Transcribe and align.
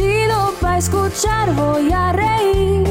chido 0.00 0.54
para 0.60 0.78
escuchar. 0.78 1.54
Voy 1.54 1.92
a 1.92 2.12
reír 2.12 2.86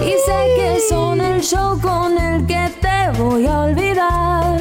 y 0.00 0.12
sé 0.26 0.38
que 0.56 0.80
son 0.88 1.20
el 1.20 1.40
show 1.40 1.80
con 1.80 2.16
el 2.18 2.46
que 2.46 2.70
te 2.80 3.18
voy 3.18 3.46
a 3.46 3.60
olvidar. 3.62 4.60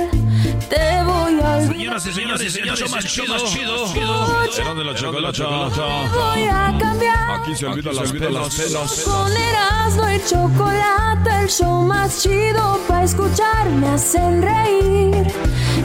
Te 0.70 1.04
voy 1.04 1.40
a 1.42 1.58
olvidar. 1.58 2.02
Señoras 2.02 2.06
y 2.08 2.14
señores, 2.14 2.54
señores, 2.54 2.82
el 2.82 2.90
más 2.90 3.06
chido, 3.06 3.38
chido, 3.46 4.44
Era 4.58 4.74
de 4.74 4.84
la 4.84 4.96
chocolata. 4.96 5.48
Voy 6.14 6.44
a 6.44 6.76
cambiar. 6.80 7.42
Aquí 7.42 7.56
se 7.56 7.66
olvidan 7.68 7.96
las 7.96 8.56
pelas. 8.56 9.04
Con 9.04 9.32
Erasmo 9.32 10.10
y 10.10 10.20
chocolate, 10.30 11.30
el 11.42 11.50
show 11.50 11.82
más 11.84 12.24
chido 12.24 12.80
para 12.88 13.04
escuchar 13.04 13.70
me 13.70 13.90
hacen 13.90 14.42
reír. 14.42 15.28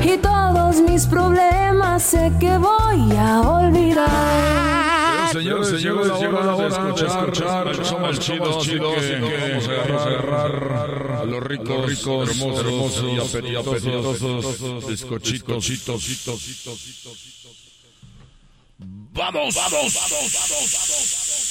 Y 0.03 0.17
todos 0.17 0.81
mis 0.81 1.07
problemas 1.07 2.03
sé 2.03 2.33
que 2.41 2.57
voy 2.57 3.17
a 3.17 3.41
olvidar. 3.41 5.10
Señores, 5.33 5.69
señores, 5.69 6.13
llegó 6.21 6.41
la 6.41 6.55
hora 6.55 6.69
de 6.69 7.07
escuchar. 7.07 7.85
Somos 7.85 8.19
chidos, 8.19 8.65
chidos, 8.65 8.95
vamos 9.31 9.69
a 9.69 9.73
agarrar 10.03 11.19
a 11.21 11.25
los 11.25 11.43
ricos, 11.43 11.87
ricos, 11.87 12.31
hermosos 12.31 13.35
y 13.45 13.57
apetitosos 13.57 14.87
bizcochitos. 14.87 15.67
Vamos, 19.13 19.55
vamos, 19.55 19.95
vamos, 19.95 19.95
vamos, 19.95 20.33
vamos. 20.35 21.51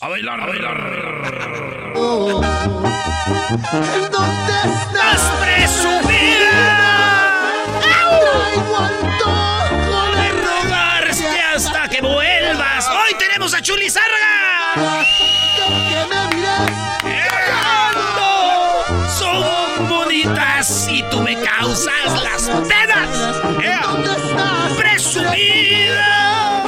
A 0.00 0.08
bailar, 0.08 0.40
a 0.40 0.46
bailar. 0.46 1.92
¿Dónde 4.10 4.52
¡Estás! 4.64 5.22
Traigo 7.80 9.51
que 11.92 12.00
vuelvas. 12.00 12.88
Hoy 12.88 13.14
tenemos 13.18 13.52
a 13.52 13.60
Chuli. 13.60 13.86
¡Errando! 17.04 18.84
Son 19.18 19.88
bonitas 19.88 20.88
y 20.90 21.02
tú 21.10 21.20
me 21.20 21.38
causas 21.42 22.22
las 22.22 22.48
penas. 22.66 23.10
¡Presumida! 24.78 26.62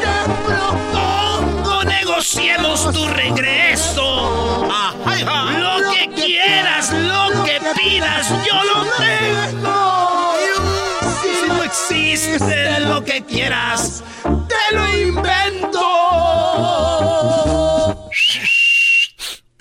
Te 0.00 0.08
Propongo 0.46 1.84
negociemos 1.84 2.90
tu 2.92 3.06
regreso. 3.08 4.66
Lo 5.58 5.90
que 5.92 6.08
quieras, 6.14 6.92
lo 6.92 7.44
que 7.44 7.60
pidas, 7.76 8.28
yo 8.46 8.64
lo 8.64 8.86
tengo. 8.96 9.89
Si 11.72 11.94
no 11.94 12.12
existe 12.12 12.80
lo 12.80 13.04
que 13.04 13.24
quieras, 13.24 14.02
te 14.22 14.74
lo 14.74 14.98
invento. 14.98 15.80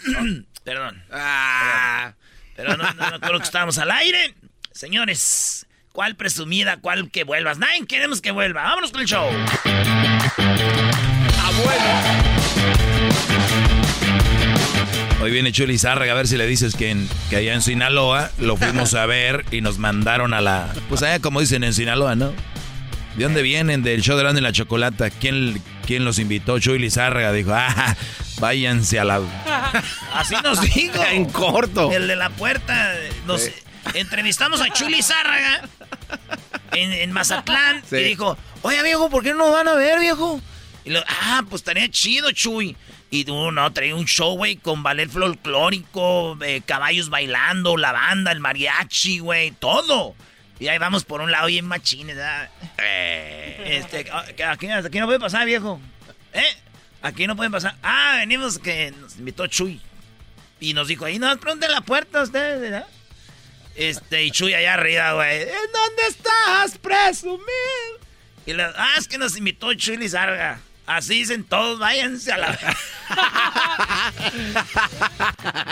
Perdón. 0.64 1.04
Pero 2.56 2.78
no, 2.78 2.94
no 2.94 3.10
me 3.10 3.16
acuerdo 3.16 3.38
que 3.40 3.46
estábamos 3.46 3.78
al 3.78 3.92
aire. 3.92 4.34
Señores, 4.72 5.68
¿cuál 5.92 6.16
presumida, 6.16 6.78
cuál 6.78 7.12
que 7.12 7.24
vuelvas? 7.24 7.58
Nadie 7.58 7.86
queremos 7.86 8.22
que 8.22 8.32
vuelva. 8.32 8.64
Vámonos 8.64 8.92
con 8.92 9.02
el 9.02 9.08
show. 9.08 9.30
Hoy 15.22 15.32
viene 15.32 15.52
Chuli 15.52 15.78
Zárraga 15.78 16.14
a 16.14 16.16
ver 16.16 16.28
si 16.28 16.38
le 16.38 16.48
dices 16.48 16.76
que, 16.76 16.92
en- 16.92 17.10
que 17.30 17.36
allá 17.36 17.54
en 17.54 17.62
Sinaloa 17.62 18.32
lo 18.38 18.56
fuimos 18.56 18.94
a 18.94 19.06
ver 19.06 19.44
y 19.52 19.60
nos 19.62 19.78
mandaron 19.78 20.34
a 20.34 20.40
la... 20.40 20.74
Pues 20.88 21.04
allá 21.04 21.20
como 21.20 21.42
dicen 21.42 21.64
en 21.66 21.74
Sinaloa, 21.74 22.16
¿no? 22.16 22.34
¿De 23.18 23.24
dónde 23.26 23.42
vienen? 23.42 23.84
Del 23.84 24.02
show 24.02 24.16
de 24.16 24.24
Grande 24.24 24.40
y 24.40 24.44
la 24.44 24.54
Chocolata. 24.54 25.10
¿Quién, 25.10 25.62
quién 25.86 26.06
los 26.06 26.20
invitó? 26.20 26.58
Chuli 26.60 26.90
Zárraga 26.90 27.34
dijo, 27.34 27.52
ah, 27.54 27.98
váyanse 28.40 28.98
a 28.98 29.04
la... 29.04 29.20
Así 30.14 30.36
nos 30.42 30.62
dijo. 30.62 31.04
En 31.12 31.26
corto. 31.26 31.92
El 31.92 32.08
de 32.08 32.16
la 32.16 32.30
puerta. 32.30 32.94
Nos 33.28 33.50
entrevistamos 33.96 34.62
a 34.62 34.70
Chuli 34.72 35.02
Zárraga 35.02 35.64
en, 36.72 36.94
en 36.94 37.12
Mazatlán 37.12 37.84
Sí. 37.90 37.98
y 37.98 38.04
dijo, 38.04 38.38
oye 38.62 38.82
viejo, 38.84 39.10
¿por 39.10 39.22
qué 39.24 39.32
no 39.32 39.40
nos 39.40 39.52
van 39.52 39.68
a 39.68 39.74
ver, 39.74 40.00
viejo? 40.00 40.40
Y 40.86 40.92
lo, 40.92 41.04
ah, 41.24 41.44
pues 41.50 41.60
estaría 41.60 41.90
chido, 41.92 42.32
Chuy. 42.32 42.78
Y 43.12 43.26
tú, 43.26 43.52
no, 43.52 43.74
traía 43.74 43.96
un 43.96 44.06
show, 44.06 44.36
güey, 44.36 44.58
con 44.58 44.84
ballet 44.84 45.10
folclórico, 45.10 46.38
eh, 46.44 46.62
caballos 46.64 47.10
bailando, 47.10 47.76
la 47.76 47.92
banda, 47.92 48.32
el 48.32 48.40
mariachi, 48.40 49.20
güey, 49.20 49.52
todo. 49.52 50.16
Y 50.60 50.68
ahí 50.68 50.78
vamos 50.78 51.06
por 51.06 51.22
un 51.22 51.32
lado 51.32 51.48
bien 51.48 51.66
machines, 51.66 52.16
¿verdad? 52.18 52.50
Este, 52.78 54.06
ah, 54.12 54.26
aquí, 54.52 54.68
no 55.00 55.06
puede 55.08 55.20
pasar, 55.20 55.46
viejo. 55.46 55.80
¿Eh? 56.34 56.56
Aquí 57.02 57.26
no 57.26 57.36
pueden 57.36 57.52
pasar. 57.52 57.76
Ah, 57.82 58.18
venimos 58.18 58.60
que 58.60 58.92
nos 58.92 59.18
invitó 59.18 59.48
Chuy. 59.48 59.82
Y 60.60 60.74
nos 60.74 60.90
dijo, 60.90 61.06
ahí 61.06 61.18
nos 61.18 61.38
pregunten 61.38 61.72
la 61.72 61.82
puerta 61.82 62.20
a 62.20 62.24
ustedes, 62.24 62.60
¿verdad? 62.60 62.86
Este, 63.76 64.26
y 64.26 64.32
Chuy 64.32 64.54
allá 64.54 64.74
arriba, 64.74 65.14
güey. 65.14 65.44
¿En 65.44 65.72
dónde 65.74 66.04
estás, 66.10 66.78
presumir? 66.78 67.40
Y 68.46 68.54
le, 68.54 68.64
ah, 68.64 68.96
es 68.98 69.08
que 69.08 69.18
nos 69.18 69.38
invitó 69.38 69.74
Chuy 69.74 69.96
Lizarga. 69.98 70.60
Así 70.90 71.20
dicen 71.20 71.44
todos, 71.44 71.78
váyanse 71.78 72.32
a 72.32 72.38
la... 72.40 72.58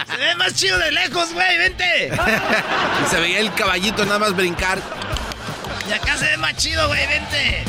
Se 0.08 0.18
ve 0.18 0.36
más 0.36 0.54
chido 0.54 0.78
de 0.78 0.92
lejos, 0.92 1.34
güey, 1.34 1.58
vente. 1.58 2.12
Y 3.04 3.10
se 3.10 3.20
veía 3.20 3.40
el 3.40 3.52
caballito 3.56 4.06
nada 4.06 4.20
más 4.20 4.36
brincar. 4.36 4.80
Y 5.90 5.94
acá 5.94 6.18
se 6.18 6.26
ve 6.26 6.38
más 6.38 6.56
chido, 6.58 6.88
güey, 6.88 7.08
vente. 7.08 7.64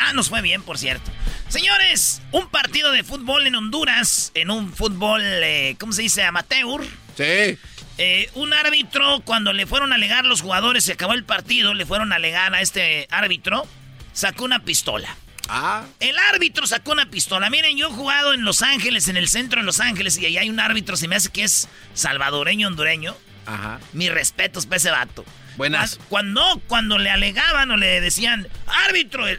Ah, 0.00 0.12
nos 0.14 0.30
fue 0.30 0.42
bien, 0.42 0.62
por 0.62 0.78
cierto. 0.78 1.12
Señores, 1.46 2.20
un 2.32 2.48
partido 2.48 2.90
de 2.90 3.04
fútbol 3.04 3.46
en 3.46 3.54
Honduras, 3.54 4.32
en 4.34 4.50
un 4.50 4.72
fútbol, 4.72 5.22
eh, 5.22 5.76
¿cómo 5.78 5.92
se 5.92 6.02
dice? 6.02 6.24
Amateur. 6.24 6.82
Sí. 7.16 7.56
Eh, 7.98 8.30
un 8.34 8.52
árbitro, 8.52 9.20
cuando 9.24 9.52
le 9.52 9.66
fueron 9.66 9.92
a 9.92 9.94
alegar 9.94 10.24
los 10.24 10.42
jugadores, 10.42 10.82
se 10.82 10.94
acabó 10.94 11.12
el 11.12 11.22
partido, 11.22 11.72
le 11.72 11.86
fueron 11.86 12.12
a 12.12 12.16
alegar 12.16 12.52
a 12.52 12.60
este 12.60 13.06
árbitro, 13.12 13.68
sacó 14.14 14.44
una 14.44 14.64
pistola. 14.64 15.14
Ah. 15.48 15.84
El 16.00 16.18
árbitro 16.18 16.66
sacó 16.66 16.92
una 16.92 17.10
pistola. 17.10 17.50
Miren, 17.50 17.76
yo 17.76 17.88
he 17.88 17.92
jugado 17.92 18.32
en 18.32 18.44
Los 18.44 18.62
Ángeles, 18.62 19.08
en 19.08 19.18
el 19.18 19.28
centro 19.28 19.60
de 19.60 19.66
Los 19.66 19.80
Ángeles, 19.80 20.16
y 20.16 20.24
ahí 20.24 20.38
hay 20.38 20.48
un 20.48 20.60
árbitro, 20.60 20.96
se 20.96 21.06
me 21.06 21.16
hace 21.16 21.28
que 21.30 21.44
es 21.44 21.68
salvadoreño, 21.92 22.68
hondureño. 22.68 23.14
Ajá. 23.44 23.78
Mis 23.92 24.10
respetos 24.10 24.64
para 24.64 24.78
ese 24.78 24.90
vato. 24.90 25.22
Buenas. 25.56 26.00
Cuando, 26.08 26.42
cuando 26.66 26.98
le 26.98 27.10
alegaban 27.10 27.70
o 27.70 27.76
le 27.76 28.00
decían, 28.00 28.48
árbitro, 28.86 29.28
el 29.28 29.38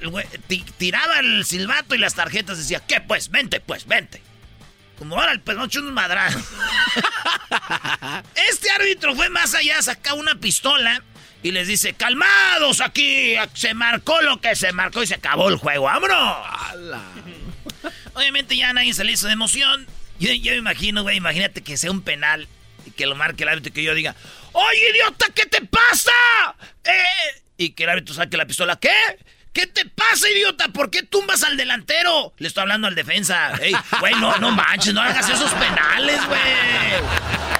tiraba 0.77 1.19
el 1.19 1.43
silbato 1.43 1.95
y 1.95 1.97
las 1.97 2.13
tarjetas 2.13 2.59
decía, 2.59 2.81
¿qué 2.81 3.01
pues? 3.01 3.29
Vente, 3.29 3.59
pues, 3.59 3.87
vente. 3.87 4.21
Como 4.99 5.19
ahora 5.19 5.31
el 5.33 5.41
pues 5.41 5.57
no 5.57 5.67
un 5.81 5.93
madrazo. 5.93 6.39
Este 8.49 8.69
árbitro 8.69 9.13
fue 9.15 9.29
más 9.29 9.53
allá, 9.53 9.81
saca 9.81 10.13
una 10.13 10.35
pistola 10.35 11.03
y 11.45 11.51
les 11.51 11.67
dice, 11.67 11.93
calmados 11.93 12.81
aquí, 12.81 13.35
se 13.53 13.75
marcó 13.75 14.19
lo 14.23 14.41
que 14.41 14.55
se 14.55 14.71
marcó 14.71 15.03
y 15.03 15.05
se 15.05 15.13
acabó 15.13 15.47
el 15.47 15.57
juego, 15.57 15.85
¡vámonos! 15.85 16.37
Obviamente 18.15 18.57
ya 18.57 18.73
nadie 18.73 18.95
se 18.95 19.03
le 19.03 19.11
hizo 19.11 19.27
de 19.27 19.33
emoción. 19.33 19.85
Yo, 20.19 20.33
yo 20.33 20.53
me 20.53 20.57
imagino, 20.57 21.03
güey, 21.03 21.17
imagínate 21.17 21.61
que 21.61 21.77
sea 21.77 21.91
un 21.91 22.01
penal 22.01 22.47
y 22.87 22.89
que 22.89 23.05
lo 23.05 23.13
marque 23.13 23.43
el 23.43 23.49
árbitro 23.49 23.69
y 23.69 23.73
que 23.73 23.83
yo 23.83 23.93
diga, 23.93 24.15
¡Oye, 24.53 24.89
idiota, 24.89 25.27
qué 25.35 25.45
te 25.45 25.61
pasa! 25.61 26.11
Eh, 26.83 27.43
y 27.57 27.69
que 27.73 27.83
el 27.83 27.89
árbitro 27.91 28.15
saque 28.15 28.37
la 28.37 28.47
pistola, 28.47 28.77
¿qué? 28.77 28.89
¿Qué 29.53 29.67
te 29.67 29.85
pasa, 29.85 30.27
idiota? 30.27 30.69
¿Por 30.69 30.89
qué 30.89 31.03
tumbas 31.03 31.43
al 31.43 31.57
delantero? 31.57 32.33
Le 32.39 32.47
estoy 32.47 32.63
hablando 32.63 32.87
al 32.87 32.95
defensa. 32.95 33.53
Ey, 33.61 33.75
güey, 33.99 34.15
no, 34.15 34.35
no 34.37 34.49
manches, 34.49 34.95
no 34.95 35.01
hagas 35.01 35.29
esos 35.29 35.53
penales, 35.53 36.25
güey. 36.25 36.39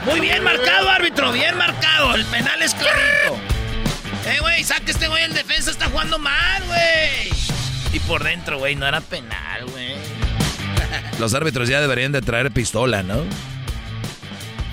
Muy 0.06 0.22
bien 0.22 0.44
marcado, 0.44 0.90
árbitro, 0.90 1.32
bien 1.32 1.56
marcado. 1.56 2.16
El 2.16 2.26
penal 2.26 2.64
es 2.64 2.74
clarito. 2.74 3.45
Eh, 4.26 4.40
güey, 4.40 4.64
saque 4.64 4.92
este 4.92 5.08
güey, 5.08 5.24
el 5.24 5.34
defensa 5.34 5.72
está 5.72 5.86
jugando 5.86 6.18
mal, 6.18 6.64
güey. 6.66 7.30
Y 7.94 8.00
por 8.00 8.24
dentro, 8.24 8.58
güey, 8.58 8.76
no 8.76 8.88
era 8.88 9.00
penal, 9.02 9.66
güey. 9.68 9.96
Los 11.20 11.34
árbitros 11.34 11.70
ya 11.70 11.80
deberían 11.80 12.12
de 12.12 12.22
traer 12.22 12.52
pistola, 12.52 13.04
¿no? 13.04 13.24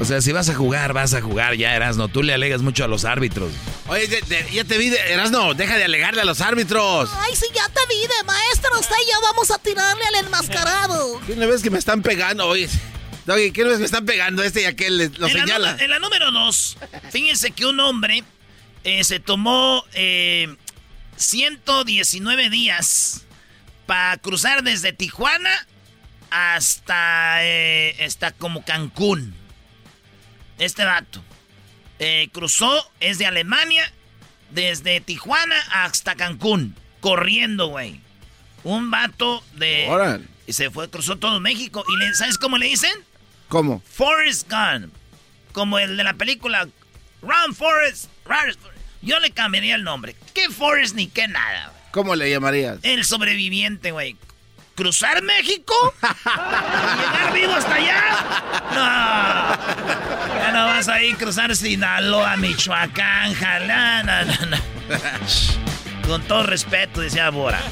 O 0.00 0.04
sea, 0.04 0.20
si 0.20 0.32
vas 0.32 0.48
a 0.48 0.54
jugar, 0.54 0.92
vas 0.94 1.14
a 1.14 1.20
jugar, 1.20 1.54
ya 1.54 1.76
Erasno. 1.76 2.08
Tú 2.08 2.22
le 2.22 2.34
alegas 2.34 2.62
mucho 2.62 2.82
a 2.82 2.88
los 2.88 3.04
árbitros. 3.04 3.52
Oye, 3.86 4.08
ya 4.52 4.64
te 4.64 4.76
vi, 4.76 4.88
de, 4.88 4.98
Erasno, 5.12 5.54
deja 5.54 5.76
de 5.76 5.84
alegarle 5.84 6.22
a 6.22 6.24
los 6.24 6.40
árbitros. 6.40 7.08
Ay, 7.20 7.36
sí, 7.36 7.46
ya 7.54 7.68
te 7.68 7.80
vi 7.88 8.00
de 8.00 8.24
maestro. 8.24 8.80
Usted 8.80 8.96
y 9.06 9.12
yo 9.12 9.20
vamos 9.22 9.50
a 9.52 9.58
tirarle 9.58 10.02
al 10.04 10.24
enmascarado. 10.24 11.20
¿Qué 11.26 11.36
no 11.36 11.46
ves 11.46 11.62
que 11.62 11.70
me 11.70 11.78
están 11.78 12.02
pegando? 12.02 12.48
Oye, 12.48 12.68
oye 13.28 13.52
¿qué 13.52 13.62
no 13.62 13.68
ves 13.68 13.76
que 13.76 13.82
me 13.82 13.86
están 13.86 14.04
pegando? 14.04 14.42
Este 14.42 14.62
y 14.62 14.64
aquel 14.64 15.12
lo 15.18 15.28
señala. 15.28 15.76
en 15.78 15.90
la 15.90 16.00
número 16.00 16.32
dos, 16.32 16.78
fíjense 17.12 17.52
que 17.52 17.66
un 17.66 17.78
hombre 17.78 18.24
eh, 18.84 19.04
se 19.04 19.20
tomó 19.20 19.84
119 21.16 22.44
eh, 22.44 22.50
días 22.50 23.26
para 23.86 24.16
cruzar 24.18 24.62
desde 24.62 24.92
Tijuana 24.92 25.66
hasta, 26.30 27.44
eh, 27.44 27.96
hasta 28.04 28.32
como 28.32 28.64
Cancún. 28.64 29.34
Este 30.58 30.84
vato. 30.84 31.22
Eh, 31.98 32.30
cruzó, 32.32 32.90
es 33.00 33.18
de 33.18 33.26
Alemania, 33.26 33.92
desde 34.50 35.00
Tijuana 35.00 35.56
hasta 35.70 36.14
Cancún. 36.14 36.74
Corriendo, 37.00 37.66
güey. 37.66 38.00
Un 38.64 38.90
vato 38.90 39.44
de... 39.54 40.20
Y 40.46 40.54
se 40.54 40.70
fue, 40.70 40.88
cruzó 40.88 41.16
todo 41.16 41.38
México. 41.38 41.84
¿Y 41.86 41.96
le, 41.98 42.14
sabes 42.14 42.38
cómo 42.38 42.58
le 42.58 42.66
dicen? 42.66 42.92
¿Cómo? 43.48 43.82
Forrest 43.92 44.48
Gump. 44.50 44.92
Como 45.52 45.78
el 45.78 45.96
de 45.96 46.04
la 46.04 46.14
película 46.14 46.66
Run 47.20 47.54
Forrest. 47.54 48.08
Yo 49.02 49.18
le 49.20 49.30
cambiaría 49.32 49.74
el 49.74 49.84
nombre. 49.84 50.16
¿Qué 50.32 50.48
Forrest 50.48 50.94
ni 50.94 51.08
qué 51.08 51.28
nada? 51.28 51.72
¿Cómo 51.90 52.14
le 52.14 52.30
llamarías? 52.30 52.78
El 52.82 53.04
sobreviviente, 53.04 53.90
güey 53.90 54.16
cruzar 54.74 55.22
México? 55.22 55.74
¿Llegar 56.02 57.32
vivo 57.32 57.52
hasta 57.52 57.74
allá? 57.74 58.02
No. 58.74 60.38
Ya 60.40 60.52
no 60.52 60.66
vas 60.66 60.88
a 60.88 61.00
ir 61.02 61.14
a 61.14 61.18
cruzar 61.18 61.54
Sinaloa, 61.54 62.36
Michoacán, 62.36 63.32
Jalana. 63.34 64.26
Con 66.06 66.22
todo 66.22 66.42
respeto, 66.42 67.00
decía 67.00 67.30
Bora. 67.30 67.62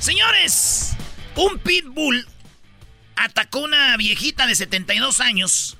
Señores, 0.00 0.96
un 1.36 1.58
pitbull 1.58 2.26
atacó 3.14 3.60
una 3.60 3.96
viejita 3.96 4.48
de 4.48 4.56
72 4.56 5.20
años 5.20 5.76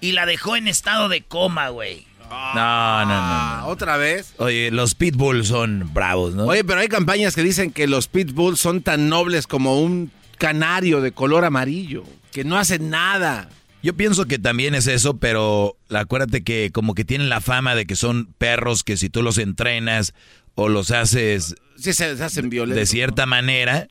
y 0.00 0.12
la 0.12 0.26
dejó 0.26 0.56
en 0.56 0.66
estado 0.66 1.08
de 1.08 1.22
coma, 1.22 1.68
güey. 1.68 2.07
No, 2.28 3.04
no, 3.04 3.60
no, 3.60 3.66
¿Otra 3.68 3.96
vez? 3.96 4.34
Oye, 4.38 4.70
los 4.70 4.94
pitbulls 4.94 5.48
son 5.48 5.90
bravos, 5.92 6.34
¿no? 6.34 6.44
Oye, 6.44 6.64
pero 6.64 6.80
hay 6.80 6.88
campañas 6.88 7.34
que 7.34 7.42
dicen 7.42 7.70
que 7.70 7.86
los 7.86 8.08
pitbulls 8.08 8.60
son 8.60 8.82
tan 8.82 9.08
nobles 9.08 9.46
como 9.46 9.80
un 9.80 10.10
canario 10.38 11.00
de 11.00 11.12
color 11.12 11.44
amarillo, 11.44 12.04
que 12.32 12.44
no 12.44 12.56
hacen 12.56 12.90
nada. 12.90 13.48
Yo 13.82 13.94
pienso 13.94 14.26
que 14.26 14.38
también 14.38 14.74
es 14.74 14.86
eso, 14.86 15.18
pero 15.18 15.76
acuérdate 15.90 16.42
que 16.42 16.70
como 16.72 16.94
que 16.94 17.04
tienen 17.04 17.28
la 17.28 17.40
fama 17.40 17.74
de 17.74 17.86
que 17.86 17.96
son 17.96 18.26
perros 18.38 18.82
que 18.82 18.96
si 18.96 19.08
tú 19.08 19.22
los 19.22 19.38
entrenas 19.38 20.14
o 20.54 20.68
los 20.68 20.90
haces... 20.90 21.54
Sí, 21.76 21.92
se, 21.92 22.06
hacen 22.06 22.50
violentos. 22.50 22.76
De 22.76 22.86
cierta 22.86 23.26
manera, 23.26 23.86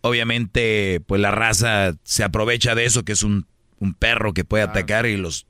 obviamente, 0.00 1.02
pues 1.06 1.20
la 1.20 1.30
raza 1.30 1.94
se 2.02 2.24
aprovecha 2.24 2.74
de 2.74 2.86
eso, 2.86 3.04
que 3.04 3.12
es 3.12 3.22
un, 3.22 3.46
perro 3.98 4.32
que 4.32 4.44
puede 4.44 4.64
atacar 4.64 5.04
y 5.04 5.18
los 5.18 5.46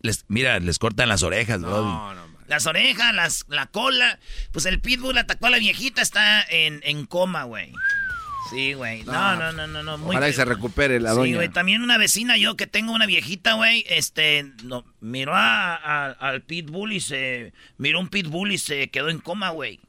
les, 0.00 0.24
mira, 0.28 0.58
les 0.60 0.78
cortan 0.78 1.08
las 1.08 1.22
orejas, 1.22 1.60
no, 1.60 2.14
no, 2.14 2.26
Las 2.46 2.66
orejas, 2.66 3.14
las, 3.14 3.44
la 3.48 3.66
cola. 3.66 4.18
Pues 4.52 4.66
el 4.66 4.80
pitbull 4.80 5.18
atacó 5.18 5.46
a 5.46 5.50
la 5.50 5.58
viejita, 5.58 6.02
está 6.02 6.42
en, 6.42 6.80
en 6.84 7.06
coma, 7.06 7.44
güey. 7.44 7.72
Sí, 8.50 8.72
güey. 8.72 9.02
No, 9.02 9.36
no, 9.36 9.52
no, 9.52 9.66
no, 9.66 9.82
no. 9.82 9.98
Muy 9.98 10.16
Ojalá 10.16 10.32
se 10.32 10.44
recupere 10.44 11.00
la 11.00 11.12
doña. 11.12 11.26
Sí, 11.26 11.34
güey. 11.34 11.48
También 11.50 11.82
una 11.82 11.98
vecina, 11.98 12.36
yo 12.38 12.56
que 12.56 12.66
tengo 12.66 12.92
una 12.92 13.06
viejita, 13.06 13.54
güey, 13.54 13.84
este, 13.88 14.52
no, 14.64 14.84
miró 15.00 15.32
a, 15.34 16.06
al 16.12 16.42
pitbull 16.42 16.92
y 16.92 17.00
se, 17.00 17.52
miró 17.76 18.00
un 18.00 18.08
pitbull 18.08 18.52
y 18.52 18.58
se 18.58 18.88
quedó 18.88 19.10
en 19.10 19.18
coma, 19.18 19.50
güey. 19.50 19.80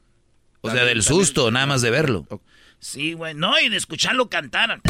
O 0.60 0.70
sea, 0.70 0.84
del 0.84 1.02
susto, 1.02 1.50
nada 1.50 1.66
más 1.66 1.80
de 1.80 1.90
verlo. 1.90 2.26
Sí, 2.80 3.12
güey. 3.12 3.34
No, 3.34 3.60
y 3.60 3.68
de 3.68 3.76
escucharlo 3.76 4.30
cantar. 4.30 4.80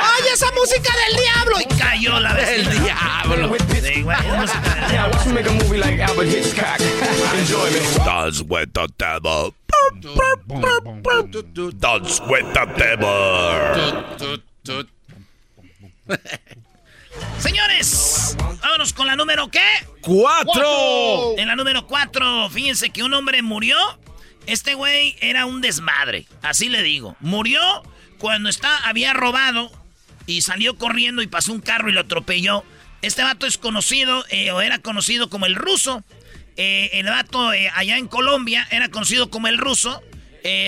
¡Ay, 0.00 0.22
esa 0.32 0.50
música 0.52 0.90
del 1.06 1.16
diablo! 1.20 1.60
Y 1.60 1.66
cayó 1.78 2.18
la 2.20 2.32
vez. 2.32 2.48
El 2.48 2.82
diablo. 2.82 3.54
Sí, 3.82 4.02
güey. 4.02 4.16
Música 4.38 4.74
del 4.74 4.88
diablo. 4.90 5.20
Dance 8.04 8.42
with 8.48 8.72
the 8.72 8.86
devil. 8.96 9.54
Dance 11.78 12.20
with 12.28 12.52
the 12.54 12.66
devil. 12.78 14.40
Señores, 17.38 18.36
vámonos 18.62 18.92
con 18.92 19.06
la 19.06 19.16
número 19.16 19.50
¿qué? 19.50 19.66
¡Cuatro! 20.00 21.34
En 21.38 21.48
la 21.48 21.56
número 21.56 21.86
cuatro, 21.86 22.48
fíjense 22.50 22.90
que 22.90 23.02
un 23.02 23.14
hombre 23.14 23.42
murió. 23.42 23.76
Este 24.46 24.74
güey 24.74 25.16
era 25.20 25.46
un 25.46 25.60
desmadre, 25.60 26.26
así 26.42 26.68
le 26.68 26.82
digo. 26.82 27.16
Murió 27.20 27.60
cuando 28.18 28.48
está, 28.48 28.76
había 28.88 29.12
robado 29.12 29.70
y 30.26 30.42
salió 30.42 30.76
corriendo 30.76 31.22
y 31.22 31.26
pasó 31.26 31.52
un 31.52 31.60
carro 31.60 31.90
y 31.90 31.92
lo 31.92 32.00
atropelló. 32.00 32.64
Este 33.02 33.22
vato 33.22 33.46
es 33.46 33.58
conocido, 33.58 34.24
eh, 34.28 34.50
o 34.50 34.60
era 34.60 34.78
conocido 34.78 35.30
como 35.30 35.46
el 35.46 35.54
ruso. 35.54 36.04
Eh, 36.56 36.90
el 36.94 37.06
vato 37.06 37.52
eh, 37.52 37.70
allá 37.74 37.96
en 37.96 38.06
Colombia 38.06 38.66
era 38.70 38.90
conocido 38.90 39.30
como 39.30 39.48
el 39.48 39.58
ruso. 39.58 40.02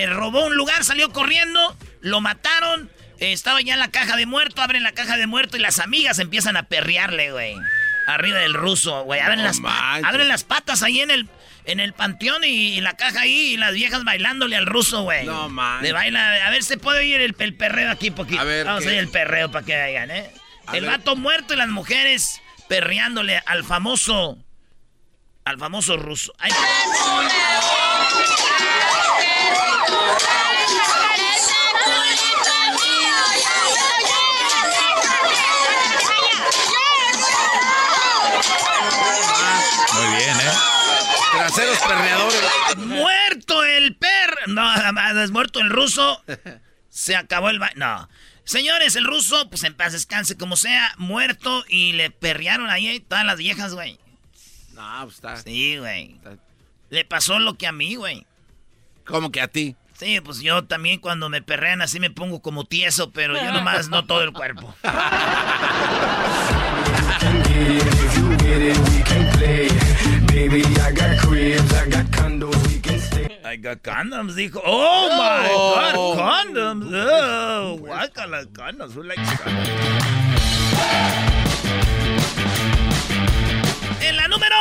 robó 0.08 0.46
un 0.46 0.56
lugar, 0.56 0.84
salió 0.84 1.12
corriendo, 1.12 1.76
lo 2.00 2.20
mataron 2.20 2.90
estaba 3.30 3.60
ya 3.60 3.74
en 3.74 3.80
la 3.80 3.90
caja 3.90 4.16
de 4.16 4.26
muerto, 4.26 4.62
abren 4.62 4.82
la 4.82 4.92
caja 4.92 5.16
de 5.16 5.26
muerto 5.26 5.56
y 5.56 5.60
las 5.60 5.78
amigas 5.78 6.18
empiezan 6.18 6.56
a 6.56 6.64
perrearle, 6.64 7.30
güey. 7.30 7.54
Arriba 8.06 8.38
del 8.38 8.54
ruso, 8.54 9.04
güey. 9.04 9.20
Abren, 9.20 9.44
las, 9.44 9.60
abren 9.64 10.26
las 10.26 10.42
patas 10.42 10.82
ahí 10.82 11.00
en 11.00 11.10
el, 11.10 11.28
en 11.64 11.78
el 11.78 11.92
panteón 11.92 12.42
y, 12.44 12.80
la 12.80 12.94
caja 12.94 13.20
ahí 13.20 13.52
y 13.52 13.56
las 13.56 13.74
viejas 13.74 14.02
bailándole 14.02 14.56
al 14.56 14.66
ruso, 14.66 15.02
güey. 15.02 15.24
No, 15.24 15.48
man. 15.48 15.82
Le 15.82 15.92
baila, 15.92 16.46
a 16.46 16.50
ver, 16.50 16.64
se 16.64 16.78
puede 16.78 16.98
oír 17.00 17.20
el, 17.20 17.34
perreo 17.34 17.90
aquí 17.90 18.10
poquito. 18.10 18.40
A 18.40 18.44
ver, 18.44 18.66
Vamos 18.66 18.84
a 18.84 18.88
oír 18.88 18.98
el 18.98 19.08
perreo 19.08 19.50
para 19.52 19.64
que 19.64 19.76
vean, 19.76 20.10
¿eh? 20.10 20.30
el 20.72 20.86
vato 20.86 21.16
muerto 21.16 21.54
y 21.54 21.56
las 21.56 21.68
mujeres 21.68 22.40
perreándole 22.68 23.42
al 23.46 23.64
famoso, 23.64 24.38
al 25.44 25.58
famoso 25.58 25.96
ruso. 25.96 26.32
Ay, 26.38 26.52
bien, 40.24 40.36
¿eh? 40.36 40.52
Traseros 41.32 41.78
perreadores. 41.78 42.40
Muerto 42.76 43.64
el 43.64 43.96
perro. 43.96 44.36
No, 44.48 45.22
es 45.22 45.30
muerto 45.30 45.60
el 45.60 45.70
ruso. 45.70 46.22
Se 46.88 47.16
acabó 47.16 47.50
el 47.50 47.58
baile. 47.58 47.78
No. 47.78 48.08
Señores, 48.44 48.96
el 48.96 49.04
ruso, 49.04 49.48
pues 49.48 49.64
en 49.64 49.74
paz 49.74 49.92
descanse 49.92 50.36
como 50.36 50.56
sea, 50.56 50.94
muerto 50.98 51.64
y 51.68 51.92
le 51.92 52.10
perrearon 52.10 52.70
ahí 52.70 53.00
todas 53.00 53.24
las 53.24 53.38
viejas, 53.38 53.74
güey. 53.74 53.98
No, 54.74 55.00
pues 55.04 55.16
está. 55.16 55.36
Sí, 55.36 55.78
güey. 55.78 56.16
Le 56.90 57.04
pasó 57.04 57.38
lo 57.38 57.54
que 57.54 57.66
a 57.66 57.72
mí, 57.72 57.94
güey. 57.94 58.26
¿Cómo 59.04 59.30
que 59.30 59.40
a 59.40 59.48
ti? 59.48 59.76
Sí, 59.98 60.20
pues 60.20 60.40
yo 60.40 60.64
también 60.64 60.98
cuando 60.98 61.28
me 61.28 61.42
perrean 61.42 61.82
así 61.82 62.00
me 62.00 62.10
pongo 62.10 62.42
como 62.42 62.64
tieso, 62.64 63.12
pero 63.12 63.36
yo 63.36 63.52
nomás 63.52 63.88
no 63.88 64.04
todo 64.04 64.22
el 64.22 64.32
cuerpo. 64.32 64.74
I 73.44 73.56
got 73.56 73.82
condoms, 73.82 74.34
dijo. 74.34 74.60
Oh, 74.64 75.08
my 75.08 75.48
God, 75.48 76.18
condoms. 76.18 76.92
Oh, 76.92 77.78
guácala, 77.80 78.44
condoms. 78.52 78.94
Who 78.94 79.02
likes 79.02 79.22
condoms? 79.38 79.68
En 84.02 84.16
la 84.16 84.28
número 84.28 84.54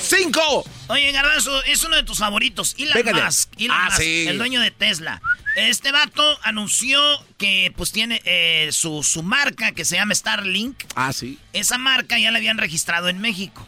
¡Cinco! 0.00 0.64
Oye, 0.88 1.12
Garbanzo, 1.12 1.62
es 1.64 1.84
uno 1.84 1.96
de 1.96 2.02
tus 2.04 2.18
favoritos. 2.18 2.74
Elon 2.78 2.94
Pégale. 2.94 3.22
Musk. 3.22 3.50
Elon 3.58 3.76
Ah, 3.78 3.84
Musk, 3.90 3.98
sí. 3.98 4.26
El 4.28 4.38
dueño 4.38 4.60
de 4.62 4.70
Tesla. 4.70 5.20
Este 5.56 5.92
vato 5.92 6.38
anunció 6.44 6.98
que 7.36 7.72
pues 7.76 7.92
tiene 7.92 8.22
eh, 8.24 8.70
su, 8.72 9.02
su 9.02 9.22
marca 9.22 9.72
que 9.72 9.84
se 9.84 9.96
llama 9.96 10.14
Starlink. 10.14 10.82
Ah, 10.94 11.12
sí. 11.12 11.38
Esa 11.52 11.76
marca 11.76 12.18
ya 12.18 12.30
la 12.30 12.38
habían 12.38 12.56
registrado 12.56 13.08
en 13.10 13.20
México. 13.20 13.66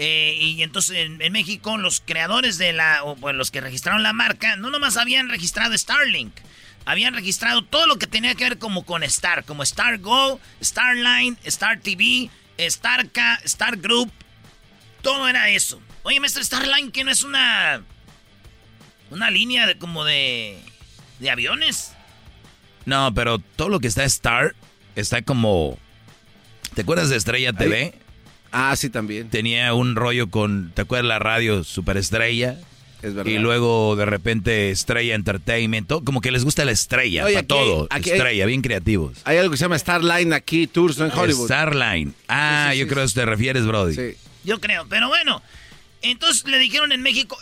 Eh, 0.00 0.36
y 0.40 0.62
entonces 0.62 0.96
en, 0.96 1.20
en 1.20 1.32
México 1.32 1.76
los 1.76 2.00
creadores 2.00 2.56
de 2.56 2.72
la, 2.72 3.02
o 3.02 3.16
bueno, 3.16 3.36
los 3.38 3.50
que 3.50 3.60
registraron 3.60 4.04
la 4.04 4.12
marca, 4.12 4.54
no 4.56 4.70
nomás 4.70 4.96
habían 4.96 5.28
registrado 5.28 5.76
Starlink, 5.76 6.32
habían 6.84 7.14
registrado 7.14 7.62
todo 7.64 7.88
lo 7.88 7.98
que 7.98 8.06
tenía 8.06 8.36
que 8.36 8.44
ver 8.44 8.58
como 8.58 8.84
con 8.86 9.02
Star, 9.02 9.44
como 9.44 9.64
Star 9.64 9.98
Go, 9.98 10.40
Starline, 10.62 11.36
Star 11.42 11.80
TV, 11.80 12.30
Starca, 12.60 13.40
Star 13.44 13.76
Group, 13.76 14.12
todo 15.02 15.28
era 15.28 15.50
eso. 15.50 15.80
Oye, 16.04 16.20
maestro, 16.20 16.42
Starline, 16.44 16.92
que 16.92 17.02
no 17.02 17.10
es 17.10 17.24
una, 17.24 17.82
una 19.10 19.30
línea 19.30 19.66
de 19.66 19.78
como 19.78 20.04
de, 20.04 20.58
de 21.18 21.30
aviones. 21.30 21.92
No, 22.84 23.12
pero 23.14 23.38
todo 23.38 23.68
lo 23.68 23.80
que 23.80 23.88
está 23.88 24.04
Star 24.04 24.54
está 24.94 25.22
como... 25.22 25.76
¿Te 26.74 26.82
acuerdas 26.82 27.10
de 27.10 27.16
Estrella 27.16 27.52
TV? 27.52 27.98
Ah, 28.52 28.74
sí, 28.76 28.90
también. 28.90 29.28
Tenía 29.28 29.74
un 29.74 29.94
rollo 29.96 30.28
con... 30.30 30.72
¿Te 30.74 30.82
acuerdas 30.82 31.06
la 31.06 31.18
radio 31.18 31.64
Superestrella? 31.64 32.58
Es 33.02 33.14
verdad. 33.14 33.30
Y 33.30 33.38
luego 33.38 33.94
de 33.94 34.06
repente 34.06 34.70
Estrella 34.70 35.14
Entertainment. 35.14 35.86
todo- 35.86 36.02
como 36.02 36.20
que 36.20 36.30
les 36.32 36.44
gusta 36.44 36.64
la 36.64 36.72
estrella, 36.72 37.24
Oye, 37.24 37.34
para 37.34 37.40
aquí- 37.40 37.46
todo. 37.48 37.86
aquí- 37.90 38.10
estrella, 38.10 38.44
bien 38.46 38.60
creativos. 38.62 39.18
Hay 39.24 39.36
algo 39.38 39.50
que 39.52 39.56
se 39.56 39.64
llama 39.64 39.78
Starline 39.78 40.32
aquí, 40.32 40.66
Tours. 40.66 40.98
En 40.98 41.10
Hollywood. 41.12 41.46
Starline. 41.46 42.12
Ah, 42.26 42.68
Sí, 42.70 42.72
sí, 42.74 42.78
yo 42.80 42.84
sí, 42.84 42.88
creo 42.88 42.96
que 42.96 43.02
a 43.02 43.04
eso 43.04 43.14
te 43.20 43.26
refieres, 43.26 43.66
Brody. 43.66 43.94
Sí. 43.94 44.16
Yo 44.44 44.60
creo, 44.60 44.86
pero 44.88 45.08
bueno. 45.08 45.42
Entonces 46.02 46.44
le 46.46 46.58
dijeron 46.58 46.90
en 46.92 47.02
México. 47.02 47.36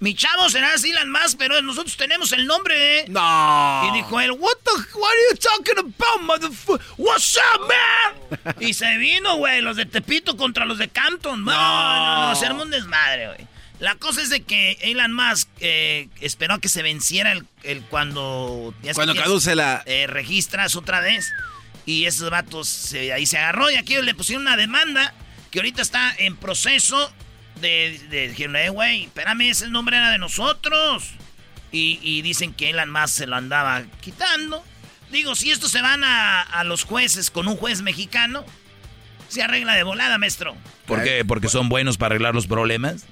Mi 0.00 0.14
chavo 0.14 0.48
será 0.48 0.72
Elon 0.74 1.10
Musk, 1.10 1.36
pero 1.38 1.60
nosotros 1.60 1.96
tenemos 1.96 2.30
el 2.32 2.46
nombre, 2.46 3.00
¿eh? 3.00 3.04
No. 3.08 3.88
Y 3.90 3.96
dijo 3.96 4.20
él, 4.20 4.30
what 4.30 4.54
the, 4.64 4.70
what 4.96 5.10
are 5.10 5.20
you 5.32 5.36
talking 5.38 5.78
about, 5.78 6.22
motherfucker? 6.22 6.86
What's 6.96 7.36
up, 7.36 7.68
man? 7.68 8.54
y 8.60 8.74
se 8.74 8.96
vino, 8.96 9.36
güey, 9.36 9.60
los 9.60 9.76
de 9.76 9.86
Tepito 9.86 10.36
contra 10.36 10.64
los 10.64 10.78
de 10.78 10.88
Campton. 10.88 11.44
No, 11.44 11.50
no, 11.52 12.28
no, 12.28 12.36
se 12.36 12.46
armó 12.46 12.62
un 12.62 12.70
desmadre, 12.70 13.26
güey. 13.26 13.46
La 13.80 13.94
cosa 13.96 14.22
es 14.22 14.30
de 14.30 14.42
que 14.42 14.78
Elon 14.82 15.12
Musk 15.12 15.48
eh, 15.60 16.08
esperó 16.20 16.54
a 16.54 16.60
que 16.60 16.68
se 16.68 16.82
venciera 16.82 17.32
el, 17.32 17.46
el 17.62 17.82
cuando... 17.82 18.74
Cuando 18.94 19.14
caduce 19.14 19.54
la- 19.54 19.82
eh, 19.86 20.06
registras 20.08 20.74
otra 20.76 21.00
vez. 21.00 21.30
Y 21.86 22.04
esos 22.06 22.28
vatos 22.30 22.68
se- 22.68 23.12
ahí 23.12 23.24
se 23.26 23.38
agarró 23.38 23.70
y 23.70 23.76
aquí 23.76 23.96
le 24.02 24.14
pusieron 24.14 24.42
una 24.42 24.56
demanda 24.56 25.14
que 25.50 25.60
ahorita 25.60 25.80
está 25.82 26.12
en 26.18 26.36
proceso 26.36 27.12
de, 27.60 27.98
de 28.10 28.28
dijeron, 28.28 28.56
eh, 28.56 28.70
güey, 28.70 29.04
espérame, 29.04 29.50
ese 29.50 29.68
nombre 29.68 29.96
era 29.96 30.10
de 30.10 30.18
nosotros. 30.18 31.10
Y, 31.70 31.98
y 32.02 32.22
dicen 32.22 32.54
que 32.54 32.70
Elon 32.70 32.90
Musk 32.90 33.08
se 33.08 33.26
lo 33.26 33.36
andaba 33.36 33.82
quitando. 34.00 34.64
Digo, 35.10 35.34
si 35.34 35.50
estos 35.50 35.70
se 35.70 35.82
van 35.82 36.04
a, 36.04 36.42
a 36.42 36.64
los 36.64 36.84
jueces 36.84 37.30
con 37.30 37.48
un 37.48 37.56
juez 37.56 37.82
mexicano, 37.82 38.44
se 39.28 39.42
arregla 39.42 39.74
de 39.74 39.82
volada, 39.82 40.18
maestro. 40.18 40.56
¿Por 40.86 41.02
qué? 41.02 41.24
¿Porque 41.26 41.48
son 41.48 41.68
buenos 41.68 41.98
para 41.98 42.14
arreglar 42.14 42.34
los 42.34 42.46
problemas? 42.46 43.04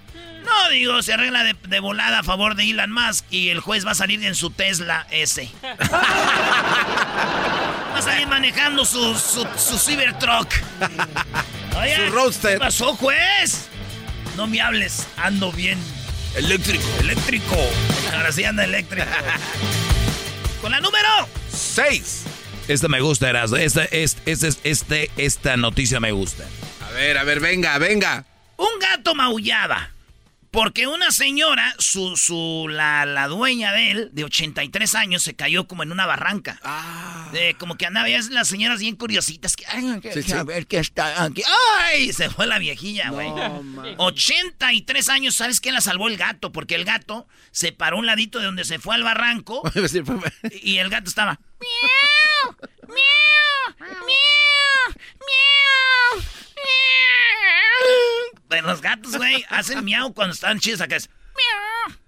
No, 0.44 0.70
digo, 0.70 1.02
se 1.02 1.12
arregla 1.12 1.42
de, 1.42 1.54
de 1.54 1.80
volada 1.80 2.20
a 2.20 2.22
favor 2.22 2.54
de 2.54 2.70
Elon 2.70 2.92
Musk 2.92 3.24
y 3.30 3.48
el 3.48 3.60
juez 3.60 3.86
va 3.86 3.90
a 3.90 3.94
salir 3.94 4.24
en 4.24 4.34
su 4.34 4.50
Tesla 4.50 5.06
S. 5.10 5.50
va 5.92 7.98
a 7.98 8.02
salir 8.02 8.26
manejando 8.28 8.84
su, 8.84 9.14
su, 9.18 9.46
su 9.58 9.78
Cybertruck. 9.78 10.48
Oye, 11.78 11.96
Su 12.06 12.12
Roadster. 12.12 12.52
¿Qué 12.54 12.58
pasó, 12.58 12.94
juez? 12.94 13.68
No 14.36 14.46
me 14.46 14.60
hables, 14.60 15.06
ando 15.16 15.50
bien. 15.52 15.78
Eléctrico. 16.36 16.84
Eléctrico. 17.00 17.56
Ahora 18.14 18.30
sí 18.32 18.44
anda 18.44 18.64
eléctrico. 18.64 19.06
Con 20.60 20.70
la 20.72 20.80
número. 20.80 21.08
Seis. 21.50 22.24
Esta 22.68 22.88
me 22.88 23.00
gusta, 23.00 23.30
Erasmo. 23.30 23.56
Esta, 23.56 23.84
es- 23.84 24.16
este, 24.26 24.50
este, 24.64 25.10
esta 25.16 25.56
noticia 25.56 26.00
me 26.00 26.12
gusta. 26.12 26.44
A 26.86 26.90
ver, 26.92 27.16
a 27.18 27.24
ver, 27.24 27.40
venga, 27.40 27.78
venga. 27.78 28.24
Un 28.56 28.78
gato 28.80 29.14
maullaba. 29.14 29.90
Porque 30.56 30.86
una 30.86 31.10
señora, 31.10 31.74
su, 31.78 32.16
su, 32.16 32.66
la, 32.70 33.04
la 33.04 33.28
dueña 33.28 33.74
de 33.74 33.90
él, 33.90 34.08
de 34.12 34.24
83 34.24 34.94
años, 34.94 35.22
se 35.22 35.36
cayó 35.36 35.68
como 35.68 35.82
en 35.82 35.92
una 35.92 36.06
barranca. 36.06 36.58
Ah. 36.64 37.28
De, 37.30 37.54
como 37.58 37.76
que 37.76 37.84
andaba, 37.84 38.08
ya 38.08 38.20
las 38.30 38.48
señoras 38.48 38.80
bien 38.80 38.96
curiositas. 38.96 39.54
Que, 39.54 39.66
ay, 39.66 40.00
que- 40.00 40.22
Sí. 40.22 40.32
A 40.32 40.44
ver 40.44 40.66
qué 40.66 40.78
está 40.78 41.24
aquí. 41.24 41.42
¡Ay! 41.82 42.10
Se 42.14 42.30
fue 42.30 42.46
la 42.46 42.58
viejilla, 42.58 43.10
güey. 43.10 43.28
83 43.98 45.10
años, 45.10 45.34
¿sabes 45.34 45.60
qué 45.60 45.72
la 45.72 45.82
salvó 45.82 46.08
el 46.08 46.16
gato? 46.16 46.52
Porque 46.52 46.74
el 46.74 46.86
gato 46.86 47.28
se 47.50 47.72
paró 47.72 47.96
a 47.96 48.00
un 48.00 48.06
ladito 48.06 48.38
de 48.38 48.46
donde 48.46 48.64
se 48.64 48.78
fue 48.78 48.94
al 48.94 49.02
barranco 49.02 49.60
y 50.62 50.78
el 50.78 50.88
gato 50.88 51.10
estaba. 51.10 51.38
¡Miau! 51.60 52.56
¡Miau! 52.88 53.90
¡Miau! 53.90 54.94
¡Miau! 55.20 56.24
Pero 58.48 58.66
los 58.68 58.80
gatos, 58.80 59.16
güey, 59.16 59.44
hacen 59.48 59.84
miau 59.84 60.12
cuando 60.14 60.34
están 60.34 60.60
chidos 60.60 60.80
acá. 60.80 60.96
Es 60.96 61.08
miau. 61.08 61.98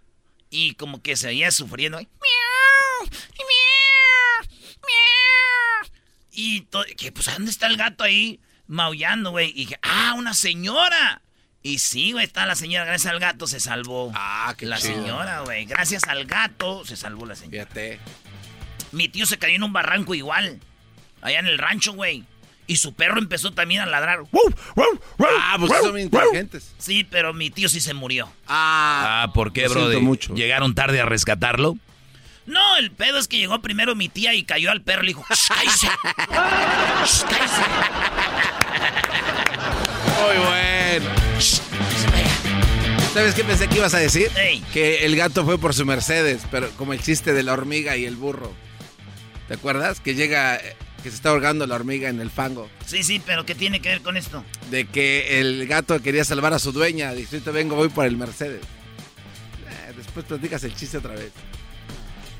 Y 0.50 0.75
como 0.75 1.02
que 1.02 1.17
se 1.17 1.26
veía 1.28 1.50
sufriendo. 1.50 1.99
güey. 1.99 2.09
Miau. 2.21 3.11
Miau. 3.38 4.49
Miau. 4.87 5.90
Y 6.33 6.67
que 6.97 7.12
pues 7.12 7.26
¿dónde 7.26 7.50
está 7.50 7.67
el 7.67 7.76
gato 7.76 8.05
ahí 8.05 8.40
maullando, 8.67 9.31
güey? 9.31 9.50
Y 9.50 9.64
dije, 9.67 9.78
ah, 9.83 10.14
una 10.17 10.35
señora. 10.35 11.21
Y 11.62 11.81
sí, 11.81 12.12
güey, 12.12 12.25
está 12.25 12.47
la 12.47 12.55
señora, 12.55 12.85
gracias 12.85 13.12
al 13.12 13.19
gato 13.19 13.47
se 13.49 13.59
salvó. 13.59 14.12
Ah, 14.14 14.55
qué 14.57 14.64
La 14.64 14.78
chido. 14.78 14.95
señora, 14.95 15.40
güey, 15.40 15.64
gracias 15.64 16.05
al 16.05 16.25
gato 16.25 16.85
se 16.87 16.97
salvó 16.97 17.26
la 17.26 17.35
señora. 17.35 17.64
Fíjate. 17.67 17.99
Mi 18.93 19.09
tío 19.09 19.26
se 19.26 19.38
cayó 19.38 19.57
en 19.57 19.64
un 19.64 19.73
barranco 19.73 20.14
igual. 20.14 20.61
Allá 21.21 21.40
en 21.40 21.47
el 21.47 21.59
rancho, 21.59 21.93
güey. 21.95 22.25
Y 22.68 22.76
su 22.76 22.92
perro 22.94 23.18
empezó 23.18 23.50
también 23.52 23.80
a 23.80 23.87
ladrar. 23.87 24.20
Ah, 25.18 25.56
pues 25.58 25.72
son 25.82 25.98
inteligentes. 25.98 26.72
Sí, 26.78 27.02
pero 27.02 27.34
mi 27.34 27.50
tío 27.50 27.68
sí 27.68 27.80
se 27.80 27.94
murió. 27.94 28.30
Ah, 28.46 29.25
Ah, 29.25 29.32
¿por 29.32 29.52
qué, 29.52 29.66
Brody? 29.68 29.96
mucho. 29.96 30.34
¿Llegaron 30.34 30.75
tarde 30.76 31.00
a 31.00 31.06
rescatarlo? 31.06 31.76
No, 32.46 32.76
el 32.76 32.90
pedo 32.92 33.18
es 33.18 33.26
que 33.26 33.38
llegó 33.38 33.60
primero 33.60 33.94
mi 33.94 34.08
tía 34.08 34.34
y 34.34 34.42
cayó 34.44 34.70
al 34.70 34.82
perro 34.82 35.02
y 35.02 35.06
le 35.06 35.08
dijo, 35.10 35.25
"Shh, 35.28 35.48
cállese. 35.48 35.88
Cállese. 37.28 37.62
muy 40.20 40.46
bueno. 40.46 41.10
Shh, 41.38 41.60
se 41.96 42.06
vaya". 42.10 43.08
¿Sabes 43.12 43.34
qué 43.34 43.44
pensé 43.44 43.68
que 43.68 43.76
ibas 43.76 43.94
a 43.94 43.98
decir? 43.98 44.30
Ey. 44.37 44.62
Que 44.72 45.04
el 45.06 45.16
gato 45.16 45.44
fue 45.44 45.58
por 45.58 45.75
su 45.75 45.84
Mercedes, 45.87 46.42
pero 46.50 46.70
como 46.72 46.92
el 46.92 47.00
chiste 47.02 47.32
de 47.32 47.42
la 47.42 47.52
hormiga 47.54 47.96
y 47.96 48.04
el 48.04 48.16
burro. 48.16 48.52
¿Te 49.48 49.54
acuerdas? 49.54 50.00
Que 50.00 50.14
llega, 50.14 50.60
que 51.02 51.11
se 51.11 51.17
está 51.17 51.31
ahogando 51.31 51.67
la 51.67 51.75
hormiga 51.76 52.09
en 52.09 52.21
el 52.21 52.31
fango. 52.31 52.69
Sí, 52.87 53.02
sí, 53.02 53.23
pero 53.25 53.45
¿qué 53.47 53.55
tiene 53.55 53.81
que 53.81 53.88
ver 53.88 54.02
con 54.02 54.17
esto? 54.17 54.45
De 54.71 54.87
que 54.87 55.40
el 55.40 55.67
gato 55.67 56.00
quería 56.02 56.25
salvar 56.25 56.52
a 56.55 56.59
su 56.59 56.73
dueña. 56.73 57.12
Dice, 57.12 57.37
"Ahorita 57.37 57.50
vengo, 57.52 57.76
voy 57.76 57.88
por 57.88 58.05
el 58.07 58.17
Mercedes. 58.17 58.62
Eh, 58.62 59.93
después 59.97 60.26
platicas 60.26 60.64
el 60.64 60.75
chiste 60.75 60.99
otra 60.99 61.14
vez. 61.14 61.31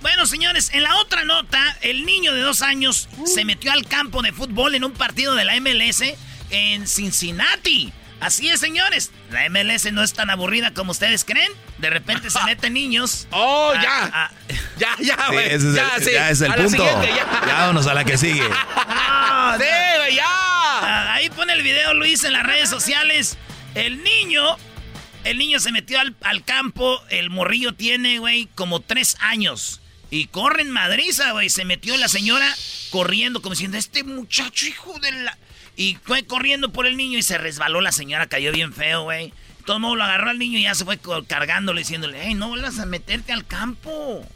Bueno, 0.00 0.27
señores, 0.27 0.71
en 0.73 0.83
la 0.85 0.97
otra 0.97 1.25
nota, 1.25 1.77
el 1.81 2.07
niño 2.07 2.33
de 2.33 2.41
dos 2.41 2.62
años 2.62 3.09
se 3.25 3.45
metió 3.45 3.73
al 3.73 3.85
campo 3.87 4.23
de 4.23 4.33
fútbol 4.33 4.75
en 4.75 4.85
un 4.85 4.93
partido 4.93 5.35
de 5.35 5.45
la 5.45 5.57
MLS 5.61 6.17
en 6.50 6.87
Cincinnati. 6.87 7.93
Así 8.20 8.48
es, 8.48 8.58
señores. 8.60 9.10
La 9.30 9.48
MLS 9.48 9.92
no 9.92 10.02
es 10.02 10.12
tan 10.12 10.28
aburrida 10.30 10.72
como 10.75 10.90
ustedes 10.90 11.25
creen. 11.25 11.52
De 11.78 11.88
repente 11.90 12.30
se 12.30 12.42
meten 12.46 12.75
niños. 12.75 13.28
¡Oh, 13.30 13.72
a- 13.76 13.82
ya! 13.82 14.04
a- 14.12 14.30
Ya, 14.78 14.96
ya, 15.00 15.16
Sí, 15.16 15.32
güey. 15.32 15.46
ese 15.46 15.68
es 15.70 15.75
ya, 15.75 15.88
el, 15.96 16.04
sí. 16.04 16.10
ya 16.12 16.30
es 16.30 16.40
el 16.40 16.54
punto. 16.54 16.84
ya. 17.02 17.16
Ya 17.46 17.54
vámonos 17.54 17.87
a 17.88 17.94
la 17.94 18.04
que 18.04 18.16
sigue. 18.16 18.48
Ah, 18.76 19.56
Sí, 19.58 19.64
güey, 19.98 20.14
ya. 20.16 20.25
Ah, 20.26 21.14
Ahí 21.14 21.30
pone 21.30 21.52
el 21.52 21.62
video 21.62 21.94
Luis 21.94 22.22
en 22.25 22.32
las 22.32 22.44
redes 22.44 22.68
sociales. 22.68 23.37
El 23.75 24.02
niño, 24.04 24.56
el 25.25 25.38
niño 25.38 25.58
se 25.60 25.72
metió 25.72 25.98
al, 26.00 26.14
al 26.22 26.44
campo. 26.44 27.00
El 27.10 27.30
morrillo 27.30 27.75
tiene, 27.75 28.18
güey, 28.18 28.48
como 28.54 28.80
tres 28.80 29.16
años. 29.20 29.80
Y 30.10 30.26
corre 30.26 30.62
en 30.62 30.70
madriza, 30.70 31.32
güey. 31.32 31.50
Se 31.50 31.64
metió 31.64 31.96
la 31.96 32.08
señora 32.08 32.52
corriendo, 32.90 33.42
como 33.42 33.54
diciendo, 33.54 33.76
este 33.78 34.04
muchacho, 34.04 34.66
hijo 34.66 34.98
de 35.00 35.12
la... 35.12 35.37
Y 35.78 35.97
fue 36.02 36.25
corriendo 36.25 36.73
por 36.73 36.88
el 36.88 36.97
niño 36.97 37.18
y 37.18 37.23
se 37.23 37.38
resbaló 37.38 37.80
la 37.80 37.92
señora, 37.92 38.26
cayó 38.26 38.50
bien 38.50 38.73
feo, 38.73 39.04
güey. 39.04 39.32
Todo 39.64 39.76
el 39.76 39.82
mundo 39.82 39.94
lo 39.94 40.02
agarró 40.02 40.28
al 40.28 40.37
niño 40.37 40.58
y 40.58 40.64
ya 40.64 40.75
se 40.75 40.85
fue 40.85 40.99
cargándole, 41.28 41.82
diciéndole, 41.82 42.18
hey, 42.20 42.35
no 42.35 42.49
vuelvas 42.49 42.80
a 42.80 42.85
meterte 42.85 43.32
al 43.32 43.47
campo. 43.47 44.26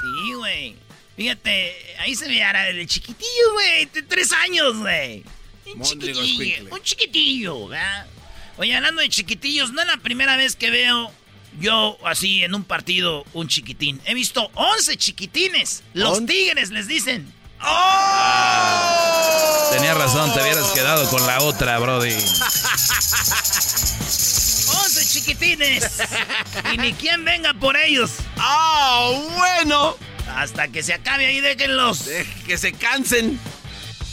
Sí, 0.00 0.32
güey. 0.32 0.76
Fíjate, 1.16 1.76
ahí 1.98 2.14
se 2.14 2.28
ve 2.28 2.42
ahora 2.42 2.70
el 2.70 2.86
chiquitillo, 2.86 3.52
güey, 3.52 3.84
de 3.92 4.02
tres 4.04 4.32
años, 4.32 4.78
güey. 4.78 5.22
Un 5.66 5.82
chiquitillo, 5.82 6.74
un 6.74 6.82
chiquitillo, 6.82 7.68
¿verdad? 7.68 8.06
Oye, 8.56 8.74
hablando 8.74 9.02
de 9.02 9.10
chiquitillos, 9.10 9.70
no 9.70 9.82
es 9.82 9.86
la 9.86 9.98
primera 9.98 10.38
vez 10.38 10.56
que 10.56 10.70
veo 10.70 11.12
yo 11.60 11.98
así 12.06 12.42
en 12.42 12.54
un 12.54 12.64
partido, 12.64 13.26
un 13.34 13.48
chiquitín. 13.48 14.00
He 14.06 14.14
visto 14.14 14.50
11 14.54 14.96
chiquitines. 14.96 15.82
Los 15.92 16.24
tigres 16.24 16.70
les 16.70 16.88
dicen. 16.88 17.30
¡Oh! 17.60 19.13
Tenía 19.72 19.94
razón, 19.94 20.32
te 20.34 20.40
hubieras 20.40 20.66
quedado 20.72 21.08
con 21.10 21.26
la 21.26 21.40
otra, 21.40 21.78
Brody. 21.78 22.14
11 24.84 25.06
chiquitines. 25.06 26.02
y 26.72 26.78
ni 26.78 26.92
quien 26.92 27.24
venga 27.24 27.54
por 27.54 27.76
ellos. 27.76 28.12
¡Oh, 28.38 29.28
bueno! 29.36 29.96
Hasta 30.34 30.68
que 30.68 30.82
se 30.82 30.94
acabe 30.94 31.26
ahí, 31.26 31.40
déjenlos. 31.40 32.08
que 32.46 32.58
se 32.58 32.72
cansen. 32.72 33.38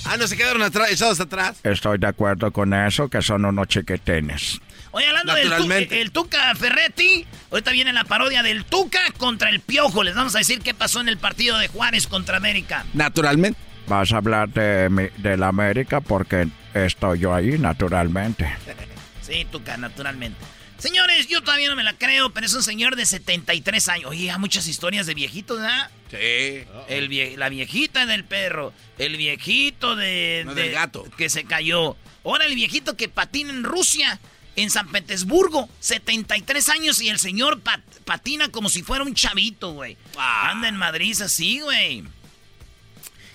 Ah, 0.05 0.17
no 0.17 0.27
se 0.27 0.35
quedaron 0.35 0.61
atrás, 0.61 0.91
echados 0.91 1.19
atrás. 1.19 1.57
Estoy 1.63 1.97
de 1.97 2.07
acuerdo 2.07 2.51
con 2.51 2.73
eso, 2.73 3.07
que 3.09 3.21
son 3.21 3.45
unos 3.45 3.67
chiquitines. 3.67 4.59
Oye, 4.91 5.07
hablando 5.07 5.33
del 5.35 5.71
el 5.91 6.11
Tuca 6.11 6.53
Ferretti, 6.55 7.25
ahorita 7.49 7.71
viene 7.71 7.93
la 7.93 8.03
parodia 8.03 8.43
del 8.43 8.65
Tuca 8.65 8.99
contra 9.17 9.49
el 9.49 9.61
Piojo. 9.61 10.03
Les 10.03 10.15
vamos 10.15 10.35
a 10.35 10.39
decir 10.39 10.59
qué 10.61 10.73
pasó 10.73 10.99
en 10.99 11.07
el 11.07 11.17
partido 11.17 11.57
de 11.59 11.69
Juárez 11.69 12.07
contra 12.07 12.37
América. 12.37 12.85
Naturalmente. 12.93 13.57
Vas 13.91 14.13
a 14.13 14.17
hablar 14.19 14.47
de, 14.47 15.11
de 15.17 15.35
la 15.35 15.49
América 15.49 15.99
porque 15.99 16.47
estoy 16.73 17.19
yo 17.19 17.35
ahí, 17.35 17.57
naturalmente. 17.59 18.49
sí, 19.21 19.45
Tuca, 19.51 19.75
naturalmente. 19.75 20.39
Señores, 20.77 21.27
yo 21.27 21.41
todavía 21.43 21.69
no 21.69 21.75
me 21.75 21.83
la 21.83 21.91
creo, 21.91 22.29
pero 22.29 22.45
es 22.45 22.53
un 22.53 22.63
señor 22.63 22.95
de 22.95 23.05
73 23.05 23.89
años. 23.89 24.09
Oye, 24.09 24.31
hay 24.31 24.39
muchas 24.39 24.69
historias 24.69 25.07
de 25.07 25.13
viejitos, 25.13 25.59
¿verdad? 25.59 25.91
Sí. 26.09 26.63
El 26.87 27.37
la 27.37 27.49
viejita 27.49 28.05
del 28.05 28.23
perro, 28.23 28.71
el 28.97 29.17
viejito 29.17 29.97
de, 29.97 30.49
del 30.55 30.71
gato 30.71 31.03
que 31.17 31.29
se 31.29 31.43
cayó. 31.43 31.97
Ahora 32.23 32.45
el 32.45 32.55
viejito 32.55 32.95
que 32.95 33.09
patina 33.09 33.49
en 33.49 33.65
Rusia, 33.65 34.21
en 34.55 34.69
San 34.69 34.87
Petersburgo, 34.87 35.67
73 35.81 36.69
años 36.69 37.01
y 37.01 37.09
el 37.09 37.19
señor 37.19 37.59
patina 38.05 38.47
como 38.47 38.69
si 38.69 38.83
fuera 38.83 39.03
un 39.03 39.15
chavito, 39.15 39.73
güey. 39.73 39.97
Ah. 40.15 40.51
Anda 40.51 40.69
en 40.69 40.77
Madrid 40.77 41.21
así, 41.21 41.59
güey. 41.59 42.05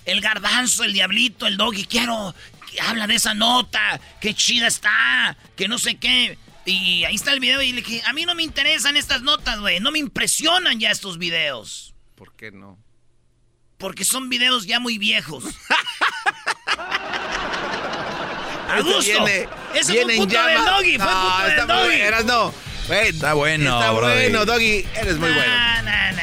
El 0.07 0.21
garbanzo, 0.21 0.85
el 0.85 0.93
diablito, 0.93 1.45
el 1.47 1.57
doggy, 1.57 1.85
quiero 1.85 2.33
que 2.71 2.79
habla 2.79 3.07
de 3.07 3.15
esa 3.15 3.33
nota, 3.33 3.99
qué 4.21 4.33
chida 4.33 4.67
está, 4.67 5.35
que 5.57 5.67
no 5.67 5.77
sé 5.77 5.97
qué. 5.97 6.37
Y 6.65 7.03
ahí 7.03 7.15
está 7.15 7.33
el 7.33 7.41
video 7.41 7.61
y 7.61 7.73
le 7.73 7.81
dije, 7.81 8.01
a 8.05 8.13
mí 8.13 8.25
no 8.25 8.33
me 8.33 8.43
interesan 8.43 8.95
estas 8.95 9.21
notas, 9.21 9.59
güey. 9.59 9.81
No 9.81 9.91
me 9.91 9.99
impresionan 9.99 10.79
ya 10.79 10.91
estos 10.91 11.17
videos. 11.17 11.93
¿Por 12.15 12.33
qué 12.37 12.51
no? 12.51 12.79
Porque 13.77 14.05
son 14.05 14.29
videos 14.29 14.65
ya 14.65 14.79
muy 14.79 14.97
viejos. 14.97 15.43
A 18.69 18.81
gusto. 18.81 19.01
Viene, 19.01 19.47
Ese 19.75 20.03
fue 20.03 20.15
punto 20.15 20.43
del 20.43 20.65
doggy. 20.65 20.97
Fue 20.97 21.07
punto 21.07 21.43
del 21.47 21.67
doggy. 21.67 22.01
Eras 22.01 22.25
no. 22.25 22.53
está 22.89 23.33
bueno, 23.33 23.79
Está 23.79 23.91
bueno, 23.91 24.45
doggy. 24.45 24.85
Eres 24.95 25.17
muy 25.17 25.31
bueno. 25.33 25.53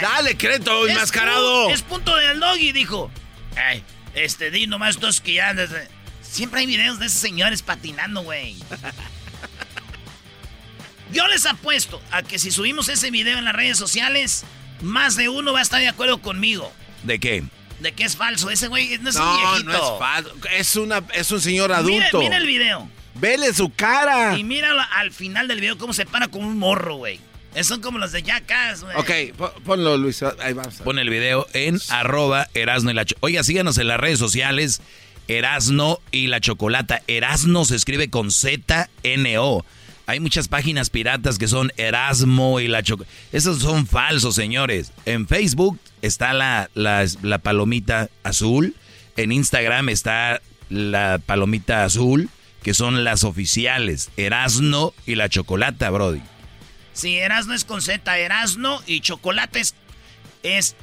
Dale, 0.01 0.37
creto, 0.39 0.87
enmascarado. 0.89 1.69
Es 1.69 1.83
punto 1.83 2.17
del 2.17 2.41
doggy, 2.41 2.73
dijo. 2.73 3.11
Ay, 3.57 3.83
este, 4.15 4.51
di 4.51 4.67
nomás 4.67 5.01
dos 5.01 5.21
que 5.21 5.35
ya... 5.35 5.55
Siempre 6.23 6.61
hay 6.61 6.67
videos 6.67 6.99
de 6.99 7.07
esos 7.07 7.21
señores 7.21 7.63
patinando, 7.63 8.23
güey. 8.23 8.57
Yo 11.13 11.29
les 11.29 11.47
apuesto 11.47 12.03
a 12.11 12.23
que 12.23 12.39
si 12.39 12.51
subimos 12.51 12.89
ese 12.89 13.11
video 13.11 13.39
en 13.39 13.45
las 13.45 13.55
redes 13.55 13.79
sociales, 13.79 14.45
más 14.81 15.17
de 15.17 15.29
uno 15.29 15.53
va 15.53 15.61
a 15.61 15.63
estar 15.63 15.81
de 15.81 15.89
acuerdo 15.89 16.19
conmigo. 16.19 16.73
¿De 17.05 17.21
qué? 17.21 17.45
De 17.81 17.93
que 17.93 18.05
es 18.05 18.17
falso. 18.17 18.51
Ese 18.51 18.69
güey 18.69 18.99
no 18.99 19.11
es 19.11 19.17
un 19.17 19.37
viejito. 19.37 19.71
No, 19.71 19.93
es 19.95 19.99
falso. 19.99 20.35
Es, 20.51 20.77
una, 20.77 21.03
es 21.13 21.31
un 21.31 21.41
señor 21.41 21.73
adulto. 21.73 22.19
Mira, 22.19 22.37
el 22.37 22.47
video. 22.47 22.89
Vele 23.15 23.53
su 23.55 23.73
cara. 23.73 24.37
Y 24.37 24.43
mira 24.43 24.71
al 24.83 25.13
final 25.13 25.47
del 25.47 25.61
video 25.61 25.79
cómo 25.79 25.93
se 25.93 26.05
para 26.05 26.27
como 26.29 26.49
un 26.49 26.59
morro, 26.59 26.97
güey. 26.97 27.21
Son 27.63 27.81
como 27.81 27.99
los 27.99 28.13
de 28.13 28.23
Jackass, 28.23 28.83
güey. 28.83 28.97
Ok, 28.97 29.39
ponlo, 29.65 29.97
Luis. 29.97 30.23
Ahí 30.23 30.53
vamos. 30.53 30.77
Pon 30.77 30.99
el 30.99 31.09
video 31.09 31.47
en 31.53 31.79
arroba 31.89 32.49
Erasno 32.55 32.91
y 32.91 32.95
la 32.95 33.07
Oiga, 33.21 33.45
síganos 33.45 33.79
en 33.79 33.89
las 33.89 34.01
redes 34.01 34.19
sociales. 34.19 34.81
Erasno 35.29 36.01
y 36.11 36.27
la 36.27 36.41
Chocolata. 36.41 37.03
Erasno 37.07 37.65
se 37.65 37.77
escribe 37.77 38.11
con 38.11 38.31
Z-N-O. 38.31 39.65
Hay 40.07 40.21
muchas 40.21 40.49
páginas 40.49 40.91
piratas 40.91 41.39
que 41.39 41.49
son 41.49 41.73
Erasmo 41.79 42.61
y 42.61 42.69
la 42.69 42.83
Choco. 42.83 43.07
Esos 43.33 43.61
son 43.61 43.87
falsos, 43.87 44.35
señores. 44.35 44.93
En 45.07 45.27
Facebook 45.27 45.79
está 46.03 46.35
la, 46.35 46.69
la, 46.75 47.39
palomita 47.39 48.11
azul. 48.23 48.75
En 49.17 49.33
Instagram 49.33 49.89
está 49.89 50.43
la 50.69 51.21
palomita 51.25 51.85
azul, 51.85 52.29
que 52.63 52.75
son 52.75 53.05
las 53.05 53.25
oficiales. 53.25 54.11
Erasno 54.19 54.93
y 55.07 55.15
la 55.15 55.31
Chocolata, 55.31 55.89
Brody. 55.89 56.21
Sí, 56.95 57.19
Erasno 57.19 57.53
es 57.55 57.65
con 57.65 57.83
Z, 57.83 58.17
Erasno 58.19 58.81
y 58.87 59.01
Chocolate 59.01 59.63
es, 60.45 60.77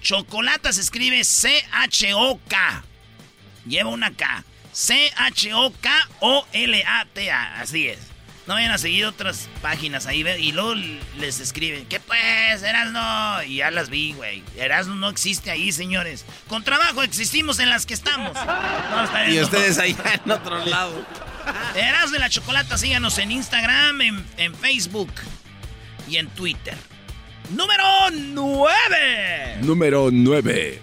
Chocolata 0.00 0.72
se 0.72 0.80
escribe 0.80 1.22
C-H-O-K. 1.22 2.84
Lleva 3.66 3.90
una 3.90 4.10
K. 4.10 4.44
C-H-O-K-O-L-A-T-A. 4.72 5.60
Así 7.60 7.88
es. 7.88 7.98
No 8.46 8.54
vayan 8.54 8.72
a 8.72 8.78
seguir 8.78 9.04
otras 9.04 9.48
páginas 9.60 10.06
ahí 10.06 10.26
y 10.38 10.50
luego 10.50 10.74
les 11.18 11.38
escriben, 11.38 11.86
¿qué 11.86 12.00
pues, 12.00 12.62
Erasno? 12.62 13.42
Y 13.44 13.56
ya 13.56 13.70
las 13.70 13.88
vi, 13.88 14.14
güey. 14.14 14.42
Erasno 14.56 14.96
no 14.96 15.10
existe 15.10 15.52
ahí, 15.52 15.70
señores. 15.70 16.24
Con 16.48 16.64
trabajo 16.64 17.04
existimos 17.04 17.60
en 17.60 17.70
las 17.70 17.86
que 17.86 17.94
estamos. 17.94 18.36
y 19.28 19.38
ustedes 19.40 19.78
ahí 19.78 19.96
en 20.24 20.30
otro 20.30 20.64
lado. 20.64 21.06
Erasno 21.76 22.16
y 22.16 22.20
la 22.20 22.30
Chocolata, 22.30 22.78
síganos 22.78 23.18
en 23.18 23.30
Instagram, 23.30 24.00
en, 24.00 24.26
en 24.38 24.54
Facebook 24.56 25.12
y 26.08 26.16
en 26.16 26.28
Twitter. 26.28 26.76
Número 27.50 27.84
9. 28.10 29.58
Número 29.62 30.10
9. 30.10 30.82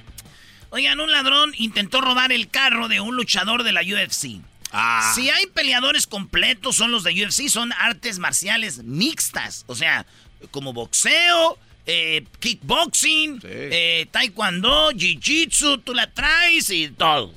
Oigan, 0.72 1.00
un 1.00 1.12
ladrón 1.12 1.52
intentó 1.58 2.02
robar 2.02 2.32
el 2.32 2.50
carro 2.50 2.88
de 2.88 3.00
un 3.00 3.16
luchador 3.16 3.64
de 3.64 3.72
la 3.72 3.82
UFC. 3.82 4.42
Ah. 4.72 5.14
Si 5.16 5.30
hay 5.30 5.48
peleadores 5.48 6.06
completos, 6.06 6.76
son 6.76 6.92
los 6.92 7.04
de 7.04 7.12
UFC, 7.12 7.48
son 7.50 7.72
artes 7.74 8.20
marciales 8.20 8.84
mixtas. 8.84 9.64
O 9.68 9.76
sea, 9.76 10.06
como 10.52 10.74
boxeo, 10.74 11.58
eh, 11.88 12.24
kickboxing, 12.40 13.42
eh, 13.44 14.06
taekwondo, 14.12 14.92
jiu-jitsu, 14.92 15.84
tú 15.84 15.96
la 15.96 16.12
traes 16.12 16.70
y 16.70 16.90
todo. 16.90 17.34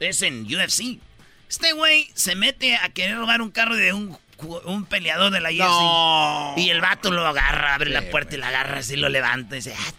Es 0.00 0.22
en 0.22 0.46
UFC. 0.46 0.98
Este 1.48 1.72
güey 1.74 2.08
se 2.14 2.34
mete 2.34 2.76
a 2.76 2.88
querer 2.88 3.18
robar 3.18 3.42
un 3.42 3.50
carro 3.50 3.76
de 3.76 3.92
un, 3.92 4.16
peleador 4.88 5.32
de 5.32 5.40
la 5.40 5.50
UFC. 5.50 6.58
Y 6.58 6.70
el 6.70 6.80
vato 6.80 7.10
lo 7.10 7.26
agarra, 7.26 7.74
abre 7.74 7.90
la 7.90 8.10
puerta 8.10 8.34
y 8.34 8.38
la 8.38 8.48
agarra 8.48 8.78
así, 8.78 8.96
lo 8.96 9.08
levanta 9.08 9.56
y 9.56 9.60
dice, 9.60 9.74
ah, 9.76 9.92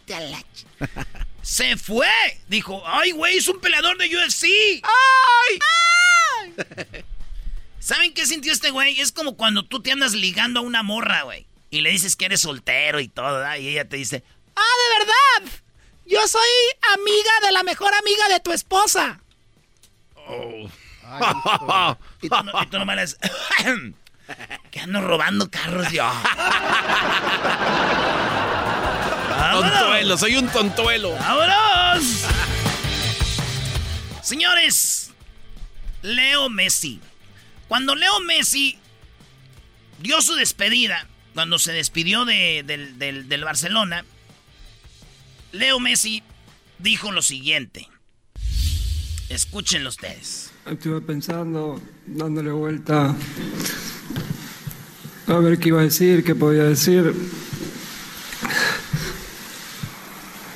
Se 1.41 1.77
fue. 1.77 2.07
Dijo, 2.47 2.83
ay, 2.85 3.11
güey, 3.11 3.37
es 3.37 3.47
un 3.47 3.59
peleador 3.59 3.97
de 3.97 4.15
UFC. 4.15 4.45
¡Ay! 4.83 5.59
¿Saben 7.79 8.13
qué 8.13 8.25
sintió 8.25 8.53
este 8.53 8.71
güey? 8.71 8.99
Es 9.01 9.11
como 9.11 9.35
cuando 9.35 9.65
tú 9.65 9.81
te 9.81 9.91
andas 9.91 10.13
ligando 10.13 10.61
a 10.61 10.63
una 10.63 10.83
morra, 10.83 11.23
güey. 11.23 11.45
Y 11.69 11.81
le 11.81 11.89
dices 11.89 12.15
que 12.15 12.25
eres 12.25 12.41
soltero 12.41 12.99
y 12.99 13.07
todo, 13.09 13.39
¿verdad? 13.39 13.57
Y 13.57 13.67
ella 13.67 13.89
te 13.89 13.97
dice, 13.97 14.23
ah, 14.55 14.61
de 14.61 14.99
verdad. 14.99 15.51
Yo 16.05 16.27
soy 16.27 16.49
amiga 16.93 17.31
de 17.45 17.51
la 17.51 17.63
mejor 17.63 17.93
amiga 17.93 18.29
de 18.29 18.39
tu 18.39 18.51
esposa. 18.53 19.19
Oh. 20.15 20.69
y, 22.21 22.29
tú 22.29 22.43
no, 22.43 22.63
y 22.63 22.65
tú 22.67 22.79
nomás 22.79 22.95
les... 22.95 23.17
que 24.71 24.79
ando 24.79 25.01
robando 25.01 25.49
carros 25.49 25.91
yo. 25.91 26.03
tontuelo, 29.51 30.17
soy 30.17 30.37
un 30.37 30.47
tontuelo. 30.49 31.15
¡Vámonos! 31.15 32.25
Señores, 34.21 35.11
Leo 36.01 36.49
Messi. 36.49 36.99
Cuando 37.67 37.95
Leo 37.95 38.19
Messi 38.21 38.77
dio 39.99 40.21
su 40.21 40.35
despedida, 40.35 41.07
cuando 41.33 41.59
se 41.59 41.73
despidió 41.73 42.25
del, 42.25 43.43
Barcelona, 43.43 44.05
Leo 45.51 45.79
Messi 45.79 46.23
dijo 46.79 47.11
lo 47.11 47.21
siguiente. 47.21 47.87
Escúchenlo 49.29 49.89
ustedes. 49.89 50.51
Estuve 50.65 51.01
pensando, 51.01 51.81
dándole 52.05 52.51
vuelta 52.51 53.15
a 55.27 55.39
ver 55.39 55.59
qué 55.59 55.69
iba 55.69 55.79
a 55.79 55.83
decir, 55.83 56.23
qué 56.23 56.35
podía 56.35 56.63
decir. 56.63 57.13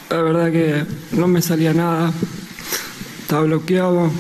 La 0.10 0.22
verdad 0.22 0.52
que 0.52 0.86
no 1.12 1.28
me 1.28 1.42
salía 1.42 1.74
nada. 1.74 2.14
Estaba 3.22 3.44
bloqueado 3.44 4.12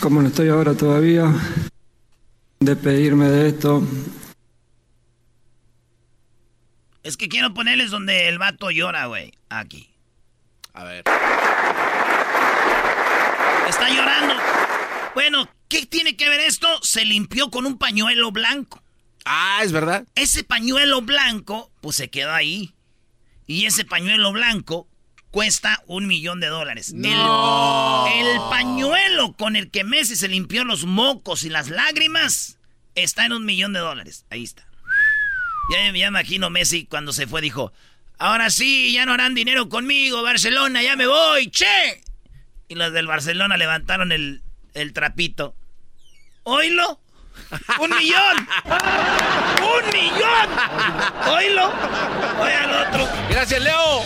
como 0.00 0.22
no 0.22 0.28
estoy 0.28 0.48
ahora 0.48 0.74
todavía, 0.74 1.32
de 2.58 2.74
pedirme 2.74 3.28
de 3.28 3.48
esto. 3.48 3.82
Es 7.02 7.16
que 7.16 7.28
quiero 7.28 7.52
ponerles 7.54 7.90
donde 7.90 8.28
el 8.28 8.38
vato 8.38 8.70
llora, 8.70 9.06
güey. 9.06 9.32
Aquí. 9.48 9.90
A 10.72 10.84
ver. 10.84 11.04
Está 13.68 13.88
llorando. 13.88 14.34
Bueno, 15.14 15.48
¿qué 15.68 15.86
tiene 15.86 16.16
que 16.16 16.28
ver 16.28 16.40
esto? 16.40 16.66
Se 16.82 17.04
limpió 17.04 17.50
con 17.50 17.66
un 17.66 17.78
pañuelo 17.78 18.32
blanco. 18.32 18.82
Ah, 19.24 19.60
es 19.62 19.72
verdad. 19.72 20.06
Ese 20.14 20.44
pañuelo 20.44 21.02
blanco, 21.02 21.70
pues 21.80 21.96
se 21.96 22.10
quedó 22.10 22.32
ahí. 22.32 22.74
Y 23.46 23.66
ese 23.66 23.84
pañuelo 23.84 24.32
blanco 24.32 24.88
cuesta 25.30 25.82
un 25.86 26.06
millón 26.06 26.40
de 26.40 26.48
dólares. 26.48 26.92
El, 26.92 27.04
el 27.04 28.40
pañuelo 28.50 29.32
con 29.34 29.56
el 29.56 29.70
que 29.70 29.84
Messi 29.84 30.16
se 30.16 30.28
limpió 30.28 30.64
los 30.64 30.84
mocos 30.84 31.44
y 31.44 31.48
las 31.48 31.68
lágrimas 31.68 32.58
está 32.94 33.26
en 33.26 33.32
un 33.32 33.44
millón 33.44 33.72
de 33.72 33.80
dólares. 33.80 34.24
Ahí 34.30 34.44
está. 34.44 34.66
Ya 35.70 35.92
me 35.92 36.00
imagino 36.00 36.50
Messi 36.50 36.84
cuando 36.86 37.12
se 37.12 37.26
fue 37.26 37.40
dijo, 37.40 37.72
ahora 38.18 38.50
sí, 38.50 38.92
ya 38.92 39.06
no 39.06 39.12
harán 39.12 39.34
dinero 39.34 39.68
conmigo, 39.68 40.22
Barcelona, 40.22 40.82
ya 40.82 40.96
me 40.96 41.06
voy, 41.06 41.48
che. 41.50 42.02
Y 42.68 42.74
los 42.74 42.92
del 42.92 43.06
Barcelona 43.06 43.56
levantaron 43.56 44.10
el, 44.10 44.42
el 44.74 44.92
trapito. 44.92 45.54
¿Oílo? 46.42 46.99
¡Un 47.78 47.90
millón! 47.90 48.48
¡Un 49.60 49.92
millón! 49.92 50.48
¡Oílo! 51.34 51.72
¡Oye 52.40 52.54
al 52.54 52.88
otro! 52.88 53.08
¡Gracias, 53.28 53.60
Leo! 53.62 54.04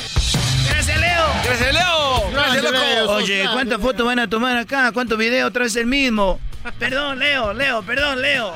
¡Gracias, 0.70 1.00
Leo! 1.00 1.26
¡Gracias, 1.44 1.74
Leo! 1.74 2.30
¡Gracias, 2.32 2.64
loco! 2.64 3.12
Oye, 3.12 3.48
¿cuántas 3.52 3.80
fotos 3.80 4.06
van 4.06 4.18
a 4.18 4.28
tomar 4.28 4.56
acá? 4.56 4.92
¿Cuántos 4.92 5.18
videos 5.18 5.52
traes 5.52 5.76
el 5.76 5.86
mismo? 5.86 6.40
Perdón, 6.78 7.18
Leo, 7.18 7.52
Leo, 7.52 7.82
perdón, 7.82 8.22
Leo. 8.22 8.54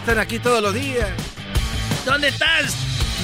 Están 0.00 0.18
aquí 0.18 0.38
todos 0.38 0.62
los 0.62 0.74
días. 0.74 1.08
¿Dónde 2.04 2.28
estás? 2.28 2.74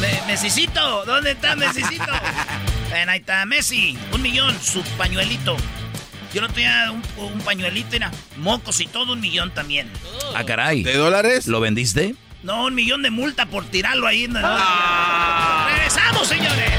Me 0.01 0.21
Mesicito, 0.27 1.05
¿dónde 1.05 1.33
está 1.33 1.57
Mesicito? 1.57 2.05
Ven, 2.91 3.09
ahí 3.09 3.19
está 3.19 3.45
Messi, 3.47 3.99
un 4.13 4.23
millón, 4.23 4.57
su 4.61 4.83
pañuelito. 4.97 5.57
Yo 6.35 6.43
no 6.43 6.49
tenía 6.49 6.91
un, 6.91 7.03
un 7.25 7.41
pañuelito, 7.41 7.97
era 7.97 8.11
mocos 8.37 8.81
y 8.81 8.87
todo 8.87 9.15
un 9.15 9.21
millón 9.21 9.53
también. 9.53 9.91
Ah, 10.35 10.45
caray. 10.45 10.83
¿De 10.83 10.97
dólares? 10.97 11.47
¿Lo 11.47 11.61
vendiste? 11.61 12.15
No, 12.43 12.67
un 12.67 12.75
millón 12.75 13.03
de 13.03 13.11
multa 13.11 13.47
por 13.47 13.65
tirarlo 13.67 14.07
ahí. 14.07 14.27
¡Regresamos, 14.27 16.29
señores! 16.29 16.71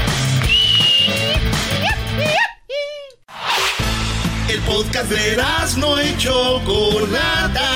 El 4.48 4.60
podcast 4.60 5.10
de 5.10 5.36
no 5.76 6.02
y 6.02 6.16
Chocolata. 6.16 7.70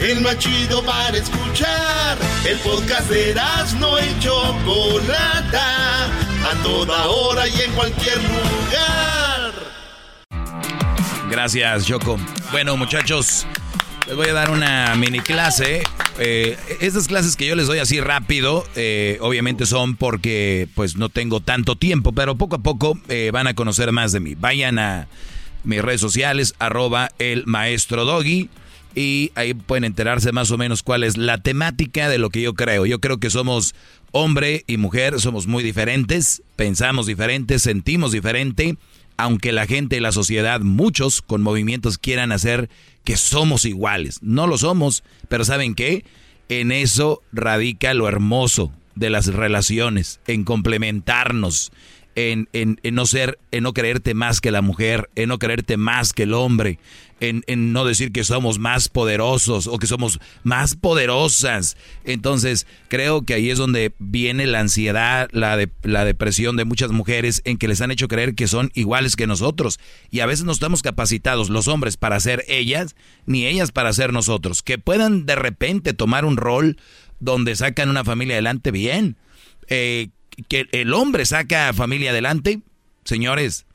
El 0.00 0.20
más 0.22 0.38
chido 0.38 0.82
para 0.82 1.16
escuchar. 1.16 2.16
El 2.46 2.58
podcast 2.60 3.10
de 3.10 3.34
no 3.78 3.98
y 3.98 4.18
Chocolata. 4.20 6.06
A 6.06 6.62
toda 6.62 7.06
hora 7.06 7.46
y 7.48 7.60
en 7.60 7.72
cualquier 7.72 8.16
lugar. 8.22 9.15
Gracias, 11.30 11.86
Choco. 11.86 12.18
Bueno, 12.52 12.76
muchachos, 12.76 13.46
les 14.06 14.14
voy 14.14 14.28
a 14.28 14.32
dar 14.32 14.50
una 14.50 14.94
mini 14.94 15.20
clase. 15.20 15.82
Eh, 16.18 16.56
estas 16.80 17.08
clases 17.08 17.34
que 17.34 17.46
yo 17.46 17.56
les 17.56 17.66
doy 17.66 17.80
así 17.80 18.00
rápido, 18.00 18.64
eh, 18.76 19.18
obviamente 19.20 19.66
son 19.66 19.96
porque 19.96 20.68
pues 20.74 20.96
no 20.96 21.08
tengo 21.08 21.40
tanto 21.40 21.76
tiempo, 21.76 22.12
pero 22.12 22.36
poco 22.36 22.56
a 22.56 22.62
poco 22.62 22.98
eh, 23.08 23.30
van 23.32 23.48
a 23.48 23.54
conocer 23.54 23.90
más 23.90 24.12
de 24.12 24.20
mí. 24.20 24.34
Vayan 24.36 24.78
a 24.78 25.08
mis 25.64 25.82
redes 25.82 26.00
sociales, 26.00 26.54
arroba 26.60 27.10
el 27.18 27.44
maestro 27.46 28.04
Doggy, 28.04 28.48
y 28.94 29.32
ahí 29.34 29.52
pueden 29.52 29.84
enterarse 29.84 30.30
más 30.30 30.52
o 30.52 30.58
menos 30.58 30.82
cuál 30.84 31.02
es 31.02 31.16
la 31.16 31.38
temática 31.38 32.08
de 32.08 32.18
lo 32.18 32.30
que 32.30 32.40
yo 32.40 32.54
creo. 32.54 32.86
Yo 32.86 33.00
creo 33.00 33.18
que 33.18 33.30
somos 33.30 33.74
hombre 34.12 34.64
y 34.68 34.76
mujer, 34.76 35.20
somos 35.20 35.48
muy 35.48 35.64
diferentes, 35.64 36.42
pensamos 36.54 37.06
diferentes, 37.06 37.62
sentimos 37.62 38.12
diferente 38.12 38.76
aunque 39.16 39.52
la 39.52 39.66
gente 39.66 39.96
y 39.96 40.00
la 40.00 40.12
sociedad, 40.12 40.60
muchos 40.60 41.22
con 41.22 41.42
movimientos 41.42 41.98
quieran 41.98 42.32
hacer 42.32 42.68
que 43.04 43.16
somos 43.16 43.64
iguales. 43.64 44.18
No 44.22 44.46
lo 44.46 44.58
somos, 44.58 45.04
pero 45.28 45.44
¿saben 45.44 45.74
qué? 45.74 46.04
En 46.48 46.72
eso 46.72 47.22
radica 47.32 47.94
lo 47.94 48.08
hermoso 48.08 48.72
de 48.94 49.10
las 49.10 49.26
relaciones, 49.26 50.20
en 50.26 50.44
complementarnos, 50.44 51.70
en, 52.16 52.48
en, 52.54 52.80
en, 52.82 52.94
no 52.94 53.06
ser, 53.06 53.38
en 53.52 53.62
no 53.62 53.74
creerte 53.74 54.14
más 54.14 54.40
que 54.40 54.50
la 54.50 54.62
mujer, 54.62 55.10
en 55.14 55.28
no 55.28 55.38
creerte 55.38 55.76
más 55.76 56.14
que 56.14 56.24
el 56.24 56.32
hombre, 56.32 56.78
en, 57.20 57.44
en, 57.46 57.74
no 57.74 57.84
decir 57.84 58.10
que 58.10 58.24
somos 58.24 58.58
más 58.58 58.88
poderosos 58.88 59.66
o 59.66 59.78
que 59.78 59.86
somos 59.86 60.18
más 60.42 60.76
poderosas. 60.76 61.76
Entonces, 62.04 62.66
creo 62.88 63.22
que 63.22 63.34
ahí 63.34 63.50
es 63.50 63.58
donde 63.58 63.94
viene 63.98 64.46
la 64.46 64.60
ansiedad, 64.60 65.28
la, 65.32 65.58
de, 65.58 65.70
la 65.82 66.06
depresión 66.06 66.56
de 66.56 66.64
muchas 66.64 66.90
mujeres 66.90 67.42
en 67.44 67.58
que 67.58 67.68
les 67.68 67.82
han 67.82 67.90
hecho 67.90 68.08
creer 68.08 68.34
que 68.34 68.48
son 68.48 68.70
iguales 68.74 69.14
que 69.14 69.26
nosotros. 69.26 69.78
Y 70.10 70.20
a 70.20 70.26
veces 70.26 70.46
no 70.46 70.52
estamos 70.52 70.82
capacitados 70.82 71.50
los 71.50 71.68
hombres 71.68 71.98
para 71.98 72.18
ser 72.18 72.44
ellas, 72.48 72.96
ni 73.26 73.44
ellas 73.46 73.72
para 73.72 73.92
ser 73.92 74.14
nosotros. 74.14 74.62
Que 74.62 74.78
puedan 74.78 75.26
de 75.26 75.36
repente 75.36 75.92
tomar 75.92 76.24
un 76.24 76.38
rol 76.38 76.78
donde 77.20 77.56
sacan 77.56 77.90
una 77.90 78.04
familia 78.04 78.36
adelante 78.36 78.70
bien. 78.70 79.16
Eh, 79.68 80.08
que 80.42 80.68
el 80.72 80.92
hombre 80.92 81.24
saca 81.24 81.68
a 81.68 81.72
familia 81.72 82.10
adelante, 82.10 82.60
señores, 83.04 83.66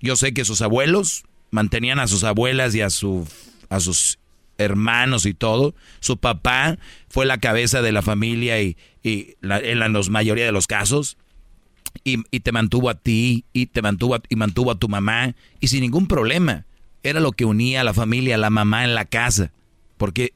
yo 0.00 0.16
sé 0.16 0.32
que 0.34 0.44
sus 0.44 0.62
abuelos 0.62 1.24
mantenían 1.50 1.98
a 1.98 2.06
sus 2.06 2.24
abuelas 2.24 2.74
y 2.74 2.80
a, 2.80 2.90
su, 2.90 3.26
a 3.68 3.80
sus 3.80 4.18
hermanos 4.58 5.26
y 5.26 5.34
todo. 5.34 5.74
Su 6.00 6.18
papá 6.18 6.78
fue 7.08 7.26
la 7.26 7.38
cabeza 7.38 7.82
de 7.82 7.92
la 7.92 8.02
familia 8.02 8.60
y, 8.60 8.76
y 9.02 9.36
en 9.42 9.78
la 9.78 9.88
mayoría 10.10 10.44
de 10.44 10.52
los 10.52 10.66
casos. 10.66 11.16
Y, 12.04 12.22
y, 12.30 12.40
te 12.40 12.52
mantuvo 12.52 12.90
a 12.90 12.94
ti 12.94 13.44
y 13.52 13.66
te 13.66 13.82
mantuvo 13.82 14.14
a, 14.16 14.22
y 14.28 14.36
mantuvo 14.36 14.70
a 14.70 14.78
tu 14.78 14.88
mamá 14.88 15.34
y 15.58 15.68
sin 15.68 15.80
ningún 15.80 16.06
problema. 16.06 16.64
Era 17.02 17.18
lo 17.18 17.32
que 17.32 17.44
unía 17.44 17.80
a 17.80 17.84
la 17.84 17.94
familia, 17.94 18.34
a 18.34 18.38
la 18.38 18.50
mamá 18.50 18.84
en 18.84 18.94
la 18.94 19.04
casa. 19.04 19.52
Porque 19.96 20.34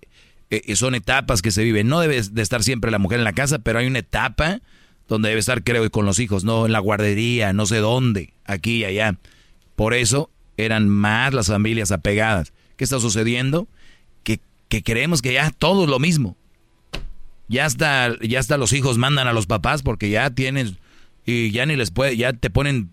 eh, 0.50 0.74
son 0.76 0.94
etapas 0.94 1.42
que 1.42 1.50
se 1.50 1.62
viven. 1.62 1.88
No 1.88 2.00
debe 2.00 2.20
de 2.22 2.42
estar 2.42 2.62
siempre 2.62 2.90
la 2.90 2.98
mujer 2.98 3.18
en 3.18 3.24
la 3.24 3.32
casa, 3.32 3.58
pero 3.58 3.78
hay 3.78 3.86
una 3.86 4.00
etapa 4.00 4.60
donde 5.12 5.28
debe 5.28 5.40
estar, 5.40 5.62
creo, 5.62 5.88
con 5.90 6.06
los 6.06 6.18
hijos, 6.18 6.42
no 6.42 6.64
en 6.64 6.72
la 6.72 6.78
guardería, 6.78 7.52
no 7.52 7.66
sé 7.66 7.78
dónde, 7.78 8.32
aquí 8.44 8.78
y 8.78 8.84
allá. 8.84 9.18
Por 9.76 9.92
eso 9.92 10.30
eran 10.56 10.88
más 10.88 11.34
las 11.34 11.48
familias 11.48 11.92
apegadas. 11.92 12.52
¿Qué 12.76 12.84
está 12.84 12.98
sucediendo? 12.98 13.68
Que, 14.24 14.40
que 14.68 14.82
creemos 14.82 15.20
que 15.20 15.34
ya 15.34 15.50
todo 15.50 15.84
es 15.84 15.90
lo 15.90 15.98
mismo. 15.98 16.36
Ya 17.48 17.66
hasta, 17.66 18.18
ya 18.20 18.40
hasta 18.40 18.56
los 18.56 18.72
hijos 18.72 18.96
mandan 18.96 19.28
a 19.28 19.34
los 19.34 19.46
papás 19.46 19.82
porque 19.82 20.08
ya 20.08 20.30
tienen, 20.30 20.78
y 21.26 21.50
ya 21.50 21.66
ni 21.66 21.76
les 21.76 21.90
puede, 21.90 22.16
ya 22.16 22.32
te 22.32 22.48
ponen 22.48 22.90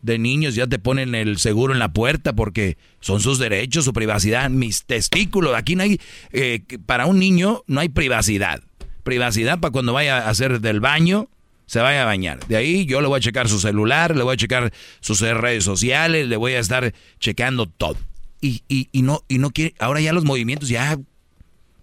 de 0.00 0.18
niños, 0.18 0.54
ya 0.54 0.66
te 0.66 0.78
ponen 0.78 1.14
el 1.14 1.36
seguro 1.38 1.74
en 1.74 1.78
la 1.78 1.92
puerta 1.92 2.32
porque 2.32 2.78
son 3.00 3.20
sus 3.20 3.38
derechos, 3.38 3.84
su 3.84 3.92
privacidad, 3.92 4.48
mis 4.48 4.84
testículos. 4.84 5.54
Aquí 5.54 5.76
no 5.76 5.82
hay, 5.82 6.00
eh, 6.32 6.62
para 6.86 7.04
un 7.04 7.18
niño 7.18 7.64
no 7.66 7.80
hay 7.80 7.90
privacidad. 7.90 8.62
Privacidad 9.02 9.60
para 9.60 9.72
cuando 9.72 9.92
vaya 9.92 10.18
a 10.18 10.30
hacer 10.30 10.62
del 10.62 10.80
baño, 10.80 11.28
se 11.70 11.78
vaya 11.78 12.02
a 12.02 12.04
bañar. 12.04 12.44
De 12.48 12.56
ahí 12.56 12.84
yo 12.84 13.00
le 13.00 13.06
voy 13.06 13.18
a 13.18 13.20
checar 13.20 13.48
su 13.48 13.60
celular, 13.60 14.16
le 14.16 14.24
voy 14.24 14.34
a 14.34 14.36
checar 14.36 14.72
sus 14.98 15.20
redes 15.20 15.62
sociales, 15.62 16.26
le 16.26 16.36
voy 16.36 16.54
a 16.54 16.58
estar 16.58 16.92
checando 17.20 17.66
todo. 17.66 17.96
Y, 18.40 18.64
y, 18.66 18.88
y 18.90 19.02
no, 19.02 19.22
y 19.28 19.38
no 19.38 19.52
quiere, 19.52 19.76
ahora 19.78 20.00
ya 20.00 20.12
los 20.12 20.24
movimientos 20.24 20.68
ya 20.68 20.98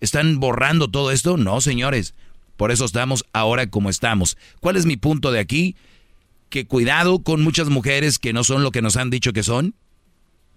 están 0.01 0.41
borrando 0.41 0.89
todo 0.89 1.09
esto. 1.09 1.37
No, 1.37 1.61
señores. 1.61 2.15
Por 2.57 2.73
eso 2.73 2.83
estamos 2.83 3.23
ahora 3.31 3.69
como 3.69 3.89
estamos. 3.89 4.37
¿Cuál 4.59 4.75
es 4.75 4.85
mi 4.85 4.97
punto 4.97 5.31
de 5.31 5.39
aquí? 5.39 5.77
Que 6.49 6.67
cuidado 6.67 7.19
con 7.19 7.41
muchas 7.41 7.69
mujeres 7.69 8.19
que 8.19 8.33
no 8.33 8.43
son 8.43 8.63
lo 8.63 8.71
que 8.71 8.81
nos 8.81 8.97
han 8.97 9.09
dicho 9.09 9.31
que 9.31 9.43
son. 9.43 9.73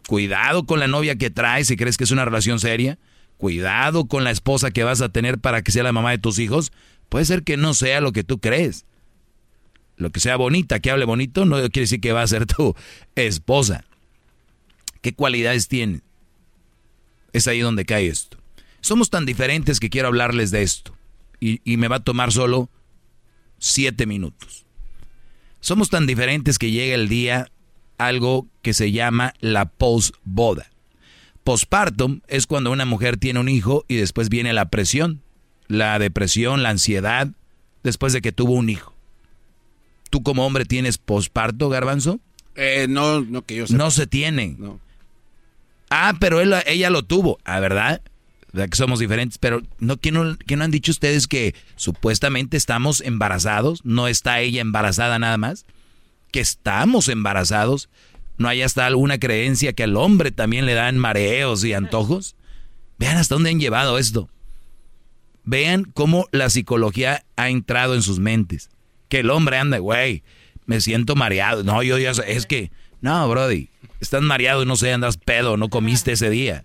Cuidado 0.08 0.66
con 0.66 0.80
la 0.80 0.88
novia 0.88 1.14
que 1.14 1.30
traes 1.30 1.68
si 1.68 1.76
crees 1.76 1.96
que 1.96 2.02
es 2.02 2.10
una 2.10 2.24
relación 2.24 2.58
seria. 2.58 2.98
Cuidado 3.36 4.06
con 4.06 4.24
la 4.24 4.32
esposa 4.32 4.72
que 4.72 4.82
vas 4.82 5.00
a 5.02 5.10
tener 5.10 5.38
para 5.38 5.62
que 5.62 5.70
sea 5.70 5.84
la 5.84 5.92
mamá 5.92 6.10
de 6.10 6.18
tus 6.18 6.40
hijos. 6.40 6.72
Puede 7.08 7.26
ser 7.26 7.44
que 7.44 7.56
no 7.56 7.74
sea 7.74 8.00
lo 8.00 8.10
que 8.10 8.24
tú 8.24 8.40
crees 8.40 8.86
lo 10.00 10.10
que 10.10 10.20
sea 10.20 10.36
bonita, 10.36 10.80
que 10.80 10.90
hable 10.90 11.04
bonito, 11.04 11.44
no 11.44 11.56
quiere 11.56 11.82
decir 11.82 12.00
que 12.00 12.12
va 12.12 12.22
a 12.22 12.26
ser 12.26 12.46
tu 12.46 12.74
esposa. 13.14 13.84
¿Qué 15.02 15.14
cualidades 15.14 15.68
tiene? 15.68 16.00
Es 17.32 17.46
ahí 17.46 17.60
donde 17.60 17.84
cae 17.84 18.08
esto. 18.08 18.38
Somos 18.80 19.10
tan 19.10 19.26
diferentes 19.26 19.78
que 19.78 19.90
quiero 19.90 20.08
hablarles 20.08 20.50
de 20.50 20.62
esto. 20.62 20.96
Y, 21.42 21.60
me 21.78 21.88
va 21.88 21.96
a 21.96 22.04
tomar 22.04 22.32
solo 22.32 22.68
siete 23.58 24.04
minutos. 24.04 24.66
Somos 25.60 25.88
tan 25.88 26.06
diferentes 26.06 26.58
que 26.58 26.70
llega 26.70 26.94
el 26.94 27.08
día 27.08 27.50
algo 27.96 28.46
que 28.60 28.74
se 28.74 28.92
llama 28.92 29.32
la 29.40 29.66
postboda. 29.66 30.70
Postpartum 31.44 32.20
es 32.28 32.46
cuando 32.46 32.70
una 32.70 32.84
mujer 32.84 33.16
tiene 33.16 33.40
un 33.40 33.48
hijo 33.48 33.84
y 33.88 33.96
después 33.96 34.28
viene 34.28 34.52
la 34.52 34.68
presión, 34.68 35.22
la 35.66 35.98
depresión, 35.98 36.62
la 36.62 36.70
ansiedad, 36.70 37.28
después 37.82 38.12
de 38.12 38.20
que 38.20 38.32
tuvo 38.32 38.52
un 38.52 38.68
hijo. 38.68 38.89
¿Tú 40.10 40.22
como 40.22 40.44
hombre 40.46 40.64
tienes 40.64 40.98
posparto, 40.98 41.68
garbanzo? 41.68 42.20
Eh, 42.56 42.86
no, 42.88 43.20
no 43.20 43.42
que 43.42 43.54
yo 43.56 43.66
sepa. 43.66 43.78
No 43.78 43.90
se 43.90 44.06
tiene. 44.06 44.56
No. 44.58 44.80
Ah, 45.88 46.14
pero 46.20 46.40
él, 46.40 46.54
ella 46.66 46.90
lo 46.90 47.02
tuvo, 47.02 47.38
¿ah, 47.44 47.60
verdad? 47.60 48.02
¿Verdad 48.52 48.68
que 48.68 48.76
somos 48.76 48.98
diferentes? 48.98 49.38
Pero 49.38 49.62
¿no 49.78 49.96
¿qué, 49.98 50.10
no, 50.12 50.36
¿qué 50.46 50.56
no 50.56 50.64
han 50.64 50.70
dicho 50.72 50.90
ustedes 50.90 51.26
que 51.28 51.54
supuestamente 51.76 52.56
estamos 52.56 53.00
embarazados? 53.00 53.84
¿No 53.84 54.08
está 54.08 54.40
ella 54.40 54.60
embarazada 54.60 55.18
nada 55.18 55.36
más? 55.36 55.66
¿Que 56.32 56.40
estamos 56.40 57.08
embarazados? 57.08 57.88
¿No 58.38 58.48
hay 58.48 58.62
hasta 58.62 58.86
alguna 58.86 59.18
creencia 59.18 59.72
que 59.72 59.84
al 59.84 59.96
hombre 59.96 60.32
también 60.32 60.66
le 60.66 60.74
dan 60.74 60.98
mareos 60.98 61.62
y 61.64 61.72
antojos? 61.74 62.34
Vean 62.98 63.16
hasta 63.16 63.34
dónde 63.36 63.50
han 63.50 63.60
llevado 63.60 63.98
esto. 63.98 64.28
vean 65.44 65.84
cómo 65.84 66.26
la 66.32 66.50
psicología 66.50 67.24
ha 67.36 67.48
entrado 67.50 67.94
en 67.94 68.02
sus 68.02 68.18
mentes. 68.18 68.70
Que 69.10 69.18
el 69.20 69.30
hombre 69.30 69.58
anda, 69.58 69.76
güey, 69.76 70.22
me 70.64 70.80
siento 70.80 71.14
mareado. 71.16 71.62
No, 71.62 71.82
yo 71.82 71.98
ya 71.98 72.14
sé, 72.14 72.32
es 72.32 72.46
que, 72.46 72.70
no, 73.02 73.28
Brody, 73.28 73.68
estás 74.00 74.22
mareado 74.22 74.62
y 74.62 74.66
no 74.66 74.76
sé, 74.76 74.92
andas 74.92 75.18
pedo, 75.18 75.58
no 75.58 75.68
comiste 75.68 76.12
ese 76.12 76.30
día. 76.30 76.64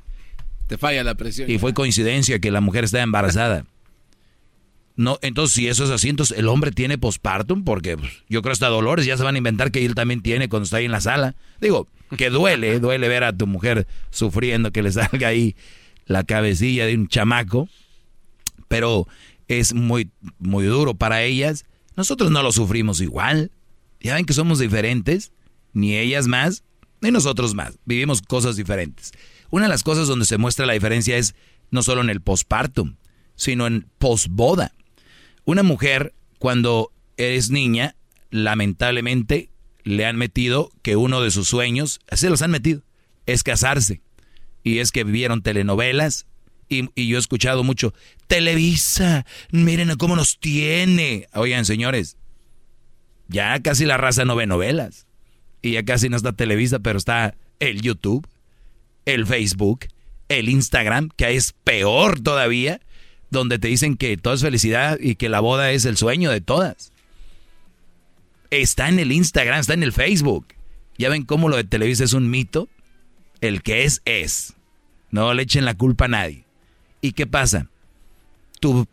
Te 0.68 0.78
falla 0.78 1.04
la 1.04 1.16
presión. 1.16 1.52
Y 1.52 1.60
fue 1.60 1.74
coincidencia 1.74 2.40
que 2.40 2.52
la 2.52 2.62
mujer 2.62 2.86
estaba 2.86 3.04
embarazada. 3.04 3.66
No, 4.96 5.20
entonces 5.22 5.54
si 5.54 5.68
eso 5.68 5.84
es 5.84 5.90
así, 5.90 6.08
entonces 6.08 6.38
el 6.38 6.48
hombre 6.48 6.72
tiene 6.72 6.98
postpartum, 6.98 7.66
porque 7.66 7.98
pues, 7.98 8.12
yo 8.30 8.42
creo 8.42 8.54
hasta 8.54 8.68
Dolores 8.68 9.06
ya 9.06 9.18
se 9.18 9.24
van 9.24 9.36
a 9.36 9.38
inventar 9.38 9.72
que 9.72 9.86
él 9.86 9.94
también 9.94 10.22
tiene 10.22 10.48
cuando 10.48 10.64
está 10.64 10.78
ahí 10.78 10.86
en 10.86 10.92
la 10.92 11.02
sala. 11.02 11.36
Digo, 11.60 11.88
que 12.18 12.30
duele, 12.30 12.80
duele 12.80 13.08
ver 13.08 13.24
a 13.24 13.34
tu 13.34 13.46
mujer 13.46 13.88
sufriendo, 14.10 14.72
que 14.72 14.82
le 14.82 14.92
salga 14.92 15.28
ahí 15.28 15.56
la 16.06 16.24
cabecilla 16.24 16.86
de 16.86 16.96
un 16.96 17.08
chamaco, 17.08 17.68
pero 18.68 19.08
es 19.48 19.74
muy, 19.74 20.12
muy 20.40 20.66
duro 20.66 20.94
para 20.94 21.24
ellas. 21.24 21.66
Nosotros 21.96 22.32
no 22.32 22.44
lo 22.44 22.52
sufrimos 22.52 23.02
igual. 23.02 23.52
Ya 24.00 24.16
ven 24.16 24.26
que 24.26 24.34
somos 24.34 24.60
diferentes, 24.60 25.32
ni 25.74 25.96
ellas 25.96 26.28
más, 26.28 26.64
ni 27.02 27.12
nosotros 27.12 27.56
más. 27.56 27.80
Vivimos 27.86 28.22
cosas 28.22 28.56
diferentes. 28.56 29.12
Una 29.50 29.66
de 29.66 29.70
las 29.70 29.84
cosas 29.84 30.08
donde 30.08 30.26
se 30.26 30.38
muestra 30.38 30.66
la 30.66 30.74
diferencia 30.74 31.18
es 31.18 31.36
no 31.72 31.84
solo 31.84 32.02
en 32.02 32.10
el 32.10 32.22
postpartum, 32.22 32.96
sino 33.36 33.68
en 33.68 33.88
posboda. 33.98 34.74
Una 35.46 35.64
mujer, 35.64 36.14
cuando 36.40 36.92
es 37.18 37.50
niña, 37.50 37.96
lamentablemente 38.30 39.50
le 39.84 40.06
han 40.06 40.18
metido 40.18 40.72
que 40.82 40.96
uno 40.96 41.22
de 41.22 41.32
sus 41.32 41.48
sueños, 41.48 42.00
así 42.10 42.28
los 42.28 42.42
han 42.42 42.52
metido, 42.52 42.82
es 43.26 43.44
casarse. 43.44 44.02
Y 44.64 44.80
es 44.80 44.92
que 44.92 45.04
vivieron 45.04 45.42
telenovelas. 45.44 46.26
Y, 46.68 47.08
yo 47.08 47.18
he 47.18 47.20
escuchado 47.20 47.64
mucho, 47.64 47.94
Televisa, 48.28 49.26
miren 49.52 49.96
cómo 49.98 50.16
nos 50.16 50.40
tiene. 50.40 51.28
Oigan, 51.34 51.66
señores, 51.66 52.18
ya 53.28 53.60
casi 53.62 53.86
la 53.86 53.98
raza 53.98 54.26
no 54.26 54.36
ve 54.36 54.48
novelas. 54.48 55.06
Y 55.62 55.72
ya 55.72 55.84
casi 55.84 56.10
no 56.10 56.18
está 56.18 56.34
Televisa, 56.34 56.80
pero 56.80 56.98
está 56.98 57.36
el 57.60 57.82
YouTube, 57.82 58.28
el 59.06 59.26
Facebook, 59.26 59.86
el 60.30 60.50
Instagram, 60.50 61.10
que 61.16 61.36
es 61.36 61.54
peor 61.64 62.20
todavía 62.20 62.82
donde 63.30 63.60
te 63.60 63.68
dicen 63.68 63.98
que 63.98 64.18
todo 64.18 64.34
es 64.34 64.42
felicidad 64.42 64.98
y 65.00 65.16
que 65.16 65.30
la 65.30 65.40
boda 65.40 65.72
es 65.72 65.86
el 65.86 65.98
sueño 65.98 66.32
de 66.32 66.42
todas. 66.42 66.92
Está 68.50 68.90
en 68.90 69.00
el 69.00 69.12
Instagram, 69.12 69.60
está 69.60 69.74
en 69.74 69.84
el 69.84 69.92
Facebook. 69.92 70.48
¿Ya 70.98 71.10
ven 71.10 71.24
cómo 71.24 71.50
lo 71.50 71.58
de 71.58 71.64
Televisa 71.64 72.04
es 72.04 72.14
un 72.14 72.30
mito? 72.30 72.70
El 73.42 73.62
que 73.62 73.84
es, 73.84 74.02
es. 74.06 74.54
No 75.12 75.34
le 75.34 75.44
echen 75.44 75.66
la 75.66 75.76
culpa 75.76 76.06
a 76.06 76.10
nadie. 76.10 76.45
¿Y 77.06 77.12
qué 77.12 77.28
pasa? 77.28 77.68
Tú, 78.60 78.88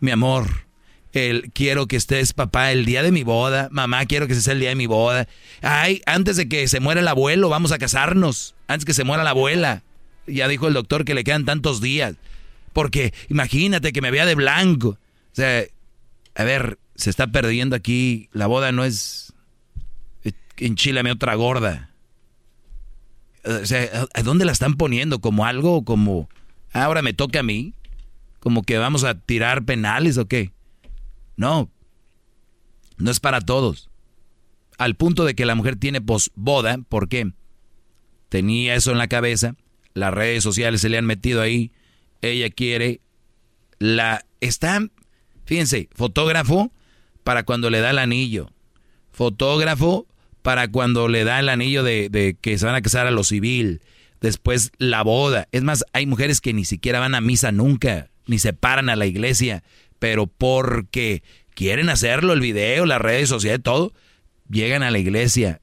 mi 0.00 0.10
amor, 0.10 0.66
el 1.12 1.52
quiero 1.52 1.86
que 1.86 1.94
estés 1.94 2.32
papá 2.32 2.72
el 2.72 2.84
día 2.84 3.04
de 3.04 3.12
mi 3.12 3.22
boda, 3.22 3.68
mamá 3.70 4.04
quiero 4.06 4.26
que 4.26 4.32
estés 4.32 4.48
el 4.48 4.58
día 4.58 4.70
de 4.70 4.74
mi 4.74 4.88
boda. 4.88 5.28
Ay, 5.60 6.02
antes 6.04 6.36
de 6.36 6.48
que 6.48 6.66
se 6.66 6.80
muera 6.80 7.00
el 7.00 7.06
abuelo, 7.06 7.48
vamos 7.48 7.70
a 7.70 7.78
casarnos. 7.78 8.56
Antes 8.66 8.84
que 8.84 8.94
se 8.94 9.04
muera 9.04 9.22
la 9.22 9.30
abuela. 9.30 9.84
Ya 10.26 10.48
dijo 10.48 10.66
el 10.66 10.74
doctor 10.74 11.04
que 11.04 11.14
le 11.14 11.22
quedan 11.22 11.44
tantos 11.44 11.80
días. 11.80 12.16
Porque 12.72 13.14
imagínate 13.28 13.92
que 13.92 14.02
me 14.02 14.10
vea 14.10 14.26
de 14.26 14.34
blanco. 14.34 14.88
O 14.88 15.34
sea, 15.34 15.62
a 16.34 16.42
ver, 16.42 16.80
se 16.96 17.10
está 17.10 17.28
perdiendo 17.28 17.76
aquí. 17.76 18.28
La 18.32 18.48
boda 18.48 18.72
no 18.72 18.82
es. 18.84 19.32
Enchílame 20.56 21.12
otra 21.12 21.36
gorda. 21.36 21.90
O 23.44 23.64
sea, 23.66 24.08
¿a 24.14 24.22
dónde 24.24 24.46
la 24.46 24.52
están 24.52 24.74
poniendo? 24.74 25.20
¿Como 25.20 25.46
algo? 25.46 25.84
¿Como 25.84 26.28
ahora 26.72 27.02
me 27.02 27.12
toca 27.12 27.40
a 27.40 27.42
mí? 27.42 27.74
¿Como 28.40 28.62
que 28.62 28.78
vamos 28.78 29.04
a 29.04 29.18
tirar 29.18 29.64
penales 29.64 30.18
o 30.18 30.26
qué? 30.26 30.52
No. 31.36 31.70
No 32.96 33.10
es 33.10 33.20
para 33.20 33.40
todos. 33.40 33.88
Al 34.78 34.96
punto 34.96 35.24
de 35.24 35.34
que 35.34 35.46
la 35.46 35.54
mujer 35.54 35.76
tiene 35.76 36.00
posboda, 36.00 36.78
¿por 36.88 37.08
qué? 37.08 37.32
Tenía 38.28 38.74
eso 38.74 38.90
en 38.90 38.98
la 38.98 39.08
cabeza, 39.08 39.54
las 39.94 40.12
redes 40.12 40.42
sociales 40.42 40.80
se 40.80 40.88
le 40.88 40.98
han 40.98 41.04
metido 41.04 41.40
ahí, 41.40 41.72
ella 42.22 42.50
quiere 42.50 43.00
la... 43.78 44.24
Está, 44.40 44.80
fíjense, 45.44 45.88
fotógrafo 45.94 46.72
para 47.24 47.44
cuando 47.44 47.70
le 47.70 47.80
da 47.80 47.90
el 47.90 47.98
anillo. 47.98 48.50
Fotógrafo 49.12 50.06
para 50.42 50.68
cuando 50.68 51.08
le 51.08 51.24
da 51.24 51.38
el 51.40 51.48
anillo 51.48 51.82
de, 51.82 52.36
que 52.40 52.58
se 52.58 52.66
van 52.66 52.74
a 52.74 52.82
casar 52.82 53.06
a 53.06 53.10
lo 53.10 53.24
civil. 53.24 53.82
Después 54.22 54.70
la 54.78 55.02
boda. 55.02 55.48
Es 55.50 55.62
más, 55.62 55.84
hay 55.92 56.06
mujeres 56.06 56.40
que 56.40 56.54
ni 56.54 56.64
siquiera 56.64 57.00
van 57.00 57.16
a 57.16 57.20
misa 57.20 57.50
nunca, 57.50 58.10
ni 58.26 58.38
se 58.38 58.52
paran 58.52 58.88
a 58.88 58.96
la 58.96 59.06
iglesia, 59.06 59.64
pero 59.98 60.28
porque 60.28 61.24
quieren 61.54 61.90
hacerlo, 61.90 62.32
el 62.32 62.40
video, 62.40 62.86
las 62.86 63.00
redes 63.00 63.28
sociales, 63.28 63.60
todo, 63.62 63.92
llegan 64.48 64.84
a 64.84 64.92
la 64.92 65.00
iglesia. 65.00 65.60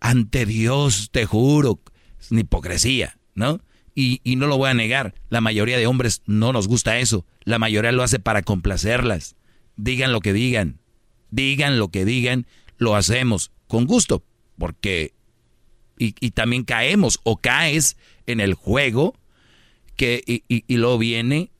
Ante 0.00 0.46
Dios, 0.46 1.10
te 1.10 1.26
juro, 1.26 1.80
es 2.20 2.30
una 2.30 2.40
hipocresía, 2.40 3.18
¿no? 3.34 3.60
Y, 3.94 4.20
no 4.36 4.46
lo 4.46 4.56
voy 4.56 4.70
a 4.70 4.74
negar, 4.74 5.14
la 5.28 5.42
mayoría 5.42 5.76
de 5.76 5.86
hombres 5.86 6.22
no 6.24 6.52
nos 6.52 6.68
gusta 6.68 7.00
eso. 7.00 7.26
La 7.42 7.58
mayoría 7.58 7.92
lo 7.92 8.02
hace 8.02 8.18
para 8.18 8.42
complacerlas. 8.42 9.36
Digan 9.76 10.12
lo 10.12 10.20
que 10.20 10.32
digan, 10.32 10.80
digan 11.30 11.78
lo 11.78 11.88
que 11.88 12.04
digan, 12.04 12.46
lo 12.78 12.94
hacemos 12.94 13.50
con 13.66 13.86
gusto, 13.86 14.22
porque... 14.56 15.12
Y, 16.02 16.12
también 16.30 16.64
caemos 16.64 17.20
o 17.24 17.36
caes 17.36 17.98
en 18.26 18.40
el 18.40 18.54
juego 18.54 19.14
que, 19.96 20.22
y, 20.26 20.42
y 20.48 20.76
luego 20.78 20.96
viene 20.96 21.50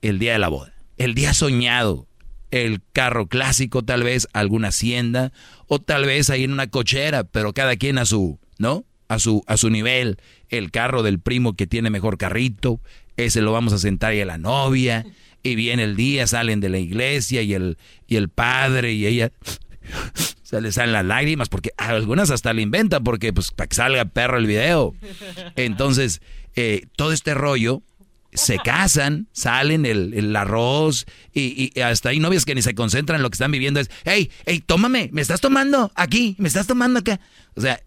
el 0.00 0.18
día 0.18 0.32
de 0.32 0.38
la 0.38 0.48
boda, 0.48 0.72
el 0.96 1.14
día 1.14 1.34
soñado, 1.34 2.06
el 2.50 2.80
carro 2.92 3.26
clásico 3.26 3.82
tal 3.82 4.02
vez, 4.02 4.28
alguna 4.32 4.68
hacienda, 4.68 5.32
o 5.66 5.78
tal 5.78 6.06
vez 6.06 6.30
ahí 6.30 6.44
en 6.44 6.52
una 6.52 6.68
cochera, 6.68 7.24
pero 7.24 7.52
cada 7.52 7.76
quien 7.76 7.98
a 7.98 8.06
su, 8.06 8.38
¿no? 8.58 8.84
A 9.08 9.18
su, 9.18 9.42
a 9.46 9.58
su 9.58 9.68
nivel 9.68 10.18
el 10.48 10.70
carro 10.70 11.02
del 11.02 11.18
primo 11.18 11.54
que 11.54 11.66
tiene 11.66 11.90
mejor 11.90 12.18
carrito, 12.18 12.80
ese 13.16 13.42
lo 13.42 13.52
vamos 13.52 13.72
a 13.72 13.78
sentar 13.78 14.14
y 14.14 14.20
a 14.20 14.26
la 14.26 14.38
novia, 14.38 15.04
y 15.42 15.54
viene 15.54 15.84
el 15.84 15.96
día, 15.96 16.26
salen 16.26 16.60
de 16.60 16.68
la 16.68 16.78
iglesia 16.78 17.42
y 17.42 17.54
el, 17.54 17.78
y 18.06 18.16
el 18.16 18.28
padre 18.28 18.92
y 18.92 19.06
ella 19.06 19.32
se 20.52 20.60
le 20.60 20.70
salen 20.70 20.92
las 20.92 21.04
lágrimas 21.06 21.48
porque 21.48 21.70
algunas 21.78 22.30
hasta 22.30 22.52
le 22.52 22.60
inventan 22.60 23.02
porque 23.02 23.32
pues 23.32 23.50
para 23.52 23.68
que 23.68 23.74
salga 23.74 24.04
perro 24.04 24.36
el 24.36 24.46
video. 24.46 24.94
Entonces, 25.56 26.20
eh, 26.56 26.86
todo 26.94 27.12
este 27.12 27.32
rollo 27.32 27.82
se 28.34 28.58
casan, 28.58 29.28
salen 29.32 29.86
el, 29.86 30.36
arroz 30.36 31.06
y, 31.32 31.72
y, 31.74 31.80
hasta 31.80 32.10
hay 32.10 32.18
novias 32.18 32.44
que 32.44 32.54
ni 32.54 32.60
se 32.60 32.74
concentran 32.74 33.16
en 33.16 33.22
lo 33.22 33.30
que 33.30 33.36
están 33.36 33.50
viviendo. 33.50 33.80
Es, 33.80 33.90
hey, 34.04 34.30
hey, 34.44 34.62
tómame, 34.64 35.08
me 35.12 35.22
estás 35.22 35.40
tomando 35.40 35.90
aquí, 35.94 36.36
me 36.38 36.48
estás 36.48 36.66
tomando 36.66 36.98
acá. 36.98 37.18
O 37.54 37.62
sea, 37.62 37.80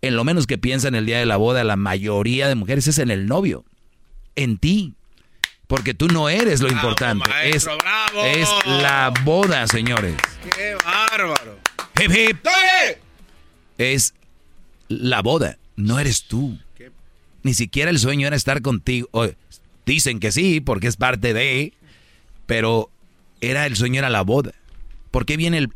en 0.00 0.16
lo 0.16 0.24
menos 0.24 0.46
que 0.46 0.56
piensa 0.56 0.88
en 0.88 0.94
el 0.94 1.04
día 1.04 1.18
de 1.18 1.26
la 1.26 1.36
boda 1.36 1.64
la 1.64 1.76
mayoría 1.76 2.48
de 2.48 2.54
mujeres 2.54 2.86
es 2.86 2.98
en 2.98 3.10
el 3.10 3.26
novio, 3.26 3.66
en 4.36 4.56
ti. 4.56 4.94
Porque 5.66 5.92
tú 5.92 6.06
no 6.06 6.28
eres 6.30 6.60
lo 6.60 6.68
importante. 6.68 7.28
es, 7.44 7.66
es 8.24 8.48
la 8.64 9.12
boda, 9.24 9.66
señores. 9.66 10.14
¡Qué 10.54 10.76
bárbaro! 10.82 11.65
Hip, 12.00 12.10
hip. 12.10 12.46
Es 13.78 14.14
la 14.88 15.22
boda, 15.22 15.58
no 15.76 15.98
eres 15.98 16.24
tú. 16.24 16.58
Ni 17.42 17.54
siquiera 17.54 17.90
el 17.90 17.98
sueño 17.98 18.26
era 18.26 18.36
estar 18.36 18.60
contigo. 18.62 19.08
dicen 19.84 20.20
que 20.20 20.32
sí, 20.32 20.60
porque 20.60 20.88
es 20.88 20.96
parte 20.96 21.32
de, 21.32 21.72
pero 22.46 22.90
era 23.40 23.66
el 23.66 23.76
sueño 23.76 24.00
era 24.00 24.10
la 24.10 24.22
boda. 24.22 24.52
¿Por 25.10 25.24
qué 25.24 25.36
viene 25.36 25.68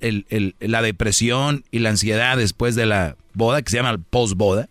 la 0.59 0.83
depresión 0.83 1.65
y 1.71 1.79
la 1.79 1.91
ansiedad 1.91 2.37
después 2.37 2.75
de 2.75 2.87
la 2.87 3.17
boda, 3.35 3.63
que 3.63 3.71
se 3.71 3.77
llama 3.77 3.99
post-boda? 4.11 4.69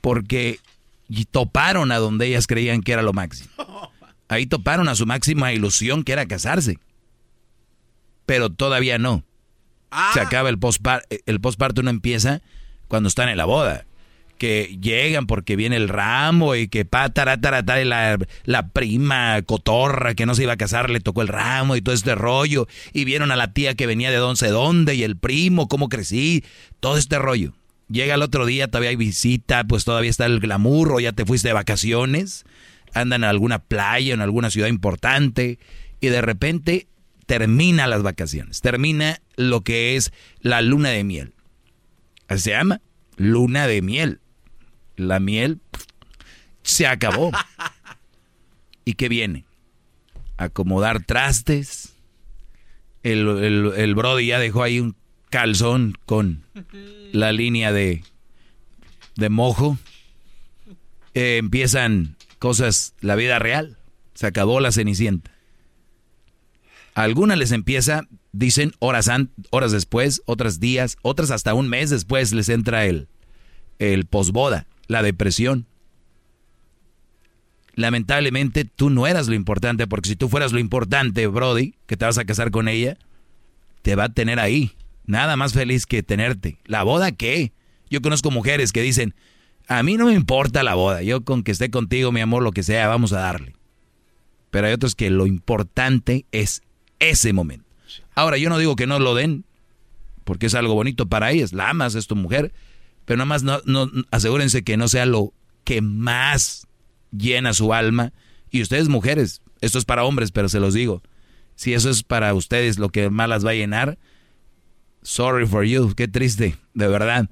Porque 0.00 0.60
toparon 1.30 1.92
a 1.92 1.98
donde 1.98 2.26
ellas 2.28 2.46
creían 2.46 2.82
que 2.82 2.92
era 2.92 3.02
lo 3.02 3.12
máximo. 3.12 3.50
Ahí 4.28 4.46
toparon 4.46 4.88
a 4.88 4.94
su 4.94 5.06
máxima 5.06 5.52
ilusión, 5.52 6.04
que 6.04 6.12
era 6.12 6.26
casarse. 6.26 6.78
Pero 8.26 8.48
todavía 8.48 8.96
no. 8.96 9.24
Se 10.12 10.20
ah. 10.20 10.22
acaba 10.22 10.48
el 10.48 10.58
postparto, 10.58 11.06
el 11.26 11.40
postparto 11.40 11.82
no 11.82 11.90
empieza 11.90 12.42
cuando 12.88 13.08
están 13.08 13.28
en 13.28 13.36
la 13.36 13.44
boda 13.44 13.84
que 14.40 14.78
llegan 14.80 15.26
porque 15.26 15.54
viene 15.54 15.76
el 15.76 15.90
ramo 15.90 16.54
y 16.54 16.66
que 16.66 16.86
pa, 16.86 17.12
la, 17.14 18.18
la 18.44 18.68
prima 18.68 19.42
cotorra 19.42 20.14
que 20.14 20.24
no 20.24 20.34
se 20.34 20.44
iba 20.44 20.54
a 20.54 20.56
casar 20.56 20.88
le 20.88 21.00
tocó 21.00 21.20
el 21.20 21.28
ramo 21.28 21.76
y 21.76 21.82
todo 21.82 21.94
este 21.94 22.14
rollo. 22.14 22.66
Y 22.94 23.04
vieron 23.04 23.32
a 23.32 23.36
la 23.36 23.52
tía 23.52 23.74
que 23.74 23.86
venía 23.86 24.10
de 24.10 24.16
don 24.16 24.38
sé 24.38 24.48
dónde 24.48 24.94
y 24.94 25.02
el 25.02 25.18
primo, 25.18 25.68
cómo 25.68 25.90
crecí, 25.90 26.42
todo 26.80 26.96
este 26.96 27.18
rollo. 27.18 27.52
Llega 27.90 28.14
el 28.14 28.22
otro 28.22 28.46
día, 28.46 28.68
todavía 28.68 28.88
hay 28.88 28.96
visita, 28.96 29.64
pues 29.64 29.84
todavía 29.84 30.08
está 30.08 30.24
el 30.24 30.40
glamour 30.40 30.92
o 30.92 31.00
ya 31.00 31.12
te 31.12 31.26
fuiste 31.26 31.48
de 31.48 31.54
vacaciones, 31.54 32.46
andan 32.94 33.24
en 33.24 33.28
alguna 33.28 33.58
playa, 33.58 34.14
en 34.14 34.22
alguna 34.22 34.50
ciudad 34.50 34.68
importante 34.68 35.58
y 36.00 36.06
de 36.06 36.22
repente 36.22 36.86
termina 37.30 37.86
las 37.86 38.02
vacaciones, 38.02 38.60
termina 38.60 39.20
lo 39.36 39.60
que 39.60 39.94
es 39.94 40.12
la 40.40 40.62
luna 40.62 40.88
de 40.88 41.04
miel. 41.04 41.34
Así 42.26 42.42
se 42.42 42.50
llama, 42.50 42.80
luna 43.16 43.68
de 43.68 43.82
miel 43.82 44.20
la 44.96 45.20
miel 45.20 45.60
se 46.62 46.88
acabó. 46.88 47.30
¿Y 48.84 48.94
qué 48.94 49.08
viene? 49.08 49.44
acomodar 50.38 51.04
trastes. 51.04 51.94
El, 53.04 53.28
el, 53.28 53.72
el 53.76 53.94
Brody 53.94 54.26
ya 54.26 54.40
dejó 54.40 54.64
ahí 54.64 54.80
un 54.80 54.96
calzón 55.28 55.96
con 56.06 56.44
la 57.12 57.30
línea 57.30 57.70
de, 57.70 58.02
de 59.14 59.28
mojo. 59.28 59.78
Eh, 61.14 61.36
empiezan 61.36 62.16
cosas, 62.40 62.94
la 63.00 63.14
vida 63.14 63.38
real. 63.38 63.78
Se 64.14 64.26
acabó 64.26 64.58
la 64.58 64.72
cenicienta. 64.72 65.29
Algunas 66.94 67.38
les 67.38 67.52
empieza, 67.52 68.02
dicen 68.32 68.72
horas, 68.78 69.08
horas 69.50 69.72
después, 69.72 70.22
otras 70.26 70.60
días, 70.60 70.96
otras 71.02 71.30
hasta 71.30 71.54
un 71.54 71.68
mes 71.68 71.90
después 71.90 72.32
les 72.32 72.48
entra 72.48 72.86
el, 72.86 73.08
el 73.78 74.06
posboda, 74.06 74.66
la 74.86 75.02
depresión. 75.02 75.66
Lamentablemente 77.74 78.64
tú 78.64 78.90
no 78.90 79.06
eras 79.06 79.28
lo 79.28 79.34
importante, 79.34 79.86
porque 79.86 80.10
si 80.10 80.16
tú 80.16 80.28
fueras 80.28 80.52
lo 80.52 80.58
importante, 80.58 81.26
Brody, 81.26 81.74
que 81.86 81.96
te 81.96 82.04
vas 82.04 82.18
a 82.18 82.24
casar 82.24 82.50
con 82.50 82.68
ella, 82.68 82.98
te 83.82 83.94
va 83.94 84.04
a 84.04 84.12
tener 84.12 84.40
ahí. 84.40 84.72
Nada 85.06 85.36
más 85.36 85.52
feliz 85.52 85.86
que 85.86 86.02
tenerte. 86.02 86.58
¿La 86.66 86.82
boda 86.82 87.12
qué? 87.12 87.52
Yo 87.88 88.02
conozco 88.02 88.30
mujeres 88.30 88.72
que 88.72 88.82
dicen, 88.82 89.14
a 89.66 89.82
mí 89.82 89.96
no 89.96 90.06
me 90.06 90.14
importa 90.14 90.62
la 90.62 90.74
boda, 90.74 91.02
yo 91.02 91.24
con 91.24 91.42
que 91.42 91.52
esté 91.52 91.70
contigo, 91.70 92.12
mi 92.12 92.20
amor, 92.20 92.42
lo 92.42 92.52
que 92.52 92.62
sea, 92.62 92.88
vamos 92.88 93.12
a 93.12 93.20
darle. 93.20 93.54
Pero 94.50 94.66
hay 94.66 94.72
otros 94.72 94.94
que 94.94 95.10
lo 95.10 95.26
importante 95.26 96.26
es 96.32 96.62
ese 97.00 97.32
momento. 97.32 97.66
Ahora, 98.14 98.38
yo 98.38 98.48
no 98.48 98.58
digo 98.58 98.76
que 98.76 98.86
no 98.86 98.98
lo 98.98 99.14
den, 99.14 99.44
porque 100.24 100.46
es 100.46 100.54
algo 100.54 100.74
bonito 100.74 101.06
para 101.06 101.32
ellas, 101.32 101.52
la 101.52 101.70
amas, 101.70 101.94
es 101.94 102.06
tu 102.06 102.14
mujer, 102.14 102.52
pero 103.04 103.18
nada 103.18 103.26
más 103.26 103.42
no, 103.42 103.60
no, 103.64 103.90
asegúrense 104.10 104.62
que 104.62 104.76
no 104.76 104.86
sea 104.86 105.06
lo 105.06 105.32
que 105.64 105.80
más 105.80 106.66
llena 107.10 107.54
su 107.54 107.72
alma. 107.74 108.12
Y 108.50 108.62
ustedes 108.62 108.88
mujeres, 108.88 109.42
esto 109.60 109.78
es 109.78 109.84
para 109.84 110.04
hombres, 110.04 110.30
pero 110.30 110.48
se 110.48 110.60
los 110.60 110.74
digo, 110.74 111.02
si 111.54 111.74
eso 111.74 111.90
es 111.90 112.02
para 112.02 112.32
ustedes 112.34 112.78
lo 112.78 112.90
que 112.90 113.10
más 113.10 113.28
las 113.28 113.44
va 113.44 113.50
a 113.50 113.54
llenar, 113.54 113.98
sorry 115.02 115.46
for 115.46 115.64
you, 115.64 115.94
qué 115.94 116.08
triste, 116.08 116.56
de 116.74 116.88
verdad. 116.88 117.28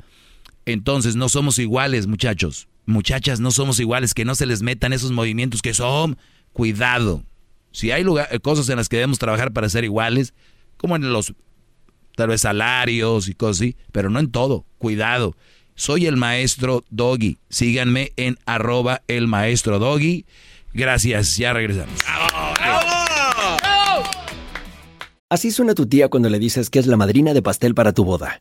Entonces 0.67 1.17
no 1.17 1.29
somos 1.29 1.59
iguales, 1.59 2.07
muchachos. 2.07 2.69
Muchachas, 2.85 3.41
no 3.41 3.51
somos 3.51 3.81
iguales, 3.81 4.15
que 4.15 4.25
no 4.25 4.35
se 4.35 4.47
les 4.47 4.63
metan 4.63 4.93
esos 4.93 5.13
movimientos 5.13 5.63
que 5.63 5.75
son, 5.75 6.19
cuidado. 6.53 7.23
Si 7.79 7.93
hay 7.93 8.03
lugar, 8.03 8.29
cosas 8.41 8.69
en 8.71 8.77
las 8.77 8.88
que 8.88 8.97
debemos 8.97 9.21
trabajar 9.21 9.53
para 9.53 9.69
ser 9.69 9.85
iguales, 9.85 10.35
como 10.79 10.97
en 10.97 11.12
los 11.12 11.33
tal 12.17 12.27
vez 12.27 12.41
salarios 12.41 13.29
y 13.29 13.35
cosas 13.35 13.59
así, 13.59 13.77
pero 13.93 14.11
no 14.11 14.19
en 14.19 14.33
todo. 14.33 14.67
Cuidado. 14.79 15.37
Soy 15.77 16.07
el 16.07 16.17
maestro 16.17 16.85
Doggy. 16.91 17.38
Síganme 17.51 18.11
en 18.17 18.37
arroba 18.47 19.03
el 19.07 19.29
maestro 19.29 19.79
Doggy. 19.79 20.27
Gracias, 20.75 21.37
ya 21.37 21.53
regresamos. 21.53 22.01
Así 25.29 25.53
suena 25.53 25.75
tu 25.75 25.87
tía 25.87 26.09
cuando 26.09 26.31
le 26.31 26.41
dices 26.41 26.71
que 26.71 26.81
es 26.81 26.88
la 26.88 26.97
madrina 26.97 27.33
de 27.33 27.43
pastel 27.43 27.77
para 27.77 27.93
tu 27.93 28.05
boda. 28.05 28.41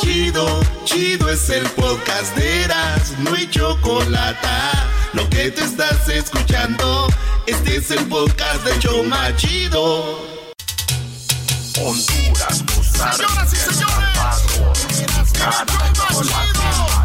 Chido, 0.00 0.60
chido 0.84 1.30
es 1.30 1.48
el 1.50 1.68
podcast 1.70 2.34
de 2.36 2.64
Eras, 2.64 3.12
no 3.18 3.34
hay 3.34 3.48
chocolate. 3.50 4.48
Lo 5.12 5.28
que 5.28 5.50
te 5.50 5.64
estás 5.64 6.08
escuchando, 6.08 7.06
este 7.46 7.76
es 7.76 7.90
el 7.90 8.06
podcast 8.06 8.64
de 8.64 8.78
Choma 8.78 9.34
Chido. 9.36 10.20
Honduras, 11.78 12.64
Señoras 12.82 13.52
y 13.52 13.56
señores, 13.56 14.18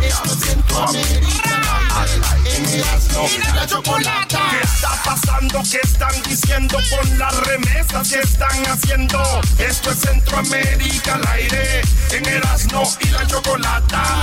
esto 0.01 0.33
es 0.33 0.39
Centroamérica. 0.39 1.84
En 2.05 3.55
la 3.55 3.65
chocolata. 3.67 4.39
¿Qué 4.51 4.61
está 4.63 4.89
pasando? 5.03 5.61
¿Qué 5.69 5.79
están 5.83 6.21
diciendo 6.23 6.77
con 6.89 7.17
las 7.17 7.35
remesas 7.41 8.09
que 8.09 8.19
están 8.19 8.65
haciendo? 8.67 9.21
Esto 9.57 9.91
es 9.91 9.99
Centroamérica 9.99 11.15
al 11.15 11.27
aire. 11.33 11.81
En 12.11 12.25
Erasmo 12.25 12.83
y 13.01 13.07
la 13.09 13.25
chocolata. 13.27 14.21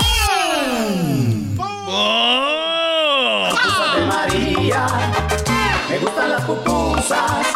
Pupusas 3.50 3.94
de 3.96 4.06
María. 4.06 4.86
Me 5.88 5.98
gustan 5.98 6.30
las 6.30 6.42
pupusas. 6.42 7.46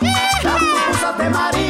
Las 0.43 0.63
pupusas 0.63 1.19
de 1.19 1.31
María. 1.31 1.66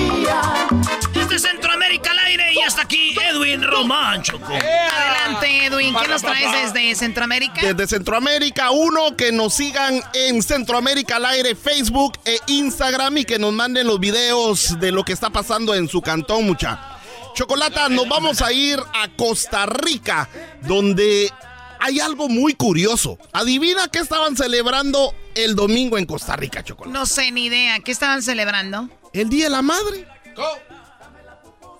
Hasta 2.66 2.82
aquí 2.82 3.16
Edwin 3.30 3.62
Román, 3.62 4.22
Choco. 4.22 4.52
Adelante, 4.52 5.66
Edwin. 5.66 5.94
¿Qué 5.94 6.08
nos 6.08 6.22
traes 6.22 6.72
desde 6.72 6.94
Centroamérica? 6.94 7.60
Desde 7.62 7.86
Centroamérica, 7.86 8.70
uno, 8.70 9.16
que 9.16 9.32
nos 9.32 9.54
sigan 9.54 10.02
en 10.14 10.42
Centroamérica 10.42 11.16
al 11.16 11.26
aire, 11.26 11.54
Facebook 11.54 12.18
e 12.24 12.38
Instagram 12.48 13.18
y 13.18 13.24
que 13.24 13.38
nos 13.38 13.52
manden 13.52 13.86
los 13.86 14.00
videos 14.00 14.78
de 14.80 14.92
lo 14.92 15.04
que 15.04 15.12
está 15.12 15.30
pasando 15.30 15.74
en 15.74 15.88
su 15.88 16.02
cantón, 16.02 16.44
mucha. 16.46 16.98
Chocolata, 17.34 17.88
nos 17.88 18.08
vamos 18.08 18.42
a 18.42 18.52
ir 18.52 18.80
a 18.94 19.08
Costa 19.16 19.66
Rica, 19.66 20.28
donde 20.62 21.30
hay 21.78 22.00
algo 22.00 22.28
muy 22.28 22.54
curioso. 22.54 23.18
Adivina 23.32 23.88
qué 23.88 23.98
estaban 23.98 24.36
celebrando 24.36 25.14
el 25.34 25.54
domingo 25.54 25.98
en 25.98 26.06
Costa 26.06 26.34
Rica, 26.34 26.64
Chocolata. 26.64 26.98
No 26.98 27.06
sé 27.06 27.30
ni 27.30 27.44
idea. 27.44 27.78
¿Qué 27.80 27.92
estaban 27.92 28.22
celebrando? 28.22 28.88
El 29.12 29.28
Día 29.28 29.44
de 29.44 29.50
la 29.50 29.62
Madre. 29.62 30.08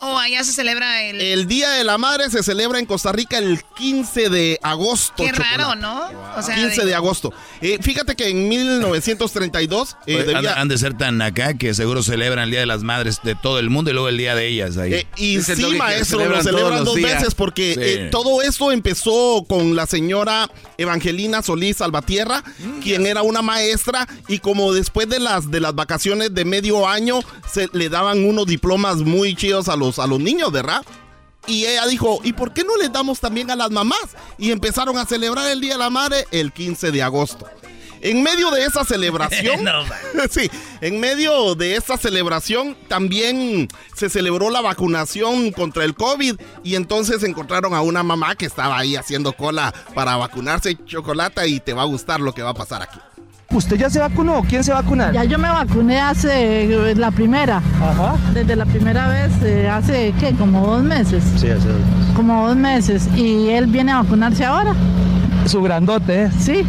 Oh, 0.00 0.18
allá 0.18 0.44
se 0.44 0.52
celebra 0.52 1.02
el... 1.04 1.20
El 1.20 1.46
Día 1.46 1.70
de 1.70 1.84
la 1.84 1.98
Madre 1.98 2.30
se 2.30 2.42
celebra 2.42 2.78
en 2.78 2.86
Costa 2.86 3.12
Rica 3.12 3.38
el 3.38 3.60
15 3.76 4.28
de 4.30 4.58
agosto. 4.62 5.24
Qué 5.24 5.32
raro. 5.32 5.74
¿no? 5.74 6.02
O 6.36 6.42
sea, 6.42 6.54
15 6.54 6.84
de, 6.84 6.94
agosto. 6.94 7.32
Eh, 7.60 7.78
fíjate 7.80 8.14
que 8.16 8.28
en 8.28 8.48
1932 8.48 9.96
eh, 10.06 10.18
han, 10.20 10.26
debía- 10.26 10.54
han 10.60 10.68
de 10.68 10.78
ser 10.78 10.96
tan 10.96 11.20
acá 11.22 11.54
que 11.54 11.74
seguro 11.74 12.02
celebran 12.02 12.44
el 12.44 12.50
Día 12.50 12.60
de 12.60 12.66
las 12.66 12.82
Madres 12.82 13.20
de 13.22 13.34
todo 13.34 13.58
el 13.58 13.70
mundo 13.70 13.90
y 13.90 13.94
luego 13.94 14.08
el 14.08 14.16
Día 14.18 14.34
de 14.34 14.46
ellas 14.48 14.76
ahí. 14.76 14.94
Eh, 14.94 15.06
y 15.16 15.40
sí, 15.42 15.54
que 15.54 15.76
maestro, 15.78 16.18
celebran 16.18 16.38
lo 16.38 16.50
celebran 16.50 16.84
dos 16.84 16.94
días. 16.94 17.14
veces 17.14 17.34
porque 17.34 17.74
Sí. 17.74 17.80
eh, 17.82 18.08
todo 18.10 18.42
esto 18.42 18.70
empezó 18.72 19.44
con 19.48 19.74
la 19.76 19.86
señora 19.86 20.50
Evangelina 20.78 21.42
Solís 21.42 21.78
Salvatierra, 21.78 22.42
Mm, 22.58 22.80
quien 22.80 23.06
era 23.06 23.22
una 23.22 23.42
maestra 23.42 24.06
y 24.28 24.38
como 24.38 24.72
después 24.72 25.08
de 25.08 25.20
las 25.20 25.50
de 25.50 25.60
las 25.60 25.74
vacaciones 25.74 26.34
de 26.34 26.44
medio 26.44 26.88
año 26.88 27.20
se 27.52 27.68
le 27.72 27.88
daban 27.88 28.24
unos 28.24 28.46
diplomas 28.46 28.96
muy 28.98 29.34
chidos 29.34 29.68
a 29.68 29.76
los 29.76 29.95
a 29.98 30.06
los 30.06 30.20
niños, 30.20 30.52
¿verdad? 30.52 30.84
Y 31.46 31.64
ella 31.66 31.86
dijo, 31.86 32.20
¿y 32.24 32.32
por 32.32 32.52
qué 32.52 32.64
no 32.64 32.76
les 32.76 32.92
damos 32.92 33.20
también 33.20 33.50
a 33.50 33.56
las 33.56 33.70
mamás? 33.70 34.16
Y 34.36 34.50
empezaron 34.50 34.98
a 34.98 35.06
celebrar 35.06 35.48
el 35.50 35.60
Día 35.60 35.74
de 35.74 35.78
la 35.78 35.90
Madre 35.90 36.26
el 36.32 36.52
15 36.52 36.90
de 36.90 37.02
agosto. 37.02 37.46
En 38.00 38.22
medio 38.22 38.50
de 38.50 38.64
esa 38.64 38.84
celebración, 38.84 39.64
No, 39.64 39.82
sí, 40.30 40.50
en 40.80 41.00
medio 41.00 41.54
de 41.54 41.76
esta 41.76 41.96
celebración 41.96 42.76
también 42.88 43.68
se 43.94 44.08
celebró 44.10 44.50
la 44.50 44.60
vacunación 44.60 45.50
contra 45.50 45.84
el 45.84 45.94
COVID 45.94 46.38
y 46.62 46.74
entonces 46.74 47.22
encontraron 47.22 47.74
a 47.74 47.80
una 47.80 48.02
mamá 48.02 48.34
que 48.34 48.46
estaba 48.46 48.78
ahí 48.78 48.96
haciendo 48.96 49.32
cola 49.32 49.72
para 49.94 50.16
vacunarse 50.16 50.76
chocolate 50.84 51.48
y 51.48 51.60
te 51.60 51.72
va 51.72 51.82
a 51.82 51.86
gustar 51.86 52.20
lo 52.20 52.32
que 52.32 52.42
va 52.42 52.50
a 52.50 52.54
pasar 52.54 52.82
aquí. 52.82 52.98
¿Usted 53.52 53.76
ya 53.76 53.88
se 53.88 54.00
vacunó? 54.00 54.42
¿Quién 54.48 54.64
se 54.64 54.72
vacuna? 54.72 55.12
Ya 55.12 55.24
yo 55.24 55.38
me 55.38 55.48
vacuné 55.48 56.00
hace 56.00 56.64
eh, 56.64 56.94
la 56.96 57.10
primera. 57.10 57.58
Ajá. 57.80 58.16
Desde 58.34 58.56
la 58.56 58.66
primera 58.66 59.08
vez, 59.08 59.30
eh, 59.42 59.68
hace, 59.68 60.12
¿qué? 60.18 60.32
Como 60.34 60.66
dos 60.66 60.82
meses. 60.82 61.22
Sí, 61.36 61.48
hace 61.48 61.68
Como 62.14 62.48
dos 62.48 62.56
meses. 62.56 63.08
Y 63.16 63.48
él 63.50 63.66
viene 63.66 63.92
a 63.92 64.02
vacunarse 64.02 64.44
ahora. 64.44 64.74
Su 65.46 65.62
grandote, 65.62 66.24
¿eh? 66.24 66.30
Sí. 66.38 66.64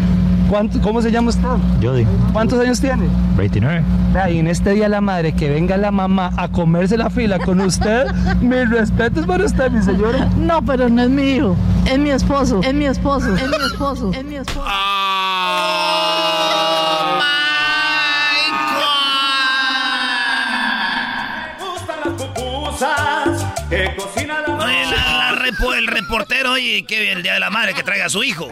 ¿Cuánto, 0.49 0.79
¿Cómo 0.81 1.01
se 1.01 1.11
llama 1.11 1.29
usted? 1.29 1.47
Jody, 1.81 2.05
¿Cuántos 2.31 2.59
años 2.59 2.79
tiene? 2.79 3.07
29. 3.35 3.83
Vea, 4.13 4.29
y 4.29 4.39
en 4.39 4.47
este 4.47 4.71
día 4.71 4.87
la 4.87 5.01
madre 5.01 5.33
que 5.33 5.49
venga 5.49 5.75
la 5.75 5.91
mamá 5.91 6.31
a 6.37 6.47
comerse 6.47 6.95
la 6.97 7.09
fila 7.09 7.37
con 7.39 7.59
usted, 7.59 8.05
mis 8.41 8.69
respetos 8.69 9.25
para 9.25 9.43
usted, 9.43 9.69
mi 9.71 9.81
señora. 9.81 10.29
No, 10.37 10.61
pero 10.61 10.87
no 10.87 11.01
es 11.01 11.09
mi 11.09 11.31
hijo. 11.33 11.55
Es 11.85 11.99
mi 11.99 12.11
esposo. 12.11 12.61
Es 12.63 12.73
mi 12.73 12.85
esposo. 12.85 13.35
Es 13.35 13.49
mi 13.49 13.65
esposo. 13.73 14.11
Es 14.13 14.23
mi 14.23 14.35
esposo. 14.35 14.65
Que 23.69 23.95
cocina 23.95 24.41
la 24.47 24.55
Oye, 24.55 24.85
la- 24.85 25.31
la 25.33 25.39
repo- 25.45 25.73
el 25.75 25.87
reportero, 25.87 26.53
oye, 26.53 26.85
qué 26.87 26.99
bien 27.01 27.17
el 27.17 27.23
día 27.23 27.33
de 27.33 27.39
la 27.39 27.49
madre 27.49 27.73
que 27.73 27.83
traiga 27.83 28.05
a 28.05 28.09
su 28.09 28.23
hijo. 28.23 28.49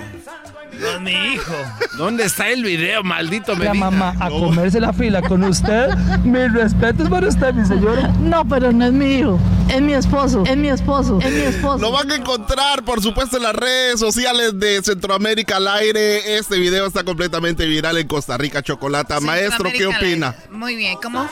No 0.80 0.88
es 0.90 1.00
mi 1.00 1.12
hijo. 1.34 1.54
¿Dónde 1.98 2.26
está 2.26 2.50
el 2.50 2.62
video, 2.64 3.02
maldito 3.02 3.54
La 3.54 3.60
Medina? 3.72 3.92
mamá 3.92 4.14
a 4.20 4.30
comerse 4.30 4.82
la 4.82 4.92
fila 4.92 5.22
con 5.22 5.42
usted, 5.46 5.88
mis 6.26 6.52
respetos 6.52 7.08
para 7.10 7.30
usted, 7.30 7.54
mi 7.54 7.66
señora. 7.66 8.10
No, 8.20 8.46
pero 8.46 8.74
no 8.74 8.86
es 8.86 8.92
mi 8.92 9.20
hijo. 9.20 9.40
Es 9.70 9.82
mi 9.82 9.94
esposo. 9.94 10.44
Es 10.46 10.58
mi 10.58 10.68
esposo. 10.68 11.20
Es 11.22 11.32
mi 11.32 11.42
esposo. 11.44 11.78
Lo 11.78 11.92
van 11.94 12.12
a 12.12 12.16
encontrar, 12.16 12.84
por 12.84 13.02
supuesto, 13.02 13.38
en 13.38 13.44
las 13.44 13.56
redes 13.56 14.02
sociales 14.02 14.60
de 14.60 14.84
Centroamérica 14.84 15.58
al 15.58 15.68
aire. 15.70 16.36
Este 16.38 16.60
video 16.60 16.86
está 16.88 17.06
completamente 17.06 17.66
viral 17.66 17.98
en 17.98 18.08
Costa 18.08 18.38
Rica, 18.38 18.62
Chocolata. 18.62 19.22
Maestro, 19.22 19.70
¿qué 19.72 19.86
opina? 19.88 20.36
Muy 20.52 20.76
bien, 20.76 20.98
¿cómo? 21.02 21.26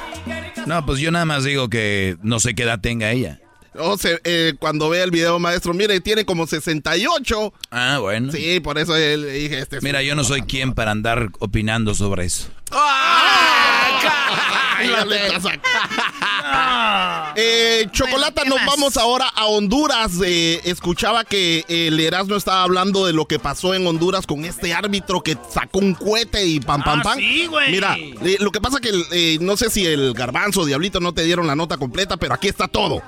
No, 0.65 0.85
pues 0.85 0.99
yo 0.99 1.11
nada 1.11 1.25
más 1.25 1.43
digo 1.43 1.67
que 1.69 2.15
no 2.21 2.39
sé 2.39 2.55
qué 2.55 2.63
edad 2.63 2.79
tenga 2.79 3.11
ella. 3.11 3.39
O 3.75 3.97
sea, 3.97 4.19
eh, 4.23 4.53
cuando 4.59 4.89
vea 4.89 5.03
el 5.03 5.11
video, 5.11 5.39
maestro, 5.39 5.73
mire, 5.73 5.99
tiene 6.01 6.25
como 6.25 6.45
68. 6.47 7.53
Ah, 7.71 7.97
bueno. 7.99 8.31
Sí, 8.31 8.59
por 8.59 8.77
eso 8.77 8.95
él 8.95 9.23
le 9.23 9.31
dije 9.33 9.59
este. 9.59 9.77
es 9.77 9.83
Mira, 9.83 10.01
yo 10.03 10.15
no 10.15 10.23
soy 10.23 10.41
quien 10.43 10.73
para 10.73 10.91
andar 10.91 11.29
opinando 11.39 11.95
sobre 11.95 12.25
eso. 12.25 12.47
Está 14.83 15.39
sacando. 15.39 15.63
Eh, 17.35 17.87
Chocolata, 17.91 18.43
nos 18.45 18.59
vamos 18.65 18.97
ahora 18.97 19.27
a 19.33 19.45
Honduras. 19.45 20.11
Eh, 20.25 20.61
escuchaba 20.65 21.23
que 21.23 21.63
el 21.67 21.99
Erasmo 21.99 22.35
estaba 22.35 22.63
hablando 22.63 23.05
de 23.05 23.13
lo 23.13 23.25
que 23.25 23.39
pasó 23.39 23.73
en 23.73 23.87
Honduras 23.87 24.27
con 24.27 24.43
este 24.45 24.73
árbitro 24.73 25.21
que 25.21 25.37
sacó 25.51 25.79
un 25.79 25.93
cohete 25.93 26.45
y 26.45 26.59
pam, 26.59 26.83
pam, 26.83 26.99
Ah, 26.99 27.03
pam. 27.03 27.17
sí, 27.17 27.45
güey. 27.47 27.71
Mira, 27.71 27.95
eh, 27.97 28.37
lo 28.39 28.51
que 28.51 28.59
pasa 28.61 28.79
que 28.79 28.91
eh, 29.11 29.37
no 29.41 29.55
sé 29.57 29.69
si 29.69 29.85
el 29.85 30.13
garbanzo 30.13 30.61
o 30.61 30.65
Diablito 30.65 30.99
no 30.99 31.13
te 31.13 31.23
dieron 31.23 31.47
la 31.47 31.55
nota 31.55 31.77
completa, 31.77 32.17
pero 32.17 32.33
aquí 32.33 32.47
está 32.47 32.67
todo. 32.67 33.01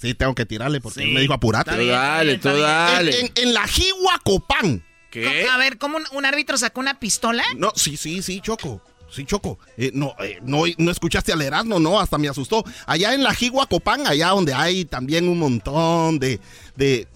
Sí, 0.00 0.14
tengo 0.14 0.34
que 0.34 0.44
tirarle 0.46 0.80
porque 0.80 1.02
él 1.02 1.12
me 1.12 1.20
dijo 1.20 1.32
apurate. 1.34 1.70
Tú 1.76 1.86
dale, 1.86 2.38
tú 2.38 2.48
dale. 2.56 3.20
En, 3.20 3.26
en- 3.26 3.32
en 3.36 3.54
la 3.54 3.66
Jigua 3.66 4.20
Copán. 4.24 4.84
¿Qué? 5.10 5.46
A 5.48 5.56
ver, 5.58 5.78
¿cómo 5.78 5.98
un, 5.98 6.04
un 6.12 6.24
árbitro 6.26 6.56
sacó 6.58 6.80
una 6.80 6.98
pistola? 6.98 7.44
No, 7.56 7.72
sí, 7.76 7.96
sí, 7.96 8.20
sí, 8.22 8.40
Choco. 8.40 8.80
Sí, 9.10 9.24
Choco. 9.24 9.60
Eh, 9.76 9.92
no, 9.94 10.14
eh, 10.18 10.38
no, 10.42 10.64
no 10.76 10.90
escuchaste 10.90 11.32
al 11.32 11.40
Erasmo, 11.40 11.78
no, 11.78 12.00
hasta 12.00 12.18
me 12.18 12.28
asustó. 12.28 12.64
Allá 12.84 13.14
en 13.14 13.22
la 13.22 13.32
Jigua 13.32 13.66
Copán, 13.68 14.06
allá 14.08 14.30
donde 14.30 14.52
hay 14.54 14.84
también 14.84 15.28
un 15.28 15.38
montón 15.38 16.18
de. 16.18 16.40
de 16.74 17.06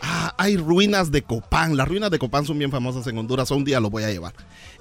ah, 0.00 0.32
hay 0.38 0.56
ruinas 0.56 1.10
de 1.10 1.22
Copán. 1.22 1.76
Las 1.76 1.88
ruinas 1.88 2.12
de 2.12 2.18
Copán 2.20 2.46
son 2.46 2.58
bien 2.60 2.70
famosas 2.70 3.04
en 3.08 3.18
Honduras. 3.18 3.50
Un 3.50 3.64
día 3.64 3.80
lo 3.80 3.90
voy 3.90 4.04
a 4.04 4.10
llevar. 4.10 4.34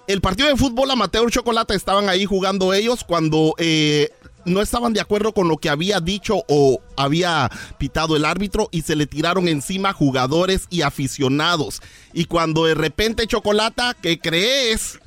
El 0.08 0.22
partido 0.22 0.48
de 0.48 0.56
fútbol 0.56 0.92
amateur 0.92 1.30
Chocolate 1.32 1.74
estaban 1.74 2.08
ahí 2.10 2.26
jugando 2.26 2.74
ellos 2.74 3.04
cuando 3.04 3.56
eh, 3.58 4.10
no 4.48 4.62
estaban 4.62 4.94
de 4.94 5.02
acuerdo 5.02 5.34
con 5.34 5.48
lo 5.48 5.58
que 5.58 5.70
había 5.70 6.00
dicho 6.00 6.44
o 6.48 6.82
había 6.96 7.50
pitado 7.78 8.16
el 8.16 8.26
árbitro 8.26 8.70
y 8.72 8.82
se 8.82 8.96
le 8.96 9.06
tiraron 9.06 9.48
encima 9.48 9.94
jugadores 9.94 10.66
y 10.70 10.82
aficionados. 10.82 11.82
Y 12.14 12.26
cuando 12.26 12.66
de 12.66 12.74
repente 12.76 13.28
Chocolata, 13.28 13.96
¿qué 14.02 14.20
crees? 14.20 15.00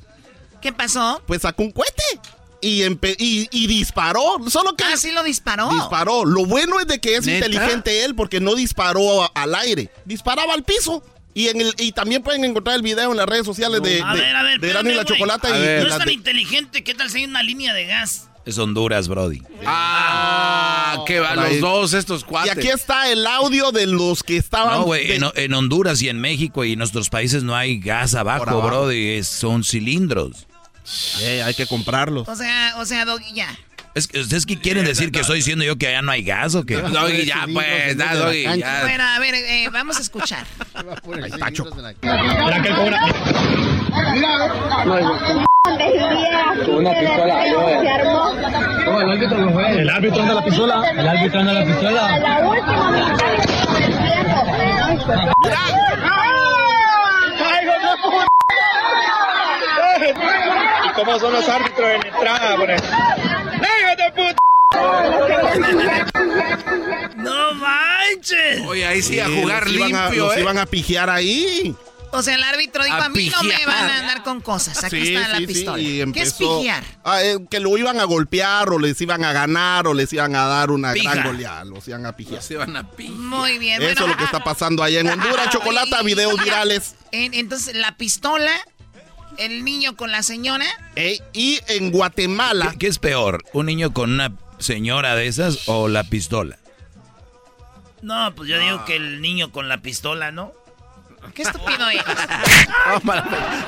¿Qué 0.61 0.71
pasó? 0.71 1.21
Pues 1.25 1.41
sacó 1.41 1.63
un 1.63 1.71
cohete 1.71 2.03
y, 2.61 2.81
empe- 2.83 3.15
y, 3.17 3.47
y 3.51 3.67
disparó. 3.67 4.21
Solo 4.47 4.75
que 4.75 4.83
Ah, 4.83 4.95
sí 4.95 5.11
lo 5.11 5.23
disparó. 5.23 5.69
disparó. 5.69 6.23
Lo 6.25 6.45
bueno 6.45 6.79
es 6.79 6.87
de 6.87 6.99
que 6.99 7.15
es 7.15 7.25
¿Neta? 7.25 7.47
inteligente 7.47 8.03
él 8.05 8.13
porque 8.15 8.39
no 8.39 8.53
disparó 8.55 9.29
al 9.35 9.55
aire. 9.55 9.89
Disparaba 10.05 10.53
al 10.53 10.63
piso. 10.63 11.03
Y, 11.33 11.47
en 11.47 11.61
el, 11.61 11.73
y 11.79 11.93
también 11.93 12.21
pueden 12.23 12.43
encontrar 12.43 12.75
el 12.75 12.81
video 12.81 13.09
en 13.09 13.15
las 13.17 13.25
redes 13.25 13.45
sociales 13.45 13.81
de, 13.81 14.01
a 14.01 14.13
de, 14.13 14.19
ver, 14.21 14.35
a 14.35 14.43
ver, 14.43 14.59
de 14.59 14.69
Erasmo 14.69 14.89
y 14.91 14.95
la 14.95 15.05
Chocolata. 15.05 15.47
y- 15.49 15.81
No 15.81 15.87
es 15.87 15.97
tan 15.97 16.05
de- 16.07 16.13
inteligente. 16.13 16.83
¿Qué 16.83 16.93
tal 16.93 17.09
si 17.09 17.19
hay 17.19 17.23
una 17.25 17.41
línea 17.41 17.73
de 17.73 17.85
gas? 17.87 18.27
Es 18.45 18.57
Honduras, 18.57 19.07
Brody. 19.07 19.41
Ah, 19.65 21.03
que 21.05 21.19
va, 21.19 21.35
los 21.35 21.59
dos 21.59 21.93
estos 21.93 22.21
y 22.21 22.25
cuates. 22.25 22.51
aquí 22.57 22.67
está 22.69 23.09
el 23.11 23.25
audio 23.27 23.71
de 23.71 23.85
los 23.87 24.23
que 24.23 24.37
estaban. 24.37 24.79
No, 24.79 24.83
güey, 24.85 25.07
de- 25.07 25.15
en, 25.17 25.23
en 25.35 25.53
Honduras 25.53 26.01
y 26.01 26.09
en 26.09 26.19
México 26.19 26.63
y 26.65 26.73
en 26.73 26.79
nuestros 26.79 27.09
países 27.09 27.43
no 27.43 27.55
hay 27.55 27.79
gas 27.79 28.15
abajo, 28.15 28.43
abajo. 28.49 28.67
Brody. 28.67 29.11
es- 29.17 29.27
son 29.27 29.63
cilindros. 29.63 30.47
Eh, 31.21 31.43
hay 31.43 31.53
que 31.53 31.67
comprarlos. 31.67 32.27
O 32.27 32.35
sea, 32.35 32.73
o 32.77 32.85
sea, 32.85 33.05
Doggy, 33.05 33.33
ya. 33.33 33.47
Es 33.93 34.07
que, 34.07 34.21
¿Ustedes 34.21 34.45
qué 34.45 34.57
quieren 34.57 34.85
decir 34.85 35.11
que 35.11 35.19
estoy 35.19 35.37
diciendo 35.39 35.65
yo 35.65 35.77
que 35.77 35.87
allá 35.87 36.01
no 36.01 36.11
hay 36.11 36.23
gas 36.23 36.55
o 36.55 36.65
qué? 36.65 36.77
Doggy, 36.77 37.25
ya, 37.25 37.45
pues, 37.53 37.97
da, 37.97 38.15
Doggy, 38.15 38.43
ya. 38.57 38.81
Bueno, 38.83 39.03
a 39.03 39.19
ver, 39.19 39.35
eh, 39.35 39.69
vamos 39.71 39.97
a 39.97 40.01
escuchar. 40.01 40.45
Ahí 40.73 41.29
está, 41.29 41.51
Choco. 41.51 41.75
Una 46.67 46.91
pistola. 46.91 47.45
el 47.45 49.09
árbitro 49.11 49.37
no 49.37 49.51
fue. 49.51 49.71
El 49.81 49.89
árbitro 49.89 50.21
anda 50.21 50.33
la 50.33 50.43
pistola. 50.43 50.91
El 50.91 51.07
árbitro 51.07 51.39
anda 51.39 51.53
la 51.53 51.65
pistola. 51.65 53.21
¿Y 60.85 60.93
cómo 60.93 61.19
son 61.19 61.33
los 61.33 61.47
árbitros 61.47 61.89
en 61.89 62.07
entrada? 62.07 62.55
Por 62.57 62.69
¡No 67.17 67.53
manches! 67.55 68.61
Oye, 68.67 68.85
ahí 68.85 69.01
sí, 69.01 69.19
a 69.19 69.25
Sí, 69.27 69.41
jugar 69.41 69.63
los 69.67 69.73
iban 69.75 69.95
a- 69.95 70.05
limpio, 70.05 70.25
los 70.27 70.37
¿eh? 70.37 70.41
iban 70.41 70.57
a 70.57 70.65
pijear 70.65 71.09
ahí. 71.09 71.75
O 72.13 72.21
sea, 72.21 72.35
el 72.35 72.43
árbitro 72.43 72.83
dijo, 72.83 72.95
A 72.97 73.05
a, 73.05 73.09
mí 73.09 73.29
no 73.29 73.41
me 73.43 73.49
pijear. 73.51 73.67
van 73.67 73.89
a 73.89 73.99
andar 73.99 74.23
con 74.23 74.41
cosas. 74.41 74.83
Aquí 74.83 75.05
Sí, 75.05 75.15
está 75.15 75.29
la 75.29 75.37
sí, 75.37 75.47
pistola. 75.47 75.77
¿Qué 76.13 76.21
es 76.21 76.33
pijear? 76.33 76.83
Ah, 77.05 77.23
eh, 77.23 77.37
que 77.49 77.59
lo 77.61 77.77
iban 77.77 77.99
a 78.01 78.03
golpear 78.03 78.69
o 78.69 78.79
les 78.79 78.99
iban 79.01 79.23
a 79.23 79.31
ganar 79.31 79.87
o 79.87 79.93
les 79.93 80.11
iban 80.11 80.35
a 80.35 80.45
dar 80.45 80.71
una 80.71 80.91
Pija. 80.91 81.13
gran 81.15 81.27
goleada. 81.27 81.63
Los 81.63 81.87
iban 81.87 82.05
a 82.05 82.15
pijear. 82.17 82.43
Se 82.43 82.57
van 82.57 82.75
a 82.75 82.89
pi- 82.91 83.07
Muy 83.09 83.57
bien. 83.59 83.81
Eso 83.81 83.91
bueno, 83.93 84.01
es 84.05 84.09
lo 84.11 84.17
que 84.17 84.23
está 84.25 84.43
pasando 84.43 84.83
allá 84.83 84.99
en 84.99 85.07
Honduras. 85.09 85.49
Chocolata, 85.51 86.01
videos 86.03 86.37
virales. 86.43 86.95
en- 87.13 87.33
entonces, 87.33 87.75
la 87.75 87.95
pistola, 87.95 88.51
el 89.37 89.63
niño 89.63 89.95
con 89.95 90.11
la 90.11 90.21
señora. 90.21 90.65
Ey, 90.95 91.21
y 91.31 91.59
en 91.67 91.91
Guatemala. 91.91 92.71
¿Qué, 92.71 92.77
qué 92.79 92.87
es 92.87 92.99
peor? 92.99 93.43
¿Un 93.53 93.67
niño 93.67 93.93
con 93.93 94.11
una 94.11 94.33
señora 94.59 95.15
de 95.15 95.27
esas 95.27 95.59
o 95.69 95.87
la 95.87 96.03
pistola? 96.03 96.57
No, 98.01 98.33
pues 98.35 98.49
yo 98.49 98.59
digo 98.59 98.83
que 98.85 98.95
el 98.95 99.21
niño 99.21 99.51
con 99.51 99.69
la 99.69 99.81
pistola, 99.81 100.31
¿no? 100.31 100.53
Qué 101.33 101.43
estúpido 101.43 101.89
es. 101.89 102.01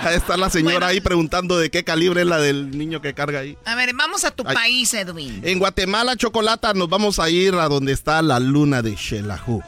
Ahí 0.02 0.16
está 0.16 0.38
la 0.38 0.50
señora 0.50 0.88
ahí 0.88 1.02
preguntando 1.02 1.58
de 1.58 1.70
qué 1.70 1.84
calibre 1.84 2.22
es 2.22 2.28
la 2.28 2.38
del 2.40 2.78
niño 2.78 3.02
que 3.02 3.14
carga 3.14 3.40
ahí. 3.40 3.58
A 3.66 3.76
ver, 3.76 3.94
vamos 3.94 4.24
a 4.26 4.32
tu 4.32 4.44
Ay. 4.46 4.56
país, 4.56 4.94
Edwin. 4.94 5.42
En 5.44 5.60
Guatemala, 5.60 6.16
Chocolata, 6.16 6.74
nos 6.74 6.90
vamos 6.90 7.20
a 7.20 7.30
ir 7.30 7.54
a 7.56 7.68
donde 7.70 7.94
está 7.94 8.22
la 8.22 8.40
luna 8.40 8.82
de 8.82 8.98
Xelajú, 8.98 9.62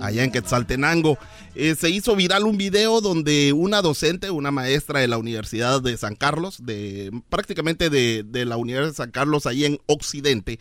allá 0.00 0.24
en 0.24 0.30
Quetzaltenango. 0.30 1.18
Eh, 1.54 1.74
se 1.78 1.90
hizo 1.90 2.16
viral 2.16 2.44
un 2.44 2.56
video 2.56 3.00
donde 3.00 3.52
una 3.52 3.82
docente, 3.82 4.30
una 4.30 4.50
maestra 4.50 5.00
de 5.00 5.08
la 5.08 5.18
Universidad 5.18 5.80
de 5.80 5.96
San 5.96 6.14
Carlos, 6.14 6.64
de 6.64 7.10
prácticamente 7.28 7.90
de, 7.90 8.22
de 8.24 8.44
la 8.44 8.56
Universidad 8.56 8.90
de 8.92 8.96
San 8.96 9.10
Carlos, 9.10 9.46
ahí 9.46 9.64
en 9.64 9.80
Occidente, 9.86 10.58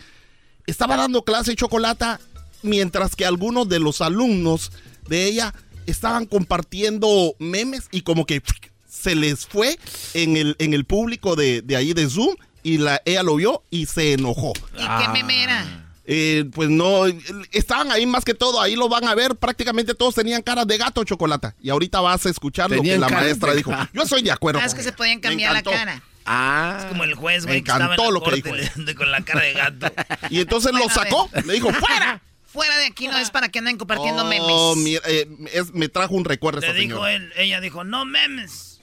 estaba 0.67 0.95
dando 0.97 1.23
clase 1.23 1.55
Chocolata, 1.55 2.19
mientras 2.63 3.15
que 3.15 3.25
algunos 3.25 3.69
de 3.69 3.79
los 3.79 4.01
alumnos 4.01 4.71
de 5.07 5.25
ella 5.25 5.53
estaban 5.87 6.25
compartiendo 6.25 7.35
memes 7.39 7.87
y 7.91 8.01
como 8.01 8.25
que 8.25 8.41
se 8.89 9.15
les 9.15 9.45
fue 9.45 9.77
en 10.13 10.37
el, 10.37 10.55
en 10.59 10.73
el 10.73 10.85
público 10.85 11.35
de, 11.35 11.61
de 11.61 11.75
ahí 11.75 11.93
de 11.93 12.09
Zoom 12.09 12.35
y 12.63 12.77
la, 12.79 13.01
ella 13.05 13.23
lo 13.23 13.35
vio 13.35 13.63
y 13.69 13.85
se 13.85 14.13
enojó. 14.13 14.53
¿Y 14.73 15.03
qué 15.03 15.09
meme 15.13 15.43
era? 15.43 15.81
Eh, 16.07 16.45
pues 16.53 16.69
no, 16.69 17.05
estaban 17.51 17.91
ahí 17.91 18.05
más 18.05 18.23
que 18.23 18.33
todo, 18.35 18.61
ahí 18.61 18.75
lo 18.75 18.87
van 18.87 19.07
a 19.07 19.15
ver, 19.15 19.35
prácticamente 19.35 19.95
todos 19.95 20.13
tenían 20.15 20.41
caras 20.43 20.67
de 20.67 20.77
gato 20.77 21.03
chocolate. 21.03 21.53
Y 21.61 21.69
ahorita 21.71 21.99
vas 22.01 22.25
a 22.25 22.29
escuchar 22.29 22.69
lo 22.69 22.81
que 22.81 22.97
la 22.97 23.09
maestra 23.09 23.53
dijo. 23.53 23.71
Yo 23.93 24.03
estoy 24.03 24.21
de 24.21 24.31
acuerdo. 24.31 24.59
Ah, 24.61 24.65
es 24.65 24.75
que 24.75 24.83
se 24.83 24.91
podían 24.93 25.19
cambiar 25.19 25.53
la 25.53 25.63
cara. 25.63 26.01
Ah. 26.25 26.77
Es 26.79 26.85
como 26.85 27.03
el 27.03 27.13
juez, 27.13 27.43
Me 27.45 27.51
güey, 27.53 27.63
que 27.63 27.71
estaba 27.71 27.95
en 27.95 28.01
la 28.01 28.09
lo 28.11 28.19
que 28.19 28.41
corte 28.41 28.51
dijo 28.51 28.81
de- 28.83 28.95
con 28.95 29.11
la 29.11 29.21
cara 29.21 29.41
de 29.41 29.53
gato. 29.53 29.87
Y 30.29 30.39
entonces 30.39 30.71
lo 30.71 30.79
Bueno, 30.79 30.93
sacó, 30.93 31.29
le 31.45 31.53
dijo, 31.53 31.71
¡fuera! 31.71 32.21
Fuera 32.55 32.77
de 32.77 32.85
aquí 32.87 33.07
no 33.07 33.17
es 33.17 33.29
para 33.29 33.49
que 33.49 33.59
anden 33.59 33.77
compartiendo 33.77 34.23
Oh, 34.23 34.25
memes. 34.25 34.77
mira, 34.83 35.01
eh, 35.05 35.27
es- 35.53 35.73
me 35.73 35.89
trajo 35.89 36.15
un 36.15 36.25
recuerdo 36.25 36.61
Le 36.61 36.67
esta 36.67 36.79
dijo 36.79 36.95
señora. 37.05 37.13
él, 37.13 37.31
ella 37.35 37.59
dijo, 37.61 37.83
no 37.83 38.05
memes. 38.05 38.79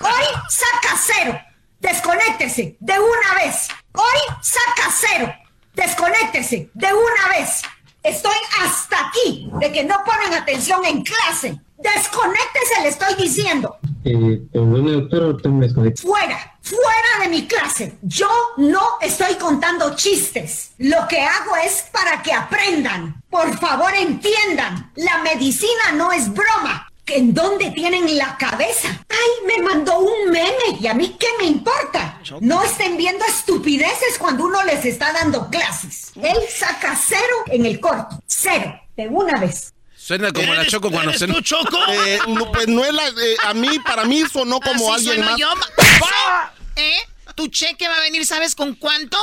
Hoy 0.00 0.24
saca 0.48 0.96
cero. 1.04 1.40
Desconéctese 1.80 2.76
de 2.80 2.92
una 2.98 3.34
vez. 3.44 3.68
Hoy 3.92 4.36
saca 4.42 4.90
cero. 4.98 5.34
Desconéctese 5.74 6.70
de 6.72 6.86
una 6.92 7.28
vez. 7.38 7.62
Estoy 8.02 8.36
hasta 8.62 9.08
aquí 9.08 9.50
de 9.60 9.72
que 9.72 9.84
no 9.84 9.96
ponen 10.04 10.32
atención 10.34 10.84
en 10.84 11.02
clase. 11.02 11.60
Desconéctese, 11.82 12.82
le 12.82 12.88
estoy 12.88 13.14
diciendo. 13.14 13.78
Eh, 14.04 14.42
perdone, 14.52 15.08
ahorita 15.12 15.48
me 15.48 15.66
desconecto. 15.66 16.02
Fuera, 16.02 16.58
fuera 16.62 17.22
de 17.22 17.28
mi 17.28 17.46
clase. 17.46 17.98
Yo 18.02 18.28
no 18.58 18.80
estoy 19.00 19.34
contando 19.34 19.94
chistes. 19.96 20.72
Lo 20.78 21.06
que 21.08 21.20
hago 21.20 21.56
es 21.64 21.86
para 21.92 22.22
que 22.22 22.32
aprendan. 22.32 23.22
Por 23.30 23.58
favor, 23.58 23.92
entiendan. 23.94 24.92
La 24.96 25.18
medicina 25.22 25.92
no 25.94 26.12
es 26.12 26.32
broma. 26.32 26.86
¿En 27.06 27.34
dónde 27.34 27.72
tienen 27.72 28.16
la 28.16 28.36
cabeza? 28.36 28.88
¡Ay, 29.08 29.46
me 29.46 29.62
mandó 29.64 29.98
un 29.98 30.30
meme! 30.30 30.78
¿Y 30.80 30.86
a 30.86 30.94
mí 30.94 31.16
qué 31.18 31.26
me 31.40 31.44
importa? 31.44 32.20
No 32.40 32.62
estén 32.62 32.96
viendo 32.96 33.24
estupideces 33.24 34.16
cuando 34.16 34.44
uno 34.44 34.62
les 34.62 34.84
está 34.84 35.12
dando 35.12 35.48
clases. 35.50 36.12
Él 36.14 36.38
saca 36.48 36.94
cero 36.96 37.36
en 37.46 37.66
el 37.66 37.80
corto. 37.80 38.22
Cero. 38.26 38.80
De 38.96 39.08
una 39.08 39.40
vez. 39.40 39.74
Suena 40.10 40.32
como 40.32 40.52
la 40.54 40.66
Choco 40.66 40.90
cuando 40.90 41.12
se... 41.12 41.28
Choco? 41.40 41.78
Eh, 41.88 42.18
no, 42.26 42.50
pues 42.50 42.66
no 42.66 42.84
es 42.84 42.92
la... 42.92 43.06
eh, 43.06 43.36
a 43.44 43.54
mí, 43.54 43.78
para 43.78 44.04
mí 44.04 44.24
sonó 44.32 44.58
como 44.58 44.92
Así 44.92 45.08
alguien 45.08 45.24
más. 45.24 45.38
yo, 45.38 45.54
ma- 45.54 46.52
¿Eh? 46.74 46.98
Tu 47.36 47.46
cheque 47.46 47.86
va 47.86 47.94
a 47.94 48.00
venir, 48.00 48.26
¿sabes 48.26 48.56
con 48.56 48.74
cuánto? 48.74 49.16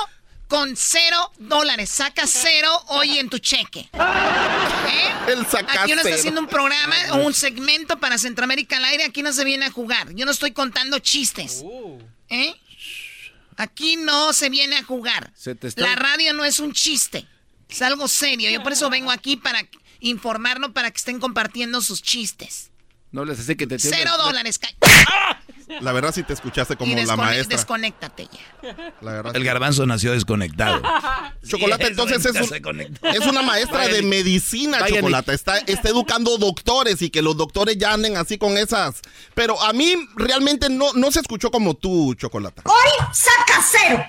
Con 0.47 0.77
cero 0.77 1.29
dólares. 1.39 1.89
Saca 1.89 2.25
cero 2.25 2.71
hoy 2.87 3.19
en 3.19 3.27
tu 3.29 3.37
cheque. 3.39 3.89
¿Eh? 3.91 5.13
El 5.27 5.45
saca 5.45 5.83
Aquí 5.83 5.91
uno 5.91 6.03
está 6.03 6.15
haciendo 6.15 6.39
un 6.39 6.47
programa 6.47 6.95
o 7.11 7.17
un 7.17 7.33
segmento 7.33 7.99
para 7.99 8.17
Centroamérica 8.17 8.77
al 8.77 8.85
aire. 8.85 9.03
Aquí 9.03 9.21
no 9.23 9.33
se 9.33 9.43
viene 9.43 9.65
a 9.65 9.71
jugar. 9.71 10.13
Yo 10.15 10.25
no 10.25 10.31
estoy 10.31 10.51
contando 10.53 10.99
chistes. 10.99 11.65
¿Eh? 12.29 12.55
Aquí 13.57 13.97
no 13.97 14.31
se 14.31 14.47
viene 14.47 14.77
a 14.77 14.83
jugar. 14.83 15.33
Se 15.35 15.53
te 15.53 15.67
está- 15.67 15.81
La 15.81 15.95
radio 15.95 16.31
no 16.33 16.45
es 16.45 16.59
un 16.61 16.71
chiste. 16.71 17.27
Es 17.67 17.81
algo 17.81 18.07
serio. 18.07 18.49
Yo 18.49 18.63
por 18.63 18.71
eso 18.71 18.89
vengo 18.89 19.11
aquí 19.11 19.35
para 19.35 19.59
informarlo, 19.99 20.73
para 20.73 20.91
que 20.91 20.97
estén 20.97 21.19
compartiendo 21.19 21.81
sus 21.81 22.01
chistes. 22.01 22.71
No 23.11 23.23
les 23.23 23.39
así 23.39 23.55
que 23.55 23.65
te 23.67 23.79
Cero 23.79 24.11
dólares. 24.17 24.59
ca- 24.59 24.67
La 25.81 25.91
verdad 25.91 26.13
sí 26.13 26.23
te 26.23 26.31
escuchaste 26.33 26.77
como 26.77 26.91
y 26.97 27.05
la 27.05 27.15
maestra. 27.17 27.57
desconéctate 27.57 28.27
ya. 28.31 28.93
La 29.01 29.11
verdad. 29.11 29.35
El 29.35 29.43
garbanzo 29.43 29.85
nació 29.85 30.13
desconectado. 30.13 30.81
Chocolate, 31.45 31.85
Sí, 31.85 31.89
entonces 31.91 32.25
eso, 32.25 32.39
es, 32.55 32.61
un- 32.65 32.81
es 33.03 33.19
una 33.27 33.41
maestra 33.41 33.87
de 33.87 34.01
medicina, 34.01 34.85
Chocolate. 34.87 35.33
Está, 35.33 35.57
está 35.59 35.89
educando 35.89 36.37
doctores 36.37 37.01
y 37.01 37.09
que 37.09 37.21
los 37.21 37.35
doctores 37.35 37.77
ya 37.77 37.93
anden 37.93 38.15
así 38.17 38.37
con 38.37 38.57
esas. 38.57 39.01
Pero 39.33 39.61
a 39.61 39.73
mí 39.73 39.95
realmente 40.15 40.69
no, 40.69 40.93
no 40.93 41.11
se 41.11 41.19
escuchó 41.19 41.51
como 41.51 41.73
tú, 41.75 42.13
Chocolate. 42.15 42.61
Hoy 42.65 43.05
saca 43.13 43.61
cero. 43.69 44.05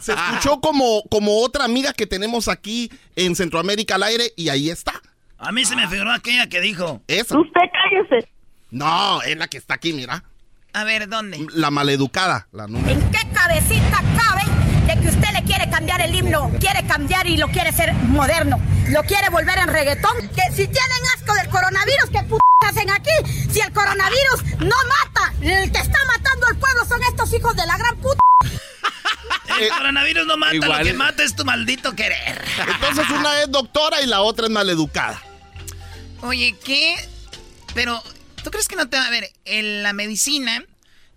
Se 0.00 0.12
escuchó 0.12 0.60
como, 0.60 1.02
como 1.10 1.38
otra 1.40 1.64
amiga 1.64 1.92
que 1.92 2.06
tenemos 2.06 2.48
aquí 2.48 2.90
en 3.16 3.36
Centroamérica 3.36 3.96
al 3.96 4.02
aire 4.04 4.32
y 4.36 4.48
ahí 4.48 4.70
está. 4.70 5.00
A 5.38 5.52
mí 5.52 5.64
se 5.64 5.74
me 5.76 5.88
figuró 5.88 6.12
aquella 6.12 6.48
que 6.48 6.60
dijo. 6.60 7.02
Esa. 7.08 7.38
Usted 7.38 7.60
cállese. 7.72 8.28
No, 8.70 9.22
es 9.22 9.36
la 9.36 9.48
que 9.48 9.58
está 9.58 9.74
aquí, 9.74 9.92
mira. 9.92 10.24
A 10.72 10.84
ver, 10.84 11.08
¿dónde? 11.08 11.46
La 11.52 11.70
maleducada. 11.70 12.48
La 12.52 12.66
número. 12.66 12.90
¿En 12.90 13.10
qué 13.10 13.18
cabecita 13.32 14.02
cabe 14.16 14.61
de 14.86 15.00
que 15.00 15.08
usted 15.08 15.28
le 15.32 15.42
quiere 15.44 15.70
cambiar 15.70 16.00
el 16.00 16.14
himno? 16.14 16.50
Quiere 16.60 16.86
cambiar 16.86 17.26
y 17.26 17.36
lo 17.36 17.48
quiere 17.48 17.70
hacer 17.70 17.92
moderno. 17.92 18.60
Lo 18.88 19.02
quiere 19.04 19.28
volver 19.30 19.58
en 19.58 19.68
reggaetón. 19.68 20.28
Que 20.28 20.42
si 20.50 20.66
tienen 20.66 21.02
asco 21.16 21.34
del 21.34 21.48
coronavirus, 21.48 22.10
¿qué 22.10 22.22
p 22.22 22.36
hacen 22.66 22.90
aquí? 22.90 23.10
Si 23.52 23.60
el 23.60 23.72
coronavirus 23.72 24.58
no 24.60 24.76
mata, 24.88 25.32
el 25.40 25.70
que 25.72 25.78
está 25.78 25.98
matando 26.06 26.46
al 26.46 26.56
pueblo 26.56 26.84
son 26.86 27.02
estos 27.04 27.32
hijos 27.32 27.56
de 27.56 27.66
la 27.66 27.76
gran 27.76 27.96
puta. 27.96 28.20
El 29.60 29.68
coronavirus 29.68 30.26
no 30.26 30.36
mata, 30.38 30.54
igual. 30.54 30.78
lo 30.78 30.84
que 30.84 30.94
mata 30.94 31.22
es 31.22 31.36
tu 31.36 31.44
maldito 31.44 31.94
querer. 31.94 32.42
Entonces 32.66 33.04
una 33.10 33.42
es 33.42 33.50
doctora 33.50 34.00
y 34.00 34.06
la 34.06 34.22
otra 34.22 34.46
es 34.46 34.50
maleducada. 34.50 35.22
Oye, 36.22 36.56
¿qué? 36.64 36.96
Pero, 37.74 38.02
¿tú 38.42 38.50
crees 38.50 38.66
que 38.66 38.76
no 38.76 38.88
te 38.88 38.96
va 38.96 39.06
a 39.06 39.10
ver? 39.10 39.30
En 39.44 39.82
la 39.82 39.92
medicina, 39.92 40.64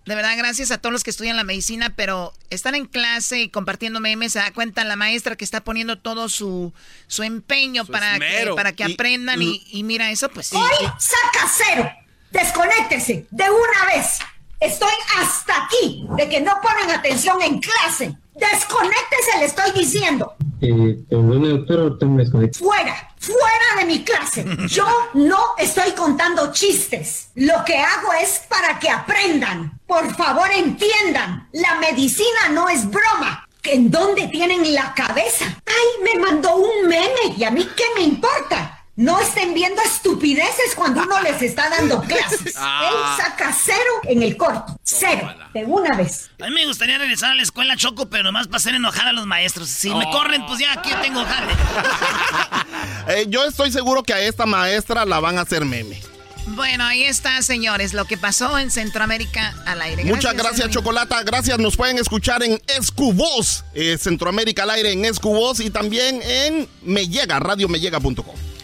de 0.06 0.16
verdad, 0.16 0.38
gracias 0.38 0.72
a 0.72 0.78
todos 0.78 0.94
los 0.94 1.04
que 1.04 1.10
estudian 1.10 1.36
la 1.36 1.44
medicina, 1.44 1.94
pero 1.96 2.34
están 2.50 2.76
en 2.76 2.86
clase 2.86 3.42
y 3.42 3.50
compartiendo 3.50 4.00
memes, 4.00 4.34
se 4.34 4.40
da 4.40 4.52
cuenta 4.52 4.84
la 4.84 4.96
maestra 4.96 5.36
que 5.36 5.44
está 5.44 5.64
poniendo 5.64 5.98
todo 5.98 6.30
su, 6.30 6.74
su 7.08 7.24
empeño 7.24 7.86
para 7.86 8.20
que, 8.20 8.52
para 8.56 8.72
que 8.74 8.84
Y- 8.88 8.94
aprendan 8.94 9.42
y, 9.42 9.64
y 9.72 9.84
mira, 9.84 10.12
eso 10.12 10.30
pues 10.30 10.48
sí. 10.48 10.56
Hoy 10.56 10.86
saca 11.00 11.52
cero. 11.58 11.92
Desconéctese 12.32 13.26
de 13.32 13.44
una 13.50 13.96
vez. 13.96 14.20
Estoy 14.60 14.94
hasta 15.20 15.66
aquí 15.66 16.06
de 16.18 16.30
que 16.30 16.42
no 16.42 16.54
ponen 16.62 16.92
atención 16.92 17.42
en 17.42 17.60
clase. 17.60 18.16
Desconéctese, 18.36 19.38
le 19.40 19.46
estoy 19.46 19.72
diciendo. 19.72 20.36
Eh, 20.62 21.00
perdone, 21.10 21.50
doctor, 21.50 21.80
ahorita 21.80 22.06
me 22.06 22.24
desconecto. 22.24 22.60
Fuera, 22.60 23.14
fuera 23.18 23.80
de 23.80 23.86
mi 23.86 24.04
clase. 24.04 24.46
Yo 24.68 24.86
no 25.14 25.38
estoy 25.58 25.92
contando 25.92 26.52
chistes. 26.52 27.30
Lo 27.36 27.64
que 27.66 27.78
hago 27.78 28.14
es 28.22 28.44
para 28.50 28.78
que 28.78 28.90
aprendan. 28.90 29.80
Por 29.88 30.14
favor, 30.16 30.50
entiendan. 30.52 31.48
La 31.54 31.76
medicina 31.76 32.50
no 32.52 32.68
es 32.68 32.90
broma. 32.90 33.48
¿En 33.64 33.90
dónde 33.90 34.28
tienen 34.28 34.74
la 34.74 34.94
cabeza? 34.94 35.46
Ay, 35.66 36.04
me 36.04 36.20
mandó 36.20 36.58
un 36.58 36.88
meme. 36.88 37.36
¿Y 37.38 37.44
a 37.44 37.52
mí 37.52 37.68
qué 37.76 37.84
me 37.96 38.02
importa? 38.02 38.75
No 38.98 39.20
estén 39.20 39.54
viendo 39.54 39.82
estupideces 39.82 40.74
cuando 40.74 41.04
uno 41.04 41.22
les 41.22 41.42
está 41.42 41.70
dando 41.70 42.02
clases. 42.02 42.56
Ah. 42.68 42.90
Él 42.90 43.24
saca 43.24 43.54
cero 43.54 43.80
en 44.04 44.24
el 44.24 44.38
corto. 44.38 44.80
Cero. 44.82 45.28
De 45.54 45.66
una 45.66 45.96
vez. 45.96 46.30
A 46.42 46.46
mí 46.46 46.52
me 46.52 46.66
gustaría 46.66 46.98
regresar 46.98 47.32
a 47.32 47.36
la 47.36 47.44
escuela 47.44 47.76
Choco, 47.76 48.06
pero 48.10 48.24
nomás 48.24 48.48
para 48.48 48.58
hacer 48.58 48.76
enojar 48.76 49.08
a 49.08 49.12
los 49.14 49.26
maestros. 49.26 49.68
Si 49.68 49.94
me 49.94 50.06
corren, 50.10 50.46
pues 50.46 50.60
ya 50.60 50.72
aquí 50.74 50.92
tengo 51.02 51.24
jale. 51.24 51.54
Eh, 53.08 53.28
yo 53.30 53.44
estoy 53.44 53.72
seguro 53.72 54.02
que 54.02 54.14
a 54.14 54.20
esta 54.20 54.48
maestra 54.48 55.06
la 55.06 55.20
van 55.20 55.38
a 55.38 55.42
hacer 55.42 55.64
meme. 55.64 56.02
Bueno, 56.48 56.84
ahí 56.84 57.04
está, 57.04 57.40
señores, 57.44 57.94
lo 57.94 58.06
que 58.06 58.18
pasó 58.18 58.58
en 58.58 58.72
Centroamérica 58.72 59.54
al 59.68 59.82
aire. 59.82 60.06
Muchas 60.06 60.34
gracias, 60.34 60.62
Edwin. 60.62 60.72
Chocolata. 60.72 61.22
Gracias. 61.22 61.60
Nos 61.60 61.76
pueden 61.76 62.00
escuchar 62.00 62.42
en 62.42 62.60
Escuvoz, 62.68 63.64
eh, 63.76 63.98
Centroamérica 64.00 64.64
al 64.64 64.72
aire 64.72 64.92
en 64.92 65.06
Escuvoz 65.06 65.60
y 65.60 65.70
también 65.70 66.20
en 66.24 66.68
Me 66.82 67.08
Llega, 67.08 67.40
radiomellega.com. 67.40 68.55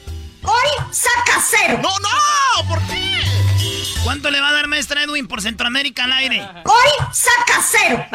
Hoy 0.44 0.86
saca 0.92 1.40
cero. 1.42 1.80
No, 1.82 1.90
no, 1.90 2.68
¿por 2.68 2.80
qué? 2.88 3.22
¿Cuánto 4.04 4.32
le 4.32 4.42
va 4.42 4.50
a 4.50 4.54
dar 4.54 4.68
maestra 4.68 5.04
Edwin 5.04 5.28
por 5.28 5.42
Centroamérica 5.42 6.06
al 6.06 6.14
aire? 6.14 6.42
Hoy 6.66 7.08
saca 7.12 7.62
cero. 7.62 8.06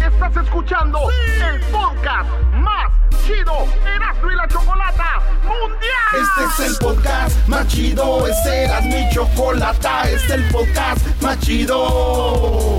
Estás 0.00 0.44
escuchando 0.44 1.08
el 1.10 1.60
podcast 1.66 2.28
más 2.54 2.92
chido 3.26 3.66
Erasmo 3.86 4.30
y 4.30 4.34
la 4.36 4.48
Chocolata 4.48 5.22
Mundial. 5.44 6.12
Este 6.14 6.64
es 6.64 6.70
el 6.70 6.76
podcast 6.78 7.48
más 7.48 7.66
chido, 7.68 8.26
este 8.26 8.64
era 8.64 8.80
mi 8.82 9.08
chocolata, 9.14 10.02
este 10.10 10.26
es 10.26 10.30
el 10.32 10.44
podcast 10.50 11.06
más 11.22 11.38
chido. 11.40 12.78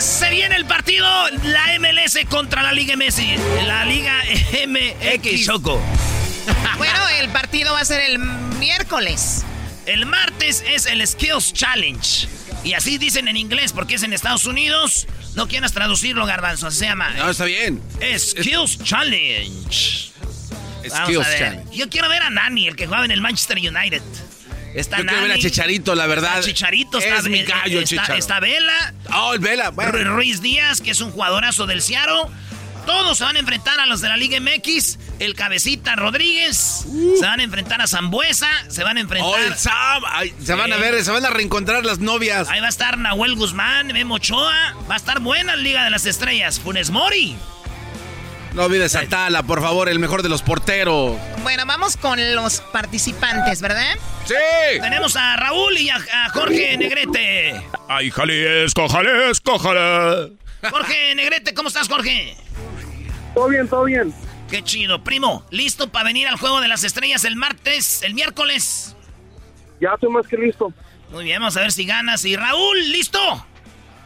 Señores, 0.00 0.04
se 0.04 0.30
viene 0.30 0.56
el 0.56 0.66
partido, 0.66 1.06
la 1.44 1.78
MLS 1.78 2.18
contra 2.28 2.62
la 2.62 2.72
Liga 2.72 2.96
MS, 2.96 3.20
la 3.66 3.84
Liga 3.84 4.22
MX 4.66 5.46
Choco. 5.46 5.80
Bueno, 6.78 7.08
el 7.20 7.28
partido 7.30 7.72
va 7.72 7.80
a 7.80 7.84
ser 7.84 8.00
el 8.00 8.18
miércoles. 8.18 9.44
El 9.86 10.06
martes 10.06 10.64
es 10.66 10.86
el 10.86 11.06
Skills 11.06 11.52
Challenge. 11.52 12.28
Y 12.64 12.74
así 12.74 12.98
dicen 12.98 13.28
en 13.28 13.36
inglés 13.36 13.72
porque 13.72 13.94
es 13.94 14.02
en 14.02 14.12
Estados 14.12 14.44
Unidos. 14.46 15.06
No 15.34 15.48
quieras 15.48 15.72
traducirlo, 15.72 16.26
garbanzo, 16.26 16.66
así 16.66 16.78
se 16.78 16.86
llama. 16.86 17.10
No, 17.10 17.30
está 17.30 17.44
bien. 17.44 17.82
Skills 18.18 18.82
Challenge. 18.82 20.12
Vamos 20.90 21.08
Skills. 21.08 21.38
Challenge. 21.38 21.76
Yo 21.76 21.88
quiero 21.88 22.08
ver 22.08 22.22
a 22.22 22.30
Nani, 22.30 22.68
el 22.68 22.76
que 22.76 22.86
jugaba 22.86 23.04
en 23.04 23.10
el 23.10 23.20
Manchester 23.20 23.58
United. 23.58 24.02
Está 24.74 24.98
Yo 24.98 25.04
ver 25.04 25.32
a 25.32 25.38
Chicharito, 25.38 25.94
la 25.94 26.06
verdad. 26.06 26.38
está 26.38 26.46
Chicharito, 26.46 26.98
Es 26.98 27.06
está, 27.06 27.28
mi 27.28 27.40
eh, 27.40 27.44
gallo, 27.44 27.78
el 27.80 27.84
está, 28.18 28.40
Vela. 28.40 28.94
Oh, 29.14 29.32
el 29.34 29.40
Vela. 29.40 29.70
bueno. 29.70 29.92
Ru- 29.92 30.04
Ruiz 30.14 30.40
Díaz, 30.40 30.80
que 30.80 30.90
es 30.92 31.00
un 31.00 31.10
jugadorazo 31.10 31.66
del 31.66 31.82
Seattle. 31.82 32.32
Todos 32.86 33.18
se 33.18 33.24
van 33.24 33.36
a 33.36 33.38
enfrentar 33.40 33.78
a 33.78 33.86
los 33.86 34.00
de 34.00 34.08
la 34.08 34.16
Liga 34.16 34.38
MX. 34.40 34.98
El 35.18 35.34
Cabecita 35.34 35.96
Rodríguez. 35.96 36.86
Se 37.18 37.24
van 37.26 37.38
a 37.40 37.42
enfrentar 37.42 37.80
a 37.82 37.86
Zambuesa. 37.86 38.48
Se 38.68 38.82
van 38.82 38.96
a 38.96 39.00
enfrentar. 39.00 39.30
Oh, 39.30 39.36
el 39.36 39.54
Sam. 39.54 40.02
Ay, 40.08 40.34
se 40.42 40.54
van 40.54 40.72
a 40.72 40.76
Sí. 40.76 40.80
ver, 40.80 41.04
se 41.04 41.10
van 41.10 41.24
a 41.24 41.30
reencontrar 41.30 41.84
las 41.84 41.98
novias. 41.98 42.48
Ahí 42.48 42.58
va 42.60 42.66
a 42.66 42.70
estar 42.70 42.96
Nahuel 42.96 43.34
Guzmán, 43.34 43.88
Memo 43.88 44.14
Ochoa. 44.14 44.74
Va 44.90 44.94
a 44.94 44.96
estar 44.96 45.20
buena 45.20 45.56
la 45.56 45.62
Liga 45.62 45.84
de 45.84 45.90
las 45.90 46.06
Estrellas. 46.06 46.58
Funes 46.58 46.90
Mori. 46.90 47.36
No 48.54 48.64
olvides 48.64 48.96
a 48.96 49.06
Tala, 49.06 49.44
por 49.44 49.60
favor, 49.60 49.88
el 49.88 49.98
mejor 50.00 50.22
de 50.22 50.28
los 50.28 50.42
porteros. 50.42 51.16
Bueno, 51.42 51.64
vamos 51.66 51.96
con 51.96 52.18
los 52.34 52.60
participantes, 52.60 53.60
¿verdad? 53.60 53.94
¡Sí! 54.24 54.34
Tenemos 54.80 55.14
a 55.16 55.36
Raúl 55.36 55.78
y 55.78 55.88
a, 55.88 55.96
a 55.96 56.28
Jorge 56.30 56.76
Negrete. 56.76 57.62
¡Ay, 57.88 58.10
Jalisco, 58.10 58.88
Jalisco, 58.88 59.58
Jalisco! 59.58 60.36
Jorge 60.68 61.14
Negrete, 61.14 61.54
¿cómo 61.54 61.68
estás, 61.68 61.88
Jorge? 61.88 62.36
Todo 63.34 63.48
bien, 63.48 63.68
todo 63.68 63.84
bien. 63.84 64.12
Qué 64.50 64.64
chido. 64.64 65.04
Primo, 65.04 65.46
¿listo 65.50 65.92
para 65.92 66.06
venir 66.06 66.26
al 66.26 66.36
Juego 66.36 66.60
de 66.60 66.66
las 66.66 66.82
Estrellas 66.82 67.24
el 67.24 67.36
martes, 67.36 68.02
el 68.02 68.14
miércoles? 68.14 68.96
Ya 69.80 69.90
estoy 69.94 70.10
más 70.10 70.26
que 70.26 70.36
listo. 70.36 70.72
Muy 71.12 71.24
bien, 71.24 71.38
vamos 71.40 71.56
a 71.56 71.60
ver 71.60 71.70
si 71.72 71.86
ganas. 71.86 72.24
Y 72.24 72.34
Raúl, 72.34 72.90
¿listo? 72.90 73.46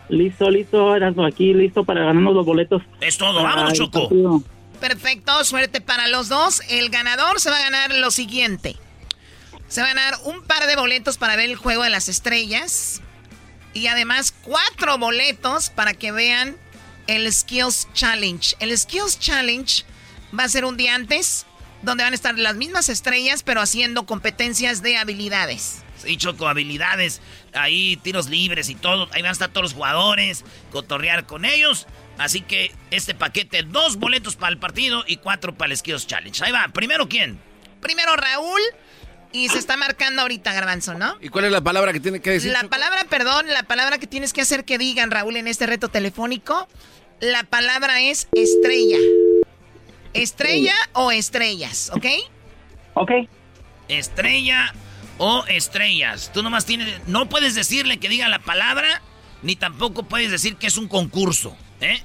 Listo, 0.09 0.51
listo, 0.51 0.95
Erasmo, 0.95 1.25
aquí 1.25 1.55
listo 1.55 1.85
para 1.85 2.01
ganarnos 2.01 2.35
los 2.35 2.47
boletos. 2.47 2.83
Es 3.01 3.17
todo, 3.17 3.43
vámonos, 3.43 3.73
Choco. 3.73 4.43
Perfecto, 4.81 5.45
suerte 5.45 5.81
para 5.81 6.09
los 6.09 6.29
dos. 6.29 6.61
El 6.69 6.91
ganador 6.91 7.41
se 7.41 7.51
va 7.51 7.57
a 7.57 7.63
ganar 7.63 7.95
lo 7.95 8.11
siguiente. 8.11 8.77
Se 9.69 9.81
va 9.81 9.87
a 9.87 9.95
ganar 9.95 10.15
un 10.25 10.43
par 10.43 10.67
de 10.67 10.77
boletos 10.77 11.17
para 11.17 11.37
ver 11.37 11.49
el 11.49 11.57
juego 11.57 11.85
de 11.85 11.91
las 11.91 12.09
estrellas. 12.09 13.01
Y 13.73 13.87
además 13.87 14.35
cuatro 14.43 14.99
boletos 14.99 15.71
para 15.71 15.95
que 15.95 16.13
vean 16.13 16.57
el 17.07 17.33
Skills 17.33 17.89
Challenge. 17.95 18.57
El 18.61 18.77
Skills 18.77 19.19
Challenge 19.19 19.85
va 20.39 20.45
a 20.45 20.49
ser 20.49 20.65
un 20.65 20.77
día 20.77 20.95
antes, 20.95 21.47
donde 21.83 22.05
van 22.05 22.13
a 22.13 22.17
estar 22.17 22.39
las 22.39 22.57
mismas 22.57 22.89
estrellas, 22.89 23.43
pero 23.43 23.61
haciendo 23.61 24.07
competencias 24.07 24.83
de 24.83 24.97
habilidades. 24.97 25.84
Sí, 25.97 26.17
Choco, 26.17 26.49
habilidades. 26.49 27.21
Ahí, 27.53 27.97
tiros 27.97 28.29
libres 28.29 28.69
y 28.69 28.75
todo. 28.75 29.09
Ahí 29.13 29.23
van 29.23 29.31
a 29.31 29.33
estar 29.33 29.51
todos 29.51 29.63
los 29.65 29.75
jugadores, 29.75 30.45
cotorrear 30.71 31.27
con 31.27 31.45
ellos. 31.45 31.87
Así 32.19 32.41
que 32.41 32.73
este 32.91 33.15
paquete, 33.15 33.63
dos 33.63 33.97
boletos 33.97 34.37
para 34.37 34.53
el 34.53 34.59
partido 34.59 35.05
y 35.07 35.17
cuatro 35.17 35.55
para 35.55 35.73
el 35.73 35.79
Skills 35.79 36.07
Challenge. 36.07 36.45
Ahí 36.45 36.53
va, 36.53 36.69
primero 36.69 37.09
quién. 37.09 37.39
Primero 37.81 38.17
Raúl, 38.17 38.61
y 39.33 39.49
se 39.49 39.59
está 39.59 39.77
marcando 39.77 40.23
ahorita 40.23 40.53
Garbanzo, 40.53 40.95
¿no? 40.95 41.17
¿Y 41.21 41.29
cuál 41.29 41.47
es 41.47 41.53
la 41.53 41.61
palabra 41.61 41.93
que 41.93 41.99
tiene 41.99 42.21
que 42.21 42.31
decir? 42.31 42.53
La 42.53 42.61
Choco? 42.61 42.71
palabra, 42.71 43.05
perdón, 43.11 43.47
la 43.49 43.65
palabra 43.65 43.99
que 43.99 44.07
tienes 44.07 44.33
que 44.33 44.41
hacer 44.41 44.65
que 44.65 44.79
digan, 44.79 45.11
Raúl, 45.11 45.37
en 45.37 45.49
este 45.49 45.67
reto 45.67 45.89
telefónico, 45.89 46.69
la 47.21 47.43
palabra 47.43 48.01
es 48.01 48.29
estrella. 48.33 48.99
Estrella 50.13 50.75
o 50.93 51.11
estrellas, 51.11 51.91
¿ok? 51.93 52.07
Ok. 52.95 53.11
Estrella 53.89 54.73
o 55.19 55.45
estrellas. 55.49 56.31
Tú 56.33 56.43
nomás 56.43 56.67
tienes. 56.67 57.07
No 57.09 57.27
puedes 57.27 57.55
decirle 57.55 57.99
que 57.99 58.09
diga 58.09 58.29
la 58.29 58.39
palabra, 58.39 59.03
ni 59.43 59.57
tampoco 59.57 60.05
puedes 60.05 60.31
decir 60.31 60.57
que 60.57 60.67
es 60.67 60.77
un 60.79 60.89
concurso, 60.89 61.57
¿eh? 61.81 62.03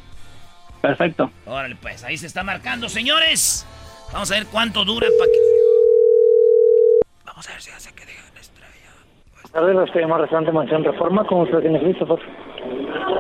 Perfecto. 0.82 1.32
Órale, 1.46 1.76
pues, 1.76 2.04
ahí 2.04 2.18
se 2.18 2.28
está 2.28 2.44
marcando, 2.44 2.88
señores. 2.88 3.66
Vamos 4.14 4.32
a 4.32 4.36
ver 4.36 4.48
cuánto 4.48 4.86
dura 4.86 5.08
para 5.20 5.32
que. 5.32 5.40
Vamos 7.26 7.48
a 7.48 7.52
ver 7.52 7.62
si 7.62 7.72
hace 7.72 7.94
que 7.94 8.06
diga 8.06 8.22
la 8.34 8.40
estrella. 8.40 8.92
A 9.54 9.62
ver, 9.62 9.76
estoy 9.86 10.02
llamando 10.02 10.24
restaurante 10.24 10.52
Mansión 10.52 10.84
Reforma. 10.84 11.26
¿Cómo 11.26 11.44
usted 11.44 11.60
tiene 11.60 11.80
Christopher? 11.80 12.20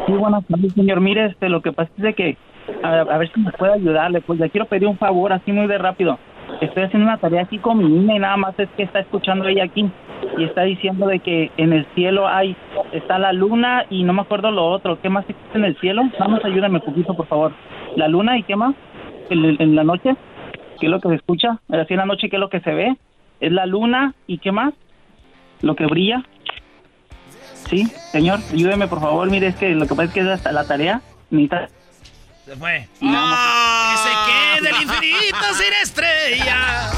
Sí, 0.06 0.14
buenas 0.14 0.46
tardes, 0.48 0.74
señor. 0.74 1.02
Mire, 1.02 1.28
este, 1.28 1.50
lo 1.50 1.62
que 1.62 1.72
pasa 1.74 1.92
es 1.98 2.04
de 2.04 2.14
que, 2.14 2.38
a, 2.84 3.02
a 3.02 3.18
ver 3.18 3.32
si 3.34 3.40
me 3.40 3.52
puede 3.52 3.74
ayudarle. 3.74 4.22
Pues 4.22 4.40
le 4.40 4.50
quiero 4.50 4.68
pedir 4.68 4.88
un 4.88 4.98
favor, 4.98 5.34
así 5.34 5.52
muy 5.52 5.68
de 5.68 5.78
rápido. 5.78 6.18
Estoy 6.62 6.84
haciendo 6.84 7.08
una 7.08 7.18
tarea 7.18 7.44
aquí 7.44 7.58
con 7.58 7.78
mi 7.78 7.86
niña 7.86 8.16
y 8.16 8.20
nada 8.20 8.38
más 8.38 8.58
es 8.60 8.70
que 8.76 8.84
está 8.84 9.00
escuchando 9.00 9.48
ella 9.48 9.64
aquí 9.64 9.90
y 10.38 10.44
está 10.44 10.64
diciendo 10.64 11.08
de 11.08 11.20
que 11.20 11.52
en 11.58 11.74
el 11.74 11.86
cielo 11.96 12.28
hay, 12.28 12.56
está 12.92 13.18
la 13.18 13.32
luna 13.32 13.86
y 13.90 14.04
no 14.04 14.14
me 14.14 14.22
acuerdo 14.22 14.52
lo 14.52 14.66
otro. 14.66 15.00
¿Qué 15.02 15.10
más 15.10 15.30
existe 15.30 15.58
en 15.58 15.66
el 15.66 15.78
cielo? 15.80 16.04
Más 16.20 16.44
ayúdame 16.44 16.76
un 16.76 16.86
poquito, 16.86 17.14
por 17.14 17.28
favor. 17.28 17.54
La 17.96 18.08
luna 18.08 18.38
y 18.38 18.44
qué 18.44 18.56
más? 18.56 18.76
En, 19.30 19.46
en 19.62 19.76
la 19.76 19.84
noche, 19.84 20.16
¿qué 20.80 20.88
es 20.88 20.92
lo 20.92 21.00
que 21.00 21.10
se 21.10 21.16
escucha? 21.16 21.60
Así 21.70 21.94
en 21.94 22.00
la 22.00 22.06
noche, 22.06 22.30
¿qué 22.30 22.36
es 22.36 22.40
lo 22.40 22.50
que 22.50 22.60
se 22.62 22.74
ve? 22.74 22.96
Es 23.40 23.52
la 23.52 23.66
luna 23.66 24.14
y 24.28 24.40
qué 24.40 24.52
más? 24.52 24.74
Lo 25.62 25.76
que 25.76 25.86
brilla. 25.86 26.24
Sí, 27.70 27.86
señor, 27.86 28.40
ayúdeme 28.52 28.88
por 28.88 29.00
favor. 29.00 29.30
Mire, 29.30 29.48
es 29.48 29.56
que 29.56 29.70
lo 29.76 29.86
que 29.86 29.90
pasa 29.90 30.04
es 30.06 30.14
que 30.14 30.20
es 30.22 30.28
hasta 30.28 30.52
la 30.52 30.66
tarea. 30.66 31.02
Necesita 31.30 31.68
Se 32.50 32.56
fue. 32.56 32.88
Más. 33.00 33.36
¡Ah! 33.38 33.94
Que 33.94 34.10
se 34.10 34.16
quede 34.26 34.70
el 34.70 34.82
infinito 34.82 35.54
sin 35.54 35.74
estrella. 35.84 36.90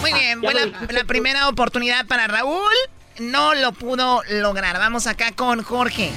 Muy 0.00 0.12
bien, 0.12 0.40
buena 0.40 0.66
la 0.90 1.04
primera 1.04 1.48
oportunidad 1.48 2.04
para 2.06 2.26
Raúl. 2.26 2.72
No 3.20 3.54
lo 3.54 3.70
pudo 3.70 4.22
lograr. 4.28 4.76
Vamos 4.78 5.06
acá 5.06 5.30
con 5.36 5.62
Jorge. 5.62 6.10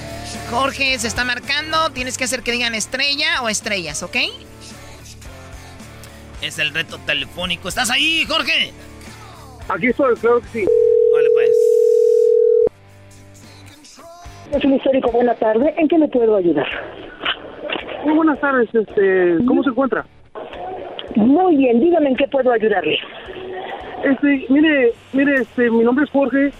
Jorge 0.50 0.98
se 0.98 1.08
está 1.08 1.24
marcando. 1.24 1.92
Tienes 1.92 2.18
que 2.18 2.24
hacer 2.24 2.42
que 2.42 2.52
digan 2.52 2.74
estrella 2.74 3.44
o 3.44 3.50
estrellas, 3.50 4.02
¿ok? 4.02 4.18
Es 6.42 6.58
el 6.58 6.74
reto 6.74 6.98
telefónico. 7.06 7.70
¿Estás 7.70 7.92
ahí, 7.92 8.26
Jorge? 8.28 8.74
Aquí 9.70 9.90
estoy, 9.90 10.16
claro 10.16 10.42
que 10.42 10.48
sí. 10.48 10.66
Vale, 11.14 11.30
pues. 11.36 11.50
Es 14.58 14.66
un 14.66 14.74
histórico, 14.74 15.12
buena 15.12 15.36
tarde. 15.36 15.72
¿En 15.78 15.88
qué 15.88 16.00
le 16.00 16.08
puedo 16.08 16.36
ayudar? 16.36 16.66
Muy 18.06 18.16
buenas 18.16 18.39
tardes, 18.39 18.68
este, 18.74 19.38
¿cómo 19.47 19.64
se 19.64 19.70
encuentra? 19.70 20.06
Muy 21.16 21.56
bien, 21.58 21.80
dígame 21.80 22.10
en 22.10 22.16
qué 22.16 22.28
puedo 22.28 22.52
ayudarle. 22.52 22.97
Este, 24.04 24.45
mire, 24.49 24.93
mire, 25.14 25.36
este, 25.41 25.70
mi 25.70 25.84
nombre 25.84 26.06
es 26.06 26.12
Jorge, 26.12 26.52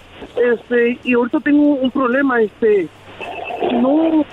este, 0.52 0.98
y 1.04 1.14
ahorita 1.14 1.40
tengo 1.40 1.74
un 1.74 1.90
problema, 1.90 2.40
este, 2.40 2.86
no, 3.72 4.24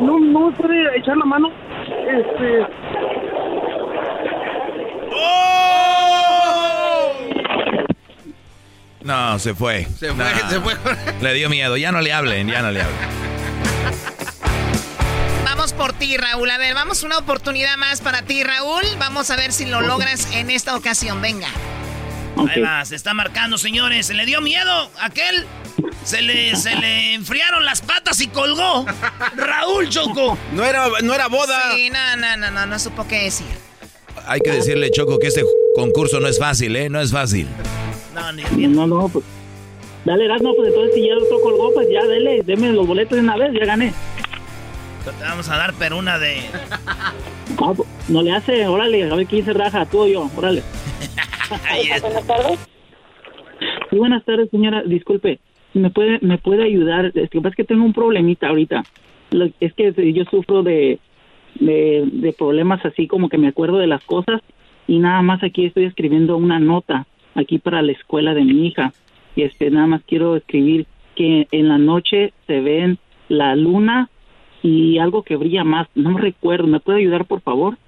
no, 0.00 0.18
no 0.18 0.50
me 0.50 0.56
puede 0.56 0.98
echar 0.98 1.16
la 1.18 1.24
mano, 1.26 1.50
este, 2.08 2.66
No, 9.02 9.38
se 9.38 9.54
fue. 9.54 9.84
Se 9.84 10.12
fue, 10.12 10.24
No. 10.24 10.50
se 10.50 10.60
fue. 10.60 10.74
Le 11.22 11.34
dio 11.34 11.48
miedo. 11.48 11.76
Ya 11.76 11.90
no 11.90 12.00
le 12.00 12.12
hablen, 12.12 12.48
ya 12.48 12.62
no 12.62 12.70
le 12.70 12.82
hablen. 12.82 12.98
Vamos 15.60 15.74
por 15.74 15.92
ti, 15.92 16.16
Raúl. 16.16 16.50
A 16.50 16.56
ver, 16.56 16.72
vamos 16.72 17.02
una 17.02 17.18
oportunidad 17.18 17.76
más 17.76 18.00
para 18.00 18.22
ti, 18.22 18.42
Raúl. 18.42 18.82
Vamos 18.98 19.30
a 19.30 19.36
ver 19.36 19.52
si 19.52 19.66
lo 19.66 19.82
logras 19.82 20.34
en 20.34 20.48
esta 20.48 20.74
ocasión. 20.74 21.20
Venga. 21.20 21.48
Ahí 22.48 22.62
va, 22.62 22.82
se 22.86 22.96
está 22.96 23.12
marcando, 23.12 23.58
señores. 23.58 24.06
Se 24.06 24.14
le 24.14 24.24
dio 24.24 24.40
miedo 24.40 24.70
a 24.98 25.04
aquel. 25.04 25.44
Se 26.02 26.22
le, 26.22 26.56
se 26.56 26.74
le 26.76 27.12
enfriaron 27.12 27.66
las 27.66 27.82
patas 27.82 28.22
y 28.22 28.28
colgó. 28.28 28.86
Raúl 29.36 29.90
Choco. 29.90 30.38
No 30.54 30.64
era, 30.64 30.88
no 31.02 31.12
era 31.12 31.28
boda. 31.28 31.74
Sí, 31.74 31.90
no, 31.90 32.16
no, 32.16 32.38
no, 32.38 32.50
no, 32.50 32.64
no 32.64 32.78
supo 32.78 33.06
qué 33.06 33.24
decir. 33.24 33.48
Hay 34.26 34.40
que 34.40 34.52
decirle, 34.52 34.90
Choco, 34.90 35.18
que 35.18 35.26
este 35.26 35.44
concurso 35.76 36.20
no 36.20 36.28
es 36.28 36.38
fácil, 36.38 36.74
¿eh? 36.74 36.88
No 36.88 37.02
es 37.02 37.12
fácil. 37.12 37.46
No, 38.14 38.32
ni, 38.32 38.66
No, 38.66 38.86
no, 38.86 39.10
pues. 39.10 39.26
Dale, 40.06 40.26
no, 40.26 40.54
pues 40.54 40.68
entonces 40.68 40.94
si 40.94 41.06
ya 41.06 41.12
el 41.12 41.18
otro 41.18 41.38
colgó, 41.42 41.74
pues 41.74 41.86
ya 41.92 42.02
dele, 42.06 42.40
deme 42.46 42.72
los 42.72 42.86
boletos 42.86 43.16
de 43.16 43.20
una 43.22 43.36
vez, 43.36 43.52
ya 43.52 43.66
gané. 43.66 43.92
Te 45.04 45.24
vamos 45.24 45.48
a 45.48 45.56
dar, 45.56 45.72
pero 45.78 45.98
una 45.98 46.18
de. 46.18 46.36
No, 47.60 47.74
pues, 47.74 47.88
no 48.08 48.22
le 48.22 48.32
hace, 48.32 48.66
órale, 48.66 49.10
a 49.10 49.14
ver 49.14 49.26
quién 49.26 49.44
se 49.44 49.52
raja, 49.52 49.86
tú 49.86 50.00
o 50.00 50.06
yo, 50.06 50.30
órale. 50.36 50.62
Buenas 52.02 52.26
tardes. 52.26 52.68
Sí, 53.90 53.96
buenas 53.96 54.24
tardes, 54.24 54.50
señora. 54.50 54.82
Disculpe, 54.84 55.40
¿me 55.74 55.90
puede, 55.90 56.18
me 56.20 56.38
puede 56.38 56.64
ayudar? 56.64 57.06
Es 57.14 57.30
que 57.30 57.38
pasa 57.40 57.50
es 57.50 57.56
que 57.56 57.64
tengo 57.64 57.84
un 57.84 57.92
problemita 57.92 58.48
ahorita. 58.48 58.84
Lo- 59.30 59.48
es 59.58 59.72
que 59.74 60.12
yo 60.12 60.24
sufro 60.24 60.62
de, 60.62 60.98
de, 61.56 62.04
de 62.12 62.32
problemas 62.32 62.84
así 62.84 63.06
como 63.06 63.28
que 63.28 63.38
me 63.38 63.48
acuerdo 63.48 63.78
de 63.78 63.86
las 63.86 64.04
cosas 64.04 64.42
y 64.86 64.98
nada 64.98 65.22
más 65.22 65.42
aquí 65.42 65.66
estoy 65.66 65.84
escribiendo 65.86 66.36
una 66.36 66.58
nota 66.60 67.06
aquí 67.34 67.58
para 67.58 67.80
la 67.82 67.92
escuela 67.92 68.34
de 68.34 68.44
mi 68.44 68.66
hija. 68.66 68.92
Y 69.34 69.42
este, 69.42 69.70
nada 69.70 69.86
más 69.86 70.02
quiero 70.06 70.36
escribir 70.36 70.86
que 71.16 71.48
en 71.50 71.68
la 71.68 71.78
noche 71.78 72.32
se 72.46 72.60
ven 72.60 72.98
la 73.28 73.56
luna 73.56 74.09
y 74.62 74.98
algo 74.98 75.22
que 75.22 75.36
brilla 75.36 75.64
más. 75.64 75.88
No 75.94 76.16
recuerdo. 76.18 76.66
¿Me 76.66 76.80
puede 76.80 76.98
ayudar, 77.00 77.24
por 77.26 77.40
favor? 77.40 77.78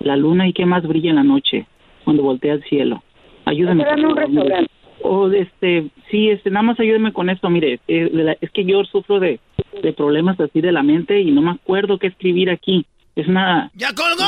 La 0.00 0.16
luna 0.16 0.48
y 0.48 0.52
qué 0.52 0.66
más 0.66 0.86
brilla 0.86 1.10
en 1.10 1.16
la 1.16 1.24
noche 1.24 1.66
cuando 2.04 2.22
voltea 2.22 2.54
al 2.54 2.64
cielo. 2.64 3.02
Ayúdame. 3.44 3.84
En 3.84 4.06
un 4.06 4.16
restaurante. 4.16 4.70
O 5.04 5.28
este, 5.30 5.88
sí, 6.10 6.30
este, 6.30 6.50
nada 6.50 6.62
más 6.62 6.78
ayúdeme 6.78 7.12
con 7.12 7.28
esto, 7.28 7.50
mire, 7.50 7.80
eh, 7.88 8.08
la- 8.12 8.36
es 8.40 8.50
que 8.52 8.64
yo 8.64 8.84
sufro 8.84 9.18
de, 9.18 9.40
de 9.82 9.92
problemas 9.92 10.38
así 10.38 10.60
de 10.60 10.70
la 10.70 10.84
mente 10.84 11.20
y 11.20 11.32
no 11.32 11.42
me 11.42 11.50
acuerdo 11.50 11.98
qué 11.98 12.06
escribir 12.06 12.50
aquí. 12.50 12.86
Es 13.16 13.26
una... 13.26 13.70
¡Ya 13.74 13.88
colgó! 13.94 14.24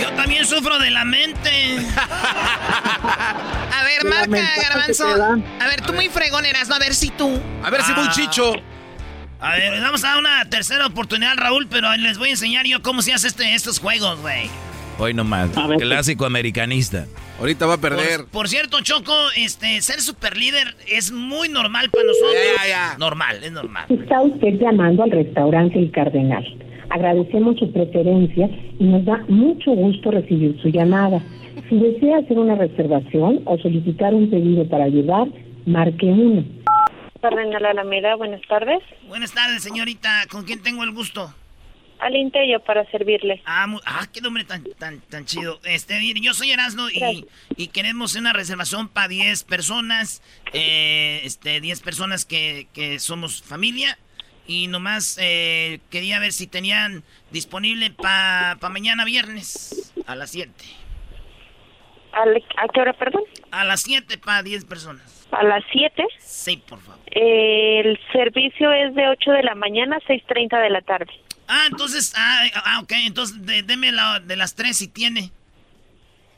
Yo 0.00 0.10
también 0.14 0.44
sufro 0.44 0.78
de 0.78 0.90
la 0.90 1.04
mente. 1.04 1.50
A 3.72 3.84
ver, 3.84 4.04
marca, 4.04 4.48
Garbanzo. 4.62 5.06
A 5.60 5.66
ver, 5.66 5.80
tú 5.86 5.92
muy 5.92 6.08
fregón 6.08 6.44
eras, 6.46 6.68
¿no? 6.68 6.74
A 6.74 6.78
ver 6.78 6.94
si 6.94 7.10
tú. 7.10 7.40
A 7.62 7.70
ver 7.70 7.82
si 7.82 7.92
muy 7.92 8.06
Ah. 8.06 8.12
chicho. 8.12 8.52
A 9.38 9.54
ver, 9.56 9.80
vamos 9.80 10.02
a 10.04 10.08
dar 10.08 10.18
una 10.18 10.44
tercera 10.48 10.86
oportunidad, 10.86 11.36
Raúl, 11.36 11.66
pero 11.68 11.94
les 11.96 12.16
voy 12.18 12.28
a 12.28 12.32
enseñar 12.32 12.64
yo 12.66 12.80
cómo 12.82 13.02
se 13.02 13.12
hace 13.12 13.28
este, 13.28 13.54
estos 13.54 13.78
juegos, 13.80 14.20
güey. 14.20 14.48
Hoy 14.98 15.12
nomás. 15.12 15.50
Clásico 15.78 16.24
americanista. 16.24 17.04
Ahorita 17.38 17.66
va 17.66 17.74
a 17.74 17.78
perder. 17.78 18.24
Por, 18.30 18.48
cierto, 18.48 18.80
Choco, 18.80 19.12
este, 19.36 19.82
ser 19.82 20.00
super 20.00 20.38
líder 20.38 20.74
es 20.88 21.12
muy 21.12 21.50
normal 21.50 21.90
para 21.90 22.04
nosotros. 22.04 22.98
Normal, 22.98 23.44
es 23.44 23.52
normal. 23.52 23.84
Está 23.90 24.22
usted 24.22 24.54
llamando 24.58 25.02
al 25.02 25.10
restaurante 25.10 25.78
El 25.78 25.90
Cardenal. 25.90 26.44
Agradecemos 26.90 27.58
su 27.58 27.72
preferencia 27.72 28.48
y 28.78 28.84
nos 28.84 29.04
da 29.04 29.24
mucho 29.28 29.72
gusto 29.72 30.10
recibir 30.10 30.60
su 30.62 30.68
llamada. 30.68 31.22
Si 31.68 31.76
desea 31.78 32.18
hacer 32.18 32.38
una 32.38 32.54
reservación 32.54 33.42
o 33.44 33.58
solicitar 33.58 34.14
un 34.14 34.30
pedido 34.30 34.68
para 34.68 34.84
ayudar, 34.84 35.26
marque 35.64 36.06
uno. 36.06 36.44
Cardenal 37.20 37.64
Alameda, 37.64 38.14
buenas 38.14 38.42
tardes. 38.48 38.82
Buenas 39.08 39.32
tardes, 39.32 39.62
señorita. 39.62 40.24
¿Con 40.30 40.44
quién 40.44 40.62
tengo 40.62 40.84
el 40.84 40.92
gusto? 40.92 41.34
Al 41.98 42.14
Intello 42.14 42.60
para 42.60 42.88
servirle. 42.90 43.42
Ah, 43.46 43.66
ah, 43.86 44.06
qué 44.12 44.20
nombre 44.20 44.44
tan, 44.44 44.62
tan, 44.78 45.00
tan 45.00 45.24
chido. 45.24 45.58
Este, 45.64 45.98
yo 46.20 46.34
soy 46.34 46.50
Erasno 46.50 46.90
y, 46.90 47.26
y, 47.56 47.68
queremos 47.68 48.14
una 48.16 48.34
reservación 48.34 48.88
para 48.88 49.08
10 49.08 49.44
personas. 49.44 50.22
Eh, 50.52 51.22
este, 51.24 51.60
10 51.60 51.80
personas 51.80 52.26
que, 52.26 52.68
que 52.74 52.98
somos 52.98 53.42
familia. 53.42 53.98
Y 54.46 54.68
nomás 54.68 55.18
eh, 55.20 55.80
quería 55.90 56.18
ver 56.18 56.32
si 56.32 56.46
tenían 56.46 57.02
disponible 57.30 57.90
para 57.90 58.56
pa 58.60 58.68
mañana 58.68 59.04
viernes 59.04 59.92
a 60.06 60.14
las 60.14 60.30
7. 60.30 60.52
¿A 62.12 62.68
qué 62.72 62.80
hora, 62.80 62.92
perdón? 62.94 63.22
A 63.50 63.64
las 63.64 63.82
7 63.82 64.18
para 64.18 64.42
10 64.42 64.64
personas. 64.64 65.26
¿A 65.32 65.42
las 65.42 65.62
7? 65.72 66.04
Sí, 66.18 66.62
por 66.68 66.80
favor. 66.80 67.00
el 67.10 67.98
servicio 68.12 68.72
es 68.72 68.94
de 68.94 69.08
8 69.08 69.30
de 69.32 69.42
la 69.42 69.54
mañana 69.54 69.96
a 69.96 70.00
6.30 70.00 70.62
de 70.62 70.70
la 70.70 70.80
tarde. 70.80 71.12
Ah, 71.48 71.66
entonces, 71.70 72.14
ah, 72.16 72.46
ah 72.64 72.80
ok, 72.82 72.92
entonces 73.04 73.36
deme 73.66 73.92
la, 73.92 74.20
de 74.20 74.36
las 74.36 74.54
3 74.54 74.76
si 74.76 74.88
tiene. 74.88 75.30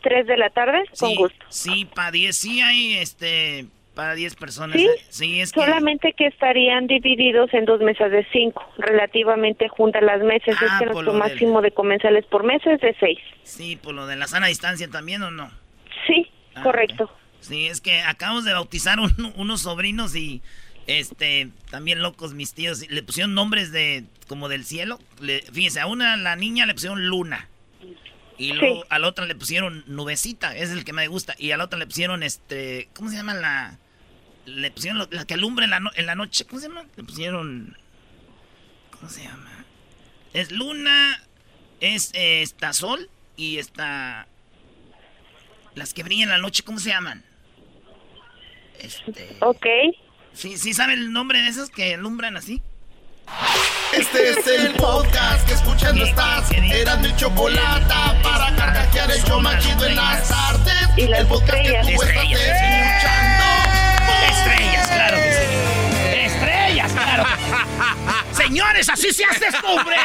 ¿3 0.02 0.26
de 0.26 0.36
la 0.36 0.50
tarde? 0.50 0.84
Con 0.98 1.14
gusto. 1.14 1.46
Sí, 1.48 1.84
para 1.94 2.10
10, 2.10 2.36
sí 2.36 2.60
hay, 2.60 2.94
este, 2.94 3.66
para 3.98 4.14
10 4.14 4.36
personas. 4.36 4.76
Sí, 4.76 4.88
sí 5.08 5.40
es 5.40 5.50
solamente 5.50 6.12
que... 6.12 6.28
estarían 6.28 6.86
divididos 6.86 7.52
en 7.52 7.64
dos 7.64 7.80
mesas 7.80 8.12
de 8.12 8.24
5, 8.30 8.74
relativamente 8.78 9.68
juntas 9.68 10.04
las 10.04 10.22
mesas. 10.22 10.50
es 10.50 10.68
Ah, 10.70 10.76
que 10.78 10.84
por 10.86 11.02
nuestro 11.02 11.14
máximo 11.14 11.60
de 11.62 11.72
comensales 11.72 12.24
por 12.26 12.44
mesa 12.44 12.74
es 12.74 12.80
de 12.80 12.94
6. 13.00 13.18
Sí, 13.42 13.74
por 13.74 13.94
lo 13.94 14.06
de 14.06 14.14
la 14.14 14.28
sana 14.28 14.46
distancia 14.46 14.86
también, 14.88 15.20
¿o 15.24 15.32
no? 15.32 15.50
Sí, 16.06 16.28
Ah, 16.54 16.62
correcto. 16.62 17.10
Sí, 17.40 17.66
es 17.66 17.80
que 17.80 18.00
acabamos 18.02 18.44
de 18.44 18.52
bautizar 18.52 19.00
un- 19.00 19.32
unos 19.34 19.62
sobrinos 19.62 20.14
y 20.14 20.42
este 20.86 21.48
también 21.68 22.00
locos 22.00 22.34
mis 22.34 22.54
tíos 22.54 22.88
le 22.88 23.02
pusieron 23.02 23.34
nombres 23.34 23.72
de 23.72 24.04
como 24.28 24.48
del 24.48 24.64
cielo. 24.64 25.00
Le, 25.20 25.42
fíjese, 25.42 25.80
a 25.80 25.86
una 25.88 26.16
la 26.16 26.36
niña 26.36 26.66
le 26.66 26.74
pusieron 26.74 27.04
Luna. 27.08 27.48
Y 28.38 28.52
luego 28.52 28.84
a 28.90 29.00
la 29.00 29.08
otra 29.08 29.26
le 29.26 29.34
pusieron 29.34 29.82
Nubecita, 29.88 30.56
es 30.56 30.70
el 30.70 30.84
que 30.84 30.92
me 30.92 31.08
gusta, 31.08 31.34
y 31.36 31.50
a 31.50 31.56
la 31.56 31.64
otra 31.64 31.80
le 31.80 31.86
pusieron 31.86 32.22
este, 32.22 32.88
¿cómo 32.94 33.10
se 33.10 33.16
llama 33.16 33.34
la 33.34 33.76
le 34.56 34.70
pusieron 34.70 34.98
lo- 34.98 35.08
la 35.10 35.24
que 35.24 35.34
alumbra 35.34 35.64
en 35.64 35.70
la, 35.70 35.80
no- 35.80 35.90
en 35.94 36.06
la 36.06 36.14
noche, 36.14 36.44
¿cómo 36.46 36.60
se 36.60 36.68
llama? 36.68 36.84
Le 36.96 37.04
pusieron 37.04 37.76
¿cómo 38.90 39.08
se 39.10 39.22
llama? 39.22 39.64
Es 40.32 40.50
Luna, 40.52 41.22
es 41.80 42.10
eh, 42.14 42.42
está 42.42 42.72
Sol 42.72 43.08
y 43.36 43.58
está 43.58 44.26
las 45.74 45.94
que 45.94 46.02
brillan 46.02 46.24
en 46.28 46.30
la 46.30 46.38
noche, 46.38 46.62
¿cómo 46.64 46.78
se 46.80 46.90
llaman? 46.90 47.24
Este. 48.80 49.36
Ok. 49.40 49.66
¿Sí, 50.34 50.56
sí 50.56 50.72
sabe 50.74 50.94
el 50.94 51.12
nombre 51.12 51.40
de 51.42 51.48
esas 51.48 51.70
que 51.70 51.94
alumbran 51.94 52.36
así? 52.36 52.62
Este 53.92 54.30
es 54.30 54.46
el 54.46 54.72
podcast 54.74 55.46
que 55.46 55.54
escuchando 55.54 56.04
estás. 56.04 56.50
Eran 56.52 57.02
mi 57.02 57.14
chocolate 57.16 57.94
para 58.22 58.54
carcajear 58.56 59.10
el 59.10 59.22
show 59.24 59.40
más 59.40 59.62
chido 59.64 59.84
en 59.86 59.96
las 59.96 60.28
tardes. 60.28 60.88
Y 60.96 61.06
las 61.08 61.20
el 61.20 61.26
podcast 61.26 61.52
que 61.62 61.68
tú 61.70 61.88
estás 61.88 62.02
Estrellas. 62.02 62.40
escuchando. 62.40 63.37
Señores, 68.32 68.88
así 68.88 69.12
se 69.12 69.24
hace 69.24 69.46
esto, 69.48 69.66
hombre. 69.68 69.96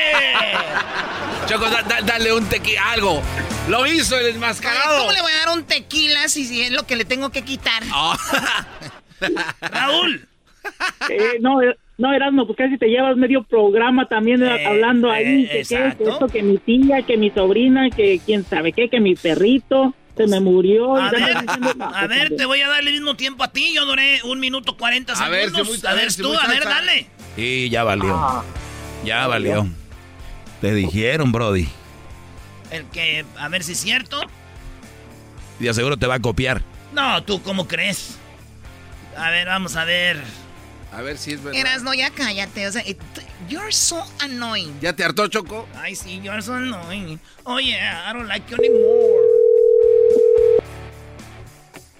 Choco, 1.47 1.70
da- 1.70 1.82
da- 1.84 2.01
dale 2.01 2.34
un 2.34 2.45
tequi, 2.47 2.76
algo. 2.76 3.22
Lo 3.70 3.86
hizo 3.88 4.18
el 4.18 4.28
enmascarado. 4.36 4.99
¿Cómo 4.99 5.11
le 5.11 5.22
voy 5.22 5.32
a 5.32 5.45
dar 5.45 5.49
un 5.57 5.64
tequila 5.64 6.28
si, 6.28 6.61
es 6.64 6.72
lo 6.72 6.84
que 6.86 6.95
le 6.95 7.05
tengo 7.05 7.30
que 7.30 7.43
quitar? 7.43 7.84
Raúl. 9.61 10.28
Eh, 11.09 11.38
no, 11.41 11.61
eh, 11.61 11.76
no, 11.97 12.14
Erasmo, 12.14 12.45
pues 12.45 12.57
casi 12.57 12.78
te 12.78 12.88
llevas 12.88 13.16
medio 13.18 13.43
programa 13.43 14.07
también 14.07 14.41
eh, 14.43 14.66
hablando 14.66 15.11
ahí. 15.11 15.45
eh, 15.51 15.64
que, 15.68 15.76
que 15.97 16.09
esto, 16.09 16.28
que 16.28 16.41
mi 16.43 16.57
tía, 16.57 17.01
que 17.03 17.18
mi 17.18 17.30
sobrina, 17.32 17.89
que 17.89 18.20
quién 18.26 18.45
sabe 18.45 18.72
qué, 18.74 18.89
que 18.89 18.99
mi 18.99 19.16
perrito 19.16 19.93
se 20.16 20.28
me 20.28 20.39
murió. 20.39 20.95
A 20.95 21.09
ver, 21.11 21.38
a 21.82 22.07
ver, 22.07 22.36
te 22.36 22.45
voy 22.45 22.61
a 22.61 22.68
dar 22.70 22.80
el 22.82 22.91
mismo 22.93 23.16
tiempo 23.16 23.43
a 23.43 23.51
ti. 23.51 23.74
Yo 23.74 23.86
duré 23.86 24.22
un 24.24 24.39
minuto 24.39 24.78
cuarenta 24.78 25.14
A 25.14 25.30
ver, 25.30 25.45
segundos. 25.49 25.68
si 25.76 25.82
muy- 25.82 25.91
a 25.91 25.95
ver, 25.95 26.11
si 26.11 26.22
tú, 26.22 26.38
a 26.38 26.47
ver, 26.47 26.64
dale. 26.64 27.07
Y 27.38 27.70
ya 27.70 27.84
valió. 27.84 28.43
Ya 29.03 29.28
valió. 29.28 29.68
Te 30.61 30.74
dijeron, 30.74 31.32
Brody. 31.32 31.68
El 32.72 32.86
que, 32.86 33.26
a 33.38 33.49
ver 33.49 33.64
si 33.64 33.74
es 33.74 33.80
cierto. 33.80 34.22
Y 35.59 35.66
de 35.66 35.74
seguro 35.74 35.97
te 35.97 36.07
va 36.07 36.16
a 36.16 36.20
copiar. 36.20 36.61
No, 36.93 37.24
tú, 37.24 37.41
¿cómo 37.41 37.68
crees? 37.68 38.18
A 39.18 39.30
ver, 39.30 39.47
vamos 39.47 39.76
a 39.76 39.86
ver. 39.86 40.22
A 40.91 41.01
ver 41.01 41.18
si 41.18 41.34
es 41.34 41.43
verdad. 41.43 41.59
Eras, 41.59 41.82
no, 41.84 41.93
ya 41.93 42.11
cállate. 42.11 42.68
O 42.68 42.72
sea, 42.72 42.82
it- 42.88 42.99
you're 43.49 43.72
so 43.72 44.03
annoying. 44.22 44.74
¿Ya 44.80 44.93
te 44.93 45.03
hartó, 45.03 45.28
Choco? 45.28 45.68
Ay, 45.76 45.95
sí, 45.95 46.22
you're 46.24 46.41
so 46.41 46.53
annoying. 46.53 47.20
Oh, 47.43 47.59
yeah, 47.59 48.09
I 48.09 48.14
don't 48.14 48.28
like 48.28 48.45
you 48.49 48.57
anymore. 48.57 49.33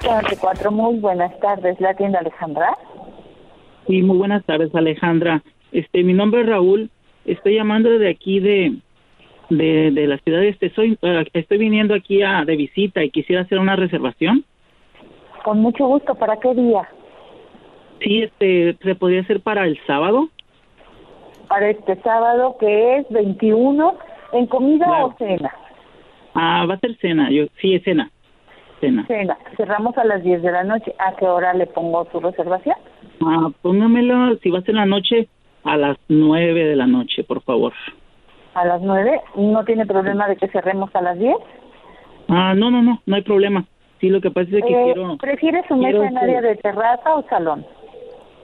44, 0.04 0.72
muy 0.72 1.00
buenas 1.00 1.38
tardes. 1.40 1.80
¿La 1.80 1.94
tienda 1.94 2.20
Alejandra? 2.20 2.78
Sí, 3.88 4.02
muy 4.02 4.18
buenas 4.18 4.44
tardes, 4.46 4.74
Alejandra. 4.76 5.42
Este, 5.72 6.04
mi 6.04 6.14
nombre 6.14 6.42
es 6.42 6.48
Raúl. 6.48 6.90
Estoy 7.26 7.56
llamando 7.56 7.90
de 7.90 8.10
aquí 8.10 8.40
de, 8.40 8.76
de, 9.50 9.92
de 9.92 10.08
la 10.08 10.18
ciudad. 10.18 10.44
Este, 10.44 10.72
soy, 10.72 10.98
eh, 11.02 11.26
estoy 11.34 11.58
viniendo 11.58 11.94
aquí 11.94 12.22
a, 12.22 12.44
de 12.44 12.56
visita 12.58 13.04
y 13.04 13.12
quisiera 13.12 13.44
hacer 13.44 13.60
una 13.60 13.76
reservación. 13.76 14.44
Con 15.44 15.60
mucho 15.62 15.88
gusto. 15.88 16.16
¿Para 16.16 16.38
qué 16.38 16.54
día? 16.54 16.88
Sí, 18.02 18.24
este, 18.24 18.78
se 18.82 18.96
podría 18.96 19.22
hacer 19.22 19.42
para 19.42 19.66
el 19.66 19.80
sábado. 19.88 20.30
Para 21.48 21.70
este 21.70 21.96
sábado, 22.02 22.58
que 22.60 22.98
es 22.98 23.10
21, 23.10 23.98
¿en 24.34 24.48
comida 24.48 25.06
o 25.06 25.16
cena? 25.18 25.54
Ah, 26.34 26.66
va 26.70 26.74
a 26.74 26.80
ser 26.80 26.98
cena. 26.98 27.30
Yo, 27.32 27.46
sí, 27.62 27.76
es 27.76 27.84
cena. 27.84 28.12
Cena. 28.84 29.06
Cena. 29.08 29.38
Cerramos 29.56 29.98
a 29.98 30.04
las 30.04 30.22
10 30.24 30.42
de 30.42 30.52
la 30.52 30.64
noche. 30.66 30.94
¿A 31.00 31.16
qué 31.16 31.26
hora 31.26 31.54
le 31.54 31.68
pongo 31.68 32.06
su 32.12 32.20
reservación? 32.20 32.76
Ah, 33.26 33.50
póngamelo, 33.62 34.36
si 34.40 34.50
va 34.50 34.60
a 34.60 34.62
ser 34.62 34.72
en 34.72 34.76
la 34.78 34.86
noche, 34.86 35.28
a 35.64 35.78
las 35.78 35.98
nueve 36.10 36.66
de 36.66 36.76
la 36.76 36.86
noche, 36.88 37.24
por 37.24 37.42
favor. 37.44 37.72
A 38.56 38.66
las 38.66 38.82
9. 38.82 39.22
¿No 39.38 39.64
tiene 39.64 39.86
problema 39.86 40.28
de 40.28 40.36
que 40.36 40.48
cerremos 40.50 40.94
a 40.96 41.02
las 41.02 41.18
10? 41.18 41.34
Ah, 42.28 42.54
no, 42.56 42.70
no, 42.70 42.82
no, 42.82 43.02
no 43.06 43.16
hay 43.16 43.22
problema. 43.22 43.64
Sí, 44.02 44.10
lo 44.10 44.20
que 44.20 44.32
pasa 44.32 44.50
es 44.52 44.64
que 44.66 44.74
Eh, 44.74 44.84
quiero 44.94 45.18
¿Prefiere 45.18 45.64
su 45.68 45.78
mesa 45.78 46.06
en 46.06 46.18
área 46.18 46.42
de 46.42 46.56
terraza 46.58 47.16
o 47.16 47.24
salón? 47.30 47.66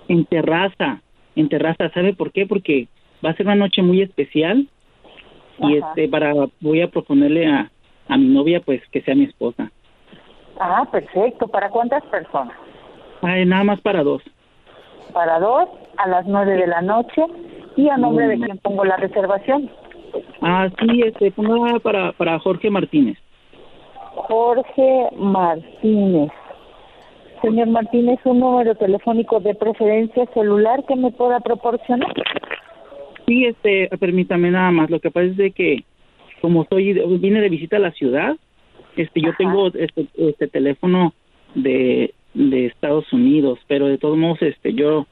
en 0.08 0.26
terraza, 0.26 1.02
en 1.36 1.50
terraza, 1.50 1.90
¿sabe 1.94 2.14
por 2.14 2.32
qué? 2.32 2.46
Porque 2.48 2.88
va 3.24 3.30
a 3.32 3.34
ser 3.36 3.46
una 3.46 3.56
noche 3.56 3.82
muy 3.84 4.02
especial 4.02 4.68
y 5.60 5.76
este 5.78 6.08
para 6.08 6.34
voy 6.62 6.82
a 6.82 6.88
proponerle 6.88 7.46
a, 7.46 7.70
a 8.08 8.18
mi 8.18 8.28
novia 8.30 8.62
pues 8.62 8.82
que 8.92 9.02
sea 9.02 9.14
mi 9.16 9.26
esposa. 9.26 9.70
Ah, 10.60 10.86
perfecto. 10.91 11.47
¿Para 11.47 11.70
cuántas 11.70 12.03
personas? 12.05 12.55
Ay, 13.22 13.45
nada 13.45 13.64
más 13.64 13.82
para 13.82 14.03
dos. 14.03 14.22
Para 15.14 15.39
dos, 15.39 15.70
a 15.97 16.07
las 16.07 16.26
9 16.26 16.53
de 16.53 16.68
la 16.68 16.82
noche. 16.82 17.24
¿Y 17.76 17.89
a 17.89 17.97
nombre 17.97 18.28
de 18.28 18.38
quién 18.38 18.57
pongo 18.57 18.84
la 18.84 18.97
reservación? 18.97 19.70
Ah, 20.41 20.68
sí, 20.80 21.01
este, 21.01 21.32
ponga 21.32 21.80
para, 21.80 22.12
para 22.14 22.39
Jorge 22.39 22.70
Martínez. 22.70 23.18
Jorge 24.16 25.10
Martínez. 25.16 26.32
Señor 27.41 27.68
Martínez, 27.68 28.20
un 28.26 28.39
número 28.39 28.76
telefónico 28.76 29.39
de 29.39 29.55
preferencia 29.55 30.26
celular 30.34 30.84
que 30.86 30.95
me 30.95 31.12
pueda 31.12 31.39
proporcionar. 31.39 32.14
Sí, 33.26 33.45
este, 33.45 33.88
permítame 33.97 34.51
nada 34.51 34.72
más. 34.72 34.89
Lo 34.89 34.99
que 34.99 35.10
pasa 35.10 35.28
es 35.28 35.38
de 35.38 35.51
que 35.51 35.84
como 36.41 36.66
soy, 36.66 36.93
vine 37.20 37.41
de 37.41 37.49
visita 37.49 37.78
a 37.78 37.80
la 37.80 37.91
ciudad, 37.91 38.36
este, 38.96 39.22
yo 39.22 39.32
tengo 39.38 39.68
este, 39.68 40.08
este 40.18 40.48
teléfono 40.48 41.14
de, 41.56 42.14
de 42.34 42.66
Estados 42.68 43.12
Unidos, 43.14 43.60
pero 43.68 43.88
de 43.88 43.98
todos 43.98 44.18
modos, 44.18 44.42
este, 44.42 44.74
yo, 44.74 45.06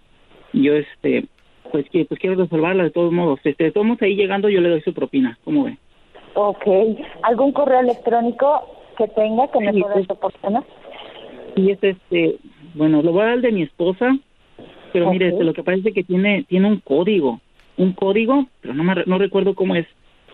yo, 0.54 0.74
este, 0.76 1.26
pues 1.72 1.90
que, 1.90 2.06
pues 2.06 2.20
quiero 2.20 2.36
reservarla 2.36 2.84
de 2.84 2.92
todos 2.92 3.12
modos. 3.12 3.40
Este, 3.44 3.66
de 3.66 3.72
todos 3.72 3.86
modos 3.88 4.02
ahí 4.02 4.16
llegando 4.16 4.50
yo 4.50 4.62
le 4.62 4.70
doy 4.70 4.82
su 4.82 4.94
propina. 4.94 5.38
¿Cómo 5.44 5.66
ve? 5.66 5.78
Ok. 6.36 6.66
¿Algún 7.24 7.52
correo 7.52 7.80
electrónico 7.80 8.62
que 8.98 9.08
tenga 9.10 9.48
que 9.52 9.60
me 9.60 9.74
Sí, 9.74 9.82
pueda 9.82 9.94
pues- 9.94 10.08
proporcionar? 10.08 10.64
Y 11.56 11.72
es 11.72 11.84
este, 11.84 12.38
bueno, 12.76 13.02
lo 13.02 13.12
voy 13.12 13.24
a 13.24 13.28
dar 13.28 13.42
de 13.42 13.52
mi 13.52 13.64
esposa, 13.64 14.16
pero 14.94 15.12
mire, 15.12 15.30
este, 15.30 15.44
lo 15.44 15.54
que 15.54 15.64
es 15.66 15.94
que 15.94 16.04
tiene, 16.04 16.44
tiene 16.48 16.68
un 16.68 16.80
código, 16.80 17.40
un 17.78 17.94
código, 17.94 18.46
pero 18.62 18.76
no 18.76 18.84
me, 18.84 18.94
no 19.08 19.18
recuerdo 19.18 19.56
cómo 19.56 19.76
es. 19.76 19.88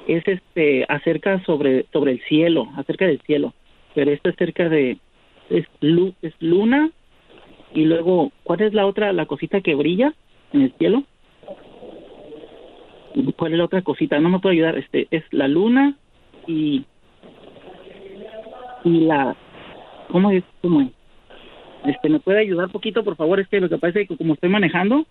Es 0.07 0.27
este 0.27 0.85
acerca 0.89 1.43
sobre 1.45 1.85
sobre 1.93 2.11
el 2.13 2.21
cielo, 2.23 2.67
acerca 2.77 3.05
del 3.05 3.21
cielo, 3.21 3.53
pero 3.95 4.11
esto 4.11 4.29
es 4.29 4.35
acerca 4.35 4.69
de 4.69 4.97
es, 5.49 5.65
lu- 5.81 6.13
es 6.21 6.33
luna 6.39 6.89
y 7.73 7.85
luego 7.85 8.31
¿cuál 8.43 8.61
es 8.61 8.73
la 8.73 8.85
otra 8.85 9.13
la 9.13 9.25
cosita 9.25 9.61
que 9.61 9.75
brilla 9.75 10.13
en 10.51 10.61
el 10.63 10.73
cielo? 10.77 11.03
¿Cuál 13.37 13.51
es 13.53 13.57
la 13.59 13.65
otra 13.65 13.81
cosita? 13.83 14.19
No 14.19 14.29
me 14.29 14.39
puedo 14.39 14.53
ayudar, 14.53 14.77
este 14.77 15.07
es 15.11 15.23
la 15.31 15.47
luna 15.47 15.95
y 16.47 16.83
y 18.83 18.99
la 19.01 19.35
¿cómo 20.09 20.31
es? 20.31 20.43
¿Cómo 20.61 20.81
es? 20.81 20.89
Este, 21.85 22.09
¿me 22.09 22.19
puede 22.19 22.39
ayudar 22.39 22.69
poquito, 22.69 23.03
por 23.03 23.15
favor? 23.15 23.39
Es 23.39 23.47
que 23.49 23.59
lo 23.59 23.69
que 23.69 23.77
pasa 23.77 23.99
es 23.99 24.07
que 24.07 24.17
como 24.17 24.33
estoy 24.35 24.49
manejando, 24.49 25.05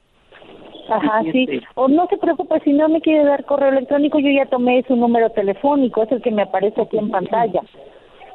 Ajá, 0.89 1.23
sí. 1.31 1.47
Este- 1.49 1.61
O 1.75 1.89
no 1.89 2.07
se 2.09 2.17
preocupe, 2.17 2.61
si 2.61 2.73
no 2.73 2.89
me 2.89 3.01
quiere 3.01 3.25
dar 3.25 3.45
correo 3.45 3.71
electrónico, 3.71 4.19
yo 4.19 4.31
ya 4.31 4.47
tomé 4.47 4.83
su 4.87 4.97
número 4.97 5.31
telefónico, 5.31 6.03
es 6.03 6.13
el 6.13 6.23
que 6.23 6.31
me 6.31 6.43
aparece 6.43 6.81
aquí 6.83 6.99
en 6.99 7.11
pantalla. 7.11 7.61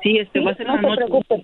Sí, 0.03 0.17
este 0.17 0.39
Sí, 0.39 0.45
va 0.45 0.51
a 0.51 0.55
ser 0.55 0.67
no 0.67 0.75
en 0.75 0.81
la 0.83 0.95
se 0.95 1.09
noche. 1.09 1.43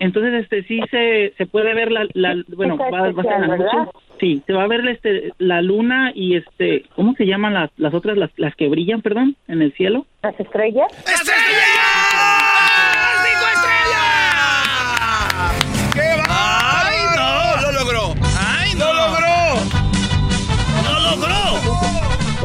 Entonces, 0.00 0.32
este 0.42 0.62
sí 0.62 0.80
se, 0.90 1.34
se 1.36 1.46
puede 1.46 1.74
ver 1.74 1.92
la, 1.92 2.06
la 2.14 2.34
bueno, 2.56 2.78
va, 2.78 2.90
va 2.90 3.08
a 3.08 3.12
ser 3.22 3.24
la 3.40 3.46
noche. 3.48 3.62
¿verdad? 3.64 3.88
Sí, 4.18 4.42
se 4.46 4.52
va 4.52 4.64
a 4.64 4.66
ver 4.66 4.86
este 4.88 5.32
la 5.38 5.60
luna 5.62 6.12
y 6.14 6.36
este, 6.36 6.84
¿cómo 6.94 7.14
se 7.14 7.26
llaman 7.26 7.54
las 7.54 7.70
las 7.78 7.92
otras 7.94 8.16
las, 8.16 8.30
las 8.38 8.54
que 8.54 8.68
brillan, 8.68 9.02
perdón, 9.02 9.36
en 9.48 9.62
el 9.62 9.72
cielo? 9.72 10.06
¿Las 10.22 10.38
estrellas? 10.40 10.88
¡Ay, 11.06 11.14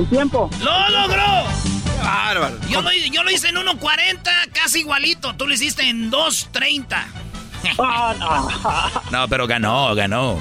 El 0.06 0.10
tiempo. 0.10 0.50
¡Lo 0.60 0.90
logró! 0.90 1.46
¡Bárbaro! 2.04 2.60
Yo 2.70 2.84
lo, 2.84 2.92
yo 2.92 3.24
lo 3.24 3.32
hice 3.32 3.50
en 3.50 3.56
1.40, 3.56 4.52
casi 4.54 4.82
igualito. 4.82 5.36
Tú 5.36 5.48
lo 5.48 5.54
hiciste 5.56 5.82
en 5.90 6.12
2.30. 6.12 6.96
No, 9.12 9.28
pero 9.28 9.48
ganó, 9.48 9.96
ganó. 9.96 10.38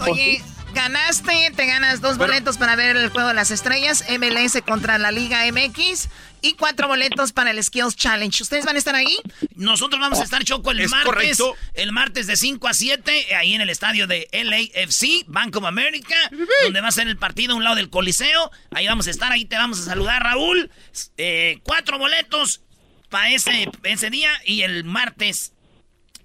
Oye, 0.00 0.42
ganaste, 0.74 1.50
te 1.56 1.66
ganas 1.66 2.02
dos 2.02 2.18
boletos 2.18 2.58
para 2.58 2.76
ver 2.76 2.94
el 2.98 3.08
juego 3.08 3.28
de 3.28 3.34
las 3.34 3.50
estrellas, 3.50 4.04
MLS 4.10 4.60
contra 4.66 4.98
la 4.98 5.10
Liga 5.12 5.44
MX 5.50 6.10
y 6.42 6.54
cuatro 6.54 6.88
boletos 6.88 7.32
para 7.32 7.50
el 7.52 7.62
Skills 7.62 7.96
Challenge. 7.96 8.42
¿Ustedes 8.42 8.64
van 8.64 8.76
a 8.76 8.78
estar 8.78 8.94
ahí? 8.94 9.16
Nosotros 9.54 10.00
vamos 10.00 10.18
a 10.20 10.24
estar 10.24 10.44
choco 10.44 10.72
el 10.72 10.80
Es 10.80 10.90
martes. 10.90 11.06
correcto. 11.06 11.54
El 11.74 11.92
martes 11.92 12.26
de 12.26 12.36
5 12.36 12.68
a 12.68 12.74
7, 12.74 13.34
ahí 13.36 13.54
en 13.54 13.60
el 13.60 13.70
estadio 13.70 14.06
de 14.06 14.28
LAFC, 14.32 15.24
Bank 15.28 15.56
of 15.56 15.64
America, 15.64 16.16
donde 16.64 16.80
va 16.80 16.88
a 16.88 16.92
ser 16.92 17.06
el 17.08 17.16
partido 17.16 17.54
a 17.54 17.56
un 17.56 17.64
lado 17.64 17.76
del 17.76 17.88
Coliseo. 17.90 18.50
Ahí 18.72 18.86
vamos 18.86 19.06
a 19.06 19.10
estar, 19.10 19.30
ahí 19.32 19.44
te 19.44 19.56
vamos 19.56 19.80
a 19.80 19.84
saludar, 19.84 20.22
Raúl. 20.22 20.70
Eh, 21.16 21.60
cuatro 21.62 21.98
boletos 21.98 22.60
para 23.08 23.30
ese, 23.30 23.68
ese 23.84 24.10
día 24.10 24.30
y 24.44 24.62
el 24.62 24.84
martes 24.84 25.52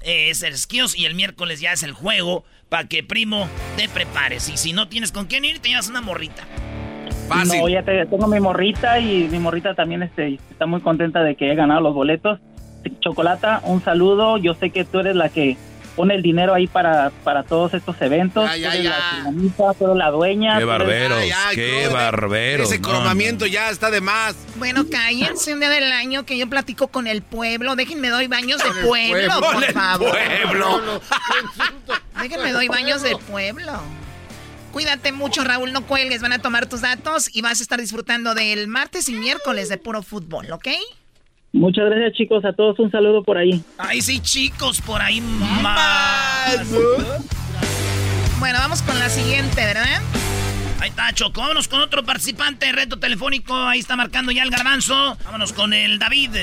eh, 0.01 0.29
es 0.29 0.41
el 0.41 0.57
skills 0.57 0.95
y 0.95 1.05
el 1.05 1.15
miércoles 1.15 1.59
ya 1.59 1.73
es 1.73 1.83
el 1.83 1.91
juego 1.91 2.43
para 2.69 2.87
que, 2.87 3.03
primo, 3.03 3.49
te 3.77 3.87
prepares. 3.87 4.49
Y 4.49 4.57
si 4.57 4.73
no 4.73 4.87
tienes 4.89 5.11
con 5.11 5.27
quién 5.27 5.45
ir, 5.45 5.59
te 5.59 5.69
llevas 5.69 5.87
una 5.89 6.01
morrita. 6.01 6.47
No, 7.29 7.67
ya 7.69 7.83
te- 7.83 8.05
tengo 8.05 8.27
mi 8.27 8.39
morrita 8.39 8.99
y 8.99 9.27
mi 9.29 9.39
morrita 9.39 9.73
también 9.75 10.03
este, 10.03 10.39
está 10.49 10.65
muy 10.65 10.81
contenta 10.81 11.21
de 11.23 11.35
que 11.35 11.51
he 11.51 11.55
ganado 11.55 11.81
los 11.81 11.93
boletos. 11.93 12.39
Chocolata, 13.01 13.61
un 13.63 13.83
saludo. 13.83 14.37
Yo 14.37 14.53
sé 14.53 14.69
que 14.69 14.85
tú 14.85 14.99
eres 14.99 15.15
la 15.15 15.29
que 15.29 15.57
pone 15.95 16.13
el 16.13 16.21
dinero 16.21 16.53
ahí 16.53 16.67
para, 16.67 17.09
para 17.23 17.43
todos 17.43 17.73
estos 17.73 17.99
eventos. 18.01 18.45
Ya, 18.45 18.55
ya, 18.55 18.69
tú 18.69 18.75
eres 18.77 18.83
ya. 18.83 18.89
la 18.89 19.17
dinamita, 19.17 19.73
tú 19.73 19.85
eres 19.85 19.97
la 19.97 20.11
dueña. 20.11 20.51
Qué 20.51 20.63
eres- 20.63 20.67
barberos, 20.67 21.27
ya, 21.27 21.49
qué 21.53 21.87
barberos. 21.91 22.71
Ese 22.71 22.79
no, 22.79 22.87
cromamiento 22.89 23.45
ya 23.45 23.69
está 23.71 23.89
de 23.91 23.99
más. 23.99 24.35
Bueno, 24.55 24.85
cállense 24.89 25.53
un 25.53 25.59
día 25.59 25.69
del 25.69 25.91
año 25.91 26.23
que 26.25 26.37
yo 26.37 26.47
platico 26.47 26.87
con 26.87 27.07
el 27.07 27.23
pueblo. 27.23 27.75
Déjenme 27.75 28.09
doy 28.09 28.27
baños 28.27 28.59
de 28.63 28.69
pueblo, 28.87 29.39
pueblo. 29.39 29.41
por 29.41 29.63
favor. 29.73 30.11
pueblo. 30.11 31.01
Déjenme 32.21 32.51
doy 32.53 32.67
baños 32.67 33.01
de 33.01 33.15
pueblo. 33.17 33.73
Cuídate 34.77 35.11
mucho, 35.11 35.43
Raúl, 35.43 35.73
no 35.73 35.87
cuelgues. 35.87 36.21
Van 36.21 36.33
a 36.33 36.37
tomar 36.37 36.67
tus 36.69 36.81
datos 36.81 37.35
y 37.35 37.41
vas 37.41 37.59
a 37.61 37.63
estar 37.63 37.81
disfrutando 37.81 38.35
del 38.35 38.67
martes 38.67 39.09
y 39.09 39.13
miércoles 39.13 39.69
de 39.69 39.79
puro 39.79 40.03
fútbol, 40.03 40.51
¿ok? 40.51 40.67
Muchas 41.51 41.85
gracias, 41.85 42.13
chicos. 42.13 42.45
A 42.45 42.53
todos 42.53 42.77
un 42.77 42.91
saludo 42.91 43.23
por 43.23 43.39
ahí. 43.39 43.63
Ay, 43.79 44.03
sí, 44.03 44.19
chicos, 44.19 44.79
por 44.81 45.01
ahí 45.01 45.19
más. 45.19 46.59
Bueno, 48.37 48.59
vamos 48.59 48.83
con 48.83 48.99
la 48.99 49.09
siguiente, 49.09 49.65
¿verdad? 49.65 49.99
Ahí 50.79 50.89
está, 50.89 51.11
Choco. 51.11 51.41
Vámonos 51.41 51.67
con 51.67 51.81
otro 51.81 52.03
participante, 52.05 52.71
reto 52.71 52.99
telefónico. 52.99 53.55
Ahí 53.55 53.79
está 53.79 53.95
marcando 53.95 54.31
ya 54.31 54.43
el 54.43 54.51
garbanzo. 54.51 55.17
Vámonos 55.25 55.53
con 55.53 55.73
el 55.73 55.97
David. 55.97 56.35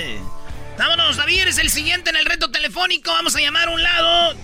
Vámonos, 0.77 1.19
David, 1.19 1.43
eres 1.43 1.59
el 1.59 1.71
siguiente 1.71 2.11
en 2.11 2.17
el 2.17 2.25
reto 2.25 2.51
telefónico. 2.51 3.13
Vamos 3.13 3.37
a 3.37 3.41
llamar 3.41 3.69
a 3.69 3.71
un 3.71 3.81
lado. 3.81 4.35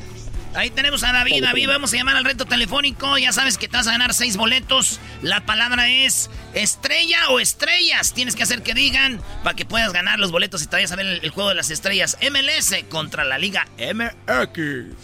Ahí 0.54 0.70
tenemos 0.70 1.04
a 1.04 1.12
David. 1.12 1.42
David, 1.44 1.68
vamos 1.68 1.92
a 1.94 1.96
llamar 1.96 2.16
al 2.16 2.24
reto 2.24 2.44
telefónico. 2.44 3.16
Ya 3.18 3.32
sabes 3.32 3.56
que 3.56 3.68
te 3.68 3.76
vas 3.76 3.86
a 3.86 3.92
ganar 3.92 4.12
seis 4.14 4.36
boletos. 4.36 5.00
La 5.22 5.46
palabra 5.46 5.88
es 5.88 6.30
estrella 6.54 7.30
o 7.30 7.38
estrellas. 7.38 8.12
Tienes 8.14 8.34
que 8.34 8.42
hacer 8.42 8.62
que 8.62 8.74
digan 8.74 9.20
para 9.44 9.54
que 9.54 9.64
puedas 9.64 9.92
ganar 9.92 10.18
los 10.18 10.32
boletos 10.32 10.62
y 10.62 10.66
te 10.66 10.76
vayas 10.76 10.92
a 10.92 10.96
ver 10.96 11.06
el, 11.06 11.20
el 11.24 11.30
juego 11.30 11.50
de 11.50 11.54
las 11.54 11.70
estrellas 11.70 12.18
MLS 12.22 12.84
contra 12.88 13.24
la 13.24 13.38
Liga 13.38 13.66
MX. 13.78 14.96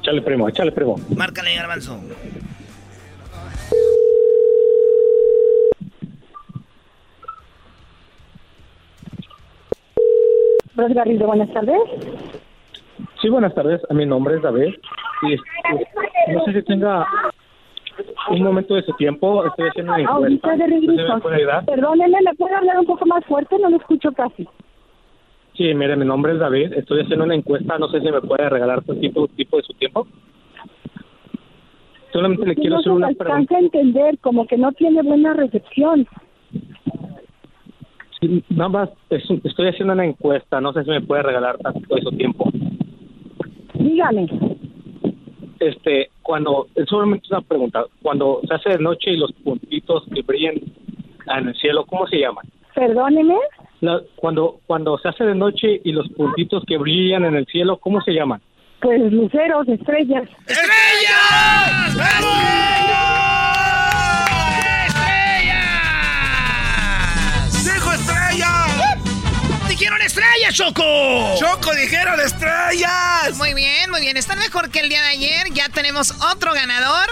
Échale, 0.00 0.22
primo, 0.22 0.48
échale, 0.48 0.72
primo. 0.72 1.00
Márcale, 1.14 1.54
garbanzo. 1.54 2.00
Garrido, 10.76 11.26
buenas 11.26 11.52
tardes. 11.52 11.78
Sí, 13.20 13.28
buenas 13.28 13.54
tardes. 13.54 13.80
Mi 13.90 14.04
nombre 14.04 14.36
es 14.36 14.42
David. 14.42 14.74
Y 15.22 15.34
este, 15.34 16.32
no 16.32 16.44
sé 16.44 16.52
si 16.52 16.62
tenga 16.62 17.06
un 18.30 18.42
momento 18.42 18.74
de 18.74 18.82
su 18.82 18.92
tiempo. 18.94 19.44
Estoy 19.46 19.68
haciendo 19.68 19.92
una 19.92 20.02
encuesta. 20.02 20.48
Ahorita 20.50 20.56
de. 20.56 21.62
Perdóneme, 21.66 22.18
¿me 22.22 22.34
puede 22.34 22.54
hablar 22.54 22.78
un 22.80 22.86
poco 22.86 23.06
más 23.06 23.24
fuerte? 23.24 23.58
No 23.58 23.70
lo 23.70 23.76
escucho 23.76 24.12
casi. 24.12 24.46
Sí, 25.54 25.72
mire, 25.74 25.96
mi 25.96 26.04
nombre 26.04 26.34
es 26.34 26.38
David. 26.38 26.74
Estoy 26.74 27.00
haciendo 27.00 27.24
una 27.24 27.34
encuesta. 27.34 27.78
No 27.78 27.88
sé 27.88 28.00
si 28.00 28.10
me 28.10 28.20
puede 28.20 28.48
regalar 28.50 28.82
un 28.86 29.00
tipo, 29.00 29.26
tipo 29.28 29.56
de 29.56 29.62
su 29.62 29.72
tiempo. 29.74 30.06
Solamente 32.12 32.46
le 32.46 32.54
quiero 32.54 32.76
no 32.76 32.80
hacer 32.80 32.92
una 32.92 33.10
pregunta. 33.12 33.56
a 33.56 33.58
entender, 33.58 34.18
como 34.18 34.46
que 34.46 34.58
no 34.58 34.72
tiene 34.72 35.02
buena 35.02 35.34
recepción. 35.34 36.06
Sí, 38.20 38.42
nada 38.50 38.68
más, 38.68 38.90
es 39.10 39.24
estoy 39.44 39.68
haciendo 39.68 39.94
una 39.94 40.04
encuesta. 40.04 40.60
No 40.60 40.72
sé 40.72 40.84
si 40.84 40.90
me 40.90 41.00
puede 41.00 41.22
regalar 41.22 41.58
tantito 41.58 41.94
de 41.94 42.02
su 42.02 42.10
tiempo. 42.12 42.50
Dígame. 43.78 44.28
Este, 45.60 46.10
cuando, 46.22 46.66
es 46.74 46.86
solamente 46.88 47.26
una 47.30 47.40
pregunta. 47.40 47.84
Cuando 48.02 48.40
se 48.46 48.54
hace 48.54 48.70
de 48.70 48.78
noche 48.78 49.10
y 49.12 49.16
los 49.16 49.32
puntitos 49.32 50.04
que 50.14 50.22
brillan 50.22 50.56
en 51.26 51.48
el 51.48 51.54
cielo, 51.56 51.84
¿cómo 51.86 52.06
se 52.06 52.18
llaman? 52.18 52.44
Perdóneme. 52.74 53.36
La- 53.80 54.00
cuando 54.16 54.60
cuando 54.66 54.98
se 54.98 55.08
hace 55.08 55.24
de 55.24 55.34
noche 55.34 55.80
y 55.84 55.92
los 55.92 56.08
puntitos 56.10 56.62
que 56.66 56.76
brillan 56.78 57.24
en 57.24 57.36
el 57.36 57.46
cielo, 57.46 57.78
¿cómo 57.78 58.00
se 58.02 58.12
llaman? 58.12 58.40
Pues 58.80 59.00
luceros, 59.12 59.66
estrellas. 59.68 60.28
¡Estrellas! 60.46 61.94
¡Dijo 61.94 62.75
¡Dijeron 69.78 70.00
estrellas, 70.00 70.54
Choco! 70.54 70.82
¡Choco, 71.38 71.74
dijeron 71.74 72.18
estrellas! 72.20 73.36
Muy 73.36 73.52
bien, 73.52 73.90
muy 73.90 74.00
bien. 74.00 74.16
Están 74.16 74.38
mejor 74.38 74.70
que 74.70 74.80
el 74.80 74.88
día 74.88 75.02
de 75.02 75.08
ayer. 75.08 75.52
Ya 75.52 75.68
tenemos 75.68 76.12
otro 76.32 76.54
ganador 76.54 77.06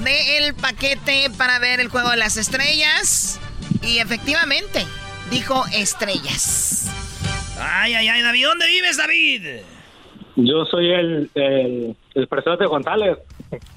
del 0.00 0.52
paquete 0.54 1.30
para 1.38 1.60
ver 1.60 1.78
el 1.78 1.86
juego 1.88 2.10
de 2.10 2.16
las 2.16 2.36
estrellas. 2.36 3.38
Y 3.82 3.98
efectivamente, 3.98 4.84
dijo 5.30 5.64
estrellas. 5.72 6.86
Ay, 7.60 7.94
ay, 7.94 8.08
ay, 8.08 8.22
David, 8.22 8.46
¿dónde 8.46 8.66
vives, 8.66 8.96
David? 8.96 9.46
Yo 10.34 10.64
soy 10.68 10.92
el, 10.92 11.30
el, 11.36 11.96
el 12.16 12.26
presidente 12.26 12.66
González. 12.66 13.16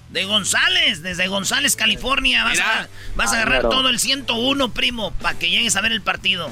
De 0.09 0.25
González, 0.25 1.03
desde 1.03 1.27
González, 1.27 1.75
California. 1.75 2.43
Vas 2.43 2.59
a, 2.59 2.87
vas 3.15 3.33
a 3.33 3.37
Ah, 3.37 3.41
agarrar 3.43 3.61
todo 3.69 3.89
el 3.89 3.99
101, 3.99 4.73
primo, 4.73 5.11
para 5.21 5.37
que 5.37 5.51
llegues 5.51 5.75
a 5.75 5.81
ver 5.81 5.91
el 5.91 6.01
partido. 6.01 6.49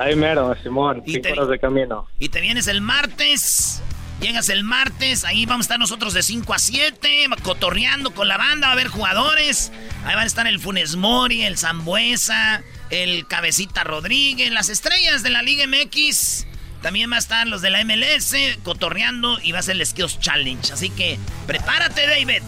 Ahí 0.00 0.16
mero, 0.16 0.54
Simón, 0.62 1.02
Y 1.06 1.12
cinco 1.12 1.22
te- 1.28 1.32
horas 1.32 1.48
de 1.48 1.58
camino. 1.58 2.08
Y 2.18 2.28
te 2.30 2.40
vienes 2.40 2.66
el 2.66 2.80
martes. 2.80 3.82
Llegas 4.20 4.50
el 4.50 4.64
martes, 4.64 5.24
ahí 5.24 5.46
vamos 5.46 5.64
a 5.64 5.66
estar 5.66 5.78
nosotros 5.78 6.12
de 6.12 6.22
5 6.22 6.52
a 6.52 6.58
7, 6.58 7.24
cotorreando 7.42 8.10
con 8.12 8.28
la 8.28 8.36
banda, 8.36 8.66
va 8.66 8.72
a 8.72 8.74
haber 8.74 8.88
jugadores. 8.88 9.72
Ahí 10.04 10.14
van 10.14 10.24
a 10.24 10.26
estar 10.26 10.46
el 10.46 10.60
Funes 10.60 10.96
Mori, 10.96 11.42
el 11.42 11.56
Zambuesa, 11.56 12.62
el 12.90 13.26
Cabecita 13.28 13.82
Rodríguez, 13.82 14.50
las 14.52 14.68
estrellas 14.68 15.22
de 15.22 15.30
la 15.30 15.40
Liga 15.40 15.64
MX. 15.66 16.46
También 16.82 17.10
va 17.10 17.16
a 17.16 17.18
estar 17.18 17.46
los 17.46 17.62
de 17.62 17.70
la 17.70 17.82
MLS 17.82 18.34
cotorreando 18.62 19.38
y 19.42 19.52
va 19.52 19.60
a 19.60 19.62
ser 19.62 19.76
el 19.76 19.86
Skills 19.86 20.20
Challenge. 20.20 20.70
Así 20.70 20.90
que 20.90 21.18
prepárate, 21.46 22.06
David. 22.06 22.42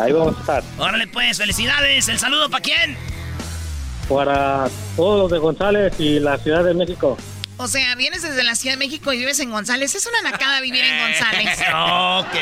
Ahí 0.00 0.12
vamos 0.12 0.34
a 0.36 0.40
estar. 0.40 0.64
Órale, 0.78 1.06
pues, 1.08 1.36
felicidades. 1.36 2.08
¿El 2.08 2.18
saludo 2.18 2.48
para 2.48 2.62
quién? 2.62 2.96
Para 4.04 4.68
todos 4.96 5.22
los 5.22 5.30
de 5.30 5.38
González 5.38 5.94
y 5.98 6.20
la 6.20 6.38
Ciudad 6.38 6.64
de 6.64 6.74
México. 6.74 7.16
O 7.56 7.68
sea, 7.68 7.94
vienes 7.94 8.22
desde 8.22 8.42
la 8.42 8.56
Ciudad 8.56 8.74
de 8.74 8.78
México 8.84 9.12
y 9.12 9.18
vives 9.18 9.38
en 9.38 9.50
González. 9.50 9.94
Es 9.94 10.06
una 10.06 10.30
nacada 10.30 10.60
vivir 10.60 10.84
en 10.84 10.98
González. 10.98 11.58
ok. 11.68 12.34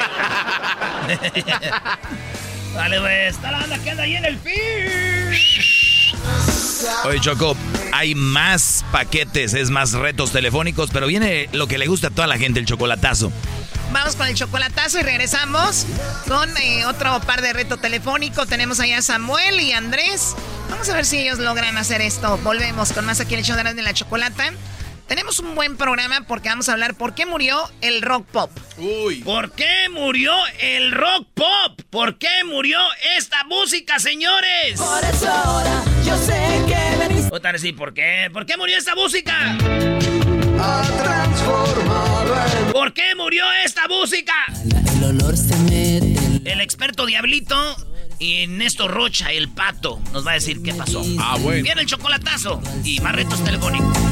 Dale, 2.74 3.00
pues. 3.00 3.34
Está 3.34 3.52
la 3.52 3.58
banda 3.58 3.78
que 3.78 3.90
anda 3.90 4.02
ahí 4.04 4.16
en 4.16 4.24
el 4.24 4.38
fish. 4.38 6.14
Oye, 7.04 7.20
Choco, 7.20 7.56
hay 7.92 8.14
más 8.14 8.84
paquetes, 8.90 9.54
es 9.54 9.70
más 9.70 9.92
retos 9.92 10.32
telefónicos, 10.32 10.90
pero 10.92 11.06
viene 11.06 11.48
lo 11.52 11.66
que 11.66 11.78
le 11.78 11.86
gusta 11.86 12.08
a 12.08 12.10
toda 12.10 12.26
la 12.26 12.38
gente, 12.38 12.58
el 12.60 12.66
chocolatazo. 12.66 13.32
Vamos 13.92 14.16
con 14.16 14.26
el 14.26 14.34
chocolatazo 14.34 15.00
y 15.00 15.02
regresamos 15.02 15.86
con 16.26 16.48
eh, 16.56 16.86
otro 16.86 17.20
par 17.20 17.42
de 17.42 17.52
reto 17.52 17.76
telefónico. 17.76 18.46
Tenemos 18.46 18.80
allá 18.80 18.98
a 18.98 19.02
Samuel 19.02 19.60
y 19.60 19.72
Andrés. 19.72 20.34
Vamos 20.70 20.88
a 20.88 20.94
ver 20.94 21.04
si 21.04 21.18
ellos 21.18 21.38
logran 21.38 21.76
hacer 21.76 22.00
esto. 22.00 22.38
Volvemos 22.38 22.92
con 22.92 23.04
más 23.04 23.20
aquí 23.20 23.34
en 23.34 23.40
el 23.40 23.44
show 23.44 23.56
de 23.56 23.82
la 23.82 23.92
chocolata. 23.92 24.52
Tenemos 25.06 25.40
un 25.40 25.54
buen 25.54 25.76
programa 25.76 26.24
porque 26.26 26.48
vamos 26.48 26.70
a 26.70 26.72
hablar 26.72 26.94
por 26.94 27.14
qué 27.14 27.26
murió 27.26 27.70
el 27.82 28.00
rock 28.00 28.26
pop. 28.28 28.50
Uy. 28.78 29.16
¿Por 29.16 29.52
qué 29.52 29.90
murió 29.90 30.32
el 30.58 30.90
rock 30.92 31.28
pop? 31.34 31.82
¿Por 31.90 32.16
qué 32.16 32.44
murió 32.46 32.78
esta 33.18 33.44
música, 33.44 33.98
señores? 33.98 34.78
Por 34.80 35.04
eso 35.04 35.28
ahora 35.28 35.84
yo 36.06 36.16
sé 36.16 36.62
que 36.66 36.96
venís. 36.98 37.26
Otra 37.30 37.58
sí, 37.58 37.74
¿por 37.74 37.92
qué? 37.92 38.30
¿Por 38.32 38.46
qué 38.46 38.56
murió 38.56 38.78
esta 38.78 38.94
música? 38.94 39.34
A 40.58 40.82
transformar. 40.82 41.11
¿Por 42.72 42.94
qué 42.94 43.14
murió 43.14 43.44
esta 43.64 43.86
música? 43.86 44.32
El 44.96 45.04
olor 45.04 45.36
se 45.36 45.54
mete. 45.58 46.50
El 46.50 46.60
experto 46.60 47.04
diablito 47.04 47.54
y 48.18 48.46
Néstor 48.46 48.90
Rocha, 48.90 49.30
el 49.30 49.50
pato, 49.50 50.00
nos 50.12 50.26
va 50.26 50.32
a 50.32 50.34
decir 50.34 50.62
qué 50.62 50.72
pasó. 50.72 51.04
Ah, 51.18 51.36
bueno. 51.38 51.62
Viene 51.62 51.82
el 51.82 51.86
chocolatazo 51.86 52.62
y 52.82 52.98
más 53.00 53.14
retos 53.14 53.44
telefónicos 53.44 54.11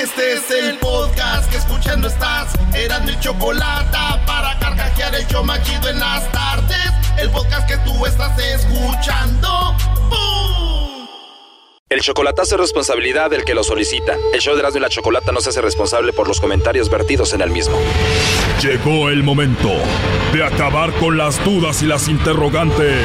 Este 0.00 0.34
es 0.34 0.50
el 0.52 0.78
podcast 0.78 1.50
que 1.50 1.56
escuchando 1.56 2.06
estás. 2.06 2.54
Eran 2.72 3.04
mi 3.04 3.18
chocolate 3.18 3.98
para 4.26 4.56
carcajear 4.60 5.12
el 5.16 5.26
yo 5.26 5.42
machido 5.42 5.88
en 5.88 5.98
las 5.98 6.30
tardes. 6.30 6.92
El 7.20 7.28
podcast 7.30 7.68
que 7.68 7.76
tú 7.78 8.06
estás 8.06 8.38
escuchando. 8.38 9.74
¡Bum! 10.08 11.08
El 11.88 12.00
chocolatazo 12.00 12.54
es 12.54 12.60
responsabilidad 12.60 13.28
del 13.28 13.44
que 13.44 13.54
lo 13.54 13.64
solicita. 13.64 14.16
El 14.32 14.40
show 14.40 14.54
de 14.54 14.60
Erasmo 14.60 14.78
y 14.78 14.82
la 14.82 14.88
Chocolata 14.88 15.32
no 15.32 15.40
se 15.40 15.48
hace 15.48 15.62
responsable 15.62 16.12
por 16.12 16.28
los 16.28 16.40
comentarios 16.40 16.88
vertidos 16.88 17.32
en 17.32 17.40
el 17.40 17.50
mismo. 17.50 17.76
Llegó 18.62 19.08
el 19.08 19.24
momento 19.24 19.72
de 20.32 20.44
acabar 20.44 20.92
con 20.92 21.18
las 21.18 21.44
dudas 21.44 21.82
y 21.82 21.86
las 21.86 22.06
interrogantes. 22.06 23.04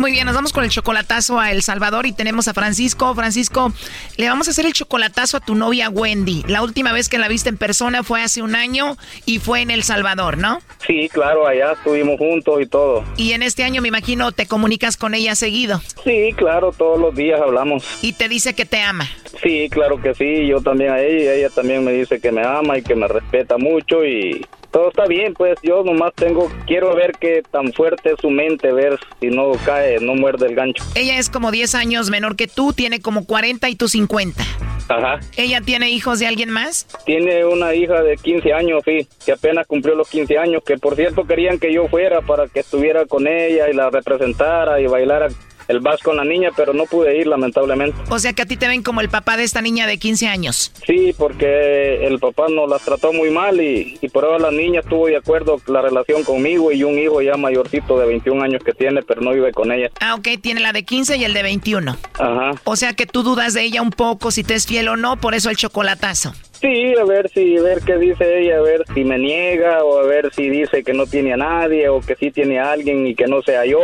Muy 0.00 0.12
bien, 0.12 0.24
nos 0.24 0.34
vamos 0.34 0.54
con 0.54 0.64
el 0.64 0.70
chocolatazo 0.70 1.38
a 1.38 1.52
El 1.52 1.60
Salvador 1.60 2.06
y 2.06 2.12
tenemos 2.12 2.48
a 2.48 2.54
Francisco. 2.54 3.14
Francisco, 3.14 3.70
le 4.16 4.30
vamos 4.30 4.48
a 4.48 4.52
hacer 4.52 4.64
el 4.64 4.72
chocolatazo 4.72 5.36
a 5.36 5.40
tu 5.40 5.54
novia 5.54 5.90
Wendy. 5.90 6.42
La 6.48 6.62
última 6.62 6.94
vez 6.94 7.10
que 7.10 7.18
la 7.18 7.28
viste 7.28 7.50
en 7.50 7.58
persona 7.58 8.02
fue 8.02 8.22
hace 8.22 8.40
un 8.40 8.54
año 8.54 8.96
y 9.26 9.40
fue 9.40 9.60
en 9.60 9.70
El 9.70 9.82
Salvador, 9.82 10.38
¿no? 10.38 10.60
Sí, 10.86 11.10
claro, 11.12 11.46
allá 11.46 11.72
estuvimos 11.72 12.16
juntos 12.16 12.62
y 12.62 12.66
todo. 12.66 13.04
Y 13.18 13.32
en 13.32 13.42
este 13.42 13.62
año 13.62 13.82
me 13.82 13.88
imagino 13.88 14.32
te 14.32 14.46
comunicas 14.46 14.96
con 14.96 15.12
ella 15.12 15.34
seguido. 15.34 15.82
Sí, 16.02 16.32
claro, 16.34 16.72
todos 16.72 16.98
los 16.98 17.14
días 17.14 17.38
hablamos. 17.38 17.84
Y 18.00 18.14
te 18.14 18.30
dice 18.30 18.54
que 18.54 18.64
te 18.64 18.80
ama. 18.80 19.06
Sí, 19.42 19.68
claro 19.70 20.00
que 20.00 20.14
sí, 20.14 20.46
yo 20.46 20.62
también 20.62 20.92
a 20.92 21.00
ella, 21.02 21.34
ella 21.34 21.50
también 21.50 21.84
me 21.84 21.92
dice 21.92 22.20
que 22.20 22.32
me 22.32 22.42
ama 22.42 22.78
y 22.78 22.82
que 22.82 22.94
me 22.94 23.06
respeta 23.06 23.58
mucho 23.58 24.02
y 24.06 24.46
todo 24.70 24.88
está 24.88 25.06
bien, 25.06 25.34
pues 25.34 25.58
yo 25.62 25.82
nomás 25.82 26.14
tengo, 26.14 26.50
quiero 26.66 26.94
ver 26.94 27.12
qué 27.20 27.42
tan 27.50 27.72
fuerte 27.72 28.12
es 28.12 28.20
su 28.20 28.30
mente, 28.30 28.72
ver 28.72 28.98
si 29.20 29.28
no 29.28 29.52
cae, 29.64 29.98
no 30.00 30.14
muerde 30.14 30.46
el 30.46 30.54
gancho. 30.54 30.84
Ella 30.94 31.18
es 31.18 31.30
como 31.30 31.50
10 31.50 31.74
años 31.74 32.10
menor 32.10 32.36
que 32.36 32.46
tú, 32.46 32.72
tiene 32.72 33.00
como 33.00 33.24
40 33.24 33.68
y 33.68 33.76
tú 33.76 33.88
50. 33.88 34.42
Ajá. 34.88 35.20
¿Ella 35.36 35.60
tiene 35.60 35.90
hijos 35.90 36.18
de 36.18 36.26
alguien 36.26 36.50
más? 36.50 36.86
Tiene 37.06 37.44
una 37.44 37.74
hija 37.74 38.02
de 38.02 38.16
15 38.16 38.52
años, 38.52 38.82
sí, 38.84 39.06
que 39.24 39.32
apenas 39.32 39.66
cumplió 39.66 39.94
los 39.94 40.08
15 40.08 40.38
años, 40.38 40.62
que 40.64 40.78
por 40.78 40.96
cierto 40.96 41.24
querían 41.24 41.58
que 41.58 41.72
yo 41.72 41.86
fuera 41.88 42.22
para 42.22 42.48
que 42.48 42.60
estuviera 42.60 43.06
con 43.06 43.28
ella 43.28 43.68
y 43.68 43.72
la 43.72 43.90
representara 43.90 44.80
y 44.80 44.86
bailara 44.86 45.28
el 45.70 45.78
vas 45.80 46.02
con 46.02 46.16
la 46.16 46.24
niña, 46.24 46.50
pero 46.56 46.72
no 46.74 46.84
pude 46.84 47.16
ir 47.16 47.28
lamentablemente. 47.28 47.96
O 48.08 48.18
sea 48.18 48.32
que 48.32 48.42
a 48.42 48.46
ti 48.46 48.56
te 48.56 48.66
ven 48.66 48.82
como 48.82 49.00
el 49.00 49.08
papá 49.08 49.36
de 49.36 49.44
esta 49.44 49.62
niña 49.62 49.86
de 49.86 49.98
15 49.98 50.26
años. 50.26 50.72
Sí, 50.84 51.14
porque 51.16 52.06
el 52.06 52.18
papá 52.18 52.46
nos 52.50 52.68
las 52.68 52.82
trató 52.82 53.12
muy 53.12 53.30
mal 53.30 53.60
y, 53.60 53.96
y 54.00 54.08
por 54.08 54.24
ahora 54.24 54.38
la 54.38 54.50
niña 54.50 54.80
estuvo 54.80 55.06
de 55.06 55.16
acuerdo 55.16 55.60
la 55.68 55.80
relación 55.80 56.24
conmigo 56.24 56.72
y 56.72 56.82
un 56.82 56.98
hijo 56.98 57.22
ya 57.22 57.36
mayorcito 57.36 57.98
de 57.98 58.06
21 58.06 58.42
años 58.42 58.64
que 58.64 58.72
tiene, 58.72 59.02
pero 59.02 59.20
no 59.20 59.30
vive 59.32 59.52
con 59.52 59.70
ella. 59.70 59.90
Ah, 60.00 60.16
ok, 60.16 60.28
tiene 60.42 60.60
la 60.60 60.72
de 60.72 60.82
15 60.82 61.16
y 61.16 61.24
el 61.24 61.34
de 61.34 61.42
21. 61.44 61.96
Ajá. 62.14 62.50
O 62.64 62.74
sea 62.74 62.94
que 62.94 63.06
tú 63.06 63.22
dudas 63.22 63.54
de 63.54 63.62
ella 63.62 63.80
un 63.80 63.90
poco 63.90 64.32
si 64.32 64.42
te 64.42 64.54
es 64.54 64.66
fiel 64.66 64.88
o 64.88 64.96
no, 64.96 65.18
por 65.18 65.34
eso 65.34 65.50
el 65.50 65.56
chocolatazo. 65.56 66.32
Sí, 66.60 66.94
a 66.94 67.04
ver 67.04 67.30
si, 67.30 67.56
a 67.56 67.62
ver 67.62 67.80
qué 67.80 67.96
dice 67.96 68.40
ella, 68.40 68.58
a 68.58 68.60
ver 68.60 68.84
si 68.92 69.02
me 69.02 69.18
niega 69.18 69.82
o 69.82 69.98
a 69.98 70.06
ver 70.06 70.30
si 70.34 70.50
dice 70.50 70.84
que 70.84 70.92
no 70.92 71.06
tiene 71.06 71.32
a 71.32 71.36
nadie 71.38 71.88
o 71.88 72.00
que 72.00 72.16
sí 72.16 72.30
tiene 72.30 72.58
a 72.58 72.72
alguien 72.72 73.06
y 73.06 73.14
que 73.14 73.26
no 73.26 73.40
sea 73.40 73.64
yo, 73.64 73.80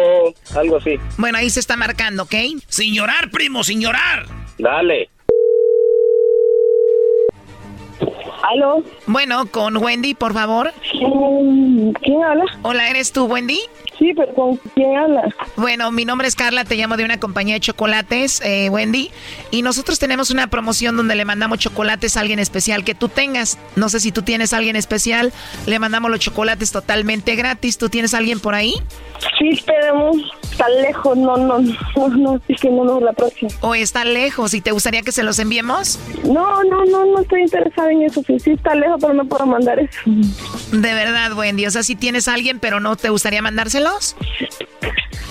algo 0.55 0.77
así. 0.77 0.99
Bueno, 1.17 1.39
ahí 1.39 1.49
se 1.49 1.61
está 1.61 1.77
marcando, 1.77 2.25
¿ok? 2.25 2.35
Sin 2.69 2.95
llorar, 2.95 3.31
primo, 3.31 3.65
sin 3.65 3.81
llorar. 3.81 4.27
Dale. 4.59 5.09
¿Aló? 8.43 8.83
Bueno, 9.07 9.47
con 9.47 9.77
Wendy, 9.77 10.15
por 10.15 10.33
favor. 10.35 10.73
¿Quién 10.91 12.25
habla? 12.25 12.45
Hola, 12.63 12.91
¿eres 12.91 13.13
tú, 13.13 13.25
Wendy? 13.25 13.61
Sí, 13.99 14.13
pero 14.15 14.35
¿con 14.35 14.57
quién 14.75 14.95
habla? 14.97 15.23
Bueno, 15.57 15.91
mi 15.91 16.05
nombre 16.05 16.29
es 16.29 16.35
Carla, 16.35 16.65
te 16.65 16.77
llamo 16.77 16.97
de 16.99 17.05
una 17.05 17.19
compañía 17.19 17.55
de 17.55 17.61
chocolates, 17.61 18.43
eh, 18.45 18.69
Wendy, 18.69 19.11
y 19.51 19.63
nosotros 19.63 19.99
tenemos 19.99 20.31
una 20.31 20.49
promoción 20.49 20.97
donde 20.99 21.15
le 21.15 21.25
mandamos 21.25 21.59
chocolates 21.61 22.17
a 22.17 22.21
alguien 22.21 22.39
especial 22.39 22.85
que 22.85 22.95
tú 22.95 23.09
tengas. 23.09 23.59
No 23.75 23.89
sé 23.89 24.01
si 24.01 24.13
tú 24.13 24.21
tienes 24.23 24.53
a 24.53 24.59
alguien 24.59 24.77
especial, 24.77 25.33
le 25.67 25.79
mandamos 25.79 26.11
los 26.11 26.21
chocolates 26.21 26.73
totalmente 26.73 27.37
gratis. 27.37 27.79
¿Tú 27.79 27.89
tienes 27.89 28.13
a 28.13 28.19
alguien 28.19 28.39
por 28.39 28.55
ahí? 28.55 28.75
Sí, 29.39 29.49
esperemos. 29.49 30.17
Está 30.51 30.69
lejos, 30.69 31.17
no, 31.17 31.37
no, 31.37 31.59
no, 31.59 32.09
no, 32.09 32.41
es 32.49 32.61
que 32.61 32.71
no, 32.71 32.85
no, 32.85 33.01
la 33.01 33.13
próxima. 33.13 33.51
¿O 33.61 33.75
está 33.75 34.05
lejos 34.05 34.53
y 34.55 34.61
te 34.61 34.73
gustaría 34.73 35.03
que 35.03 35.13
se 35.13 35.23
los 35.23 35.39
enviemos? 35.39 35.99
No, 36.25 36.63
no, 36.65 36.85
no, 36.85 37.07
no 37.07 37.21
estoy 37.21 37.43
interesada 37.43 37.91
en 37.93 38.03
eso. 38.03 38.23
Sí, 38.27 38.39
sí 38.41 38.51
está 38.53 38.75
lejos, 38.75 38.99
pero 39.01 39.15
no 39.15 39.25
puedo 39.25 39.47
mandar 39.47 39.79
eso. 39.79 40.01
De 40.73 40.95
verdad, 40.95 41.33
Wendy, 41.37 41.67
o 41.67 41.71
sea, 41.71 41.83
si 41.83 41.95
tienes 41.95 42.27
a 42.29 42.35
alguien, 42.35 42.59
pero 42.59 42.81
no 42.81 42.97
te 42.97 43.09
gustaría 43.09 43.41
mandárselos? 43.41 44.17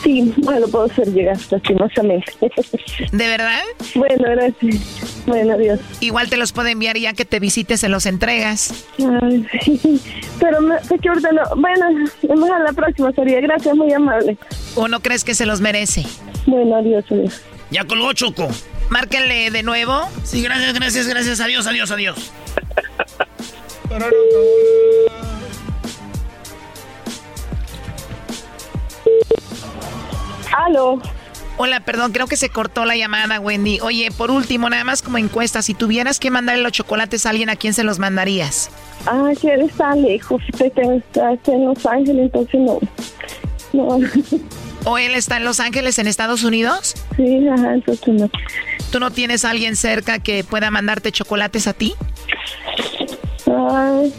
Sí, 0.04 0.34
bueno, 0.38 0.68
puedo 0.68 0.86
hacer 0.86 1.08
llegar, 1.12 1.36
lastimosamente. 1.50 2.32
¿De 3.12 3.28
verdad? 3.28 3.62
Bueno, 3.96 4.24
gracias. 4.24 5.24
Bueno, 5.26 5.54
adiós. 5.56 5.80
Igual 6.00 6.30
te 6.30 6.38
los 6.38 6.52
puedo 6.52 6.68
enviar 6.68 6.96
y 6.96 7.02
ya 7.02 7.14
que 7.14 7.26
te 7.26 7.40
visites, 7.40 7.80
se 7.80 7.90
los 7.90 8.06
entregas. 8.06 8.86
Ay, 9.22 9.46
sí. 9.64 10.00
Pero 10.40 10.62
me, 10.62 10.76
es 10.76 11.02
que 11.02 11.10
ahorita 11.10 11.32
no. 11.32 11.42
Bueno, 11.56 11.90
mejor 12.22 12.62
la 12.62 12.74
próxima 12.74 13.12
sería. 13.14 13.42
Gracias, 13.42 13.76
muy 13.76 13.92
amable. 13.92 14.38
¿O 14.76 14.88
no 14.88 15.00
crees 15.00 15.24
que 15.24 15.34
se 15.34 15.46
los 15.46 15.60
merece? 15.60 16.06
Bueno, 16.46 16.76
adiós, 16.76 17.04
adiós. 17.10 17.42
Ya 17.72 17.84
colgó 17.86 18.14
Choco. 18.14 18.48
Márquenle 18.90 19.52
de 19.52 19.64
nuevo. 19.64 20.08
Sí, 20.24 20.42
gracias, 20.42 20.74
gracias, 20.74 21.08
gracias. 21.08 21.40
Adiós, 21.40 21.68
adiós, 21.68 21.92
adiós. 21.92 22.32
Aló. 30.58 31.02
Hola, 31.58 31.80
perdón, 31.80 32.12
creo 32.12 32.28
que 32.28 32.36
se 32.36 32.50
cortó 32.50 32.84
la 32.84 32.98
llamada, 32.98 33.40
Wendy. 33.40 33.80
Oye, 33.82 34.10
por 34.12 34.30
último, 34.30 34.70
nada 34.70 34.84
más 34.84 35.02
como 35.02 35.18
encuesta, 35.18 35.62
si 35.62 35.74
tuvieras 35.74 36.20
que 36.20 36.30
mandarle 36.30 36.62
los 36.62 36.74
chocolates 36.74 37.26
a 37.26 37.30
alguien, 37.30 37.50
¿a 37.50 37.56
quién 37.56 37.74
se 37.74 37.84
los 37.84 37.98
mandarías? 37.98 38.70
Ah, 39.06 39.32
que 39.40 39.54
él 39.54 39.62
está 39.62 39.96
lejos. 39.96 40.42
Está 40.60 40.82
en 41.54 41.66
Los 41.66 41.86
Ángeles, 41.86 42.26
entonces 42.26 42.60
no. 42.60 42.80
No. 43.72 44.00
¿O 44.86 44.98
él 45.00 45.16
está 45.16 45.38
en 45.38 45.44
Los 45.44 45.60
Ángeles, 45.60 45.98
en 46.00 46.08
Estados 46.08 46.44
Unidos? 46.44 46.94
Sí, 47.16 47.48
ajá, 47.48 47.74
entonces 47.74 48.08
no. 48.08 48.30
¿Tú 48.92 49.00
no 49.00 49.12
tienes 49.12 49.44
a 49.44 49.50
alguien 49.50 49.76
cerca 49.76 50.20
que 50.20 50.44
pueda 50.44 50.70
mandarte 50.72 51.12
chocolates 51.12 51.68
a 51.68 51.74
ti? 51.74 51.96
Ay, 53.48 54.14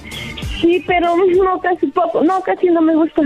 sí, 0.61 0.85
pero 0.87 1.17
no, 1.17 1.61
casi 1.61 1.87
poco. 1.87 2.23
No, 2.23 2.41
casi 2.43 2.67
no 2.67 2.83
me 2.83 2.95
gusta. 2.95 3.23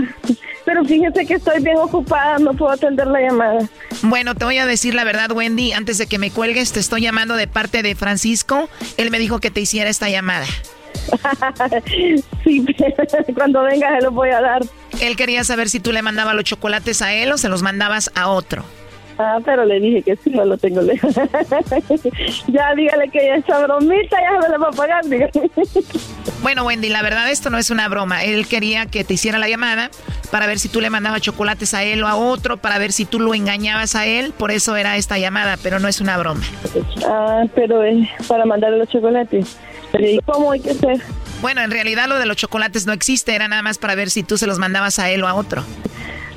Pero 0.65 0.85
fíjese 0.85 1.25
que 1.25 1.33
estoy 1.33 1.61
bien 1.63 1.77
ocupada, 1.77 2.37
no 2.37 2.53
puedo 2.53 2.71
atender 2.71 3.07
la 3.07 3.19
llamada. 3.21 3.67
Bueno, 4.03 4.35
te 4.35 4.45
voy 4.45 4.59
a 4.59 4.65
decir 4.65 4.93
la 4.93 5.03
verdad, 5.03 5.31
Wendy. 5.31 5.73
Antes 5.73 5.97
de 5.97 6.05
que 6.05 6.19
me 6.19 6.29
cuelgues, 6.29 6.71
te 6.71 6.79
estoy 6.79 7.01
llamando 7.01 7.35
de 7.35 7.47
parte 7.47 7.81
de 7.81 7.95
Francisco. 7.95 8.69
Él 8.97 9.09
me 9.09 9.17
dijo 9.17 9.39
que 9.39 9.49
te 9.49 9.61
hiciera 9.61 9.89
esta 9.89 10.09
llamada. 10.09 10.45
sí, 12.43 12.65
cuando 13.33 13.63
venga 13.63 13.95
se 13.97 14.03
los 14.03 14.13
voy 14.13 14.29
a 14.29 14.41
dar. 14.41 14.61
Él 15.01 15.15
quería 15.15 15.43
saber 15.43 15.69
si 15.69 15.79
tú 15.79 15.91
le 15.91 16.01
mandabas 16.01 16.35
los 16.35 16.43
chocolates 16.43 17.01
a 17.01 17.13
él 17.13 17.31
o 17.31 17.37
se 17.37 17.49
los 17.49 17.61
mandabas 17.61 18.11
a 18.15 18.27
otro. 18.27 18.63
Ah, 19.17 19.37
pero 19.45 19.65
le 19.65 19.79
dije 19.79 20.01
que 20.01 20.15
sí, 20.15 20.31
no 20.31 20.45
lo 20.45 20.57
tengo 20.57 20.81
lejos. 20.81 21.13
ya 22.47 22.73
dígale 22.75 23.09
que 23.09 23.25
ya 23.25 23.35
esa 23.35 23.59
bromita 23.59 24.17
ya 24.19 24.41
se 24.41 24.47
me 24.47 24.49
la 24.49 24.57
va 24.57 24.69
a 24.69 24.71
pagar, 24.71 25.05
dígale. 25.05 25.31
Bueno, 26.41 26.65
Wendy, 26.65 26.89
la 26.89 27.03
verdad 27.03 27.29
esto 27.29 27.51
no 27.51 27.59
es 27.59 27.69
una 27.69 27.87
broma. 27.87 28.23
Él 28.23 28.47
quería 28.47 28.87
que 28.87 29.03
te 29.03 29.13
hiciera 29.13 29.37
la 29.37 29.47
llamada 29.47 29.91
para 30.31 30.47
ver 30.47 30.57
si 30.57 30.69
tú 30.69 30.81
le 30.81 30.89
mandabas 30.89 31.21
chocolates 31.21 31.73
a 31.75 31.83
él 31.83 32.03
o 32.03 32.07
a 32.07 32.15
otro, 32.15 32.57
para 32.57 32.79
ver 32.79 32.91
si 32.93 33.05
tú 33.05 33.19
lo 33.19 33.35
engañabas 33.35 33.95
a 33.95 34.07
él. 34.07 34.33
Por 34.35 34.49
eso 34.49 34.75
era 34.75 34.97
esta 34.97 35.19
llamada, 35.19 35.57
pero 35.61 35.79
no 35.79 35.87
es 35.87 36.01
una 36.01 36.17
broma. 36.17 36.41
Ah, 37.05 37.43
pero 37.53 37.83
eh, 37.83 38.09
para 38.27 38.45
mandarle 38.45 38.79
los 38.79 38.89
chocolates. 38.89 39.57
¿Y 39.99 40.19
cómo 40.19 40.51
hay 40.51 40.59
que 40.59 40.71
hacer? 40.71 41.01
Bueno, 41.41 41.61
en 41.61 41.71
realidad 41.71 42.07
lo 42.07 42.17
de 42.19 42.25
los 42.25 42.37
chocolates 42.37 42.85
no 42.85 42.93
existe, 42.93 43.35
era 43.35 43.47
nada 43.47 43.61
más 43.61 43.77
para 43.77 43.95
ver 43.95 44.09
si 44.09 44.23
tú 44.23 44.37
se 44.37 44.47
los 44.47 44.59
mandabas 44.59 44.99
a 44.99 45.09
él 45.09 45.23
o 45.23 45.27
a 45.27 45.33
otro. 45.33 45.63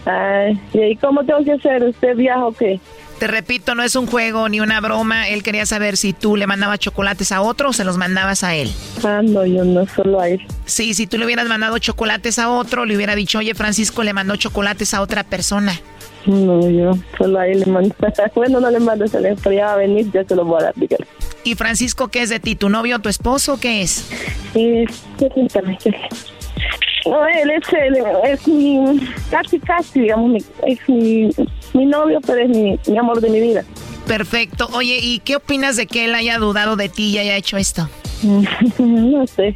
Ay, 0.06 0.60
¿y 0.72 0.96
cómo 0.96 1.24
tengo 1.24 1.44
que 1.44 1.52
hacer? 1.52 1.82
¿Usted 1.82 2.16
viaja 2.16 2.46
o 2.46 2.52
qué? 2.52 2.80
Te 3.18 3.26
repito, 3.26 3.74
no 3.74 3.82
es 3.82 3.94
un 3.96 4.06
juego 4.06 4.48
ni 4.48 4.60
una 4.60 4.80
broma. 4.80 5.28
Él 5.28 5.42
quería 5.42 5.66
saber 5.66 5.96
si 5.96 6.12
tú 6.12 6.36
le 6.36 6.46
mandabas 6.46 6.78
chocolates 6.80 7.32
a 7.32 7.42
otro 7.42 7.70
o 7.70 7.72
se 7.72 7.84
los 7.84 7.96
mandabas 7.96 8.42
a 8.42 8.54
él. 8.54 8.70
Ah, 9.04 9.22
no, 9.22 9.46
yo 9.46 9.64
no, 9.64 9.86
solo 9.86 10.20
a 10.20 10.28
él. 10.28 10.40
Sí, 10.66 10.94
si 10.94 11.06
tú 11.06 11.16
le 11.16 11.24
hubieras 11.24 11.46
mandado 11.46 11.78
chocolates 11.78 12.38
a 12.38 12.50
otro, 12.50 12.84
le 12.84 12.96
hubiera 12.96 13.14
dicho, 13.14 13.38
oye, 13.38 13.54
Francisco 13.54 14.02
le 14.02 14.12
mandó 14.12 14.36
chocolates 14.36 14.94
a 14.94 15.00
otra 15.00 15.22
persona. 15.22 15.80
No, 16.26 16.68
yo 16.68 16.92
solo 17.16 17.38
a 17.38 17.46
él 17.46 17.60
le 17.60 17.66
mando. 17.66 17.94
bueno, 18.34 18.60
no 18.60 18.70
le 18.70 18.80
mando, 18.80 19.06
se 19.06 19.20
le 19.20 19.36
pero 19.36 19.54
ya 19.54 19.66
va 19.66 19.72
a 19.74 19.76
venir, 19.76 20.10
ya 20.12 20.24
se 20.24 20.34
lo 20.34 20.44
voy 20.44 20.60
a 20.60 20.64
dar, 20.64 20.74
dígale. 20.74 21.06
¿Y 21.44 21.54
Francisco 21.54 22.08
qué 22.08 22.22
es 22.22 22.30
de 22.30 22.40
ti? 22.40 22.56
¿Tu 22.56 22.68
novio 22.68 22.96
o 22.96 22.98
tu 22.98 23.08
esposo? 23.08 23.60
¿Qué 23.60 23.82
es? 23.82 24.10
Sí. 24.54 24.84
No, 27.06 27.26
él 27.26 27.50
es, 27.50 27.72
él 27.72 27.98
es 28.24 28.48
mi, 28.48 28.98
casi, 29.30 29.58
casi, 29.60 30.00
digamos, 30.00 30.30
mi, 30.30 30.38
es 30.66 30.88
mi, 30.88 31.30
mi 31.74 31.84
novio, 31.84 32.18
pero 32.26 32.38
es 32.38 32.48
mi, 32.48 32.78
mi 32.86 32.98
amor 32.98 33.20
de 33.20 33.28
mi 33.28 33.40
vida. 33.40 33.62
Perfecto. 34.06 34.68
Oye, 34.72 34.98
¿y 35.02 35.18
qué 35.18 35.36
opinas 35.36 35.76
de 35.76 35.86
que 35.86 36.06
él 36.06 36.14
haya 36.14 36.38
dudado 36.38 36.76
de 36.76 36.88
ti 36.88 37.10
y 37.10 37.18
haya 37.18 37.36
hecho 37.36 37.58
esto? 37.58 37.90
no 38.78 39.26
sé, 39.26 39.54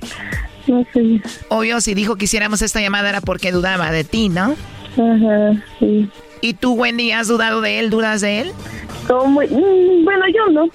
no 0.67 0.85
sé. 0.93 1.23
Obvio, 1.49 1.81
si 1.81 1.95
dijo 1.95 2.17
que 2.17 2.27
hiciéramos 2.27 2.61
esta 2.61 2.81
llamada 2.83 3.09
era 3.09 3.21
porque 3.23 3.51
dudaba 3.51 3.91
de 3.91 4.05
ti, 4.05 4.29
¿no? 4.29 4.55
Ajá, 4.93 5.65
sí. 5.79 6.11
¿Y 6.41 6.55
tú, 6.55 6.75
Wendy, 6.75 7.13
has 7.13 7.29
dudado 7.29 7.61
de 7.63 7.79
él? 7.79 7.91
¿Dudas 7.91 8.21
de 8.21 8.41
él? 8.41 8.53
Como, 9.07 9.41
mm, 9.41 10.05
bueno, 10.05 10.25
yo 10.35 10.53
no. 10.53 10.69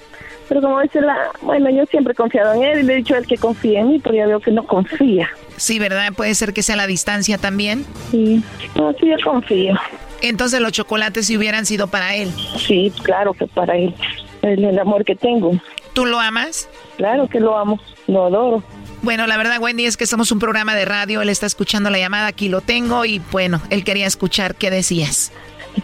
Pero 0.48 0.60
como 0.60 0.80
dice 0.80 1.00
la... 1.00 1.30
Bueno, 1.42 1.70
yo 1.70 1.84
siempre 1.86 2.12
he 2.12 2.16
confiado 2.16 2.54
en 2.54 2.62
él 2.62 2.80
y 2.80 2.82
le 2.82 2.92
he 2.92 2.96
dicho 2.96 3.14
a 3.14 3.18
él 3.18 3.26
que 3.26 3.36
confíe 3.36 3.78
en 3.78 3.88
mí, 3.88 3.98
pero 3.98 4.14
ya 4.14 4.26
veo 4.26 4.40
que 4.40 4.50
no 4.50 4.64
confía. 4.66 5.28
Sí, 5.56 5.78
¿verdad? 5.78 6.12
Puede 6.14 6.34
ser 6.34 6.52
que 6.52 6.62
sea 6.62 6.76
la 6.76 6.86
distancia 6.86 7.38
también. 7.38 7.84
Sí, 8.10 8.42
no, 8.74 8.92
sí, 8.92 9.08
yo 9.08 9.16
confío. 9.24 9.74
Entonces 10.20 10.60
los 10.60 10.72
chocolates 10.72 11.26
si 11.26 11.36
hubieran 11.36 11.66
sido 11.66 11.86
para 11.88 12.14
él. 12.14 12.30
Sí, 12.58 12.92
claro 13.02 13.34
que 13.34 13.46
para 13.46 13.76
él. 13.76 13.94
El, 14.42 14.64
el 14.64 14.78
amor 14.78 15.04
que 15.04 15.16
tengo. 15.16 15.52
¿Tú 15.92 16.06
lo 16.06 16.18
amas? 16.18 16.68
Claro 16.96 17.28
que 17.28 17.40
lo 17.40 17.56
amo, 17.56 17.80
lo 18.06 18.26
adoro. 18.26 18.62
Bueno, 19.02 19.26
la 19.26 19.36
verdad, 19.36 19.58
Wendy, 19.60 19.84
es 19.84 19.96
que 19.96 20.06
somos 20.06 20.32
un 20.32 20.38
programa 20.38 20.74
de 20.74 20.86
radio. 20.86 21.20
Él 21.20 21.28
está 21.28 21.44
escuchando 21.44 21.90
la 21.90 21.98
llamada, 21.98 22.26
aquí 22.26 22.48
lo 22.48 22.62
tengo 22.62 23.04
y 23.04 23.20
bueno, 23.30 23.60
él 23.68 23.84
quería 23.84 24.06
escuchar 24.06 24.54
qué 24.54 24.70
decías. 24.70 25.30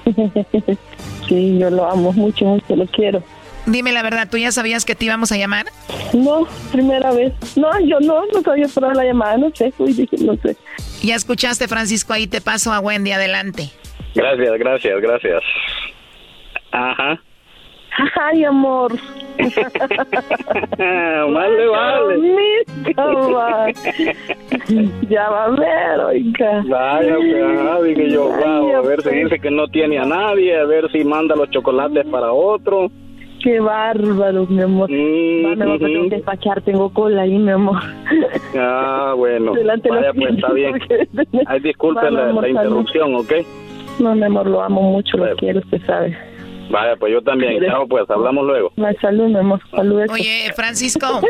sí, 1.28 1.58
yo 1.58 1.68
lo 1.70 1.90
amo 1.90 2.12
mucho, 2.12 2.46
mucho, 2.46 2.76
lo 2.76 2.86
quiero. 2.86 3.22
Dime 3.70 3.92
la 3.92 4.02
verdad, 4.02 4.28
¿tú 4.28 4.36
ya 4.36 4.50
sabías 4.50 4.84
que 4.84 4.96
te 4.96 5.04
íbamos 5.04 5.30
a 5.30 5.36
llamar? 5.36 5.66
No, 6.12 6.44
primera 6.72 7.12
vez. 7.12 7.32
No, 7.56 7.68
yo 7.86 8.00
no, 8.00 8.26
no 8.26 8.42
sabía 8.42 8.66
por 8.66 8.96
la 8.96 9.04
llamada, 9.04 9.36
no 9.38 9.50
sé, 9.54 9.72
uy, 9.78 9.92
dije, 9.92 10.16
no 10.24 10.34
sé. 10.36 10.56
Ya 11.02 11.14
escuchaste, 11.14 11.68
Francisco, 11.68 12.12
ahí 12.12 12.26
te 12.26 12.40
paso 12.40 12.72
a 12.72 12.80
Wendy, 12.80 13.12
adelante. 13.12 13.70
Gracias, 14.14 14.58
gracias, 14.58 15.00
gracias. 15.00 15.42
Ajá. 16.72 17.20
Ay, 18.20 18.44
amor. 18.44 18.92
vale, 20.78 21.66
vale. 21.68 22.64
ya 25.08 25.28
va 25.30 25.44
a 25.44 25.50
ver, 25.50 26.00
oiga. 26.00 26.62
Vaya, 26.66 27.14
pues, 27.16 27.44
ajá, 27.44 27.82
dije 27.82 28.10
yo, 28.10 28.24
wow, 28.24 28.76
a 28.76 28.80
ver 28.80 29.02
si 29.02 29.10
dice 29.10 29.38
que 29.38 29.50
no 29.50 29.68
tiene 29.68 29.98
a 29.98 30.04
nadie, 30.04 30.58
a 30.58 30.64
ver 30.64 30.90
si 30.90 31.04
manda 31.04 31.36
los 31.36 31.50
chocolates 31.50 32.06
para 32.06 32.32
otro. 32.32 32.90
Qué 33.42 33.58
bárbaro, 33.60 34.46
mi 34.46 34.62
amor. 34.62 34.90
Mm, 34.90 35.44
Va, 35.46 35.54
mi 35.56 35.62
amor, 35.62 35.78
que 35.78 35.84
tengo 35.86 36.08
que 36.08 36.16
despachar, 36.16 36.60
tengo 36.62 36.90
cola 36.90 37.22
ahí, 37.22 37.38
mi 37.38 37.50
amor. 37.50 37.80
Ah, 38.56 39.14
bueno. 39.16 39.52
Delante 39.54 39.88
de 39.88 39.96
Vaya, 39.96 40.12
pues 40.12 40.34
está 40.34 40.52
bien. 40.52 40.74
Ay, 41.46 41.60
disculpe 41.60 42.02
Vale, 42.02 42.16
la, 42.16 42.28
amor, 42.30 42.42
la 42.42 42.48
interrupción, 42.50 43.14
¿ok? 43.14 43.32
No, 43.98 44.14
mi 44.14 44.24
amor, 44.24 44.46
lo 44.46 44.62
amo 44.62 44.82
mucho, 44.82 45.16
lo 45.16 45.34
quiero, 45.36 45.60
usted 45.60 45.80
sabe. 45.86 46.16
Vaya, 46.70 46.96
pues 46.96 47.12
yo 47.12 47.22
también. 47.22 47.62
Chao, 47.64 47.86
pues, 47.86 48.08
hablamos 48.10 48.46
luego. 48.46 48.72
Salud, 49.00 49.28
mi 49.28 49.36
amor, 49.36 49.60
salud. 49.70 50.02
Oye, 50.10 50.52
Francisco, 50.54 51.20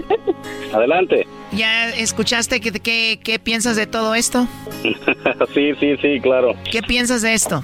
Adelante. 0.72 1.26
¿Ya 1.52 1.88
escuchaste 1.90 2.60
qué, 2.60 2.72
qué, 2.72 3.18
qué 3.22 3.38
piensas 3.38 3.76
de 3.76 3.86
todo 3.86 4.14
esto? 4.14 4.46
sí, 5.54 5.72
sí, 5.80 5.96
sí, 6.00 6.20
claro. 6.20 6.54
¿Qué 6.70 6.82
piensas 6.82 7.22
de 7.22 7.34
esto? 7.34 7.62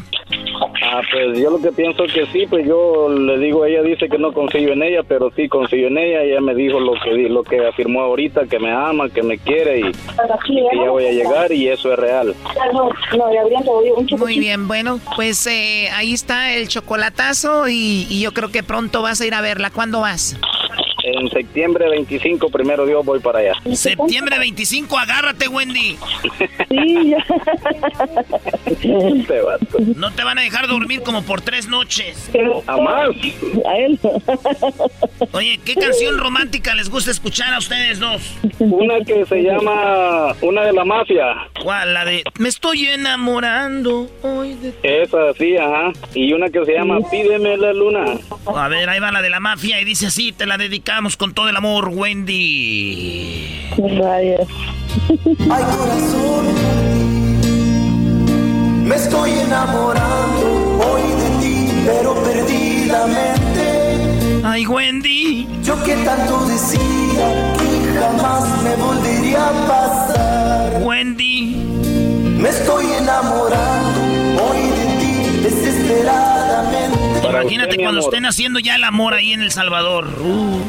Ah, 0.82 1.01
pues 1.12 1.39
yo 1.39 1.51
lo 1.51 1.61
que 1.61 1.70
pienso 1.72 2.05
que 2.05 2.26
sí, 2.32 2.47
pues 2.49 2.66
yo 2.66 3.08
le 3.08 3.38
digo, 3.38 3.64
ella 3.67 3.83
dice 3.83 4.08
que 4.08 4.18
no 4.18 4.33
confío 4.33 4.72
en 4.72 4.83
ella, 4.83 5.03
pero 5.07 5.30
sí 5.37 5.49
confío 5.49 5.88
en 5.88 5.99
ella. 5.99 6.22
Ella 6.22 6.41
me 6.41 6.54
dijo 6.54 6.80
lo 6.80 6.92
que 7.03 7.13
di- 7.14 7.29
lo 7.29 7.42
que 7.42 7.67
afirmó 7.67 8.00
ahorita, 8.03 8.46
que 8.46 8.58
me 8.58 8.71
ama, 8.71 9.08
que 9.11 9.22
me 9.22 9.38
quiere 9.38 9.80
y, 9.80 9.83
y 9.83 9.92
que 9.92 10.76
ya 10.84 10.91
voy 10.91 11.07
a 11.07 11.13
llegar 11.13 11.53
y 11.53 11.68
eso 11.68 11.92
es 11.92 11.99
real. 11.99 12.34
Muy 14.18 14.38
bien, 14.38 14.67
bueno, 14.68 15.00
pues 15.17 15.46
eh, 15.46 15.88
ahí 15.92 16.13
está 16.14 16.54
el 16.54 16.68
chocolatazo 16.68 17.68
y, 17.68 18.07
y 18.08 18.21
yo 18.21 18.33
creo 18.33 18.50
que 18.50 18.63
pronto 18.63 19.03
vas 19.03 19.21
a 19.21 19.26
ir 19.26 19.34
a 19.34 19.41
verla. 19.41 19.71
¿Cuándo 19.71 20.00
vas? 20.00 20.37
En 21.07 21.30
septiembre 21.30 21.88
25, 21.88 22.49
primero 22.49 22.84
Dios, 22.84 23.07
voy 23.07 23.20
para 23.20 23.38
allá. 23.38 23.53
Septiembre 23.74 24.41
25, 24.41 24.99
agárrate, 24.99 25.46
Wendy. 25.46 25.96
Sí, 26.68 27.11
ya. 27.11 27.24
Este. 28.66 29.41
No 29.95 30.11
te 30.12 30.24
van 30.24 30.38
a 30.38 30.42
dejar 30.42 30.66
dormir 30.66 31.03
como 31.03 31.22
por 31.22 31.42
tres 31.42 31.68
noches. 31.68 32.28
A 32.66 32.76
más. 32.78 33.11
A 33.64 33.76
él. 33.76 34.00
Oye, 35.30 35.61
¿qué 35.64 35.76
canción 35.76 36.18
romántica 36.18 36.74
les 36.74 36.91
gusta 36.91 37.12
escuchar 37.12 37.54
a 37.54 37.58
ustedes 37.58 38.00
dos? 38.00 38.37
Una 38.58 38.99
que 39.04 39.24
se 39.26 39.42
llama 39.42 40.34
Una 40.42 40.62
de 40.64 40.72
la 40.72 40.84
Mafia. 40.84 41.37
¿Cuál? 41.62 41.95
La 41.95 42.04
de 42.04 42.24
Me 42.41 42.49
estoy 42.49 42.87
enamorando 42.87 44.11
hoy 44.22 44.54
de... 44.54 44.74
Esa 44.83 45.33
sí, 45.34 45.57
ajá. 45.57 45.92
Y 46.14 46.33
una 46.33 46.49
que 46.49 46.64
se 46.64 46.72
llama 46.72 46.99
Pídeme 47.08 47.57
la 47.58 47.72
luna. 47.72 48.04
A 48.45 48.66
ver, 48.66 48.88
ahí 48.88 48.99
va 48.99 49.12
la 49.12 49.22
de 49.22 49.30
la 49.30 49.38
mafia 49.38 49.80
y 49.80 49.84
dice 49.84 50.08
así, 50.08 50.33
te 50.33 50.46
la 50.46 50.58
dedicamos 50.58 50.96
con 51.18 51.35
todo 51.35 51.51
el 51.51 51.57
amor, 51.57 51.91
Wendy. 51.93 53.68
Ay, 53.71 54.35
corazón, 55.47 56.47
me 58.83 58.97
estoy 58.97 59.31
enamorando 59.33 60.79
hoy 60.89 61.03
de 61.03 61.29
ti, 61.43 61.71
pero 61.85 62.14
perdidamente. 62.25 63.64
Ay, 64.43 64.67
Wendy. 64.67 65.47
Yo 65.63 65.75
que 65.85 65.97
tanto 65.97 66.47
decía 66.47 67.55
que 67.59 67.99
jamás 68.01 68.63
me 68.63 68.75
volvería 68.77 69.49
a 69.49 69.53
pasar. 69.68 70.83
Wendy. 70.83 71.57
Me 72.41 72.49
estoy 72.49 72.87
enamorando 72.87 74.01
hoy 74.49 74.63
de 74.63 74.71
ti. 74.71 74.75
Imagínate 77.29 77.76
cuando 77.76 78.00
estén 78.00 78.26
haciendo 78.26 78.58
ya 78.58 78.76
el 78.76 78.84
amor 78.84 79.14
ahí 79.14 79.33
en 79.33 79.42
El 79.42 79.50
Salvador. 79.50 80.07
Uh. 80.21 80.61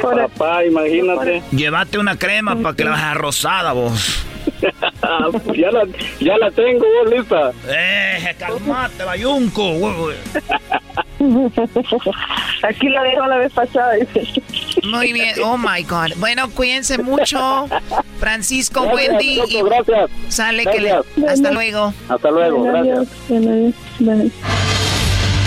Papá, 0.00 0.64
imagínate. 0.64 1.42
Llévate 1.50 1.98
una 1.98 2.16
crema 2.16 2.56
para 2.56 2.76
que 2.76 2.84
la 2.84 2.94
hagas 2.94 3.16
rosada, 3.16 3.72
vos. 3.72 4.24
ya, 5.56 5.70
la, 5.70 5.86
ya 6.20 6.38
la 6.38 6.50
tengo, 6.50 6.84
vos, 7.02 7.10
lista. 7.12 7.52
Eh, 7.68 8.34
calmate, 8.38 9.04
bayunco. 9.04 10.10
Aquí 12.62 12.88
la 12.88 13.02
dejo 13.02 13.26
la 13.26 13.38
vez 13.38 13.52
pasada. 13.52 13.94
Muy 14.88 15.12
bien, 15.12 15.34
oh 15.44 15.56
my 15.56 15.82
God. 15.82 16.16
Bueno, 16.16 16.50
cuídense 16.50 16.98
mucho. 16.98 17.66
Francisco, 18.18 18.82
Gracias, 18.82 19.08
Wendy. 19.10 19.36
Choco, 19.36 19.48
y 19.50 19.62
gracias. 19.62 20.10
Sale 20.28 20.64
que 20.64 20.80
le. 20.80 20.88
Gracias. 20.88 21.30
Hasta 21.30 21.50
luego. 21.52 21.94
Hasta 22.08 22.30
luego, 22.30 22.62
gracias. 22.62 23.08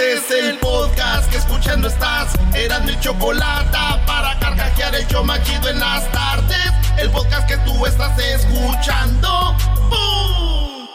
Este 0.00 0.14
es 0.14 0.44
el 0.44 0.58
podcast 0.60 1.30
que 1.30 1.36
escuchando 1.36 1.86
estás. 1.86 2.32
Eran 2.54 2.86
mi 2.86 2.98
chocolate 3.00 3.76
para 4.06 4.38
carcajear 4.38 4.94
el 4.94 5.06
show 5.08 5.22
más 5.22 5.42
chido 5.42 5.68
en 5.68 5.78
las 5.78 6.10
tardes. 6.10 6.72
El 6.96 7.10
podcast 7.10 7.46
que 7.46 7.58
tú 7.58 7.84
estás 7.84 8.18
escuchando. 8.18 9.54
¡Bum! 9.90 10.88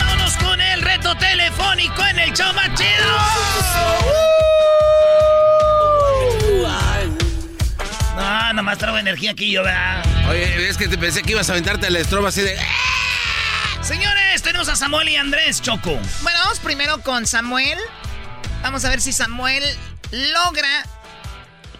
Vámonos 0.00 0.36
con 0.38 0.60
el 0.60 0.82
reto 0.82 1.16
telefónico 1.16 2.04
en 2.06 2.18
el 2.18 2.32
show 2.32 2.52
más 2.52 2.74
chido. 2.74 3.06
No, 8.16 8.52
nomás 8.52 8.78
traigo 8.78 8.98
energía 8.98 9.30
aquí 9.30 9.52
yo, 9.52 9.62
¿verdad? 9.62 10.04
Oye, 10.28 10.68
es 10.68 10.76
que 10.76 10.88
te 10.88 10.98
pensé 10.98 11.22
que 11.22 11.30
ibas 11.30 11.48
a 11.50 11.52
aventarte 11.52 11.86
el 11.86 11.94
estrobo 11.94 12.26
así 12.26 12.40
de. 12.40 12.58
Señores, 13.80 14.33
tenemos 14.54 14.68
a 14.68 14.76
Samuel 14.76 15.08
y 15.08 15.16
Andrés 15.16 15.60
Choco. 15.60 15.98
Bueno, 16.22 16.38
vamos 16.44 16.60
primero 16.60 17.00
con 17.00 17.26
Samuel. 17.26 17.76
Vamos 18.62 18.84
a 18.84 18.88
ver 18.88 19.00
si 19.00 19.12
Samuel 19.12 19.64
logra, 20.12 20.86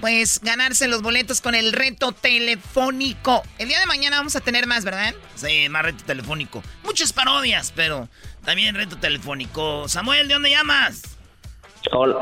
pues, 0.00 0.40
ganarse 0.42 0.88
los 0.88 1.00
boletos 1.00 1.40
con 1.40 1.54
el 1.54 1.72
reto 1.72 2.10
telefónico. 2.10 3.44
El 3.58 3.68
día 3.68 3.78
de 3.78 3.86
mañana 3.86 4.16
vamos 4.16 4.34
a 4.34 4.40
tener 4.40 4.66
más, 4.66 4.84
¿verdad? 4.84 5.14
Sí, 5.36 5.68
más 5.68 5.84
reto 5.84 6.02
telefónico. 6.02 6.64
Muchas 6.82 7.12
parodias, 7.12 7.72
pero 7.76 8.08
también 8.44 8.74
reto 8.74 8.96
telefónico. 8.96 9.88
Samuel, 9.88 10.26
¿de 10.26 10.34
dónde 10.34 10.50
llamas? 10.50 11.02
Hola, 11.92 12.16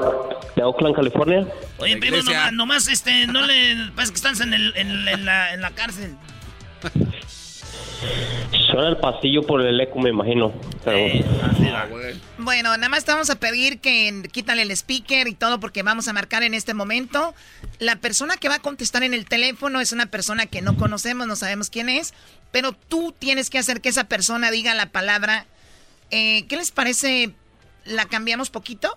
de 0.54 0.62
Oakland, 0.64 0.94
California. 0.94 1.48
Oye, 1.78 1.96
primo, 1.96 2.18
nomás, 2.18 2.52
nomás, 2.52 2.88
este, 2.88 3.26
no 3.26 3.40
le... 3.40 3.90
Parece 3.94 4.12
que 4.12 4.16
estás 4.16 4.40
en, 4.40 4.52
el, 4.52 4.76
en, 4.76 5.08
en 5.08 5.24
la, 5.24 5.54
en 5.54 5.62
la 5.62 5.70
cárcel. 5.70 6.14
Suena 8.70 8.88
el 8.88 8.96
pasillo 8.96 9.42
por 9.42 9.60
el 9.60 9.80
eco, 9.80 9.98
me 10.00 10.10
imagino. 10.10 10.52
Pero- 10.84 11.24
Bueno, 12.38 12.70
nada 12.76 12.88
más 12.88 13.04
te 13.04 13.12
vamos 13.12 13.30
a 13.30 13.36
pedir 13.36 13.80
que 13.80 14.22
quítale 14.32 14.62
el 14.62 14.70
speaker 14.70 15.28
y 15.28 15.34
todo 15.34 15.60
porque 15.60 15.82
vamos 15.82 16.08
a 16.08 16.12
marcar 16.12 16.42
en 16.42 16.54
este 16.54 16.74
momento. 16.74 17.34
La 17.78 17.96
persona 17.96 18.36
que 18.36 18.48
va 18.48 18.56
a 18.56 18.58
contestar 18.60 19.02
en 19.02 19.14
el 19.14 19.26
teléfono 19.26 19.80
es 19.80 19.92
una 19.92 20.06
persona 20.06 20.46
que 20.46 20.62
no 20.62 20.76
conocemos, 20.76 21.26
no 21.26 21.36
sabemos 21.36 21.70
quién 21.70 21.88
es, 21.88 22.14
pero 22.50 22.72
tú 22.72 23.14
tienes 23.18 23.50
que 23.50 23.58
hacer 23.58 23.80
que 23.80 23.88
esa 23.90 24.04
persona 24.04 24.50
diga 24.50 24.74
la 24.74 24.86
palabra. 24.86 25.46
Eh, 26.10 26.44
¿Qué 26.48 26.56
les 26.56 26.70
parece? 26.70 27.30
¿La 27.84 28.06
cambiamos 28.06 28.50
poquito? 28.50 28.96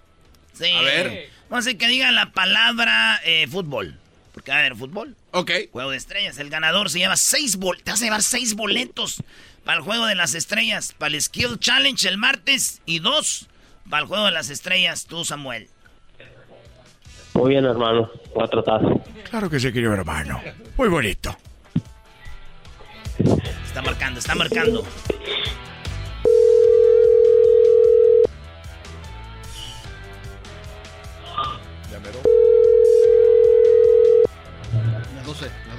Sí. 0.53 0.71
A 0.71 0.81
ver. 0.81 1.29
Vamos 1.49 1.65
a 1.65 1.69
hacer 1.69 1.77
que 1.77 1.87
diga 1.87 2.11
la 2.11 2.31
palabra 2.31 3.19
eh, 3.25 3.47
fútbol. 3.49 3.97
Porque 4.33 4.51
va 4.51 4.57
a 4.57 4.59
haber 4.61 4.75
fútbol. 4.75 5.15
Ok. 5.37 5.51
Juego 5.73 5.91
de 5.91 5.97
estrellas. 5.97 6.37
El 6.39 6.49
ganador 6.49 6.89
se 6.89 6.99
lleva 6.99 7.17
seis 7.17 7.57
boletos. 7.57 7.83
Te 7.83 7.91
vas 7.91 8.01
a 8.01 8.05
llevar 8.05 8.23
seis 8.23 8.55
boletos 8.55 9.21
para 9.65 9.79
el 9.79 9.83
juego 9.83 10.05
de 10.05 10.15
las 10.15 10.33
estrellas. 10.33 10.95
Para 10.97 11.13
el 11.13 11.21
Skill 11.21 11.59
Challenge 11.59 12.07
el 12.07 12.17
martes. 12.17 12.81
Y 12.85 12.99
dos 12.99 13.49
para 13.89 14.03
el 14.03 14.07
juego 14.07 14.25
de 14.25 14.31
las 14.31 14.49
estrellas. 14.49 15.05
Tú, 15.05 15.25
Samuel. 15.25 15.67
Muy 17.33 17.49
bien, 17.49 17.65
hermano. 17.65 18.09
Voy 18.33 18.45
a 18.45 18.47
tratar. 18.47 18.79
Claro 19.29 19.49
que 19.49 19.59
sí, 19.59 19.73
querido 19.73 19.93
hermano. 19.93 20.41
Muy 20.77 20.87
bonito. 20.87 21.35
Está 23.65 23.81
marcando, 23.81 24.19
está 24.19 24.35
marcando. 24.35 24.85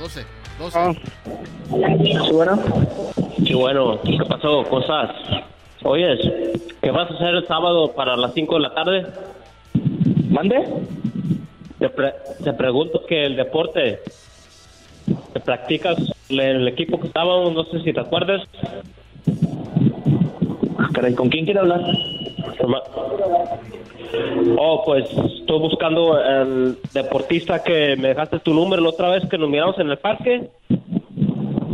12, 0.06 0.20
la 0.60 0.64
12, 0.64 0.78
12. 0.78 0.78
Ah. 0.78 0.92
Sí, 2.26 2.32
bueno. 2.32 2.58
Sí, 3.44 3.54
bueno. 3.54 4.00
¿Qué 4.02 4.18
pasó? 4.28 4.62
Cosas. 4.64 5.10
Oyes, 5.82 6.20
¿qué 6.80 6.90
vas 6.92 7.10
a 7.10 7.14
hacer 7.14 7.34
el 7.34 7.46
sábado 7.48 7.92
para 7.92 8.16
las 8.16 8.32
5 8.34 8.54
de 8.54 8.60
la 8.60 8.74
tarde? 8.74 9.06
¿Mande? 10.30 10.64
Te, 11.80 11.88
pre- 11.88 12.14
te 12.42 12.52
pregunto 12.52 13.04
que 13.06 13.26
el 13.26 13.36
deporte 13.36 14.00
que 15.32 15.40
practicas 15.40 15.96
en 16.28 16.40
el 16.40 16.68
equipo 16.68 17.00
que 17.00 17.08
estábamos, 17.08 17.52
no 17.52 17.64
sé 17.64 17.80
si 17.80 17.92
te 17.92 18.00
acuerdas. 18.00 18.42
Caray, 20.94 21.14
¿con 21.14 21.28
quién 21.28 21.44
quiere 21.44 21.60
hablar? 21.60 21.82
Oh, 24.58 24.82
pues 24.84 25.04
estoy 25.40 25.58
buscando 25.58 26.18
el 26.18 26.76
deportista 26.92 27.62
que 27.62 27.96
me 27.96 28.08
dejaste 28.08 28.38
tu 28.40 28.54
número 28.54 28.82
la 28.82 28.90
otra 28.90 29.10
vez 29.10 29.26
que 29.28 29.38
nos 29.38 29.48
miramos 29.48 29.78
en 29.78 29.90
el 29.90 29.98
parque. 29.98 30.48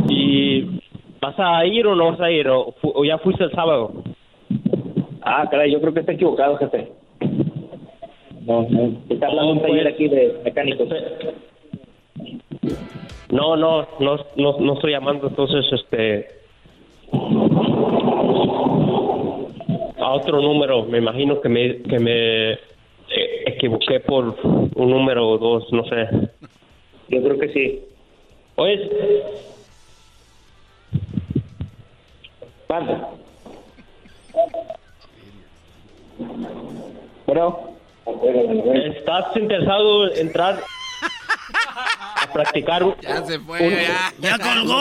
¿Y 0.09 0.79
vas 1.21 1.35
a 1.37 1.65
ir 1.65 1.87
o 1.87 1.95
no 1.95 2.11
vas 2.11 2.21
a 2.21 2.31
ir? 2.31 2.47
¿O, 2.49 2.73
ya 3.05 3.17
fuiste 3.19 3.43
el 3.43 3.51
sábado? 3.51 3.93
Ah, 5.21 5.47
caray, 5.49 5.71
yo 5.71 5.79
creo 5.79 5.93
que 5.93 6.01
está 6.01 6.13
equivocado, 6.13 6.57
jefe. 6.57 6.91
No, 8.45 8.67
no. 8.69 8.97
Está 9.09 9.27
hablando 9.27 9.53
un 9.53 9.61
taller 9.61 9.87
aquí 9.87 10.07
de 10.09 10.41
mecánicos. 10.43 10.89
No, 13.31 13.55
no, 13.55 13.87
no, 13.99 14.17
no, 14.35 14.57
no 14.59 14.73
estoy 14.73 14.91
llamando, 14.91 15.27
entonces, 15.27 15.65
este... 15.71 16.27
A 20.03 20.09
otro 20.15 20.41
número, 20.41 20.83
me 20.85 20.97
imagino 20.97 21.39
que 21.39 21.47
me, 21.49 21.81
que 21.83 21.97
me 21.99 22.51
eh, 22.53 22.59
equivoqué 23.47 23.99
por 24.01 24.35
un 24.43 24.89
número 24.91 25.27
o 25.29 25.37
dos, 25.37 25.71
no 25.71 25.83
sé. 25.85 26.07
Yo 27.07 27.23
creo 27.23 27.39
que 27.39 27.49
sí. 27.53 27.81
Oye, 28.55 28.89
Mande. 32.69 32.97
Bueno, 37.25 37.69
¿estás 38.95 39.35
interesado 39.37 40.11
en 40.11 40.27
entrar 40.27 40.61
a 42.21 42.33
practicar? 42.33 42.83
un- 42.83 42.95
Ya 43.01 43.23
se 43.23 43.39
fue, 43.39 43.59
un- 43.61 43.69
ya. 43.73 44.13
¡Ya 44.19 44.37
colgó! 44.37 44.79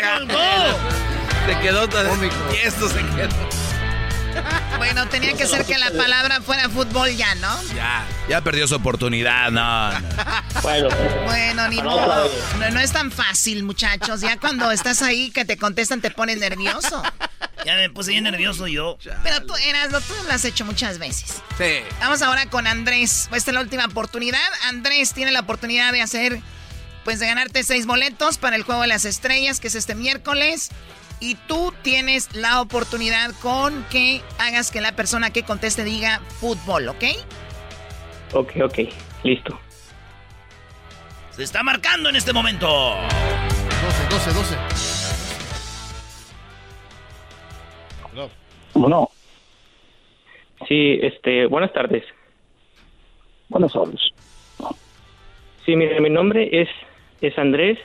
¡Ya 0.00 0.18
colgó! 0.18 0.34
Se 1.46 1.60
quedó 1.60 1.86
todo 1.88 2.08
y 2.54 2.66
esto 2.66 2.86
se 2.88 3.00
quedó. 3.00 3.63
Bueno, 4.76 5.08
tenía 5.08 5.34
que 5.34 5.46
ser 5.46 5.64
que 5.64 5.78
la 5.78 5.90
palabra 5.92 6.40
fuera 6.40 6.68
fútbol 6.68 7.10
ya, 7.16 7.34
¿no? 7.36 7.62
Ya. 7.74 8.04
Ya 8.28 8.40
perdió 8.42 8.66
su 8.66 8.74
oportunidad, 8.74 9.50
no. 9.50 9.92
no. 9.92 10.08
Bueno. 10.62 10.88
Bueno, 11.24 11.68
ni 11.68 11.82
modo. 11.82 12.30
No, 12.58 12.70
no 12.70 12.80
es 12.80 12.92
tan 12.92 13.10
fácil, 13.10 13.64
muchachos. 13.64 14.20
Ya 14.20 14.38
cuando 14.38 14.70
estás 14.70 15.02
ahí 15.02 15.30
que 15.30 15.44
te 15.44 15.56
contestan 15.56 16.00
te 16.00 16.10
pones 16.10 16.38
nervioso. 16.38 17.02
Ya 17.64 17.76
me 17.76 17.88
puse 17.88 18.10
bien 18.10 18.24
nervioso 18.24 18.66
yo. 18.66 18.98
Pero 19.22 19.46
tú, 19.46 19.54
Erasmo, 19.56 20.00
tú 20.00 20.12
lo 20.26 20.32
has 20.32 20.44
hecho 20.44 20.64
muchas 20.64 20.98
veces. 20.98 21.42
Sí. 21.56 21.80
Vamos 22.00 22.20
ahora 22.22 22.46
con 22.46 22.66
Andrés. 22.66 23.28
Esta 23.32 23.50
es 23.50 23.54
la 23.54 23.60
última 23.60 23.86
oportunidad. 23.86 24.40
Andrés 24.68 25.14
tiene 25.14 25.32
la 25.32 25.40
oportunidad 25.40 25.92
de 25.92 26.02
hacer, 26.02 26.40
pues 27.04 27.20
de 27.20 27.26
ganarte 27.26 27.62
seis 27.62 27.86
boletos 27.86 28.36
para 28.38 28.56
el 28.56 28.64
Juego 28.64 28.82
de 28.82 28.88
las 28.88 29.04
Estrellas, 29.06 29.60
que 29.60 29.68
es 29.68 29.74
este 29.74 29.94
miércoles. 29.94 30.70
Y 31.20 31.36
tú 31.46 31.72
tienes 31.82 32.34
la 32.34 32.60
oportunidad 32.60 33.30
con 33.40 33.84
que 33.90 34.20
hagas 34.38 34.70
que 34.70 34.80
la 34.80 34.92
persona 34.92 35.30
que 35.30 35.42
conteste 35.42 35.84
diga 35.84 36.20
fútbol, 36.40 36.88
¿ok? 36.88 37.04
Ok, 38.32 38.52
ok, 38.64 38.78
listo. 39.22 39.58
Se 41.30 41.42
está 41.42 41.62
marcando 41.62 42.08
en 42.08 42.16
este 42.16 42.32
momento. 42.32 42.66
12, 44.10 44.32
12, 44.32 44.32
12. 44.32 44.74
Bueno. 48.74 49.10
Sí, 50.68 50.98
este, 51.02 51.46
buenas 51.46 51.72
tardes. 51.72 52.04
Buenas 53.48 53.72
tardes. 53.72 54.00
Sí, 55.64 55.76
mire, 55.76 56.00
mi 56.00 56.10
nombre 56.10 56.48
es, 56.62 56.68
es 57.20 57.36
Andrés 57.38 57.78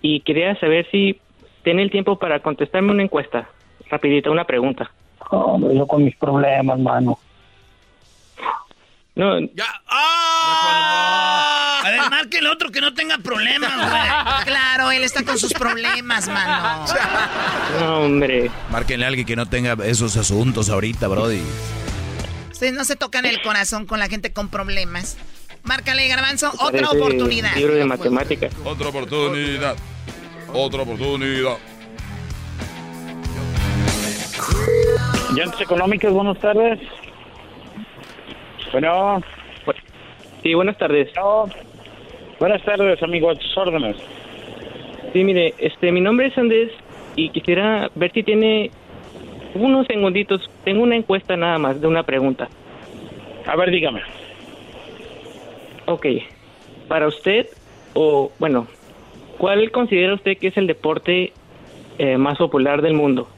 y 0.00 0.20
quería 0.20 0.58
saber 0.60 0.88
si 0.90 1.20
tiene 1.66 1.82
el 1.82 1.90
tiempo 1.90 2.16
para 2.16 2.38
contestarme 2.38 2.92
una 2.92 3.02
encuesta. 3.02 3.48
Rapidita, 3.90 4.30
una 4.30 4.44
pregunta. 4.44 4.88
Hombre, 5.30 5.74
yo 5.74 5.84
con 5.84 6.04
mis 6.04 6.14
problemas, 6.14 6.78
mano. 6.78 7.18
No, 9.16 9.34
A 9.88 11.88
ver, 11.90 12.00
marque 12.08 12.38
el 12.38 12.46
otro 12.46 12.70
que 12.70 12.80
no 12.80 12.94
tenga 12.94 13.18
problemas, 13.18 13.74
güey. 13.74 13.90
Claro, 14.44 14.92
él 14.92 15.02
está 15.02 15.24
con 15.24 15.38
sus 15.38 15.52
problemas, 15.54 16.28
mano. 16.28 16.84
no, 17.80 17.98
hombre. 18.02 18.48
Márquenle 18.70 19.04
a 19.04 19.08
alguien 19.08 19.26
que 19.26 19.34
no 19.34 19.46
tenga 19.46 19.72
esos 19.86 20.16
asuntos 20.16 20.70
ahorita, 20.70 21.08
Brody. 21.08 21.42
Ustedes 22.52 22.74
no 22.74 22.84
se 22.84 22.94
tocan 22.94 23.26
el 23.26 23.42
corazón 23.42 23.86
con 23.86 23.98
la 23.98 24.06
gente 24.06 24.32
con 24.32 24.50
problemas. 24.50 25.18
Márcale, 25.64 26.06
Garbanzo, 26.06 26.52
otra 26.60 26.90
oportunidad. 26.90 27.56
Libro 27.56 27.74
de 27.74 27.86
matemáticas. 27.86 28.54
Otra 28.64 28.90
oportunidad. 28.90 29.74
Otra 30.52 30.82
oportunidad. 30.82 31.56
Llantas 35.34 35.60
económicas, 35.60 36.12
buenas 36.12 36.38
tardes. 36.38 36.80
Bueno. 38.72 39.22
Sí, 40.42 40.54
buenas 40.54 40.78
tardes. 40.78 41.10
Buenas 42.38 42.62
tardes, 42.64 43.02
amigo, 43.02 43.30
a 43.30 43.34
tus 43.34 43.56
órdenes. 43.56 43.96
Sí, 45.12 45.24
mire, 45.24 45.54
este, 45.58 45.90
mi 45.92 46.00
nombre 46.00 46.28
es 46.28 46.38
Andrés 46.38 46.70
y 47.16 47.30
quisiera 47.30 47.90
ver 47.94 48.12
si 48.12 48.22
tiene 48.22 48.70
unos 49.54 49.86
segunditos. 49.86 50.48
Tengo 50.64 50.82
una 50.82 50.96
encuesta 50.96 51.36
nada 51.36 51.58
más 51.58 51.80
de 51.80 51.86
una 51.86 52.02
pregunta. 52.02 52.48
A 53.46 53.56
ver, 53.56 53.70
dígame. 53.70 54.02
Ok, 55.86 56.06
para 56.88 57.08
usted, 57.08 57.46
o 57.94 58.30
bueno, 58.38 58.66
¿cuál 59.38 59.70
considera 59.70 60.14
usted 60.14 60.38
que 60.38 60.48
es 60.48 60.56
el 60.56 60.66
deporte 60.66 61.32
eh, 61.98 62.16
más 62.16 62.38
popular 62.38 62.82
del 62.82 62.94
mundo? 62.94 63.28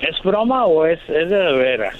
¿Es 0.00 0.22
broma 0.22 0.66
o 0.66 0.86
es, 0.86 1.00
es 1.08 1.28
de 1.28 1.52
veras? 1.52 1.96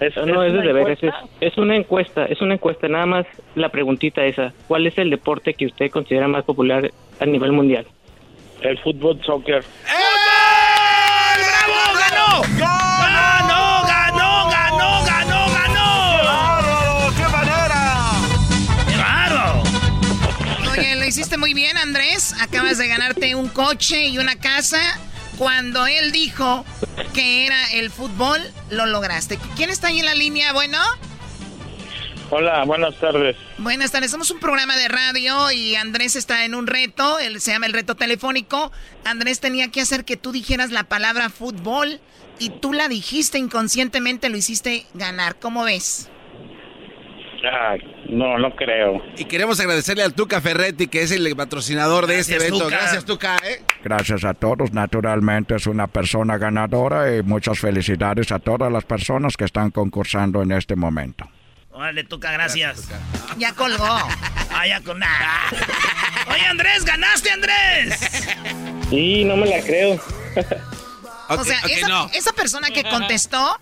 ¿Es, 0.00 0.14
no, 0.16 0.42
es 0.42 0.52
una 0.52 0.62
de 0.62 0.72
veras, 0.72 1.02
es, 1.02 1.14
es 1.40 1.56
una 1.56 1.74
encuesta, 1.74 2.26
es 2.26 2.42
una 2.42 2.54
encuesta, 2.54 2.86
nada 2.86 3.06
más 3.06 3.26
la 3.54 3.70
preguntita 3.70 4.24
esa. 4.26 4.52
¿Cuál 4.68 4.86
es 4.86 4.98
el 4.98 5.08
deporte 5.08 5.54
que 5.54 5.66
usted 5.66 5.90
considera 5.90 6.28
más 6.28 6.44
popular 6.44 6.90
a 7.18 7.26
nivel 7.26 7.52
mundial? 7.52 7.86
El 8.60 8.78
fútbol, 8.78 9.18
soccer. 9.24 9.64
¡Bravo! 11.66 11.98
¡Ganó! 11.98 12.42
¡Ganó! 12.58 12.85
Lo 21.06 21.10
hiciste 21.10 21.38
muy 21.38 21.54
bien, 21.54 21.76
Andrés. 21.76 22.34
Acabas 22.40 22.78
de 22.78 22.88
ganarte 22.88 23.36
un 23.36 23.48
coche 23.48 24.06
y 24.06 24.18
una 24.18 24.40
casa. 24.40 24.80
Cuando 25.38 25.86
él 25.86 26.10
dijo 26.10 26.64
que 27.14 27.46
era 27.46 27.64
el 27.74 27.92
fútbol, 27.92 28.40
lo 28.70 28.86
lograste. 28.86 29.38
¿Quién 29.54 29.70
está 29.70 29.86
ahí 29.86 30.00
en 30.00 30.04
la 30.04 30.16
línea? 30.16 30.52
Bueno. 30.52 30.78
Hola, 32.30 32.64
buenas 32.64 32.98
tardes. 32.98 33.36
Buenas 33.56 33.92
tardes, 33.92 34.10
somos 34.10 34.32
un 34.32 34.40
programa 34.40 34.76
de 34.76 34.88
radio 34.88 35.52
y 35.52 35.76
Andrés 35.76 36.16
está 36.16 36.44
en 36.44 36.56
un 36.56 36.66
reto, 36.66 37.20
él 37.20 37.40
se 37.40 37.52
llama 37.52 37.66
el 37.66 37.72
reto 37.72 37.94
telefónico. 37.94 38.72
Andrés 39.04 39.38
tenía 39.38 39.70
que 39.70 39.80
hacer 39.80 40.04
que 40.04 40.16
tú 40.16 40.32
dijeras 40.32 40.72
la 40.72 40.82
palabra 40.82 41.30
fútbol 41.30 42.00
y 42.40 42.50
tú 42.50 42.72
la 42.72 42.88
dijiste 42.88 43.38
inconscientemente, 43.38 44.28
lo 44.28 44.38
hiciste 44.38 44.86
ganar. 44.92 45.38
¿Cómo 45.38 45.62
ves? 45.62 46.08
Ay, 47.52 47.80
no, 48.08 48.38
no 48.38 48.54
creo. 48.54 49.02
Y 49.16 49.24
queremos 49.24 49.60
agradecerle 49.60 50.02
al 50.02 50.14
Tuca 50.14 50.40
Ferretti, 50.40 50.88
que 50.88 51.02
es 51.02 51.10
el 51.10 51.34
patrocinador 51.36 52.06
de 52.06 52.18
este 52.18 52.36
evento. 52.36 52.64
Tuca. 52.64 52.76
Gracias, 52.76 53.04
Tuca. 53.04 53.36
¿eh? 53.44 53.62
Gracias 53.84 54.24
a 54.24 54.34
todos, 54.34 54.72
naturalmente 54.72 55.54
es 55.56 55.66
una 55.66 55.86
persona 55.86 56.38
ganadora 56.38 57.14
y 57.14 57.22
muchas 57.22 57.58
felicidades 57.58 58.32
a 58.32 58.38
todas 58.38 58.72
las 58.72 58.84
personas 58.84 59.36
que 59.36 59.44
están 59.44 59.70
concursando 59.70 60.42
en 60.42 60.52
este 60.52 60.76
momento. 60.76 61.28
Órale, 61.70 62.04
Tuca, 62.04 62.32
gracias. 62.32 62.88
Ya 63.38 63.52
colgó. 63.52 63.84
Ah, 63.84 64.66
ya 64.66 64.80
con 64.80 64.98
nada. 64.98 65.40
Oye, 66.30 66.46
Andrés, 66.46 66.84
ganaste, 66.84 67.30
Andrés. 67.30 68.00
Sí, 68.88 69.24
no 69.24 69.36
me 69.36 69.46
la 69.46 69.60
creo. 69.60 70.00
o 71.28 71.44
sea, 71.44 71.58
esa, 71.68 72.06
esa 72.14 72.32
persona 72.32 72.70
que 72.70 72.82
contestó, 72.82 73.58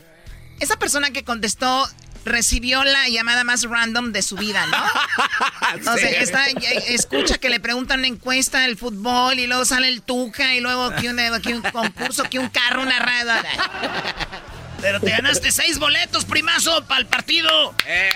esa 0.61 0.77
persona 0.77 1.11
que 1.11 1.25
contestó 1.25 1.87
recibió 2.25 2.83
la 2.85 3.09
llamada 3.09 3.45
más 3.45 3.65
random 3.65 4.13
de 4.13 4.23
su 4.23 4.37
vida, 4.37 4.67
¿no? 4.67 4.77
O 5.93 5.97
sea, 5.97 6.09
Sí. 6.09 6.15
está, 6.19 6.47
escucha 6.89 7.39
que 7.39 7.49
le 7.49 7.59
preguntan 7.61 8.01
una 8.01 8.09
encuesta 8.09 8.61
del 8.61 8.77
fútbol 8.77 9.39
y 9.39 9.47
luego 9.47 9.65
sale 9.65 9.89
el 9.89 10.03
Tuca 10.03 10.55
y 10.55 10.61
luego 10.61 10.85
aquí 10.87 11.09
un, 11.09 11.63
concurso, 11.63 12.23
aquí 12.25 12.39
un 12.39 12.49
carro, 12.49 12.83
una 12.83 12.99
rada. 12.99 13.43
Pero 14.81 15.01
te 15.01 15.11
ganaste 15.11 15.51
seis 15.51 15.79
boletos, 15.79 16.25
primazo, 16.27 16.85
para 16.87 17.01
el 17.01 17.07
partido 17.07 17.75
de 17.87 18.11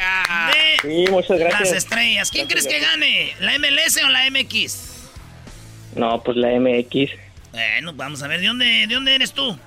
Sí, 0.82 1.10
muchas 1.10 1.38
gracias. 1.38 1.60
las 1.60 1.72
estrellas. 1.72 2.30
¿Quién 2.30 2.46
crees 2.46 2.66
que 2.66 2.78
gane? 2.78 3.34
¿La 3.40 3.58
MLS 3.58 3.96
o 4.04 4.08
la 4.08 4.30
MX? 4.30 4.76
No, 5.96 6.22
pues 6.22 6.36
la 6.36 6.48
MX. 6.60 7.10
Bueno, 7.52 7.92
vamos 7.94 8.22
a 8.22 8.28
ver, 8.28 8.40
¿de 8.40 8.46
dónde, 8.46 8.86
de 8.86 8.94
dónde 8.94 9.14
eres 9.14 9.32
tú? 9.32 9.58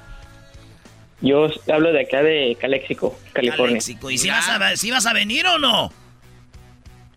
Yo 1.22 1.48
hablo 1.72 1.91
de 1.93 2.02
acá 2.02 2.23
de 2.23 2.57
Calexico, 2.60 3.18
California. 3.34 3.68
Calexico. 3.76 4.10
¿Y 4.10 4.18
si 4.18 4.30
vas, 4.30 4.48
a, 4.49 4.76
si 4.76 4.89
vas 4.91 5.06
a 5.06 5.14
venir 5.14 5.45
o 5.48 5.60
no? 5.60 5.93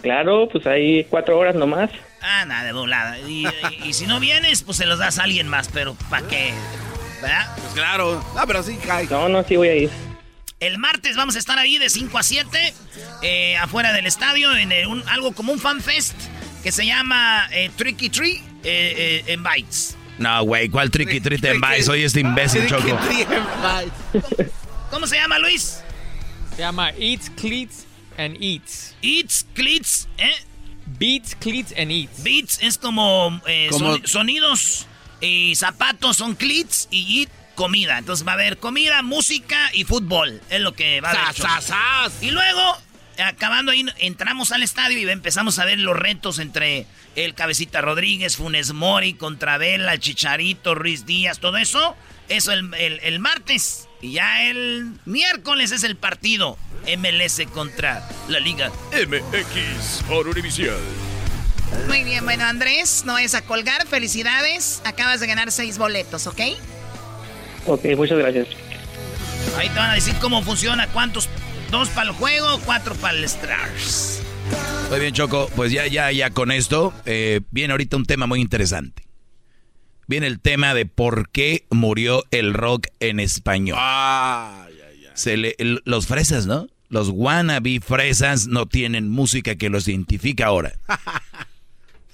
Claro, 0.02 0.48
pues 0.50 0.66
hay 0.66 1.04
cuatro 1.04 1.38
horas 1.38 1.54
nomás. 1.54 1.90
Ah, 2.20 2.44
nada, 2.44 2.64
de 2.64 2.72
volada. 2.72 3.18
Y, 3.20 3.46
y- 3.46 3.88
y 3.88 3.92
si 3.94 4.06
no 4.06 4.20
vienes, 4.20 4.62
pues 4.62 4.76
se 4.76 4.84
los 4.86 4.98
das 4.98 5.18
a 5.18 5.24
alguien 5.24 5.48
más, 5.48 5.68
pero 5.72 5.94
¿para 6.10 6.26
qué? 6.28 6.52
¿Verdad? 7.22 7.56
Pues 7.56 7.72
claro. 7.74 8.22
No, 8.36 8.46
pero 8.46 8.62
sí, 8.62 8.76
cae. 8.86 9.06
No, 9.06 9.28
no, 9.30 9.42
sí 9.44 9.56
voy 9.56 9.68
a 9.68 9.74
ir. 9.76 9.90
El 10.60 10.78
martes 10.78 11.16
vamos 11.16 11.36
a 11.36 11.38
estar 11.38 11.58
ahí 11.58 11.78
de 11.78 11.88
5 11.88 12.18
a 12.18 12.22
7, 12.22 12.74
eh, 13.22 13.56
afuera 13.56 13.92
del 13.92 14.06
estadio, 14.06 14.54
en 14.56 14.72
el- 14.72 14.86
un- 14.86 15.06
algo 15.08 15.32
como 15.32 15.52
un 15.52 15.58
fan 15.58 15.80
fest 15.80 16.14
que 16.62 16.70
se 16.72 16.84
llama 16.86 17.48
eh, 17.52 17.70
Tricky 17.76 18.10
Tree 18.10 18.36
eh, 18.62 19.22
eh, 19.24 19.24
en 19.28 19.42
Bites. 19.42 19.96
No, 20.18 20.44
güey, 20.44 20.68
¿cuál 20.68 20.90
tricky 20.90 21.20
tree 21.20 21.38
en 21.42 21.60
Vice? 21.60 21.82
Soy 21.82 22.02
este 22.04 22.20
imbécil, 22.20 22.66
Choco. 22.66 22.98
¿Cómo 24.90 25.06
se 25.06 25.16
llama, 25.16 25.38
Luis? 25.38 25.80
Se 26.54 26.62
llama 26.62 26.90
Eats, 26.98 27.30
Cleats 27.30 27.84
and 28.16 28.36
Eats. 28.40 28.94
Eats, 29.02 29.44
Cleats, 29.54 30.08
¿eh? 30.18 30.32
Beats, 30.98 31.34
Cleats 31.36 31.72
and 31.76 31.90
Eats. 31.90 32.22
Beats 32.22 32.58
es 32.62 32.78
como, 32.78 33.40
eh, 33.46 33.68
Como- 33.70 33.96
soni- 33.96 34.06
sonidos 34.06 34.86
y 35.20 35.54
zapatos 35.56 36.16
son 36.18 36.34
cleats 36.36 36.86
y 36.90 37.22
eat 37.22 37.30
comida. 37.56 37.98
Entonces 37.98 38.26
va 38.26 38.32
a 38.32 38.34
haber 38.34 38.58
comida, 38.58 39.02
música 39.02 39.70
y 39.72 39.84
fútbol. 39.84 40.40
Es 40.50 40.60
lo 40.60 40.74
que 40.74 41.00
va 41.00 41.10
a 41.10 41.12
haber. 41.12 41.34
Y 42.20 42.30
luego, 42.30 42.76
acabando 43.18 43.72
ahí, 43.72 43.84
entramos 43.98 44.52
al 44.52 44.62
estadio 44.62 44.98
y 44.98 45.08
empezamos 45.10 45.58
a 45.58 45.64
ver 45.64 45.78
los 45.78 45.96
retos 45.96 46.38
entre 46.38 46.86
el 47.16 47.34
Cabecita 47.34 47.80
Rodríguez, 47.80 48.36
Funes 48.36 48.72
Mori, 48.72 49.14
contra 49.14 49.58
Vela, 49.58 49.98
Chicharito, 49.98 50.74
Ruiz 50.74 51.06
Díaz, 51.06 51.38
todo 51.38 51.56
eso. 51.56 51.96
Eso 52.28 52.52
el, 52.52 52.72
el- 52.74 53.00
el 53.02 53.18
martes. 53.18 53.86
Y 54.00 54.12
ya 54.12 54.44
el 54.44 54.92
miércoles 55.04 55.70
es 55.72 55.82
el 55.84 55.96
partido 55.96 56.56
MLS 56.98 57.42
contra 57.52 58.06
la 58.28 58.40
Liga 58.40 58.70
MX 58.92 60.02
por 60.08 60.26
Univision. 60.28 60.74
Muy 61.88 62.04
bien, 62.04 62.24
bueno, 62.24 62.44
Andrés, 62.44 63.02
no 63.04 63.18
es 63.18 63.34
a 63.34 63.42
colgar. 63.42 63.86
Felicidades. 63.86 64.80
Acabas 64.84 65.20
de 65.20 65.26
ganar 65.26 65.50
seis 65.52 65.76
boletos, 65.78 66.26
¿ok? 66.26 66.40
Ok, 67.66 67.84
muchas 67.96 68.18
gracias. 68.18 68.48
Ahí 69.58 69.68
te 69.68 69.74
van 69.78 69.90
a 69.90 69.94
decir 69.94 70.14
cómo 70.20 70.42
funciona, 70.42 70.86
cuántos, 70.88 71.28
dos 71.74 71.88
para 71.88 72.10
el 72.10 72.14
juego, 72.16 72.60
cuatro 72.64 72.94
para 72.94 73.16
el 73.18 73.24
Stars. 73.24 74.22
Muy 74.90 75.00
bien, 75.00 75.12
Choco. 75.12 75.50
Pues 75.56 75.72
ya, 75.72 75.86
ya, 75.88 76.12
ya 76.12 76.30
con 76.30 76.52
esto 76.52 76.94
eh, 77.04 77.40
viene 77.50 77.72
ahorita 77.72 77.96
un 77.96 78.04
tema 78.04 78.26
muy 78.26 78.40
interesante. 78.40 79.02
Viene 80.06 80.26
el 80.28 80.38
tema 80.38 80.72
de 80.74 80.86
por 80.86 81.30
qué 81.30 81.64
murió 81.70 82.22
el 82.30 82.54
rock 82.54 82.86
en 83.00 83.18
español. 83.20 83.76
Se 85.14 85.36
le- 85.36 85.56
el- 85.58 85.82
los 85.84 86.06
fresas, 86.06 86.46
¿no? 86.46 86.68
Los 86.90 87.08
wannabe 87.08 87.80
fresas 87.80 88.46
no 88.46 88.66
tienen 88.66 89.08
música 89.08 89.56
que 89.56 89.68
los 89.70 89.88
identifica 89.88 90.46
ahora. 90.46 90.74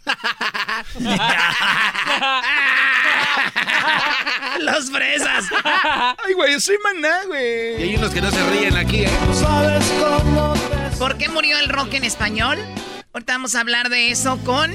Los 4.60 4.90
fresas. 4.90 5.44
Ay, 5.64 6.34
güey, 6.34 6.60
soy 6.60 6.76
maná, 6.82 7.24
güey. 7.26 7.80
Y 7.80 7.82
hay 7.82 7.96
unos 7.96 8.12
que 8.12 8.20
no 8.20 8.30
se 8.30 8.50
ríen 8.50 8.76
aquí, 8.76 9.04
¿eh? 9.04 9.10
¿Por 10.98 11.16
qué 11.16 11.28
murió 11.28 11.58
el 11.58 11.68
rock 11.68 11.94
en 11.94 12.04
español? 12.04 12.58
Ahorita 13.12 13.32
vamos 13.32 13.54
a 13.54 13.60
hablar 13.60 13.88
de 13.88 14.10
eso 14.10 14.38
con 14.44 14.72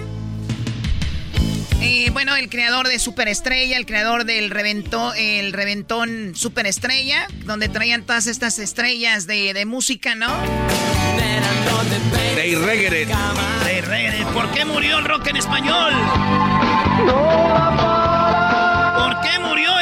Eh, 1.88 2.10
bueno, 2.12 2.36
el 2.36 2.50
creador 2.50 2.88
de 2.88 2.98
Superestrella, 2.98 3.78
el 3.78 3.86
creador 3.86 4.26
del 4.26 4.50
reventó, 4.50 5.14
el 5.14 5.54
reventón 5.54 6.34
Superestrella, 6.34 7.28
donde 7.46 7.70
traían 7.70 8.02
todas 8.02 8.26
estas 8.26 8.58
estrellas 8.58 9.28
de, 9.28 9.54
de 9.54 9.66
música, 9.66 10.16
¿no? 10.16 10.34
They 12.34 12.56
reggae. 12.56 13.06
They 13.64 13.82
reggae. 13.82 14.26
¿Por 14.34 14.50
qué 14.52 14.66
murió 14.66 14.98
el 14.98 15.06
rock 15.06 15.28
en 15.28 15.38
español? 15.38 15.94
¿Por 18.98 19.22
qué 19.22 19.40
murió 19.40 19.75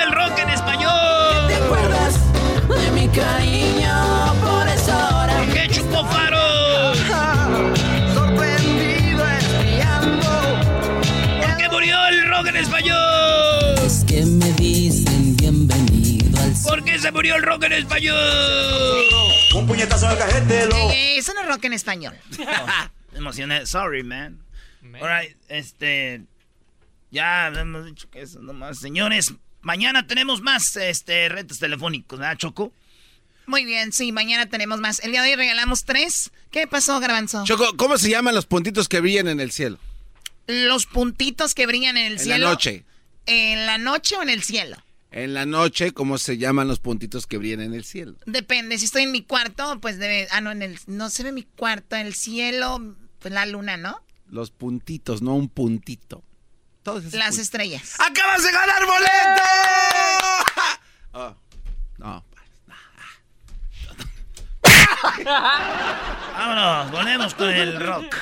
murió 17.23 17.37
el 17.37 17.43
rock 17.43 17.63
en 17.63 17.71
español? 17.71 19.05
Un 19.55 19.65
puñetazo 19.65 20.09
al 20.09 20.17
cajete, 20.17 20.67
eso 21.17 21.33
no 21.33 21.41
es 21.41 21.47
rock 21.47 21.63
en 21.63 21.71
español. 21.73 22.13
Me 23.13 23.17
emocioné. 23.19 23.65
Sorry, 23.65 24.03
man. 24.03 24.43
Alright, 25.01 25.37
este. 25.47 26.23
Ya 27.11 27.47
hemos 27.47 27.85
dicho 27.85 28.09
que 28.09 28.23
eso 28.23 28.41
nomás. 28.41 28.79
Señores, 28.79 29.33
mañana 29.61 30.05
tenemos 30.05 30.41
más 30.41 30.75
este, 30.75 31.29
retos 31.29 31.59
telefónicos, 31.59 32.19
¿verdad, 32.19 32.35
Choco? 32.37 32.73
Muy 33.45 33.63
bien, 33.63 33.93
sí, 33.93 34.11
mañana 34.11 34.47
tenemos 34.47 34.81
más. 34.81 34.99
El 34.99 35.11
día 35.11 35.21
de 35.21 35.29
hoy 35.29 35.35
regalamos 35.37 35.85
tres. 35.85 36.29
¿Qué 36.51 36.67
pasó, 36.67 36.99
Garbanzo? 36.99 37.45
Choco, 37.45 37.77
¿cómo 37.77 37.97
se 37.97 38.09
llaman 38.09 38.35
los 38.35 38.47
puntitos 38.47 38.89
que 38.89 38.99
brillan 38.99 39.29
en 39.29 39.39
el 39.39 39.53
cielo? 39.53 39.79
Los 40.47 40.87
puntitos 40.87 41.55
que 41.55 41.67
brillan 41.67 41.95
en 41.95 42.07
el 42.07 42.13
En 42.13 42.19
cielo. 42.19 42.47
la 42.47 42.51
noche. 42.51 42.83
¿En 43.27 43.65
la 43.65 43.77
noche 43.77 44.17
o 44.17 44.23
en 44.23 44.29
el 44.29 44.43
cielo? 44.43 44.75
En 45.15 45.35
la 45.35 45.45
noche, 45.45 45.91
¿cómo 45.93 46.17
se 46.17 46.39
llaman 46.39 46.67
los 46.67 46.79
puntitos 46.79 47.27
que 47.27 47.37
brillan 47.37 47.61
en 47.61 47.75
el 47.75 47.83
cielo? 47.85 48.15
Depende, 48.25 48.79
si 48.79 48.85
estoy 48.85 49.03
en 49.03 49.11
mi 49.11 49.21
cuarto, 49.21 49.79
pues 49.79 49.99
debe... 49.99 50.27
Ah, 50.31 50.41
no, 50.41 50.49
en 50.49 50.63
el... 50.63 50.79
No 50.87 51.11
se 51.11 51.21
ve 51.21 51.31
mi 51.31 51.43
cuarto, 51.43 51.95
en 51.95 52.07
el 52.07 52.15
cielo, 52.15 52.95
pues 53.19 53.31
la 53.31 53.45
luna, 53.45 53.77
¿no? 53.77 54.01
Los 54.27 54.49
puntitos, 54.49 55.21
no 55.21 55.35
un 55.35 55.49
puntito. 55.49 56.23
Todos 56.81 57.01
esos 57.05 57.13
Las 57.13 57.27
puntitos. 57.27 57.43
estrellas. 57.43 57.93
¡Acabas 57.99 58.43
de 58.43 58.51
ganar 58.51 58.85
boleto! 58.87 59.43
Oh, 61.15 61.35
no. 61.99 62.25
Vámonos, 66.35 66.91
volvemos 66.91 67.35
con 67.35 67.49
el 67.51 67.79
rock. 67.79 68.15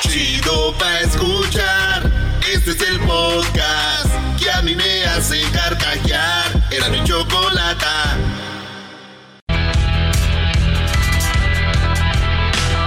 Chido 0.00 0.76
pa' 0.78 0.98
escuchar. 1.00 2.23
Este 2.54 2.70
es 2.70 2.80
el 2.88 3.00
podcast 3.00 4.38
que 4.38 4.48
a 4.48 4.62
mí 4.62 4.76
me 4.76 5.04
hace 5.06 5.42
carcajear. 5.50 6.68
Era 6.70 6.88
mi 6.88 7.02
chocolata. 7.02 8.16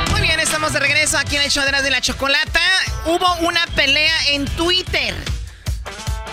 Muy 0.10 0.22
bien, 0.22 0.39
estamos 0.39 0.72
de 0.72 0.80
regreso 0.80 1.18
aquí 1.18 1.35
en 1.35 1.41
el 1.41 1.52
show 1.52 1.65
de 1.65 1.73
las 1.73 1.84
de 1.84 1.91
la 1.91 1.99
chocolata. 1.99 2.61
Hubo 3.07 3.35
una 3.45 3.68
pelea 3.76 4.15
en 4.30 4.45
Twitter. 4.45 5.14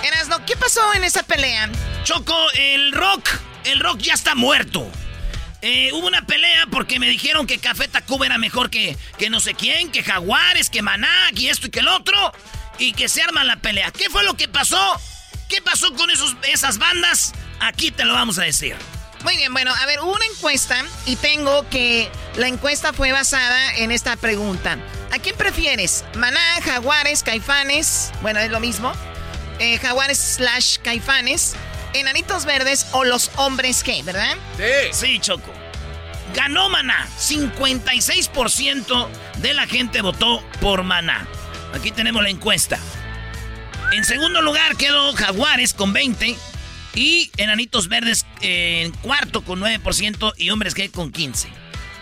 Erasno, 0.05 0.47
¿qué 0.47 0.56
pasó 0.56 0.94
en 0.94 1.02
esa 1.02 1.24
pelea? 1.24 1.69
Choco, 2.05 2.36
el 2.56 2.93
rock, 2.93 3.28
el 3.65 3.81
rock 3.81 3.98
ya 3.98 4.15
está 4.15 4.36
muerto. 4.36 4.89
Eh, 5.61 5.90
hubo 5.93 6.06
una 6.06 6.24
pelea 6.24 6.66
porque 6.70 7.01
me 7.01 7.09
dijeron 7.09 7.48
que 7.48 7.59
Café 7.59 7.89
Tacuba 7.89 8.27
era 8.27 8.39
mejor 8.39 8.70
que, 8.70 8.97
que 9.19 9.28
no 9.28 9.40
sé 9.40 9.55
quién, 9.55 9.90
que 9.90 10.05
Jaguares, 10.05 10.70
que 10.70 10.82
Maná, 10.82 11.31
y 11.35 11.48
esto 11.48 11.66
y 11.66 11.70
que 11.70 11.81
el 11.81 11.89
otro. 11.89 12.32
Y 12.78 12.92
que 12.92 13.09
se 13.09 13.22
arma 13.22 13.44
la 13.44 13.56
pelea. 13.56 13.90
¿Qué 13.90 14.10
fue 14.10 14.24
lo 14.24 14.34
que 14.36 14.48
pasó? 14.48 15.01
¿Qué 15.48 15.62
pasó 15.62 15.92
con 15.94 16.10
esos, 16.10 16.36
esas 16.44 16.78
bandas? 16.78 17.32
Aquí 17.60 17.90
te 17.90 18.05
lo 18.05 18.14
vamos 18.14 18.38
a 18.38 18.42
decir. 18.42 18.76
Muy 19.22 19.36
bien, 19.36 19.52
bueno, 19.55 19.72
a 19.74 19.86
ver, 19.86 20.01
hubo 20.01 20.14
una 20.14 20.26
encuesta 20.26 20.84
y 21.06 21.16
tengo 21.16 21.66
que 21.70 22.10
la 22.36 22.46
encuesta 22.46 22.92
fue 22.92 23.10
basada 23.12 23.76
en 23.76 23.90
esta 23.90 24.16
pregunta. 24.16 24.76
¿A 25.12 25.18
quién 25.18 25.34
prefieres? 25.36 26.05
¿Maná, 26.16 26.40
Jaguares, 26.62 27.22
Caifanes? 27.22 28.12
Bueno, 28.20 28.40
es 28.40 28.51
lo 28.51 28.60
mismo. 28.60 28.92
Eh, 29.60 29.78
jaguares 29.78 30.18
slash 30.18 30.78
Caifanes. 30.78 31.55
Enanitos 31.94 32.44
Verdes 32.44 32.86
o 32.92 33.05
los 33.05 33.30
hombres 33.36 33.84
G, 33.84 34.05
¿verdad? 34.05 34.36
Sí. 34.56 34.92
Sí, 34.92 35.18
Choco. 35.20 35.52
Ganó 36.34 36.68
Maná. 36.68 37.09
56% 37.18 39.09
de 39.38 39.55
la 39.55 39.66
gente 39.66 40.02
votó 40.02 40.42
por 40.60 40.82
Maná. 40.82 41.26
Aquí 41.74 41.90
tenemos 41.90 42.22
la 42.22 42.30
encuesta. 42.30 42.78
En 43.92 44.05
segundo 44.05 44.40
lugar 44.42 44.76
quedó 44.76 45.12
Jaguares 45.12 45.74
con 45.74 45.92
20. 45.92 46.36
Y 46.94 47.32
Enanitos 47.36 47.88
Verdes 47.88 48.24
eh, 48.40 48.82
en 48.84 48.92
cuarto 48.92 49.42
con 49.42 49.60
9% 49.60 50.34
y 50.36 50.51
Hombres 50.51 50.76
G 50.76 50.90
con 50.92 51.10
15. 51.10 51.48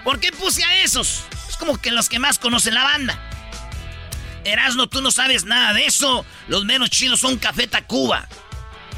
¿Por 0.05 0.21
qué 0.21 0.31
puse 0.33 0.63
a 0.63 0.83
esos? 0.83 1.25
Es 1.49 1.57
como 1.57 1.81
que 1.81 1.91
los 1.91 2.11
que 2.11 2.19
más 2.19 2.39
conocen 2.39 2.75
la 2.75 2.85
banda. 2.85 3.19
Erasno, 4.45 4.89
tú 4.89 5.01
no 5.01 5.11
sabes 5.11 5.45
nada 5.45 5.73
de 5.73 5.87
eso. 5.87 6.27
Los 6.49 6.67
menos 6.67 6.91
chidos 6.91 7.21
son 7.21 7.39
Café 7.39 7.67
Tacuba. 7.67 8.29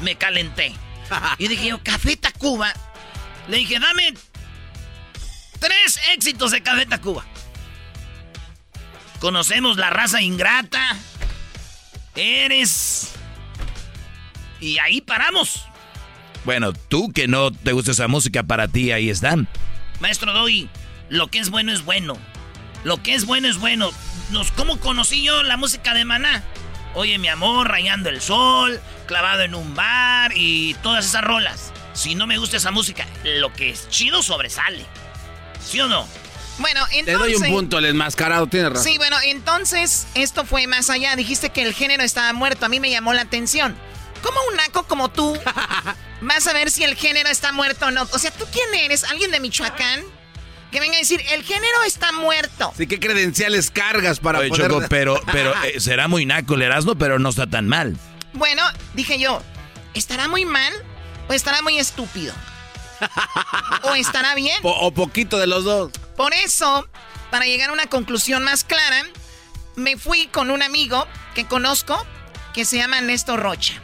Me 0.01 0.15
calenté. 0.15 0.73
Y 1.37 1.47
dije 1.47 1.67
yo, 1.67 1.83
Café 1.83 2.17
Tacuba. 2.17 2.73
Le 3.47 3.57
dije, 3.57 3.79
dame 3.79 4.13
tres 5.59 5.99
éxitos 6.13 6.51
de 6.51 6.61
Café 6.61 6.85
Tacuba. 6.85 7.25
Conocemos 9.19 9.77
la 9.77 9.89
raza 9.89 10.21
ingrata. 10.21 10.97
Eres. 12.15 13.13
Y 14.59 14.79
ahí 14.79 15.01
paramos. 15.01 15.65
Bueno, 16.45 16.73
tú 16.73 17.11
que 17.11 17.27
no 17.27 17.51
te 17.51 17.71
gusta 17.71 17.91
esa 17.91 18.07
música, 18.07 18.43
para 18.43 18.67
ti 18.67 18.91
ahí 18.91 19.09
están. 19.09 19.47
Maestro 19.99 20.31
Doggy, 20.33 20.69
lo 21.09 21.27
que 21.27 21.39
es 21.39 21.49
bueno 21.49 21.71
es 21.71 21.83
bueno. 21.83 22.17
Lo 22.83 23.01
que 23.01 23.15
es 23.15 23.25
bueno 23.25 23.47
es 23.47 23.57
bueno. 23.57 23.91
Nos, 24.31 24.51
¿Cómo 24.51 24.79
conocí 24.79 25.23
yo 25.23 25.43
la 25.43 25.57
música 25.57 25.93
de 25.93 26.05
Maná? 26.05 26.43
Oye, 26.93 27.17
mi 27.17 27.27
amor, 27.27 27.67
rayando 27.67 28.09
el 28.09 28.21
sol, 28.21 28.79
clavado 29.05 29.41
en 29.41 29.55
un 29.55 29.75
bar 29.75 30.31
y 30.35 30.75
todas 30.75 31.05
esas 31.05 31.23
rolas. 31.23 31.73
Si 31.93 32.15
no 32.15 32.27
me 32.27 32.37
gusta 32.37 32.57
esa 32.57 32.71
música, 32.71 33.05
lo 33.23 33.51
que 33.51 33.71
es 33.71 33.89
chido 33.89 34.21
sobresale. 34.21 34.85
¿Sí 35.59 35.79
o 35.81 35.87
no? 35.87 36.07
Bueno, 36.57 36.85
Le 36.91 36.99
entonces... 36.99 37.19
doy 37.19 37.35
un 37.35 37.55
punto 37.55 37.77
al 37.77 37.85
enmascarado, 37.85 38.47
tiene 38.47 38.69
razón. 38.69 38.83
Sí, 38.83 38.97
bueno, 38.97 39.17
entonces 39.25 40.07
esto 40.15 40.45
fue 40.45 40.67
más 40.67 40.89
allá. 40.89 41.15
Dijiste 41.15 41.49
que 41.49 41.63
el 41.63 41.73
género 41.73 42.03
estaba 42.03 42.31
muerto. 42.33 42.65
A 42.65 42.69
mí 42.69 42.79
me 42.79 42.89
llamó 42.89 43.13
la 43.13 43.21
atención. 43.21 43.75
¿Cómo 44.21 44.39
un 44.49 44.55
naco 44.55 44.83
como 44.83 45.09
tú 45.09 45.37
vas 46.21 46.47
a 46.47 46.53
ver 46.53 46.71
si 46.71 46.83
el 46.83 46.95
género 46.95 47.29
está 47.29 47.51
muerto 47.51 47.87
o 47.87 47.91
no? 47.91 48.07
O 48.11 48.19
sea, 48.19 48.31
¿tú 48.31 48.45
quién 48.51 48.73
eres? 48.73 49.03
¿Alguien 49.03 49.31
de 49.31 49.39
Michoacán? 49.39 50.01
Que 50.71 50.79
venga 50.79 50.95
a 50.95 50.99
decir, 50.99 51.21
el 51.31 51.43
género 51.43 51.83
está 51.85 52.11
muerto. 52.11 52.73
Sí, 52.77 52.87
¿qué 52.87 52.99
credenciales 52.99 53.69
cargas 53.69 54.19
para 54.19 54.39
Oye, 54.39 54.49
poder... 54.49 54.71
Choco, 54.71 54.85
pero, 54.89 55.21
pero 55.31 55.53
eh, 55.63 55.79
será 55.79 56.07
muy 56.07 56.25
naco 56.25 56.55
el 56.55 56.63
Erasmo, 56.63 56.95
pero 56.95 57.19
no 57.19 57.29
está 57.29 57.47
tan 57.47 57.67
mal. 57.67 57.97
Bueno, 58.33 58.63
dije 58.93 59.19
yo, 59.19 59.41
¿estará 59.93 60.27
muy 60.27 60.43
mal 60.45 60.73
o 61.29 61.33
estará 61.33 61.61
muy 61.61 61.77
estúpido? 61.77 62.33
¿O 63.83 63.93
estará 63.95 64.35
bien? 64.35 64.61
Po- 64.61 64.71
o 64.79 64.91
poquito 64.91 65.37
de 65.37 65.47
los 65.47 65.63
dos. 65.63 65.91
Por 66.15 66.33
eso, 66.33 66.87
para 67.31 67.45
llegar 67.45 67.69
a 67.69 67.73
una 67.73 67.87
conclusión 67.87 68.43
más 68.43 68.63
clara, 68.63 69.03
me 69.75 69.97
fui 69.97 70.27
con 70.27 70.49
un 70.51 70.61
amigo 70.63 71.05
que 71.33 71.45
conozco 71.45 72.05
que 72.53 72.65
se 72.65 72.77
llama 72.77 73.01
Néstor 73.01 73.41
Rocha. 73.41 73.81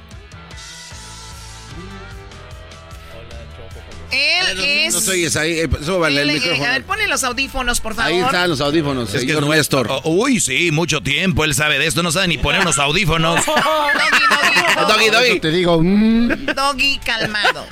Él 4.11 4.59
es... 4.59 4.93
No 4.93 5.01
te 5.01 5.11
oyes 5.11 5.35
ahí, 5.35 5.59
eh, 5.59 5.69
súbale 5.83 6.21
el 6.21 6.29
eh, 6.29 6.33
micrófono. 6.33 6.65
a 6.65 6.71
ver, 6.71 6.83
ponle 6.83 7.07
los 7.07 7.23
audífonos, 7.23 7.79
por 7.81 7.95
favor. 7.95 8.11
Ahí 8.11 8.19
están 8.19 8.49
los 8.49 8.61
audífonos, 8.61 9.13
Es 9.13 9.21
que 9.21 9.33
señor 9.33 9.43
es 9.43 9.49
Néstor. 9.49 9.87
Oh, 9.89 10.01
Uy, 10.05 10.39
sí, 10.39 10.71
mucho 10.71 11.01
tiempo. 11.01 11.43
Él 11.43 11.55
sabe 11.55 11.79
de 11.79 11.87
esto. 11.87 12.03
No 12.03 12.11
sabe 12.11 12.27
ni 12.27 12.37
poner 12.37 12.61
unos 12.61 12.77
audífonos. 12.79 13.45
Doggy, 14.87 15.09
doggy. 15.09 15.39
Te 15.39 15.51
digo, 15.51 15.79
mm, 15.81 16.45
Doggy 16.55 16.99
calmado. 16.99 17.65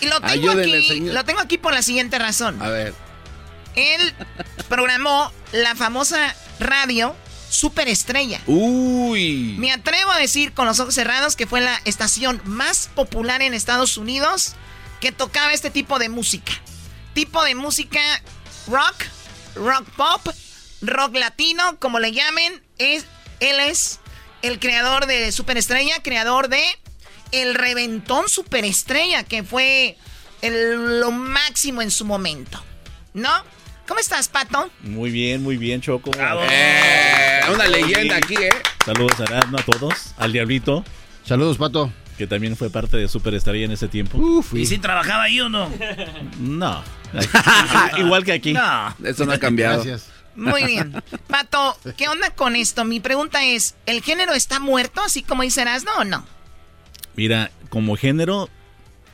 Y 0.00 0.06
lo 0.06 0.20
tengo 0.20 0.26
Ayúdenle, 0.50 0.78
aquí, 0.78 0.88
señor. 0.88 1.14
lo 1.14 1.24
tengo 1.24 1.40
aquí 1.40 1.58
por 1.58 1.72
la 1.72 1.82
siguiente 1.82 2.18
razón. 2.18 2.60
A 2.60 2.68
ver. 2.68 2.94
Él 3.74 4.14
programó 4.68 5.32
la 5.52 5.74
famosa 5.74 6.34
radio 6.60 7.14
Superestrella. 7.48 8.40
Uy. 8.46 9.54
Me 9.58 9.72
atrevo 9.72 10.10
a 10.10 10.18
decir 10.18 10.52
con 10.52 10.66
los 10.66 10.80
ojos 10.80 10.94
cerrados 10.94 11.36
que 11.36 11.46
fue 11.46 11.60
la 11.60 11.80
estación 11.84 12.40
más 12.44 12.90
popular 12.94 13.40
en 13.42 13.54
Estados 13.54 13.96
Unidos 13.96 14.56
que 15.00 15.12
tocaba 15.12 15.52
este 15.52 15.70
tipo 15.70 15.98
de 15.98 16.08
música. 16.08 16.52
Tipo 17.14 17.42
de 17.44 17.54
música 17.54 18.00
rock, 18.68 19.04
rock 19.54 19.84
pop, 19.96 20.28
rock 20.82 21.14
latino, 21.16 21.78
como 21.78 21.98
le 21.98 22.12
llamen. 22.12 22.62
Es, 22.78 23.06
él 23.40 23.58
es 23.60 24.00
el 24.42 24.58
creador 24.58 25.06
de 25.06 25.32
Superestrella, 25.32 26.02
creador 26.02 26.48
de 26.48 26.62
El 27.32 27.54
Reventón 27.54 28.28
Superestrella, 28.28 29.24
que 29.24 29.42
fue 29.42 29.96
el- 30.42 31.00
lo 31.00 31.10
máximo 31.10 31.82
en 31.82 31.90
su 31.90 32.04
momento. 32.04 32.62
¿No? 33.14 33.30
¿Cómo 33.88 34.00
estás, 34.00 34.28
Pato? 34.28 34.70
Muy 34.80 35.10
bien, 35.10 35.42
muy 35.42 35.56
bien, 35.56 35.80
Choco. 35.80 36.10
Eh, 36.50 37.40
una 37.52 37.66
leyenda 37.66 38.16
aquí, 38.16 38.34
¿eh? 38.34 38.50
Saludos 38.84 39.12
a 39.20 39.38
a 39.38 39.62
todos, 39.64 39.94
al 40.18 40.32
Diablito. 40.32 40.84
Saludos, 41.24 41.56
Pato. 41.56 41.92
Que 42.18 42.26
también 42.26 42.56
fue 42.56 42.70
parte 42.70 42.96
de 42.96 43.08
Superestrella 43.08 43.66
en 43.66 43.72
ese 43.72 43.88
tiempo. 43.88 44.42
¿Y 44.52 44.66
si 44.66 44.78
trabajaba 44.78 45.24
ahí 45.24 45.40
o 45.40 45.48
no? 45.48 45.70
No. 46.40 46.82
Igual 47.98 48.24
que 48.24 48.32
aquí. 48.32 48.52
No. 48.52 48.94
Eso 49.04 49.26
no 49.26 49.32
ha 49.32 49.38
cambiado. 49.38 49.82
Gracias. 49.82 50.10
Muy 50.34 50.64
bien. 50.66 51.02
Pato, 51.26 51.76
¿qué 51.96 52.08
onda 52.08 52.30
con 52.30 52.56
esto? 52.56 52.84
Mi 52.84 53.00
pregunta 53.00 53.44
es, 53.44 53.74
¿el 53.86 54.02
género 54.02 54.32
está 54.32 54.60
muerto, 54.60 55.02
así 55.02 55.22
como 55.22 55.42
dice 55.42 55.62
Erasmo, 55.62 55.90
o 55.98 56.04
no? 56.04 56.24
Mira, 57.16 57.50
como 57.68 57.96
género, 57.96 58.48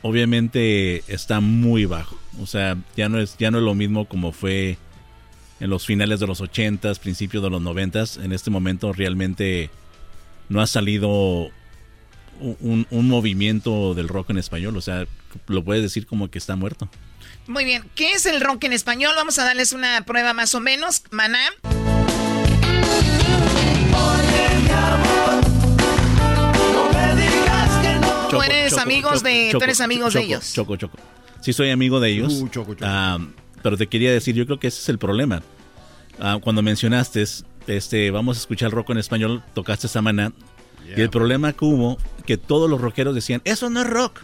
obviamente 0.01 1.03
está 1.07 1.39
muy 1.39 1.85
bajo. 1.85 2.17
O 2.39 2.45
sea, 2.45 2.77
ya 2.95 3.09
no 3.09 3.19
es, 3.19 3.37
ya 3.37 3.51
no 3.51 3.57
es 3.57 3.63
lo 3.63 3.75
mismo 3.75 4.05
como 4.05 4.31
fue 4.31 4.77
en 5.59 5.69
los 5.69 5.85
finales 5.85 6.19
de 6.19 6.27
los 6.27 6.41
80s, 6.41 6.99
principios 6.99 7.43
de 7.43 7.49
los 7.49 7.61
90s. 7.61 8.23
En 8.23 8.33
este 8.33 8.49
momento 8.49 8.91
realmente 8.91 9.69
no 10.49 10.61
ha 10.61 10.67
salido 10.67 11.49
un, 12.39 12.87
un 12.89 13.07
movimiento 13.07 13.93
del 13.93 14.07
rock 14.07 14.31
en 14.31 14.37
español. 14.37 14.77
O 14.77 14.81
sea, 14.81 15.05
lo 15.47 15.63
puedes 15.63 15.83
decir 15.83 16.05
como 16.05 16.29
que 16.29 16.37
está 16.37 16.55
muerto. 16.55 16.89
Muy 17.47 17.65
bien. 17.65 17.83
¿Qué 17.95 18.13
es 18.13 18.25
el 18.25 18.39
rock 18.41 18.63
en 18.63 18.73
español? 18.73 19.13
Vamos 19.15 19.37
a 19.39 19.43
darles 19.43 19.73
una 19.73 20.05
prueba 20.05 20.33
más 20.33 20.55
o 20.55 20.59
menos. 20.59 21.03
Maná. 21.11 21.39
Tú 28.29 28.41
eres 28.41 28.77
amigos 28.77 29.21
de, 29.21 29.49
tú 29.51 29.63
eres 29.63 29.79
amigos 29.79 30.13
de 30.13 30.21
Choco, 30.21 30.25
ellos. 30.25 30.53
Choco, 30.53 30.75
choco. 30.77 30.97
Sí 31.41 31.53
soy 31.53 31.69
amigo 31.69 31.99
de 31.99 32.09
ellos. 32.09 32.33
Uh, 32.33 32.47
choco, 32.47 32.73
choco. 32.73 32.85
Ah, 32.87 33.19
pero 33.61 33.77
te 33.77 33.87
quería 33.87 34.11
decir, 34.11 34.33
yo 34.33 34.45
creo 34.45 34.59
que 34.59 34.67
ese 34.67 34.79
es 34.79 34.89
el 34.89 34.97
problema. 34.97 35.43
Ah, 36.19 36.39
cuando 36.41 36.61
mencionaste, 36.61 37.23
este, 37.67 38.11
vamos 38.11 38.37
a 38.37 38.39
escuchar 38.39 38.71
rock 38.71 38.89
en 38.91 38.97
español, 38.97 39.43
tocaste 39.53 39.87
esa 39.87 40.01
Y 40.95 41.01
el 41.01 41.09
problema 41.09 41.53
que 41.53 41.65
hubo, 41.65 41.97
que 42.25 42.37
todos 42.37 42.69
los 42.69 42.79
rockeros 42.81 43.15
decían, 43.15 43.41
eso 43.45 43.69
no 43.69 43.81
es 43.81 43.87
rock. 43.89 44.19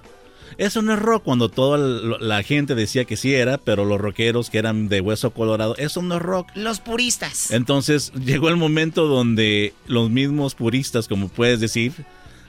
Eso 0.57 0.81
no 0.81 0.93
es 0.93 0.99
rock 0.99 1.23
cuando 1.23 1.47
toda 1.49 1.77
la 1.77 2.43
gente 2.43 2.75
decía 2.75 3.05
que 3.05 3.15
sí 3.15 3.33
era, 3.33 3.57
pero 3.57 3.85
los 3.85 4.01
rockeros 4.01 4.49
que 4.49 4.57
eran 4.57 4.89
de 4.89 4.99
hueso 4.99 5.31
colorado, 5.31 5.75
eso 5.77 6.01
no 6.01 6.15
es 6.17 6.21
rock. 6.21 6.49
Los 6.55 6.79
puristas. 6.81 7.51
Entonces 7.51 8.11
llegó 8.25 8.49
el 8.49 8.57
momento 8.57 9.07
donde 9.07 9.73
los 9.87 10.09
mismos 10.09 10.55
puristas, 10.55 11.07
como 11.07 11.29
puedes 11.29 11.59
decir, 11.61 11.93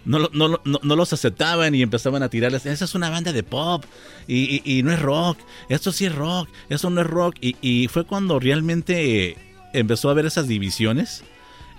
no, 0.05 0.19
lo- 0.19 0.31
no, 0.33 0.49
no, 0.65 0.81
no 0.83 0.97
los 0.97 1.13
aceptaban 1.13 1.75
y 1.75 1.83
empezaban 1.83 2.23
a 2.23 2.31
tirarles, 2.31 2.65
esa 2.67 2.85
es 2.87 2.95
una 2.95 3.11
banda 3.11 3.33
de 3.35 3.43
pop 3.43 3.85
y, 4.27 4.61
y- 4.65 4.79
y 4.79 4.83
no 4.83 4.93
es 4.93 5.01
rock, 5.01 5.39
esto 5.69 5.93
sí 5.93 6.07
es 6.07 6.15
rock, 6.15 6.49
eso 6.71 6.89
no 6.91 7.03
es 7.03 7.07
rock. 7.07 7.37
Y, 7.41 7.55
y 7.61 7.87
fue 7.89 8.05
cuando 8.05 8.41
realmente 8.41 9.37
empezó 9.73 10.09
a 10.09 10.13
haber 10.13 10.27
esas 10.27 10.49
divisiones 10.49 11.23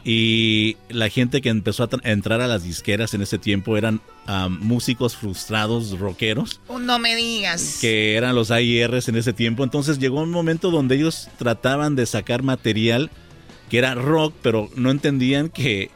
y 0.04 0.78
la 0.90 1.10
gente 1.10 1.42
que 1.42 1.50
empezó 1.50 1.84
a 1.84 1.90
tra- 1.90 2.02
a 2.04 2.12
entrar 2.12 2.42
a 2.42 2.48
las 2.48 2.64
disqueras 2.64 3.14
en 3.14 3.22
ese 3.22 3.38
tiempo 3.38 3.78
eran 3.78 4.02
músicos 4.50 5.16
frustrados, 5.16 5.98
rockeros 6.00 6.60
Oh, 6.68 6.80
No 6.80 6.98
me 7.00 7.16
digas. 7.16 7.78
que 7.82 8.16
eran 8.16 8.34
los 8.36 8.50
AIRs 8.52 9.10
en 9.10 9.16
ese 9.18 9.34
tiempo. 9.34 9.64
Entonces 9.64 10.00
llegó 10.00 10.22
un 10.22 10.32
momento 10.32 10.72
donde 10.72 10.96
ellos 10.96 11.28
trataban 11.38 11.96
de 11.96 12.06
sacar 12.06 12.42
material 12.44 13.10
que 13.70 13.78
era 13.78 13.96
rock, 13.96 14.34
pero 14.42 14.70
no 14.76 14.90
entendían 14.92 15.50
que, 15.50 15.92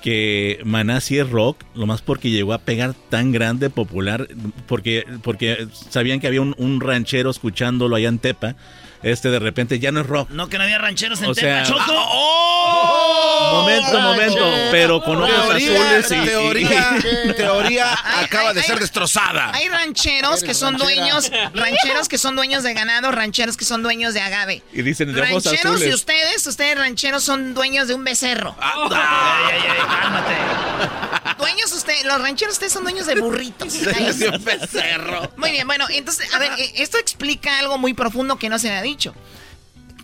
que 0.00 0.58
Maná 0.64 1.00
sí 1.00 1.18
es 1.18 1.28
rock, 1.30 1.62
lo 1.74 1.86
más 1.86 2.02
porque 2.02 2.30
llegó 2.30 2.52
a 2.52 2.58
pegar 2.58 2.94
tan 3.10 3.30
grande, 3.32 3.70
popular, 3.70 4.28
porque, 4.66 5.04
porque 5.22 5.68
sabían 5.90 6.18
que 6.20 6.26
había 6.26 6.40
un, 6.40 6.54
un 6.58 6.80
ranchero 6.80 7.30
escuchándolo 7.30 7.94
allá 7.96 8.08
en 8.08 8.18
Tepa. 8.18 8.56
Este 9.02 9.30
de 9.30 9.38
repente 9.38 9.78
ya 9.78 9.90
no 9.92 10.00
es 10.00 10.06
rock. 10.06 10.30
No, 10.30 10.48
que 10.48 10.58
no 10.58 10.64
había 10.64 10.78
rancheros 10.78 11.20
en 11.22 11.30
O 11.30 11.34
sea, 11.34 11.64
Tepa, 11.64 11.76
Choco. 11.86 13.52
momento, 13.52 14.00
momento, 14.00 14.52
pero 14.70 15.02
con 15.02 15.22
ojos 15.22 15.34
Teoría, 15.48 15.98
azules 15.98 16.10
y, 16.10 16.24
teoría, 16.26 16.90
teoría 17.36 17.98
Ay, 18.04 18.24
acaba 18.24 18.54
de 18.54 18.62
ser 18.62 18.78
destrozada. 18.78 19.50
Hay 19.54 19.68
rancheros 19.68 20.42
que 20.42 20.54
son 20.54 20.76
dueños, 20.76 21.30
rancheros 21.54 22.08
que 22.08 22.18
son 22.18 22.36
dueños 22.36 22.62
de 22.62 22.74
ganado, 22.74 23.10
rancheros 23.10 23.56
que 23.56 23.64
son 23.64 23.82
dueos 23.82 24.14
de 24.14 24.20
agave. 24.20 24.62
y 24.72 24.82
dicen 24.82 25.12
de 25.12 25.20
ojos 25.20 25.44
Rancheros 25.44 25.64
y 25.64 25.84
azules. 25.84 25.94
ustedes, 25.94 26.46
ustedes 26.46 26.78
rancheros 26.78 27.22
son 27.22 27.54
dueños 27.54 27.88
de 27.88 27.94
un 27.94 28.04
becerro. 28.04 28.54
Ay, 28.58 28.88
ay, 28.92 29.62
ay, 29.68 30.00
cálmate. 30.00 30.32
Dueños 31.38 31.72
ustedes, 31.72 32.04
los 32.04 32.20
rancheros 32.20 32.54
ustedes 32.54 32.72
son 32.72 32.84
dueños 32.84 33.06
de 33.06 33.20
burritos. 33.20 33.72
De 33.82 34.28
un 34.28 34.44
becerro. 34.44 35.32
Muy 35.36 35.50
bien, 35.50 35.66
bueno, 35.66 35.86
entonces, 35.90 36.32
a 36.34 36.38
ver, 36.38 36.52
eh, 36.58 36.72
esto 36.76 36.98
explica 36.98 37.58
algo 37.58 37.78
muy 37.78 37.94
profundo 37.94 38.36
que 38.36 38.48
no 38.48 38.58
se 38.58 38.68
me 38.68 38.76
ha 38.76 38.82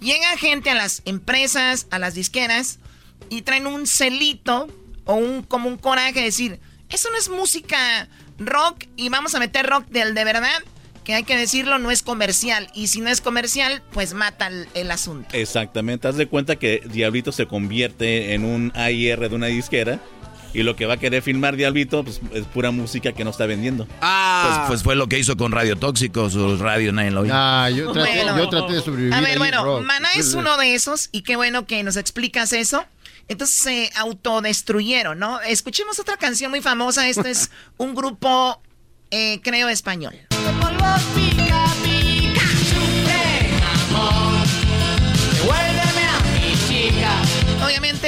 Llega 0.00 0.36
gente 0.36 0.70
a 0.70 0.74
las 0.74 1.02
empresas, 1.04 1.86
a 1.90 1.98
las 1.98 2.14
disqueras, 2.14 2.78
y 3.30 3.42
traen 3.42 3.66
un 3.66 3.86
celito 3.86 4.68
o 5.04 5.14
un 5.14 5.42
como 5.42 5.68
un 5.68 5.76
coraje 5.76 6.12
de 6.14 6.22
decir, 6.22 6.60
eso 6.88 7.10
no 7.10 7.18
es 7.18 7.28
música 7.28 8.08
rock 8.38 8.84
y 8.96 9.08
vamos 9.08 9.34
a 9.34 9.40
meter 9.40 9.66
rock 9.66 9.86
del 9.88 10.14
de 10.14 10.24
verdad, 10.24 10.62
que 11.04 11.14
hay 11.14 11.24
que 11.24 11.36
decirlo, 11.36 11.78
no 11.78 11.90
es 11.90 12.02
comercial. 12.02 12.70
Y 12.74 12.88
si 12.88 13.00
no 13.00 13.08
es 13.08 13.20
comercial, 13.20 13.82
pues 13.92 14.14
mata 14.14 14.46
el, 14.48 14.68
el 14.74 14.90
asunto. 14.90 15.28
Exactamente, 15.32 16.06
haz 16.06 16.16
de 16.16 16.28
cuenta 16.28 16.56
que 16.56 16.82
Diablito 16.84 17.32
se 17.32 17.46
convierte 17.46 18.34
en 18.34 18.44
un 18.44 18.72
AIR 18.74 19.28
de 19.28 19.34
una 19.34 19.46
disquera 19.46 20.00
y 20.58 20.62
lo 20.64 20.74
que 20.74 20.86
va 20.86 20.94
a 20.94 20.96
querer 20.96 21.22
filmar 21.22 21.56
Diablito 21.56 22.02
pues, 22.02 22.20
es 22.32 22.44
pura 22.46 22.70
música 22.70 23.12
que 23.12 23.22
no 23.22 23.30
está 23.30 23.46
vendiendo. 23.46 23.86
Pues, 23.86 24.58
pues 24.66 24.82
fue 24.82 24.96
lo 24.96 25.06
que 25.06 25.18
hizo 25.18 25.36
con 25.36 25.52
Radio 25.52 25.76
Tóxico, 25.76 26.28
su 26.30 26.56
radio 26.56 26.92
nadie 26.92 27.12
lo 27.12 27.20
oye. 27.20 27.30
Ah, 27.32 27.70
yo 27.70 27.92
traté, 27.92 28.22
Bueno. 28.24 28.38
yo 28.38 28.48
traté 28.48 28.72
de 28.74 28.80
sobrevivir. 28.80 29.14
A 29.14 29.20
ver, 29.20 29.32
en 29.32 29.38
bueno, 29.38 29.64
rock. 29.64 29.84
Maná 29.84 30.08
es 30.16 30.34
uno 30.34 30.56
de 30.56 30.74
esos 30.74 31.10
y 31.12 31.22
qué 31.22 31.36
bueno 31.36 31.66
que 31.66 31.82
nos 31.84 31.96
explicas 31.96 32.52
eso. 32.52 32.84
Entonces 33.28 33.56
se 33.56 33.90
autodestruyeron, 33.96 35.18
¿no? 35.18 35.40
Escuchemos 35.42 36.00
otra 36.00 36.16
canción 36.16 36.50
muy 36.50 36.60
famosa. 36.60 37.08
Este 37.08 37.30
es 37.30 37.50
un 37.76 37.94
grupo, 37.94 38.60
eh, 39.10 39.40
creo, 39.42 39.68
español. 39.68 40.14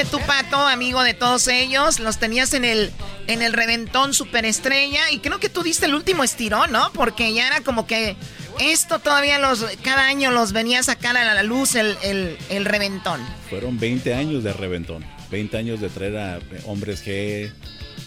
Tu 0.05 0.19
pato, 0.21 0.57
amigo 0.57 1.03
de 1.03 1.15
todos 1.15 1.47
ellos, 1.49 2.01
los 2.01 2.19
tenías 2.19 2.53
en 2.55 2.65
el 2.65 2.91
en 3.27 3.43
el 3.43 3.53
reventón 3.53 4.13
superestrella 4.15 5.11
y 5.13 5.19
creo 5.21 5.39
que 5.39 5.49
tú 5.49 5.63
diste 5.63 5.87
el 5.87 5.95
último 5.95 6.25
estirón, 6.25 6.73
¿no? 6.73 6.91
Porque 6.93 7.33
ya 7.33 7.47
era 7.47 7.61
como 7.61 7.87
que 7.87 8.17
esto 8.59 8.99
todavía 8.99 9.39
los 9.39 9.65
cada 9.83 10.07
año 10.07 10.31
los 10.33 10.53
venía 10.53 10.81
a 10.81 10.83
sacar 10.83 11.17
a 11.17 11.35
la 11.35 11.43
luz 11.43 11.75
el, 11.77 11.97
el, 12.03 12.65
reventón. 12.65 13.21
Fueron 13.49 13.79
20 13.79 14.15
años 14.15 14.43
de 14.43 14.53
reventón, 14.53 15.05
20 15.31 15.57
años 15.57 15.81
de 15.81 15.89
traer 15.91 16.17
a 16.19 16.39
Hombres 16.67 17.07
G, 17.07 17.53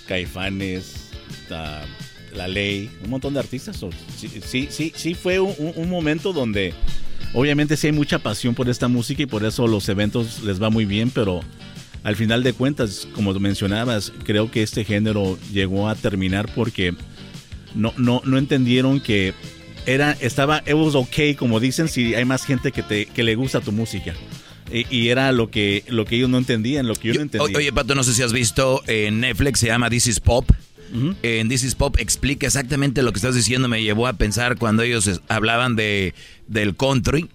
Caifanes, 0.07 1.09
La 2.35 2.47
Ley, 2.47 2.91
un 3.03 3.09
montón 3.11 3.33
de 3.33 3.39
artistas. 3.39 3.77
Sí, 4.45 4.67
sí, 4.71 4.93
sí, 4.95 5.13
fue 5.13 5.39
un- 5.39 5.73
un 5.75 5.89
momento 5.89 6.33
donde 6.33 6.73
obviamente 7.33 7.77
sí 7.77 7.87
hay 7.87 7.93
mucha 7.93 8.19
pasión 8.19 8.55
por 8.55 8.69
esta 8.69 8.87
música 8.87 9.21
y 9.23 9.25
por 9.25 9.45
eso 9.45 9.67
los 9.67 9.87
eventos 9.89 10.43
les 10.43 10.61
va 10.61 10.69
muy 10.69 10.85
bien, 10.85 11.09
pero 11.11 11.41
al 12.03 12.15
final 12.15 12.43
de 12.43 12.53
cuentas, 12.53 13.07
como 13.13 13.33
mencionabas, 13.33 14.11
creo 14.23 14.51
que 14.51 14.61
este 14.61 14.83
género 14.83 15.37
llegó 15.51 15.87
a 15.87 15.95
terminar 15.95 16.49
porque 16.53 16.93
no, 17.75 17.93
no, 17.97 18.21
no 18.25 18.37
entendieron 18.37 18.99
que 18.99 19.33
era, 19.85 20.11
estaba, 20.19 20.59
it 20.59 20.73
was 20.73 20.95
okay, 20.95 21.35
como 21.35 21.59
dicen, 21.59 21.87
si 21.87 22.15
hay 22.15 22.25
más 22.25 22.45
gente 22.45 22.71
que, 22.71 22.83
te, 22.83 23.05
que 23.05 23.23
le 23.23 23.35
gusta 23.35 23.61
tu 23.61 23.71
música. 23.71 24.13
Y, 24.71 24.85
y 24.89 25.09
era 25.09 25.31
lo 25.31 25.49
que, 25.49 25.83
lo 25.87 26.05
que 26.05 26.15
ellos 26.15 26.29
no 26.29 26.37
entendían, 26.37 26.87
lo 26.87 26.95
que 26.95 27.09
yo, 27.09 27.13
no 27.15 27.21
entendía. 27.21 27.57
Oye, 27.57 27.71
Pato, 27.71 27.95
no 27.95 28.03
sé 28.03 28.13
si 28.13 28.21
has 28.21 28.33
visto 28.33 28.81
en 28.87 29.19
Netflix, 29.19 29.59
se 29.59 29.67
llama 29.67 29.89
This 29.89 30.07
is 30.07 30.19
Pop. 30.19 30.49
En 31.23 31.49
This 31.49 31.63
is 31.63 31.73
Pop 31.73 31.95
explica 31.97 32.45
exactamente 32.45 33.01
lo 33.01 33.11
que 33.11 33.17
estás 33.17 33.33
diciendo. 33.33 33.67
Me 33.67 33.81
llevó 33.81 34.05
a 34.05 34.13
pensar 34.13 34.57
cuando 34.59 34.83
ellos 34.83 35.21
hablaban 35.27 35.75
de, 35.75 36.13
del 36.47 36.75
country. 36.75 37.29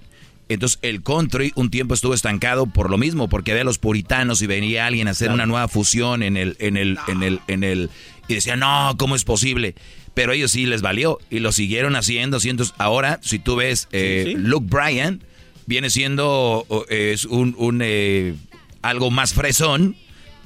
Entonces, 0.48 0.78
el 0.82 1.02
country 1.02 1.52
un 1.56 1.70
tiempo 1.70 1.94
estuvo 1.94 2.14
estancado 2.14 2.66
por 2.66 2.90
lo 2.90 2.96
mismo, 2.98 3.28
porque 3.28 3.52
había 3.52 3.64
los 3.64 3.78
puritanos 3.78 4.40
y 4.42 4.46
venía 4.46 4.86
alguien 4.86 5.08
a 5.08 5.10
hacer 5.10 5.26
Claro. 5.26 5.34
una 5.34 5.46
nueva 5.46 5.68
fusión 5.68 6.22
en 6.22 6.36
el, 6.36 6.56
en 6.58 6.76
el, 6.76 6.98
en 7.06 7.22
el, 7.22 7.40
en 7.48 7.64
el, 7.64 7.90
y 8.28 8.34
decía, 8.34 8.56
no, 8.56 8.94
¿cómo 8.98 9.14
es 9.16 9.24
posible? 9.24 9.74
Pero 10.14 10.32
ellos 10.32 10.50
sí 10.50 10.66
les 10.66 10.80
valió 10.82 11.18
y 11.30 11.38
lo 11.40 11.52
siguieron 11.52 11.96
haciendo. 11.96 12.38
Entonces, 12.42 12.74
ahora, 12.78 13.20
si 13.22 13.38
tú 13.38 13.56
ves 13.56 13.88
eh, 13.92 14.22
Sí, 14.26 14.32
sí. 14.32 14.38
Luke 14.38 14.66
Bryan, 14.68 15.22
viene 15.66 15.90
siendo 15.90 16.66
es 16.88 17.24
un, 17.26 17.54
un, 17.58 17.80
eh, 17.84 18.34
algo 18.82 19.10
más 19.10 19.34
fresón 19.34 19.96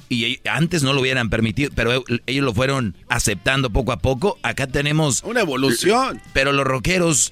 y 0.09 0.37
antes 0.47 0.83
no 0.83 0.91
lo 0.93 0.99
hubieran 1.01 1.29
permitido, 1.29 1.71
pero 1.73 1.93
e- 1.93 2.03
ellos 2.27 2.43
lo 2.45 2.53
fueron 2.53 2.95
aceptando 3.09 3.69
poco 3.71 3.93
a 3.93 3.97
poco. 3.99 4.37
Acá 4.43 4.67
tenemos 4.67 5.23
Una 5.23 5.39
evolución. 5.41 6.21
pero 6.33 6.51
los 6.51 6.65
rockeros 6.65 7.31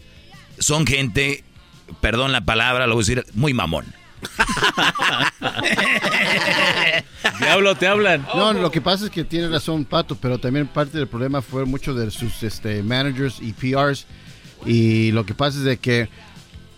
son 0.58 0.88
gente, 0.88 1.44
perdón 2.00 2.32
la 2.32 2.42
palabra, 2.42 2.88
lo 2.88 2.96
voy 2.96 3.04
a 3.04 3.06
decir, 3.06 3.26
muy 3.34 3.54
mamón. 3.54 3.86
Diablo, 7.40 7.76
te 7.76 7.88
hablan. 7.88 8.26
No, 8.36 8.54
lo 8.54 8.72
que 8.72 8.82
pasa 8.82 9.06
es 9.06 9.12
que 9.12 9.24
tiene 9.24 9.50
razón 9.50 9.86
Pato, 9.86 10.16
pero 10.16 10.40
también 10.40 10.68
parte 10.68 10.98
del 10.98 11.08
problema 11.08 11.42
fue 11.42 11.66
mucho 11.66 11.94
de 11.94 12.12
sus 12.12 12.44
este, 12.44 12.84
managers 12.84 13.40
y 13.42 13.54
PRs. 13.54 14.06
Y 14.66 15.12
lo 15.12 15.26
que 15.26 15.34
pasa 15.34 15.58
es 15.58 15.64
de 15.64 15.78
que 15.78 16.10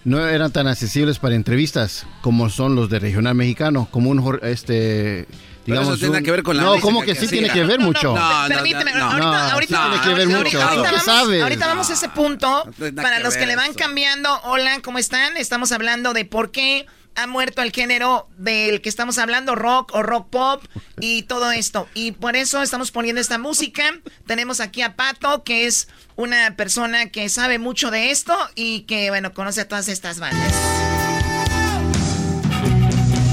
no 0.06 0.26
eran 0.26 0.52
tan 0.52 0.68
accesibles 0.68 1.20
para 1.20 1.36
entrevistas 1.36 2.06
como 2.22 2.50
son 2.50 2.76
los 2.76 2.90
de 2.90 3.00
regional 3.00 3.36
mexicano, 3.36 3.88
como 3.92 4.10
un 4.10 4.40
este 4.44 5.28
digamos 5.66 5.90
eso 5.90 5.98
tiene 6.00 6.18
un- 6.18 6.24
que 6.24 6.32
ver 6.32 6.44
con 6.44 6.58
la 6.58 6.64
No, 6.64 6.70
música 6.72 6.86
como 6.86 7.02
que 7.02 7.14
que 7.14 7.20
sí 7.20 7.28
tiene 7.28 7.50
que 7.50 7.64
ver 7.64 7.80
mucho. 7.80 8.14
no, 8.16 8.42
no, 8.44 8.48
Permíteme, 8.56 8.92
no, 8.94 9.06
ahorita, 9.06 9.20
no, 9.20 9.34
ahorita, 9.54 9.90
tiene 9.90 10.02
que 10.04 10.14
ver 10.14 10.28
mucho. 10.28 10.62
ahorita 10.62 10.76
¿Tú 10.76 10.84
qué 10.84 10.90
vamos, 10.90 11.04
sabes? 11.06 11.42
ahorita 11.44 11.68
vamos 11.68 11.90
a 11.90 11.94
ese 11.94 12.10
punto. 12.10 12.70
Para 12.96 13.18
que 13.18 13.24
los 13.24 13.36
que 13.36 13.46
le 13.46 13.56
van 13.56 13.72
eso. 13.72 13.80
cambiando, 13.80 14.40
hola, 14.44 14.80
¿cómo 14.82 14.98
están? 15.00 15.38
Estamos 15.38 15.72
hablando 15.72 16.14
de 16.14 16.26
por 16.26 16.52
qué 16.52 16.86
ha 17.16 17.28
muerto 17.28 17.62
el 17.62 17.72
género 17.72 18.28
del 18.38 18.82
que 18.82 18.90
estamos 18.90 19.20
hablando, 19.20 19.54
rock 19.54 19.92
o 19.94 20.02
rock 20.02 20.30
pop 20.32 20.64
y 21.00 21.22
todo 21.24 21.52
esto. 21.52 21.88
Y 21.94 22.14
por 22.14 22.36
eso 22.36 22.64
estamos 22.64 22.90
poniendo 22.92 23.22
esta 23.22 23.38
música. 23.38 23.84
Tenemos 24.26 24.60
aquí 24.60 24.82
a 24.82 24.96
Pato, 24.96 25.44
que 25.44 25.68
es 25.68 25.88
una 26.16 26.56
persona 26.56 27.10
que 27.12 27.30
sabe 27.30 27.60
mucho 27.60 27.92
de 27.92 28.10
esto 28.10 28.36
y 28.56 28.82
que, 28.82 29.10
bueno, 29.12 29.32
conoce 29.34 29.62
a 29.62 29.68
todas 29.68 29.90
estas 29.90 30.20
bandas. 30.20 30.54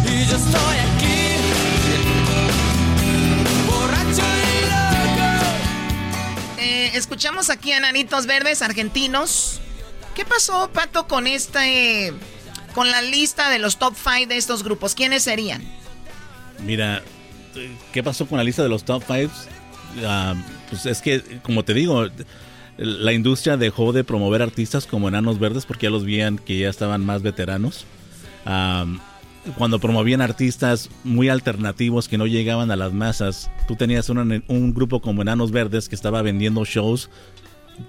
Y 0.05 0.25
yo 0.27 0.37
estoy 0.37 0.77
escuchamos 7.11 7.51
aquí 7.51 7.73
a 7.73 7.81
Nanitos 7.81 8.27
Verdes, 8.27 8.63
argentinos. 8.63 9.61
¿Qué 10.15 10.25
pasó, 10.25 10.71
Pato, 10.73 11.09
con 11.09 11.27
este... 11.27 12.13
Con 12.73 12.89
la 12.89 13.03
lista 13.03 13.51
de 13.51 13.59
los 13.59 13.79
top 13.79 13.97
5 13.97 14.29
de 14.29 14.37
estos 14.37 14.63
grupos? 14.63 14.95
¿Quiénes 14.95 15.25
serían? 15.25 15.61
Mira, 16.65 17.03
¿qué 17.93 18.05
pasó 18.05 18.27
con 18.27 18.39
la 18.39 18.45
lista 18.45 18.63
de 18.63 18.69
los 18.69 18.85
top 18.85 19.03
fives? 19.03 19.49
Ah, 20.07 20.37
pues 20.69 20.87
es 20.87 21.03
que, 21.03 21.41
como 21.43 21.65
te 21.65 21.75
digo, 21.75 22.07
la 22.77 23.13
industria 23.13 23.57
dejó 23.57 23.93
de 23.93 24.05
promover 24.05 24.41
artistas 24.41 24.87
como 24.87 25.09
Enanos 25.09 25.41
Verdes 25.41 25.67
porque 25.67 25.87
ya 25.87 25.91
los 25.91 26.05
veían 26.05 26.39
que 26.39 26.59
ya 26.61 26.69
estaban 26.69 27.05
más 27.05 27.23
veteranos. 27.23 27.87
Ah, 28.47 28.87
cuando 29.57 29.79
promovían 29.79 30.21
artistas 30.21 30.91
muy 31.05 31.29
alternativos 31.29 32.09
que 32.09 32.19
no 32.19 32.27
llegaban 32.27 32.71
a 32.71 32.77
las 32.77 32.93
masas, 32.93 33.51
tú 33.67 33.77
tenías 33.77 34.09
una- 34.09 34.43
un 34.49 34.75
grupo 34.75 35.01
como 35.01 35.23
Enanos 35.23 35.51
Verdes 35.51 35.89
que 35.89 35.95
estaba 35.95 36.23
vendiendo 36.23 36.65
shows 36.65 37.09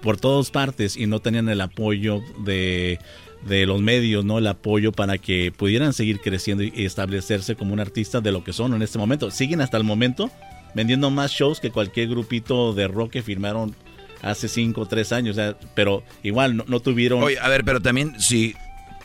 por 0.00 0.16
todas 0.18 0.50
partes 0.50 0.96
y 0.96 1.06
no 1.06 1.18
tenían 1.20 1.48
el 1.50 1.60
apoyo 1.60 2.20
de, 2.44 2.98
de 3.46 3.66
los 3.66 3.80
medios, 3.82 4.24
¿no? 4.24 4.38
El 4.38 4.46
apoyo 4.46 4.92
para 4.92 5.18
que 5.18 5.52
pudieran 5.54 5.92
seguir 5.92 6.20
creciendo 6.20 6.62
y 6.64 6.72
establecerse 6.86 7.54
como 7.56 7.74
un 7.74 7.80
artista 7.80 8.20
de 8.22 8.32
lo 8.32 8.42
que 8.44 8.52
son 8.54 8.72
en 8.74 8.80
este 8.82 8.98
momento. 8.98 9.30
Siguen 9.30 9.60
hasta 9.60 9.76
el 9.76 9.84
momento 9.84 10.30
vendiendo 10.74 11.10
más 11.10 11.32
shows 11.32 11.60
que 11.60 11.70
cualquier 11.70 12.08
grupito 12.08 12.72
de 12.72 12.88
rock 12.88 13.10
que 13.12 13.22
firmaron 13.22 13.74
hace 14.22 14.48
5 14.48 14.80
o 14.80 14.86
3 14.86 15.12
años, 15.12 15.36
pero 15.74 16.02
igual 16.22 16.56
no, 16.66 16.80
tuvieron... 16.80 17.22
Oye, 17.22 17.38
a 17.38 17.48
ver, 17.48 17.62
pero 17.64 17.80
también, 17.80 18.14
sí. 18.18 18.54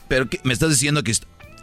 Pero 0.07 0.29
¿qué? 0.29 0.39
me 0.45 0.53
estás 0.53 0.69
diciendo 0.69 1.03
que 1.03 1.11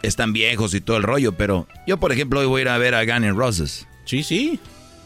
están 0.01 0.33
viejos 0.33 0.73
y 0.73 0.81
todo 0.81 0.97
el 0.97 1.03
rollo, 1.03 1.31
pero 1.33 1.67
yo, 1.87 1.97
por 1.97 2.11
ejemplo, 2.11 2.39
hoy 2.39 2.45
voy 2.45 2.59
a 2.59 2.61
ir 2.63 2.69
a 2.69 2.77
ver 2.77 2.95
a 2.95 3.03
Guns 3.05 3.17
N' 3.25 3.33
Roses. 3.33 3.87
Sí, 4.05 4.23
sí. 4.23 4.59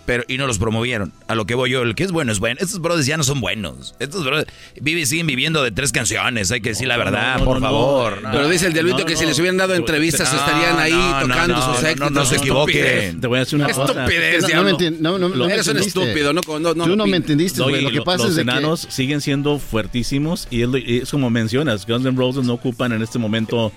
Pero, 0.05 0.23
y 0.27 0.39
no 0.39 0.47
los 0.47 0.57
promovieron. 0.57 1.13
A 1.27 1.35
lo 1.35 1.45
que 1.45 1.53
voy 1.53 1.69
yo, 1.69 1.83
el 1.83 1.93
que 1.93 2.03
es 2.03 2.11
bueno 2.11 2.31
es 2.31 2.39
bueno. 2.39 2.57
Estos 2.59 2.81
brothers 2.81 3.05
ya 3.05 3.15
no 3.15 3.23
son 3.23 3.41
buenos. 3.41 3.93
Estos 3.99 4.25
brothers 4.25 4.51
viven, 4.81 5.05
siguen 5.05 5.27
viviendo 5.27 5.61
de 5.61 5.69
tres 5.69 5.91
canciones, 5.91 6.49
hay 6.49 6.61
que 6.61 6.69
decir 6.69 6.87
la 6.87 6.97
verdad, 6.97 7.37
no, 7.37 7.45
por 7.45 7.57
no, 7.61 7.67
favor. 7.67 8.21
no. 8.23 8.31
Pero 8.31 8.49
dice 8.49 8.65
el 8.65 8.73
Diablito 8.73 8.97
No, 8.97 9.05
que 9.05 9.13
no, 9.13 9.19
si 9.19 9.25
les 9.27 9.37
hubieran 9.37 9.57
dado 9.57 9.75
entrevistas 9.75 10.33
No, 10.33 10.39
estarían 10.39 10.79
ahí 10.79 10.91
no, 10.93 11.19
tocando 11.27 11.55
no, 11.55 11.61
sus 11.61 11.83
no, 11.83 11.87
éxitos. 11.89 12.11
no, 12.11 12.19
no 12.21 12.25
se 12.25 12.35
equivoquen. 12.37 13.21
Te 13.21 13.27
voy 13.27 13.35
a 13.37 13.39
decir 13.41 13.59
una 13.59 13.69
cosa. 13.69 13.91
estupidez, 13.91 14.41
No, 14.51 14.63
no 14.63 15.19
no, 15.19 15.19
no, 15.19 15.35
no 15.35 15.45
me 15.45 15.53
Eres 15.53 15.67
un 15.67 15.77
estúpido, 15.77 16.33
no, 16.33 16.41
no, 16.59 16.73
no 16.73 16.85
Tú 16.85 16.95
no 16.95 17.05
me 17.05 17.17
entendiste, 17.17 17.61
güey. 17.61 17.83
Lo 17.83 17.91
que 17.91 18.01
pasa 18.01 18.23
los 18.23 18.29
es 18.31 18.35
de 18.37 18.45
que- 18.45 18.49
enanos 18.49 18.87
siguen 18.89 19.21
siendo 19.21 19.59
fuertísimos 19.59 20.47
y 20.49 20.63
es, 20.63 20.69
lo- 20.69 20.79
y 20.79 21.01
es 21.03 21.11
como 21.11 21.29
mencionas, 21.29 21.85
Guns 21.85 22.03
N' 22.07 22.17
Roses 22.17 22.45
no 22.45 22.53
ocupan 22.53 22.93
en 22.93 23.03
este 23.03 23.19
momento 23.19 23.71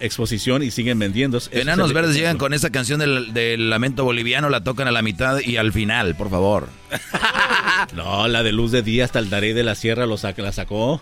exposición 0.00 0.62
y 0.62 0.70
siguen 0.70 0.98
vendiendo. 0.98 1.38
Eso 1.38 1.48
Enanos 1.52 1.88
el- 1.88 1.94
Verdes 1.94 2.14
llegan 2.14 2.36
con 2.38 2.52
esa 2.54 2.70
canción 2.70 3.00
del, 3.00 3.32
del 3.32 3.70
lamento 3.70 4.04
boliviano, 4.04 4.50
la 4.50 4.62
tocan 4.62 4.86
a 4.88 4.90
la 4.92 5.02
mitad 5.02 5.38
y 5.40 5.56
al 5.56 5.72
final, 5.72 6.14
por 6.16 6.30
favor. 6.30 6.68
No, 7.94 8.26
la 8.26 8.42
de 8.42 8.52
Luz 8.52 8.72
de 8.72 8.82
Día 8.82 9.04
hasta 9.04 9.18
el 9.18 9.28
Daré 9.30 9.52
de 9.54 9.62
la 9.62 9.74
Sierra 9.74 10.06
lo 10.06 10.16
saca- 10.16 10.42
la 10.42 10.52
sacó. 10.52 11.00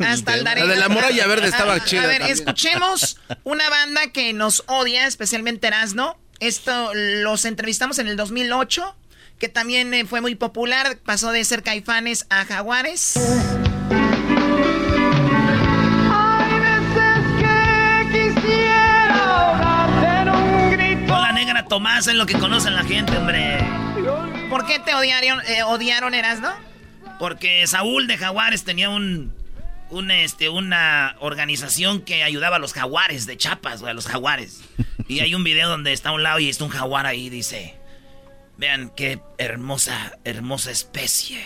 Hasta 0.00 0.34
el 0.34 0.44
Darío. 0.44 0.66
La 0.66 0.74
de 0.74 0.80
la 0.80 0.88
Muralla 0.88 1.26
Verde 1.26 1.46
estaba 1.48 1.74
A- 1.74 1.84
chida 1.84 2.02
A 2.02 2.06
ver, 2.06 2.18
también. 2.18 2.36
escuchemos 2.38 3.16
una 3.44 3.68
banda 3.70 4.08
que 4.12 4.32
nos 4.32 4.64
odia, 4.66 5.06
especialmente 5.06 5.68
Erasno. 5.68 6.18
Esto 6.40 6.90
los 6.94 7.44
entrevistamos 7.44 7.98
en 8.00 8.08
el 8.08 8.16
2008, 8.16 8.94
que 9.38 9.48
también 9.48 9.94
eh, 9.94 10.04
fue 10.04 10.20
muy 10.20 10.34
popular. 10.34 10.98
Pasó 11.04 11.30
de 11.30 11.44
ser 11.44 11.62
caifanes 11.62 12.26
a 12.28 12.44
jaguares. 12.44 13.14
Tomás 21.70 22.08
es 22.08 22.16
lo 22.16 22.26
que 22.26 22.36
conocen 22.36 22.74
la 22.74 22.82
gente, 22.82 23.16
hombre. 23.16 23.58
¿Por 24.48 24.66
qué 24.66 24.80
te 24.80 24.92
odiaron, 24.92 25.40
eh, 25.46 25.62
odiaron 25.62 26.14
Erasno? 26.14 26.50
Porque 27.20 27.64
Saúl 27.68 28.08
de 28.08 28.18
Jaguares 28.18 28.64
tenía 28.64 28.90
un, 28.90 29.32
un 29.88 30.10
este, 30.10 30.48
una 30.48 31.14
organización 31.20 32.00
que 32.02 32.24
ayudaba 32.24 32.56
a 32.56 32.58
los 32.58 32.72
jaguares 32.72 33.24
de 33.26 33.36
Chapas, 33.36 33.82
güey, 33.82 33.92
a 33.92 33.94
los 33.94 34.08
jaguares. 34.08 34.64
Y 35.06 35.20
hay 35.20 35.32
un 35.36 35.44
video 35.44 35.68
donde 35.68 35.92
está 35.92 36.08
a 36.08 36.12
un 36.12 36.24
lado 36.24 36.40
y 36.40 36.48
está 36.48 36.64
un 36.64 36.70
jaguar 36.70 37.06
ahí 37.06 37.26
y 37.26 37.30
dice, 37.30 37.76
vean 38.56 38.90
qué 38.96 39.20
hermosa, 39.38 40.18
hermosa 40.24 40.72
especie, 40.72 41.40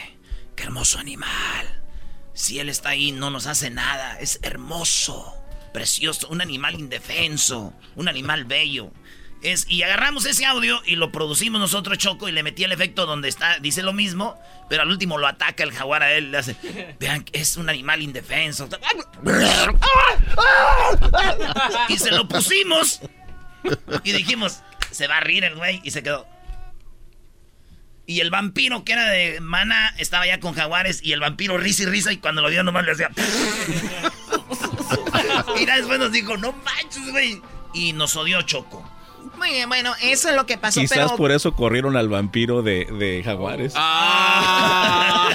qué 0.57 0.63
hermoso 0.63 0.99
animal. 0.99 1.83
Si 2.33 2.59
él 2.61 2.71
está 2.71 2.89
ahí 2.89 3.13
no 3.13 3.29
nos 3.29 3.47
hace 3.47 3.69
nada, 3.69 4.19
es 4.21 4.41
hermoso, 4.41 5.37
precioso, 5.75 6.29
un 6.29 6.41
animal 6.41 6.81
indefenso, 6.81 7.75
un 7.95 8.09
animal 8.09 8.47
bello. 8.47 8.91
Es, 9.45 9.66
y 9.69 9.83
agarramos 9.83 10.25
ese 10.25 10.47
audio 10.47 10.81
y 10.87 10.97
lo 10.97 11.12
producimos 11.12 11.61
nosotros, 11.61 11.99
Choco, 11.99 12.29
y 12.31 12.33
le 12.33 12.43
metí 12.43 12.65
el 12.65 12.73
efecto 12.73 13.05
donde 13.05 13.29
está, 13.29 13.59
dice 13.59 13.83
lo 13.83 13.93
mismo, 13.93 14.41
pero 14.71 14.83
al 14.83 14.89
último 14.89 15.19
lo 15.19 15.27
ataca 15.27 15.62
el 15.62 15.71
jaguar 15.71 16.03
a 16.03 16.12
él, 16.12 16.33
le 16.33 16.39
hace, 16.39 16.57
vean, 16.99 17.27
es 17.33 17.59
un 17.59 17.69
animal 17.69 18.03
indefenso. 18.03 18.69
Y 21.89 21.99
se 21.99 22.11
lo 22.11 22.27
pusimos 22.27 23.01
y 24.03 24.12
dijimos, 24.12 24.62
se 24.91 25.07
va 25.07 25.19
a 25.19 25.21
rir 25.21 25.45
el 25.45 25.55
güey, 25.57 25.81
y 25.85 25.91
se 25.91 26.03
quedó. 26.03 26.27
Y 28.07 28.21
el 28.21 28.31
vampiro 28.31 28.85
que 28.85 28.93
era 28.93 29.09
de 29.11 29.41
mana 29.41 29.95
estaba 29.99 30.27
ya 30.27 30.41
con 30.41 30.55
jaguares 30.55 31.01
y 31.03 31.12
el 31.12 31.21
vampiro 31.21 31.59
risa 31.59 31.85
y 31.85 31.87
risa 31.87 32.12
y 32.12 32.19
cuando 32.19 32.43
lo 32.43 32.49
vio 32.51 32.62
nomás 32.62 32.85
le 32.85 32.93
hacía... 32.93 33.11
y 35.59 35.65
después 35.65 35.99
nos 35.99 36.12
dijo, 36.12 36.37
no 36.37 36.53
manches, 36.53 37.11
güey. 37.11 37.41
Y 37.73 37.93
nos 37.93 38.15
odió 38.16 38.43
Choco. 38.43 38.94
Muy 39.39 39.51
bien, 39.51 39.69
bueno, 39.69 39.93
eso 40.03 40.29
es 40.29 40.37
lo 40.37 40.47
que 40.47 40.59
pasó. 40.59 40.81
Quizás 40.81 40.97
pero 40.99 41.17
por 41.17 41.33
eso 41.33 41.53
corrieron 41.55 41.97
al 41.97 42.09
vampiro 42.09 42.63
de, 42.63 42.85
de 42.87 43.23
Jaguares. 43.25 43.73
Ah. 43.77 45.29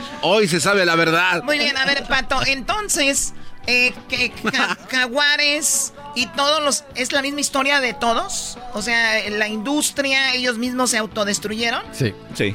Hoy 0.22 0.48
se 0.48 0.60
sabe 0.60 0.84
la 0.84 0.96
verdad. 0.96 1.42
Muy 1.42 1.58
bien, 1.58 1.76
a 1.76 1.84
ver, 1.84 2.04
Pato, 2.04 2.40
entonces, 2.46 3.34
eh, 3.66 3.92
que 4.08 4.32
ja- 4.52 4.76
Jaguares 4.90 5.92
y 6.14 6.26
todos 6.28 6.62
los... 6.62 6.84
¿Es 6.94 7.12
la 7.12 7.22
misma 7.22 7.40
historia 7.40 7.80
de 7.80 7.94
todos? 7.94 8.58
O 8.74 8.82
sea, 8.82 9.28
la 9.30 9.48
industria, 9.48 10.34
ellos 10.34 10.58
mismos 10.58 10.90
se 10.90 10.98
autodestruyeron. 10.98 11.82
Sí. 11.92 12.14
Sí, 12.34 12.54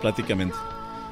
prácticamente. 0.00 0.54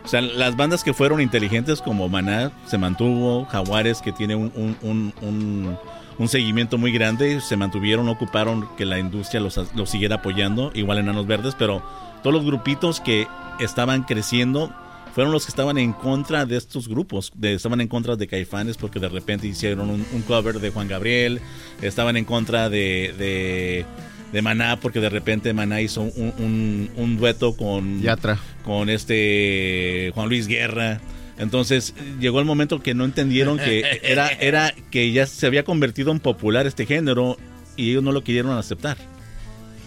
O 0.05 0.09
sea, 0.09 0.21
las 0.21 0.57
bandas 0.57 0.85
que 0.85 0.95
fueron 0.95 1.21
inteligentes 1.21 1.83
como 1.83 2.09
Maná 2.09 2.53
se 2.69 2.79
mantuvo, 2.79 3.45
Jaguares 3.47 4.01
que 4.01 4.13
tiene 4.13 4.37
un, 4.37 4.53
un, 4.55 4.77
un, 4.83 5.15
un- 5.21 5.79
un 6.19 6.29
seguimiento 6.29 6.79
muy 6.79 6.93
grande, 6.93 7.41
se 7.41 7.57
mantuvieron, 7.57 8.09
ocuparon 8.09 8.69
que 8.77 8.85
la 8.87 8.99
industria 8.99 9.41
los, 9.41 9.61
los 9.75 9.91
siguiera 9.91 10.17
apoyando, 10.17 10.71
igual 10.75 10.99
Enanos 10.99 11.27
Verdes, 11.27 11.55
pero 11.59 11.83
todos 12.23 12.35
los 12.35 12.45
grupitos 12.45 13.01
que 13.01 13.27
estaban 13.61 14.03
creciendo 14.05 14.73
fueron 15.15 15.33
los 15.33 15.47
que 15.47 15.51
estaban 15.51 15.79
en 15.79 15.93
contra 15.95 16.45
de 16.45 16.57
estos 16.59 16.89
grupos, 16.89 17.33
de, 17.35 17.55
estaban 17.55 17.81
en 17.81 17.89
contra 17.89 18.17
de 18.17 18.27
Caifanes 18.27 18.77
porque 18.77 19.01
de 19.01 19.09
repente 19.09 19.47
hicieron 19.47 19.89
un, 19.91 20.07
un 20.13 20.23
cover 20.23 20.61
de 20.61 20.71
Juan 20.71 20.89
Gabriel, 20.89 21.41
estaban 21.81 22.17
en 22.19 22.25
contra 22.27 22.69
de, 22.69 23.15
de, 23.19 23.87
de 24.33 24.43
Maná 24.43 24.77
porque 24.79 25.01
de 25.01 25.09
repente 25.09 25.55
Maná 25.55 25.81
hizo 25.81 26.03
un, 26.03 26.33
un- 26.39 26.91
un 26.97 27.17
dueto 27.17 27.57
con, 27.57 28.03
Yatra. 28.03 28.39
con 28.65 28.91
este 28.91 30.11
Juan 30.15 30.29
Luis 30.29 30.47
Guerra. 30.49 31.01
Entonces 31.39 31.95
llegó 32.19 32.41
el 32.41 32.47
momento 32.47 32.83
que 32.83 32.95
no 32.95 33.05
entendieron 33.05 33.59
que 33.59 34.01
era, 34.03 34.29
era 34.29 34.75
que 34.91 35.13
ya 35.13 35.27
se 35.27 35.47
había 35.47 35.65
convertido 35.65 36.11
en 36.13 36.21
popular 36.21 36.67
este 36.67 36.87
género 36.87 37.37
y 37.77 37.91
ellos 37.91 38.03
no 38.03 38.13
lo 38.13 38.25
quisieron 38.25 38.57
aceptar. 38.57 38.97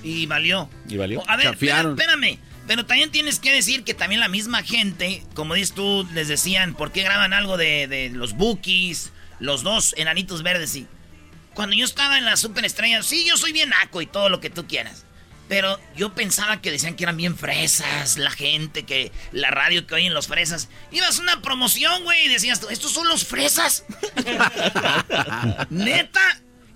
Y 0.03 0.25
valió. 0.27 0.69
Y 0.87 0.97
valió. 0.97 1.23
A 1.27 1.35
ver, 1.35 1.47
Chafiaron. 1.47 1.99
espérame. 1.99 2.37
Pero 2.67 2.85
también 2.85 3.09
tienes 3.09 3.39
que 3.39 3.51
decir 3.51 3.83
que 3.83 3.95
también 3.95 4.21
la 4.21 4.27
misma 4.27 4.61
gente, 4.61 5.23
como 5.33 5.55
dices 5.55 5.73
tú, 5.73 6.07
les 6.13 6.27
decían, 6.27 6.75
¿por 6.75 6.91
qué 6.91 7.01
graban 7.01 7.33
algo 7.33 7.57
de, 7.57 7.87
de 7.87 8.09
los 8.11 8.33
Bookies? 8.33 9.11
Los 9.39 9.63
dos 9.63 9.95
enanitos 9.97 10.43
verdes 10.43 10.75
y... 10.75 10.85
Cuando 11.55 11.75
yo 11.75 11.83
estaba 11.83 12.19
en 12.19 12.25
la 12.25 12.37
superestrella, 12.37 13.01
sí, 13.01 13.25
yo 13.27 13.35
soy 13.35 13.51
bien 13.53 13.69
naco 13.69 14.01
y 14.01 14.05
todo 14.05 14.29
lo 14.29 14.39
que 14.39 14.51
tú 14.51 14.67
quieras. 14.67 15.05
Pero 15.49 15.79
yo 15.95 16.13
pensaba 16.13 16.61
que 16.61 16.71
decían 16.71 16.95
que 16.95 17.03
eran 17.03 17.17
bien 17.17 17.35
fresas, 17.35 18.17
la 18.17 18.29
gente, 18.29 18.85
que 18.85 19.11
la 19.31 19.49
radio 19.49 19.87
que 19.87 19.95
oyen 19.95 20.13
los 20.13 20.27
fresas. 20.27 20.69
Ibas 20.91 21.17
a 21.17 21.23
una 21.23 21.41
promoción, 21.41 22.03
güey, 22.03 22.25
y 22.25 22.27
decías, 22.29 22.61
¿estos 22.69 22.91
son 22.91 23.07
los 23.07 23.25
fresas? 23.25 23.83
Neta. 25.71 26.21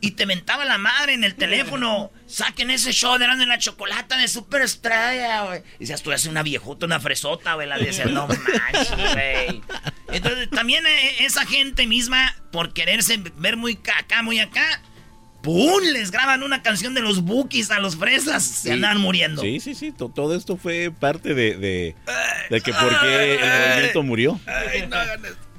Y 0.01 0.11
te 0.11 0.25
mentaba 0.25 0.65
la 0.65 0.77
madre 0.77 1.13
en 1.13 1.23
el 1.23 1.35
teléfono. 1.35 2.11
Saquen 2.25 2.71
ese 2.71 2.91
show 2.91 3.17
de 3.17 3.23
en 3.23 3.47
la 3.47 3.57
chocolata 3.57 4.17
de 4.17 4.27
Super 4.27 4.63
Estrella, 4.63 5.43
güey. 5.43 5.63
Y 5.77 5.81
decías, 5.81 6.01
tú 6.01 6.09
eres 6.09 6.25
una 6.25 6.43
viejota, 6.43 6.87
una 6.87 6.99
fresota, 6.99 7.53
güey. 7.53 7.69
La 7.69 7.77
decías, 7.77 8.09
no 8.09 8.27
manches, 8.27 9.13
güey. 9.13 9.61
Entonces, 10.09 10.49
también 10.49 10.85
eh, 10.85 11.23
esa 11.23 11.45
gente 11.45 11.87
misma, 11.87 12.35
por 12.51 12.73
quererse 12.73 13.17
ver 13.37 13.55
muy 13.55 13.79
acá, 13.97 14.23
muy 14.23 14.39
acá, 14.39 14.81
¡Pum! 15.43 15.83
Les 15.91 16.09
graban 16.09 16.41
una 16.41 16.63
canción 16.63 16.93
de 16.93 17.01
los 17.01 17.21
Bookies 17.21 17.69
a 17.69 17.79
los 17.79 17.97
fresas. 17.97 18.43
Se 18.43 18.71
andan 18.71 18.99
muriendo. 18.99 19.41
Sí, 19.41 19.59
sí, 19.59 19.75
sí. 19.75 19.91
Todo 19.91 20.35
esto 20.35 20.57
fue 20.57 20.89
parte 20.97 21.35
de, 21.35 21.57
de, 21.57 21.95
de 22.49 22.61
que 22.61 22.71
por 22.71 22.99
qué 23.01 23.35
el 23.35 23.39
movimiento 23.39 24.03
murió. 24.03 24.39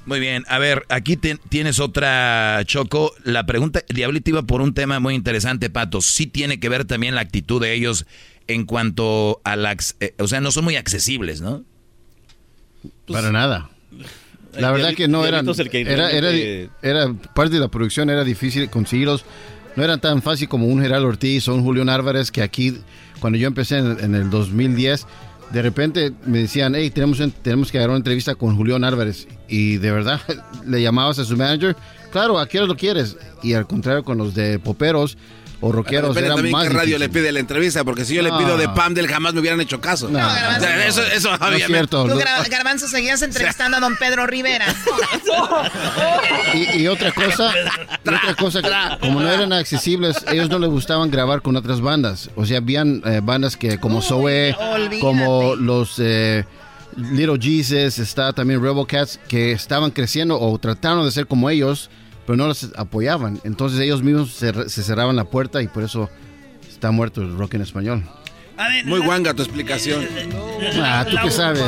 Muy 0.07 0.19
bien, 0.19 0.43
a 0.49 0.59
ver, 0.59 0.85
aquí 0.89 1.17
tienes 1.17 1.79
otra, 1.79 2.61
Choco. 2.65 3.13
La 3.23 3.45
pregunta, 3.45 3.83
Diablito 3.87 4.31
iba 4.31 4.41
por 4.43 4.61
un 4.61 4.73
tema 4.73 4.99
muy 4.99 5.15
interesante, 5.15 5.69
Pato. 5.69 6.01
Sí 6.01 6.27
tiene 6.27 6.59
que 6.59 6.67
ver 6.67 6.85
también 6.85 7.15
la 7.15 7.21
actitud 7.21 7.61
de 7.61 7.73
ellos 7.73 8.05
en 8.47 8.65
cuanto 8.65 9.41
a 9.43 9.55
la... 9.55 9.75
Eh, 9.99 10.13
o 10.19 10.27
sea, 10.27 10.41
no 10.41 10.51
son 10.51 10.63
muy 10.63 10.75
accesibles, 10.75 11.41
¿no? 11.41 11.63
Para 13.07 13.31
nada. 13.31 13.69
La 14.53 14.71
verdad 14.71 14.93
que 14.93 15.07
no 15.07 15.25
eran... 15.25 15.47
Era, 15.73 16.11
era, 16.11 16.69
era 16.81 17.13
parte 17.33 17.55
de 17.55 17.59
la 17.59 17.69
producción, 17.69 18.09
era 18.11 18.23
difícil 18.23 18.69
conseguirlos 18.69 19.25
no 19.75 19.83
era 19.83 19.97
tan 19.97 20.21
fácil 20.21 20.47
como 20.47 20.67
un 20.67 20.81
Gerardo 20.81 21.07
Ortiz 21.07 21.47
o 21.47 21.55
un 21.55 21.63
Julián 21.63 21.89
Álvarez 21.89 22.31
que 22.31 22.41
aquí, 22.41 22.77
cuando 23.19 23.37
yo 23.37 23.47
empecé 23.47 23.77
en, 23.77 24.15
el 24.15 24.29
2010, 24.29 25.05
de 25.51 25.61
repente 25.61 26.13
me 26.25 26.39
decían, 26.39 26.73
hey, 26.75 26.89
tenemos, 26.89 27.21
tenemos 27.41 27.71
que 27.71 27.77
agarrar 27.77 27.91
una 27.91 27.99
entrevista 27.99 28.35
con 28.35 28.55
Julián 28.55 28.83
Álvarez. 28.83 29.27
Y 29.47 29.77
de 29.77 29.91
verdad, 29.91 30.21
le 30.65 30.81
llamabas 30.81 31.19
a 31.19 31.25
su 31.25 31.35
manager, 31.35 31.75
claro, 32.11 32.39
¿a 32.39 32.47
lo 32.51 32.75
quieres? 32.75 33.17
Y 33.43 33.53
al 33.53 33.67
contrario, 33.67 34.03
con 34.03 34.17
los 34.17 34.33
de 34.33 34.59
Poperos, 34.59 35.17
o 35.61 35.71
rockeros 35.71 36.15
era 36.17 36.35
también 36.35 36.51
más 36.51 36.67
qué 36.67 36.73
radio 36.73 36.97
le 36.97 37.09
pide 37.09 37.31
la 37.31 37.39
entrevista, 37.39 37.83
porque 37.83 38.05
si 38.05 38.15
yo 38.15 38.21
le 38.21 38.31
pido 38.31 38.57
de 38.57 38.69
Pam 38.69 38.93
del 38.93 39.07
jamás 39.07 39.33
me 39.33 39.39
hubieran 39.39 39.61
hecho 39.61 39.81
caso. 39.81 40.09
No, 40.09 40.19
eso, 40.87 41.01
eso 41.03 41.37
no 41.37 41.51
es 41.51 41.65
cierto. 41.65 42.05
Tú, 42.05 42.19
Garbanzo, 42.49 42.87
seguías 42.87 43.21
entrevistando 43.21 43.77
a 43.77 43.79
don 43.79 43.95
Pedro 43.97 44.27
Rivera. 44.27 44.65
y, 46.53 46.87
otra 46.87 47.11
cosa, 47.11 47.53
otra 48.01 48.35
cosa, 48.37 48.97
como 48.99 49.21
no 49.21 49.31
eran 49.31 49.53
accesibles, 49.53 50.17
ellos 50.31 50.49
no 50.49 50.59
les 50.59 50.69
gustaban 50.69 51.09
grabar 51.11 51.41
con 51.41 51.55
otras 51.55 51.81
bandas. 51.81 52.29
O 52.35 52.45
sea, 52.45 52.57
habían 52.57 53.01
eh, 53.05 53.21
bandas 53.23 53.57
que 53.57 53.79
como 53.79 54.01
Zoe, 54.01 54.55
como 55.01 55.55
los... 55.55 55.95
Eh, 55.99 56.45
Little 56.97 57.37
Jesus, 57.37 57.99
está 57.99 58.31
también 58.31 58.61
Rebel 58.61 58.87
Cats, 58.87 59.19
que 59.27 59.51
estaban 59.51 59.91
creciendo 59.91 60.39
o 60.39 60.57
trataron 60.57 61.03
de 61.03 61.11
ser 61.11 61.27
como 61.27 61.49
ellos, 61.49 61.89
pero 62.25 62.37
no 62.37 62.47
los 62.47 62.71
apoyaban. 62.75 63.39
Entonces 63.43 63.79
ellos 63.79 64.03
mismos 64.03 64.31
se, 64.31 64.69
cerraban 64.69 65.15
la 65.15 65.25
puerta 65.25 65.61
y 65.61 65.67
por 65.67 65.83
eso 65.83 66.09
está 66.67 66.91
muerto 66.91 67.21
el 67.21 67.37
rock 67.37 67.55
en 67.55 67.61
español. 67.61 68.03
Muy 68.85 69.01
guanga 69.01 69.33
tu 69.33 69.43
explicación. 69.43 70.07
Ah, 70.81 71.05
tú 71.09 71.17
qué 71.21 71.29
sabes. 71.29 71.61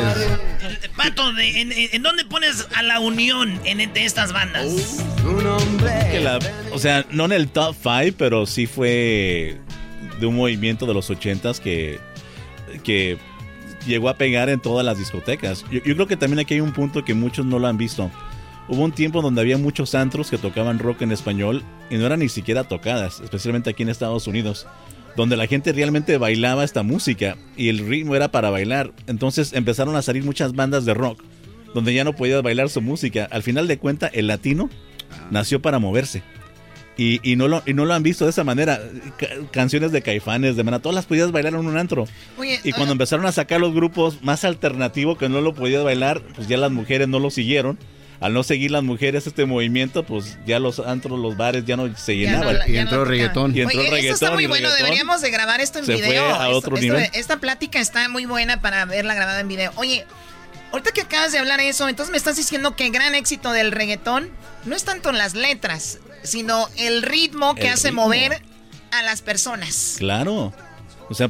Pato, 0.95 1.31
en, 1.37 2.01
dónde 2.01 2.23
pones 2.25 2.65
a 2.75 2.81
la 2.81 2.99
unión 2.99 3.59
en, 3.65 3.93
de 3.93 4.05
estas 4.05 4.31
bandas? 4.31 5.03
o 6.71 6.79
sea, 6.79 7.05
no 7.11 7.25
en 7.25 7.33
el 7.33 7.49
top 7.49 7.75
5, 7.81 8.15
pero 8.17 8.45
sí 8.45 8.67
fue 8.67 9.59
de 10.19 10.25
un 10.25 10.35
movimiento 10.35 10.85
de 10.85 10.93
los 10.93 11.09
80s 11.09 11.59
que, 11.59 11.99
que 12.83 13.17
llegó 13.85 14.07
a 14.07 14.15
pegar 14.15 14.49
en 14.49 14.61
todas 14.61 14.85
las 14.85 14.97
discotecas. 14.97 15.65
yo 15.69 15.81
creo 15.81 16.07
que 16.07 16.17
también 16.17 16.39
aquí 16.39 16.55
hay 16.55 16.61
un 16.61 16.73
punto 16.73 17.03
que 17.03 17.13
muchos 17.13 17.45
no 17.45 17.59
lo 17.59 17.67
han 17.67 17.77
visto. 17.77 18.09
Hubo 18.69 18.83
un 18.83 18.91
tiempo 18.91 19.21
donde 19.21 19.41
había 19.41 19.57
muchos 19.57 19.95
antros 19.95 20.29
que 20.29 20.37
tocaban 20.37 20.79
rock 20.79 21.01
en 21.01 21.13
español 21.13 21.63
y 21.89 21.95
no 21.95 22.05
eran 22.05 22.19
ni 22.19 22.27
siquiera 22.27 22.65
tocadas, 22.65 23.21
especialmente 23.21 23.69
aquí 23.69 23.83
en 23.83 23.89
Estados 23.89 24.27
Unidos, 24.27 24.67
donde 25.15 25.37
la 25.37 25.47
gente 25.47 25.71
realmente 25.71 26.17
bailaba 26.17 26.65
esta 26.65 26.83
música 26.83 27.37
y 27.55 27.69
el 27.69 27.87
ritmo 27.87 28.15
era 28.15 28.29
para 28.29 28.49
bailar. 28.49 28.91
Entonces 29.07 29.53
empezaron 29.53 29.95
a 29.95 30.01
salir 30.01 30.23
muchas 30.23 30.53
bandas 30.53 30.83
de 30.83 30.93
rock 30.93 31.23
donde 31.73 31.93
ya 31.93 32.03
no 32.03 32.13
podías 32.13 32.41
bailar 32.41 32.69
su 32.69 32.81
música. 32.81 33.27
Al 33.31 33.43
final 33.43 33.67
de 33.67 33.77
cuentas, 33.77 34.11
el 34.13 34.27
latino 34.27 34.69
nació 35.31 35.61
para 35.61 35.79
moverse. 35.79 36.23
Y, 36.99 37.35
no 37.35 37.47
lo, 37.47 37.61
y 37.67 37.75
no 37.75 37.85
lo 37.85 37.93
han 37.93 38.01
visto 38.01 38.25
de 38.25 38.31
esa 38.31 38.43
manera. 38.43 38.81
canciones 39.51 39.91
de 39.91 40.01
caifanes, 40.01 40.55
de 40.55 40.63
mena, 40.63 40.79
todas 40.79 40.95
las 40.95 41.05
podías 41.05 41.31
bailar 41.31 41.53
en 41.53 41.67
un 41.67 41.77
antro. 41.77 42.07
y 42.63 42.71
cuando 42.71 42.93
empezaron 42.93 43.27
a 43.27 43.31
sacar 43.31 43.61
los 43.61 43.73
grupos 43.73 44.23
más 44.23 44.43
alternativos 44.43 45.19
que 45.19 45.29
no 45.29 45.39
lo 45.41 45.53
podías 45.53 45.83
bailar, 45.83 46.23
pues 46.35 46.47
ya 46.47 46.57
las 46.57 46.71
mujeres 46.71 47.07
no 47.07 47.19
lo 47.19 47.29
siguieron 47.29 47.77
al 48.19 48.33
no 48.33 48.43
seguir 48.43 48.71
las 48.71 48.83
mujeres 48.83 49.27
este 49.27 49.45
movimiento, 49.45 50.03
pues 50.03 50.37
ya 50.45 50.59
los 50.59 50.79
antros, 50.79 51.19
los 51.19 51.37
bares 51.37 51.65
ya 51.65 51.77
no 51.77 51.95
se 51.95 52.15
llenaban. 52.15 52.57
y 52.67 52.77
entró 52.77 53.05
reggaetón. 53.05 53.55
Y 53.55 53.61
entró 53.61 53.81
reggaetón. 53.81 54.13
está 54.13 54.31
muy 54.31 54.47
bueno, 54.47 54.71
deberíamos 54.71 55.21
de 55.21 55.29
grabar 55.29 55.61
esto 55.61 55.79
en 55.79 55.85
video. 55.85 56.33
a 56.33 56.49
otro 56.49 56.77
nivel. 56.77 57.09
esta 57.13 57.37
plática 57.37 57.79
está 57.79 58.09
muy 58.09 58.25
buena 58.25 58.61
para 58.61 58.85
verla 58.85 59.13
grabada 59.13 59.39
en 59.39 59.47
video. 59.47 59.71
Oye, 59.75 60.05
ahorita 60.71 60.91
que 60.91 61.01
acabas 61.01 61.31
de 61.31 61.39
hablar 61.39 61.59
eso, 61.59 61.87
entonces 61.87 62.11
me 62.11 62.17
estás 62.17 62.35
diciendo 62.35 62.75
que 62.75 62.85
el 62.85 62.91
gran 62.91 63.15
éxito 63.15 63.51
del 63.51 63.71
reggaetón 63.71 64.29
no 64.65 64.75
es 64.75 64.83
tanto 64.83 65.09
en 65.09 65.17
las 65.17 65.33
letras, 65.33 65.99
sino 66.23 66.67
el 66.77 67.03
ritmo 67.03 67.55
que 67.55 67.69
hace 67.69 67.91
mover 67.91 68.41
a 68.91 69.03
las 69.03 69.21
personas. 69.21 69.95
Claro. 69.97 70.53
O 71.09 71.13
sea, 71.13 71.29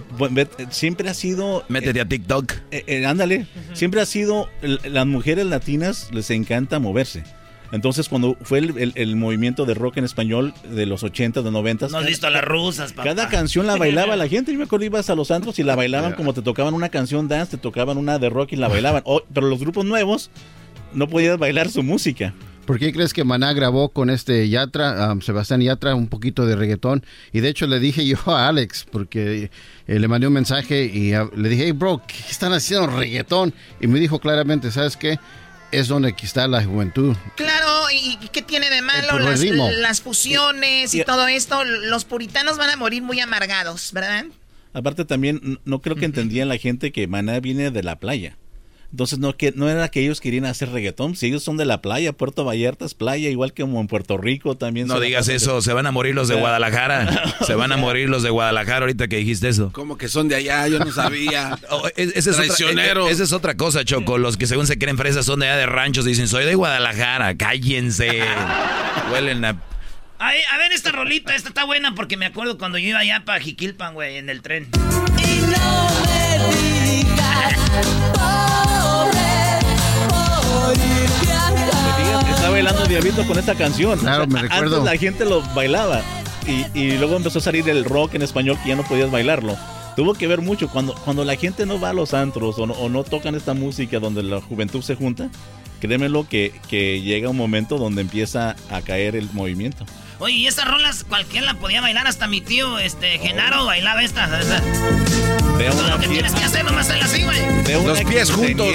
siempre 0.69 1.09
ha 1.09 1.13
sido... 1.13 1.63
Métete 1.69 2.01
a 2.01 2.07
TikTok. 2.07 2.51
Eh, 2.71 2.83
eh, 2.87 3.05
ándale. 3.05 3.47
Siempre 3.73 4.01
ha 4.01 4.05
sido... 4.05 4.49
Las 4.61 5.05
mujeres 5.05 5.45
latinas 5.45 6.09
les 6.11 6.29
encanta 6.31 6.79
moverse. 6.79 7.23
Entonces, 7.71 8.07
cuando 8.07 8.37
fue 8.41 8.59
el, 8.59 9.15
movimiento 9.15 9.65
de 9.65 9.73
rock 9.73 9.97
en 9.97 10.05
español 10.05 10.53
de 10.69 10.85
los 10.85 11.03
80, 11.03 11.41
de 11.41 11.51
90... 11.51 11.89
No 11.89 11.97
has 11.97 12.05
visto 12.05 12.27
a 12.27 12.29
las 12.29 12.43
rusas, 12.43 12.93
papá. 12.93 13.09
Cada 13.09 13.27
canción 13.27 13.67
la 13.67 13.75
bailaba 13.75 14.15
la 14.15 14.27
gente. 14.29 14.51
Yo 14.51 14.57
me 14.57 14.63
acuerdo, 14.63 14.85
ibas 14.85 15.09
a 15.09 15.15
los 15.15 15.31
antros 15.31 15.59
y 15.59 15.63
la 15.63 15.75
bailaban 15.75 16.13
como 16.13 16.33
te 16.33 16.41
tocaban 16.41 16.73
una 16.73 16.89
canción 16.89 17.27
dance, 17.27 17.57
te 17.57 17.61
tocaban 17.61 17.97
una 17.97 18.19
de 18.19 18.29
rock 18.29 18.53
y 18.53 18.55
la 18.55 18.67
bailaban. 18.67 19.03
pero 19.33 19.47
los 19.47 19.59
grupos 19.59 19.85
nuevos 19.85 20.31
no 20.93 21.07
podías 21.07 21.37
bailar 21.37 21.69
su 21.69 21.83
música. 21.83 22.33
¿Por 22.67 22.79
qué 22.79 22.91
crees 22.91 23.13
que 23.13 23.23
Maná 23.23 23.53
grabó 23.53 23.89
con 23.89 24.09
este 24.09 24.49
Yatra, 24.49 25.15
Sebastián 25.21 25.61
Yatra, 25.61 25.95
un 25.95 26.09
poquito 26.09 26.45
de 26.45 26.57
reggaetón? 26.57 27.05
Y 27.31 27.39
de 27.39 27.47
hecho 27.47 27.65
le 27.65 27.79
dije 27.79 28.05
yo 28.05 28.17
a 28.27 28.49
Alex, 28.49 28.85
porque 28.91 29.49
eh, 29.87 29.99
le 29.99 30.07
mandé 30.09 30.27
un 30.27 30.33
mensaje 30.33 30.83
y 30.83 31.11
le 31.11 31.49
dije, 31.49 31.63
hey 31.67 31.71
bro, 31.71 32.01
¿qué 32.05 32.29
están 32.29 32.51
haciendo 32.51 32.87
reggaetón? 32.87 33.53
Y 33.79 33.87
me 33.87 34.01
dijo 34.01 34.19
claramente, 34.19 34.69
¿sabes 34.69 34.97
qué? 34.97 35.17
Es 35.71 35.87
donde 35.87 36.09
aquí 36.09 36.25
está 36.25 36.45
la 36.49 36.61
juventud. 36.61 37.15
Claro, 37.37 37.89
¿y 37.89 38.17
qué 38.33 38.41
tiene 38.41 38.69
de 38.69 38.81
malo 38.81 39.17
las, 39.17 39.41
las, 39.41 40.01
fusiones 40.01 40.93
y, 40.93 41.05
todo 41.05 41.25
esto? 41.29 41.63
Los 41.63 42.03
puritanos 42.03 42.57
van 42.57 42.69
a 42.69 42.75
morir 42.75 43.01
muy 43.01 43.21
amargados, 43.21 43.93
¿verdad? 43.93 44.25
Aparte 44.73 45.05
también, 45.05 45.59
no 45.63 45.81
creo 45.81 45.95
que 45.95 46.05
entendían 46.05 46.49
la 46.49 46.57
gente 46.57 46.91
que 46.91 47.07
Maná 47.07 47.39
viene 47.39 47.71
de 47.71 47.83
la 47.83 47.97
playa. 47.97 48.37
Entonces 48.91 49.19
no, 49.19 49.35
que, 49.35 49.51
no 49.53 49.69
era 49.69 49.89
que 49.89 50.01
ellos 50.01 50.21
querían 50.21 50.45
hacer 50.45 50.71
reggaetón, 50.71 51.15
si 51.15 51.27
ellos 51.27 51.43
son 51.43 51.57
de 51.57 51.65
la 51.65 51.81
playa, 51.81 52.13
Puerto 52.13 52.45
Vallarta 52.45 52.85
es 52.85 52.93
playa, 52.93 53.29
igual 53.29 53.51
que 53.51 53.63
como 53.63 53.81
en 53.81 53.87
Puerto 53.87 54.17
Rico 54.17 54.55
también. 54.55 54.87
No 54.87 55.01
digas 55.01 55.27
eso, 55.27 55.61
se 55.61 55.73
van 55.73 55.85
a 55.87 55.91
morir 55.91 56.15
los 56.15 56.29
de 56.29 56.35
Guadalajara, 56.35 57.35
se 57.45 57.55
van 57.55 57.73
a 57.73 57.77
morir 57.77 58.07
los 58.07 58.23
de 58.23 58.29
Guadalajara 58.29 58.79
ahorita 58.79 59.09
que 59.09 59.17
dijiste 59.17 59.49
eso. 59.49 59.71
Como 59.73 59.97
que 59.97 60.07
son 60.07 60.29
de 60.29 60.35
allá, 60.35 60.67
yo 60.67 60.79
no 60.79 60.91
sabía. 60.91 61.57
Oh, 61.69 61.85
esa, 61.97 62.29
es 62.29 62.61
otra, 62.61 63.09
esa 63.09 63.23
es 63.23 63.33
otra 63.33 63.57
cosa, 63.57 63.83
Choco, 63.83 64.17
los 64.17 64.37
que 64.37 64.47
según 64.47 64.67
se 64.67 64.77
creen 64.77 64.97
fresas 64.97 65.25
son 65.25 65.39
de 65.39 65.47
allá 65.47 65.57
de 65.57 65.65
ranchos, 65.65 66.05
dicen 66.05 66.27
soy 66.27 66.45
de 66.45 66.55
Guadalajara, 66.55 67.35
cállense, 67.35 68.21
huelen 69.11 69.43
a... 69.43 69.49
a 70.19 70.57
ver 70.57 70.71
esta 70.71 70.91
rolita, 70.91 71.35
esta 71.35 71.49
está 71.49 71.65
buena 71.65 71.93
porque 71.93 72.15
me 72.15 72.25
acuerdo 72.25 72.57
cuando 72.57 72.77
yo 72.77 72.89
iba 72.89 72.99
allá 72.99 73.25
para 73.25 73.41
Jiquilpan, 73.41 73.95
güey, 73.95 74.17
en 74.17 74.29
el 74.29 74.41
tren. 74.41 74.69
Y 75.17 75.41
no 75.41 75.89
me 76.05 76.37
digas, 76.55 78.46
bailando 82.57 82.87
Diablito 82.87 83.23
con 83.27 83.37
esta 83.37 83.53
canción. 83.53 83.99
Claro, 83.99 84.25
me 84.25 84.41
recuerdo. 84.41 84.77
Antes 84.77 84.91
la 84.91 84.97
gente 84.97 85.25
lo 85.25 85.43
bailaba 85.53 86.01
y, 86.73 86.93
luego 86.93 87.15
empezó 87.15 87.37
a 87.37 87.41
salir 87.43 87.69
el 87.69 87.85
rock 87.85 88.15
en 88.15 88.23
español 88.23 88.57
que 88.63 88.69
ya 88.69 88.75
no 88.75 88.81
podías 88.83 89.11
bailarlo. 89.11 89.55
Tuvo 89.95 90.15
que 90.15 90.25
ver 90.25 90.41
mucho 90.41 90.67
cuando, 90.67 90.95
cuando 91.05 91.23
la 91.23 91.35
gente 91.35 91.67
no 91.67 91.79
va 91.79 91.91
a 91.91 91.93
los 91.93 92.15
antros 92.15 92.57
o 92.57 92.65
no, 92.65 92.73
o 92.73 92.89
no 92.89 93.03
tocan 93.03 93.35
esta 93.35 93.53
música 93.53 93.99
donde 93.99 94.23
la 94.23 94.41
juventud 94.41 94.81
se 94.81 94.95
junta. 94.95 95.29
Créemelo 95.79 96.27
que, 96.27 96.51
que 96.67 96.99
llega 97.01 97.29
un 97.29 97.37
momento 97.37 97.77
donde 97.77 98.01
empieza 98.01 98.55
a 98.71 98.81
caer 98.81 99.15
el 99.15 99.29
movimiento. 99.33 99.85
Oye, 100.19 100.33
y 100.33 100.47
estas 100.47 100.67
rolas 100.67 101.03
cualquiera 101.03 101.45
la 101.45 101.53
podía 101.53 101.79
bailar, 101.79 102.07
hasta 102.07 102.27
mi 102.27 102.41
tío, 102.41 102.79
este, 102.79 103.19
Genaro, 103.19 103.65
bailaba 103.65 104.01
estas. 104.01 104.31
Ve 105.57 105.69
lo 105.89 105.99
que 105.99 106.07
tienes 106.07 106.33
que 106.33 106.43
hacer 106.43 106.65
nomás 106.65 106.89
es 106.89 107.03
así, 107.03 107.23
güey. 107.23 107.39
Los 107.85 108.01
pies 108.03 108.31
juntos. 108.31 108.67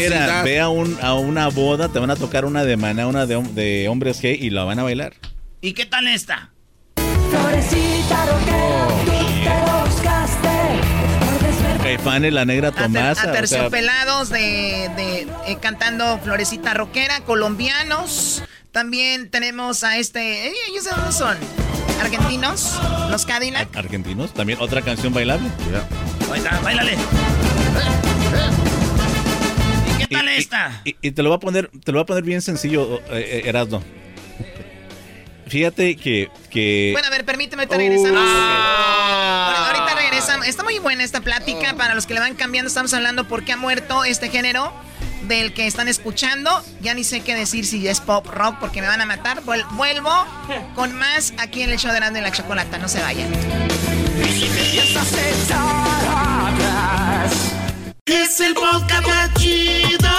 Ve 0.44 0.60
a, 0.60 0.69
un, 0.69 0.97
a 1.02 1.14
una 1.14 1.48
boda, 1.48 1.89
te 1.89 1.98
van 1.98 2.10
a 2.10 2.16
tocar 2.16 2.44
una 2.44 2.64
de 2.64 2.77
maná, 2.77 3.09
una 3.09 3.27
de, 3.27 3.43
de 3.43 3.89
hombres 3.89 4.20
gay 4.20 4.36
y 4.40 4.51
la 4.51 4.62
van 4.64 4.78
a 4.78 4.85
bailar. 4.85 5.14
¿Y 5.60 5.73
qué 5.74 5.85
tal 5.86 6.06
esta? 6.06 6.51
Florecita 7.31 8.27
rockera, 8.27 8.89
tú 9.05 9.10
te 9.43 9.51
buscaste, 9.89 10.48
Caifanes, 11.82 12.32
la 12.32 12.44
negra 12.44 12.70
Tomasa. 12.70 13.31
A, 13.31 13.32
terciopelados 13.32 14.31
de, 14.31 14.85
eh, 14.85 15.56
cantando 15.60 16.19
Florecita 16.19 16.74
Roquera, 16.74 17.20
colombianos. 17.20 18.44
También 18.73 19.28
tenemos 19.28 19.85
a 19.85 19.99
este. 19.99 20.49
Eh, 20.49 20.53
¿Ellos 20.70 20.85
de 20.85 20.90
dónde 20.93 21.12
son? 21.12 21.36
¿Argentinos? 22.01 22.81
¿Los 23.11 23.27
Cadillac? 23.27 23.77
¿Argentinos? 23.77 24.32
También 24.32 24.59
otra 24.62 24.81
canción 24.81 25.12
bailable. 25.12 25.47
Yeah. 25.70 26.61
bailale. 26.62 26.97
¿Y 29.90 29.99
qué 29.99 30.07
tal 30.07 30.28
esta? 30.31 30.81
Y, 30.85 31.11
te 31.11 31.23
lo 31.23 31.28
voy 31.28 31.36
a 31.36 31.40
poner, 31.40 31.70
te 31.85 31.93
lo 31.93 31.99
voy 31.99 32.05
a 32.05 32.07
poner 32.07 32.24
bien 32.24 32.40
sencillo, 32.40 33.03
eh, 33.11 33.43
Erasmo. 33.44 33.85
Fíjate 35.49 35.97
que, 35.97 36.31
que... 36.49 36.90
Bueno, 36.93 37.09
a 37.09 37.11
ver, 37.11 37.27
permíteme, 37.27 37.66
te 37.66 37.77
regresamos. 37.77 38.23
Ah. 38.24 39.66
Ahorita 39.66 40.01
regresamos. 40.01 40.47
Está 40.47 40.62
muy 40.62 40.78
buena 40.78 41.05
esta 41.05 41.20
plática. 41.20 41.74
Para 41.74 41.94
los 41.94 42.07
que 42.07 42.15
le 42.15 42.20
van 42.20 42.36
cambiando, 42.36 42.69
estamos 42.69 42.94
hablando 42.94 43.28
por 43.28 43.44
qué 43.44 43.53
ha 43.53 43.59
muerto 43.59 44.03
este 44.05 44.31
género 44.31 44.73
del 45.33 45.55
que 45.55 45.67
están 45.67 45.89
escuchando. 45.89 46.51
Ya 46.81 46.95
ni 46.95 47.05
sé 47.05 47.21
qué 47.21 47.35
decir 47.35 47.65
si 47.65 47.87
es 47.89 48.01
pop 48.01 48.27
rock 48.27 48.57
porque 48.61 48.81
me 48.83 48.89
van 48.89 49.01
a 49.01 49.07
matar. 49.07 49.43
Vuelvo 49.45 50.11
con 50.75 50.95
más 50.95 51.33
aquí 51.39 51.63
en 51.63 51.71
el 51.71 51.79
show 51.79 51.91
de 51.91 51.99
Grande 51.99 52.21
la 52.21 52.31
Chocolata. 52.33 52.79
No 52.79 52.89
se 52.89 53.01
vayan. 53.01 53.33
Es 58.05 58.41
el 58.41 58.55
podcast 58.55 59.07
más 59.07 59.35
chido. 59.35 60.11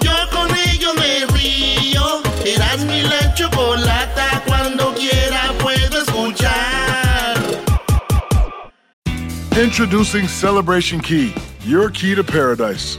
Yo 0.00 0.12
con 0.30 0.48
ello 0.68 0.94
me 0.94 1.26
río. 1.36 2.22
Eras 2.44 2.80
mi 2.84 3.02
la 3.02 3.34
chocolata. 3.34 4.42
Cuando 4.46 4.94
quiera 4.94 5.52
puedo 5.58 6.02
escuchar. 6.02 7.40
Introducing 9.60 10.28
Celebration 10.28 11.00
Key, 11.00 11.34
your 11.66 11.90
key 11.90 12.14
to 12.14 12.22
paradise. 12.22 12.98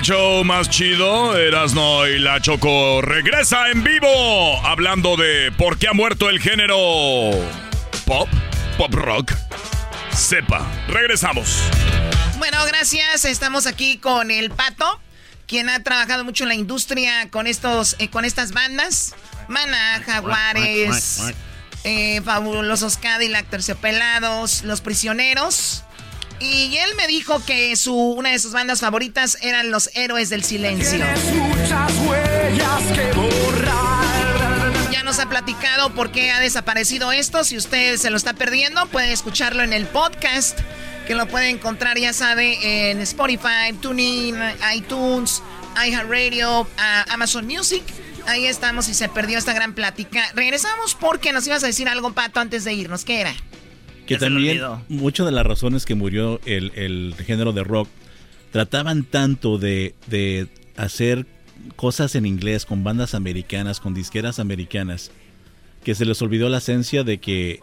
El 0.00 0.06
show 0.06 0.44
más 0.44 0.70
chido, 0.70 1.36
Erasno 1.36 2.06
y 2.06 2.18
la 2.20 2.40
Choco, 2.40 3.02
regresa 3.02 3.68
en 3.68 3.84
vivo 3.84 4.58
hablando 4.66 5.14
de 5.18 5.52
por 5.52 5.76
qué 5.76 5.88
ha 5.88 5.92
muerto 5.92 6.30
el 6.30 6.40
género 6.40 6.74
pop, 8.06 8.26
pop 8.78 8.94
rock. 8.94 9.34
Sepa, 10.16 10.66
regresamos. 10.88 11.60
Bueno, 12.38 12.64
gracias. 12.66 13.26
Estamos 13.26 13.66
aquí 13.66 13.98
con 13.98 14.30
el 14.30 14.48
Pato, 14.48 14.98
quien 15.46 15.68
ha 15.68 15.82
trabajado 15.82 16.24
mucho 16.24 16.44
en 16.44 16.48
la 16.48 16.54
industria 16.54 17.28
con 17.28 17.46
estos, 17.46 17.96
eh, 17.98 18.08
con 18.08 18.24
estas 18.24 18.52
bandas. 18.52 19.14
Mana, 19.48 20.02
Jaguares, 20.06 21.24
eh, 21.84 22.22
Fabulosos 22.24 22.96
Cadillac, 22.96 23.50
Terciopelados, 23.50 24.62
Los 24.62 24.80
Prisioneros. 24.80 25.84
Y 26.40 26.74
él 26.78 26.90
me 26.96 27.06
dijo 27.06 27.44
que 27.44 27.76
su, 27.76 27.94
una 27.94 28.30
de 28.30 28.38
sus 28.38 28.52
bandas 28.52 28.80
favoritas 28.80 29.36
eran 29.42 29.70
Los 29.70 29.90
Héroes 29.94 30.30
del 30.30 30.42
Silencio. 30.42 30.98
Ya 34.90 35.02
nos 35.04 35.18
ha 35.18 35.28
platicado 35.28 35.94
por 35.94 36.10
qué 36.10 36.30
ha 36.30 36.40
desaparecido 36.40 37.12
esto. 37.12 37.44
Si 37.44 37.58
usted 37.58 37.98
se 37.98 38.08
lo 38.08 38.16
está 38.16 38.32
perdiendo, 38.32 38.86
puede 38.86 39.12
escucharlo 39.12 39.62
en 39.62 39.74
el 39.74 39.86
podcast, 39.86 40.58
que 41.06 41.14
lo 41.14 41.28
puede 41.28 41.50
encontrar, 41.50 41.98
ya 41.98 42.14
sabe, 42.14 42.90
en 42.90 43.00
Spotify, 43.00 43.74
TuneIn, 43.78 44.36
iTunes, 44.74 45.42
iHeartRadio, 45.76 46.66
Amazon 47.10 47.46
Music. 47.46 47.82
Ahí 48.26 48.46
estamos 48.46 48.88
y 48.88 48.94
se 48.94 49.10
perdió 49.10 49.36
esta 49.36 49.52
gran 49.52 49.74
plática. 49.74 50.24
Regresamos 50.34 50.94
porque 50.94 51.32
nos 51.32 51.46
ibas 51.46 51.62
a 51.64 51.66
decir 51.66 51.88
algo, 51.88 52.14
Pato, 52.14 52.40
antes 52.40 52.64
de 52.64 52.72
irnos. 52.72 53.04
¿Qué 53.04 53.20
era? 53.20 53.34
Que 54.10 54.18
también 54.18 54.60
muchas 54.88 55.24
de 55.24 55.30
las 55.30 55.46
razones 55.46 55.86
que 55.86 55.94
murió 55.94 56.40
el, 56.44 57.14
género 57.24 57.52
de 57.52 57.62
rock 57.62 57.88
trataban 58.50 59.04
tanto 59.04 59.56
de, 59.56 59.94
hacer 60.76 61.26
cosas 61.76 62.16
en 62.16 62.26
inglés 62.26 62.66
con 62.66 62.82
bandas 62.82 63.14
americanas, 63.14 63.78
con 63.78 63.94
disqueras 63.94 64.40
americanas, 64.40 65.12
que 65.84 65.94
se 65.94 66.04
les 66.04 66.20
olvidó 66.22 66.48
la 66.48 66.58
esencia 66.58 67.04
de 67.04 67.18
que 67.18 67.60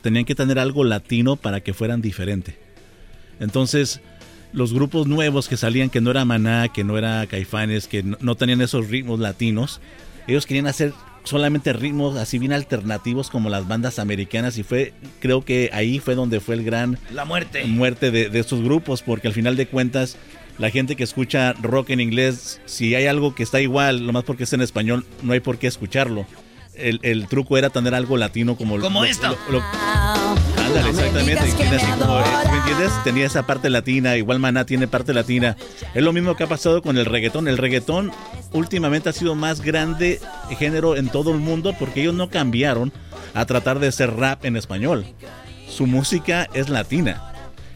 tenían 0.00 0.24
que 0.24 0.34
tener 0.34 0.58
algo 0.58 0.84
latino 0.84 1.36
para 1.36 1.60
que 1.60 1.74
fueran 1.74 2.00
diferente. 2.00 2.58
Entonces, 3.38 4.00
los 4.54 4.72
grupos 4.72 5.06
nuevos 5.06 5.50
que 5.50 5.58
salían, 5.58 5.90
que 5.90 6.00
no 6.00 6.12
era 6.12 6.24
Maná, 6.24 6.68
que 6.68 6.82
no 6.82 6.96
era 6.96 7.26
Caifanes, 7.26 7.88
que 7.88 8.02
no 8.02 8.36
tenían 8.36 8.62
esos 8.62 8.88
ritmos 8.88 9.20
latinos, 9.20 9.82
ellos 10.26 10.46
querían 10.46 10.66
hacer 10.66 10.94
solamente 11.30 11.72
ritmos 11.72 12.16
así 12.16 12.38
bien 12.38 12.52
alternativos 12.52 13.30
como 13.30 13.48
las 13.48 13.66
bandas 13.68 13.98
americanas 13.98 14.58
y 14.58 14.64
fue 14.64 14.92
creo 15.20 15.44
que 15.44 15.70
ahí 15.72 16.00
fue 16.00 16.14
donde 16.14 16.40
fue 16.40 16.56
el 16.56 16.64
gran 16.64 16.98
la 17.12 17.24
muerte. 17.24 17.64
muerte 17.64 18.10
de, 18.10 18.28
de 18.28 18.38
estos 18.40 18.60
grupos 18.62 19.02
porque 19.02 19.28
al 19.28 19.34
final 19.34 19.56
de 19.56 19.66
cuentas 19.66 20.16
la 20.58 20.70
gente 20.70 20.96
que 20.96 21.04
escucha 21.04 21.52
rock 21.54 21.90
en 21.90 22.00
inglés 22.00 22.60
si 22.66 22.94
hay 22.96 23.06
algo 23.06 23.34
que 23.34 23.44
está 23.44 23.60
igual 23.60 24.04
lo 24.04 24.12
más 24.12 24.24
porque 24.24 24.44
es 24.44 24.52
en 24.52 24.60
español 24.60 25.06
no 25.22 25.32
hay 25.32 25.40
por 25.40 25.58
qué 25.58 25.68
escucharlo. 25.68 26.26
El, 26.74 26.98
el 27.02 27.26
truco 27.28 27.58
era 27.58 27.70
tener 27.70 27.94
algo 27.94 28.16
latino 28.16 28.56
como 28.56 28.78
como 28.78 29.04
esto 29.04 29.36
exactamente. 30.76 31.42
¿Me 32.50 32.56
entiendes? 32.58 32.92
Tenía 33.04 33.26
esa 33.26 33.46
parte 33.46 33.70
latina, 33.70 34.16
igual 34.16 34.38
Maná 34.38 34.64
tiene 34.64 34.88
parte 34.88 35.12
latina. 35.14 35.56
Es 35.94 36.02
lo 36.02 36.12
mismo 36.12 36.36
que 36.36 36.44
ha 36.44 36.48
pasado 36.48 36.82
con 36.82 36.98
el 36.98 37.06
reggaetón. 37.06 37.48
El 37.48 37.58
reggaetón 37.58 38.12
últimamente 38.52 39.08
ha 39.08 39.12
sido 39.12 39.34
más 39.34 39.60
grande 39.60 40.20
género 40.58 40.96
en 40.96 41.08
todo 41.08 41.32
el 41.32 41.38
mundo 41.38 41.74
porque 41.78 42.02
ellos 42.02 42.14
no 42.14 42.30
cambiaron 42.30 42.92
a 43.34 43.46
tratar 43.46 43.78
de 43.78 43.92
ser 43.92 44.16
rap 44.16 44.44
en 44.44 44.56
español. 44.56 45.06
Su 45.68 45.86
música 45.86 46.48
es 46.54 46.68
latina. 46.68 47.26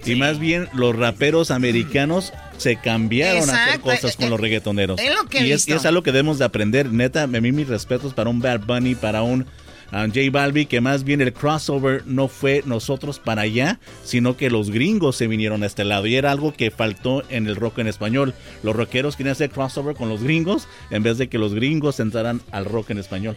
Y 0.05 0.17
más 0.17 0.39
bien 0.39 0.69
los 0.75 0.95
raperos 0.95 1.51
americanos 1.51 2.33
se 2.59 2.77
cambiaron 2.77 3.49
a 3.49 3.65
hacer 3.65 3.81
cosas 3.81 4.17
con 4.17 4.29
los 4.31 4.39
reggaetoneros. 4.39 5.01
y, 5.01 5.51
es, 5.51 5.67
y, 5.67 5.73
es, 5.73 5.87
algo 5.87 6.03
que 6.03 6.13
debemos 6.13 6.39
de 6.39 6.45
aprender. 6.45 6.93
Neta, 6.93 7.23
a 7.23 7.27
mí 7.27 7.53
mis 7.53 7.69
respetos 7.69 8.13
para 8.13 8.29
un 8.29 8.41
Bad 8.41 8.61
Bunny, 8.61 8.95
para 8.95 9.23
un 9.23 9.47
a 9.91 10.07
J 10.07 10.21
Balbi, 10.31 10.67
que 10.67 10.81
más 10.81 11.05
bien 11.05 11.21
el 11.21 11.33
crossover 11.33 12.07
no 12.07 12.29
fue 12.29 12.63
nosotros 12.67 13.19
para 13.19 13.43
allá, 13.43 13.79
sino 14.03 14.37
que 14.37 14.51
los 14.51 14.71
gringos 14.71 15.17
se 15.17 15.27
vinieron 15.27 15.63
a 15.63 15.67
este 15.67 15.85
lado. 15.85 16.07
Y 16.07 16.17
era 16.17 16.31
algo 16.31 16.53
que 16.53 16.71
faltó 16.71 17.23
en 17.31 17.47
el 17.47 17.57
rock 17.57 17.79
en 17.79 17.87
español. 17.87 18.35
Los 18.63 18.77
rockeros 18.77 19.17
querían 19.17 19.33
hacer 19.33 19.51
crossover 19.51 19.95
con 19.95 20.09
los 20.09 20.23
gringos 20.23 20.69
en 20.91 21.03
vez 21.03 21.19
de 21.19 21.29
que 21.29 21.39
los 21.39 21.55
gringos 21.55 22.01
entraran 22.01 22.41
al 22.51 22.65
rock 22.65 22.91
en 22.91 22.99
español. 22.99 23.37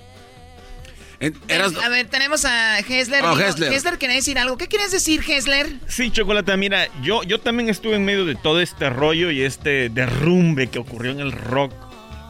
A 1.19 1.89
ver, 1.89 2.07
tenemos 2.07 2.45
a 2.45 2.79
Hesler. 2.79 3.23
Oh, 3.23 3.37
Hesler. 3.39 3.97
¿quieres 3.97 4.17
decir 4.17 4.37
algo? 4.37 4.57
¿Qué 4.57 4.67
quieres 4.67 4.91
decir, 4.91 5.23
Hesler? 5.27 5.67
Sí, 5.87 6.11
Chocolata, 6.11 6.55
mira, 6.57 6.87
yo, 7.01 7.23
yo 7.23 7.39
también 7.39 7.69
estuve 7.69 7.95
en 7.95 8.05
medio 8.05 8.25
de 8.25 8.35
todo 8.35 8.61
este 8.61 8.89
rollo 8.89 9.31
y 9.31 9.41
este 9.41 9.89
derrumbe 9.89 10.67
que 10.67 10.77
ocurrió 10.77 11.11
en 11.11 11.19
el 11.19 11.31
rock, 11.31 11.73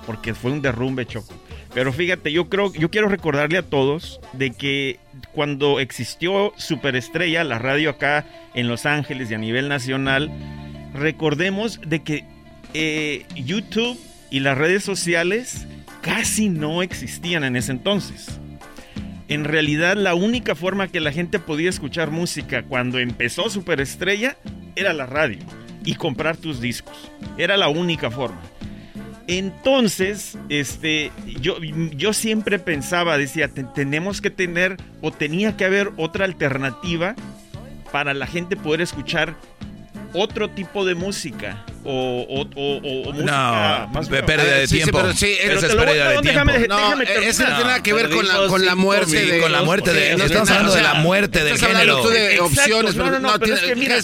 porque 0.05 0.33
fue 0.33 0.51
un 0.51 0.61
derrumbe, 0.61 1.05
Choco. 1.05 1.33
Pero 1.77 1.93
fíjate, 1.93 2.31
yo 2.31 2.49
creo, 2.49 2.73
yo 2.73 2.89
quiero 2.89 3.07
recordarle 3.07 3.59
a 3.59 3.61
todos 3.61 4.19
de 4.33 4.49
que 4.49 4.97
cuando 5.31 5.79
existió 5.79 6.51
Superestrella, 6.57 7.43
la 7.43 7.59
radio 7.59 7.91
acá 7.91 8.25
en 8.55 8.67
Los 8.67 8.87
Ángeles 8.87 9.29
y 9.29 9.35
a 9.35 9.37
nivel 9.37 9.69
nacional, 9.69 10.31
recordemos 10.95 11.79
de 11.85 12.01
que 12.01 12.25
eh, 12.73 13.27
YouTube 13.35 13.95
y 14.31 14.39
las 14.39 14.57
redes 14.57 14.83
sociales 14.83 15.67
casi 16.01 16.49
no 16.49 16.81
existían 16.81 17.43
en 17.43 17.55
ese 17.55 17.73
entonces. 17.73 18.39
En 19.27 19.43
realidad 19.43 19.97
la 19.97 20.15
única 20.15 20.55
forma 20.55 20.87
que 20.87 20.99
la 20.99 21.11
gente 21.11 21.37
podía 21.37 21.69
escuchar 21.69 22.09
música 22.09 22.63
cuando 22.63 22.97
empezó 22.97 23.51
Superestrella 23.51 24.35
era 24.75 24.93
la 24.93 25.05
radio 25.05 25.45
y 25.85 25.93
comprar 25.93 26.37
tus 26.37 26.59
discos. 26.59 27.11
Era 27.37 27.55
la 27.55 27.67
única 27.67 28.09
forma. 28.09 28.41
Entonces, 29.27 30.37
este, 30.47 31.11
yo, 31.41 31.61
yo 31.61 32.13
siempre 32.13 32.59
pensaba, 32.59 33.17
decía, 33.17 33.49
tenemos 33.49 34.21
que 34.21 34.29
tener 34.29 34.77
o 35.01 35.11
tenía 35.11 35.57
que 35.57 35.65
haber 35.65 35.91
otra 35.97 36.23
alternativa 36.23 37.15
para 37.91 38.13
la 38.13 38.25
gente 38.25 38.55
poder 38.55 38.81
escuchar 38.81 39.35
otro 40.13 40.49
tipo 40.49 40.85
de 40.85 40.95
música, 40.95 41.63
o, 41.83 42.25
o, 42.55 43.13
música 43.13 43.87
no, 43.87 43.93
más 43.93 44.09
pérdida 44.09 44.57
de 44.57 44.67
tiempo. 44.67 44.97
pero 44.97 45.13
sí, 45.13 45.35
esa 45.39 45.67
es 45.67 45.75
pérdida 45.75 46.09
de 46.09 46.17
tiempo. 46.19 46.43
no, 46.67 47.01
eso 47.01 47.43
no 47.43 47.49
tiene 47.49 47.63
nada 47.63 47.83
que 47.83 47.93
ver 47.93 48.09
con 48.09 48.27
la, 48.27 48.47
con 48.47 48.65
la 48.65 48.75
muerte 48.75 49.25
de... 49.25 49.39
Con 49.39 49.51
la 49.51 49.63
muerte 49.63 49.93
de... 49.93 50.17
No 50.17 50.25
estamos 50.25 50.49
hablando 50.49 50.73
de 50.73 50.81
la 50.81 50.93
muerte 50.95 51.43
del 51.43 51.57
género. 51.57 52.01
Tú 52.01 52.09
de 52.09 52.39
opciones, 52.39 52.95
pero 52.95 53.19
no, 53.19 53.33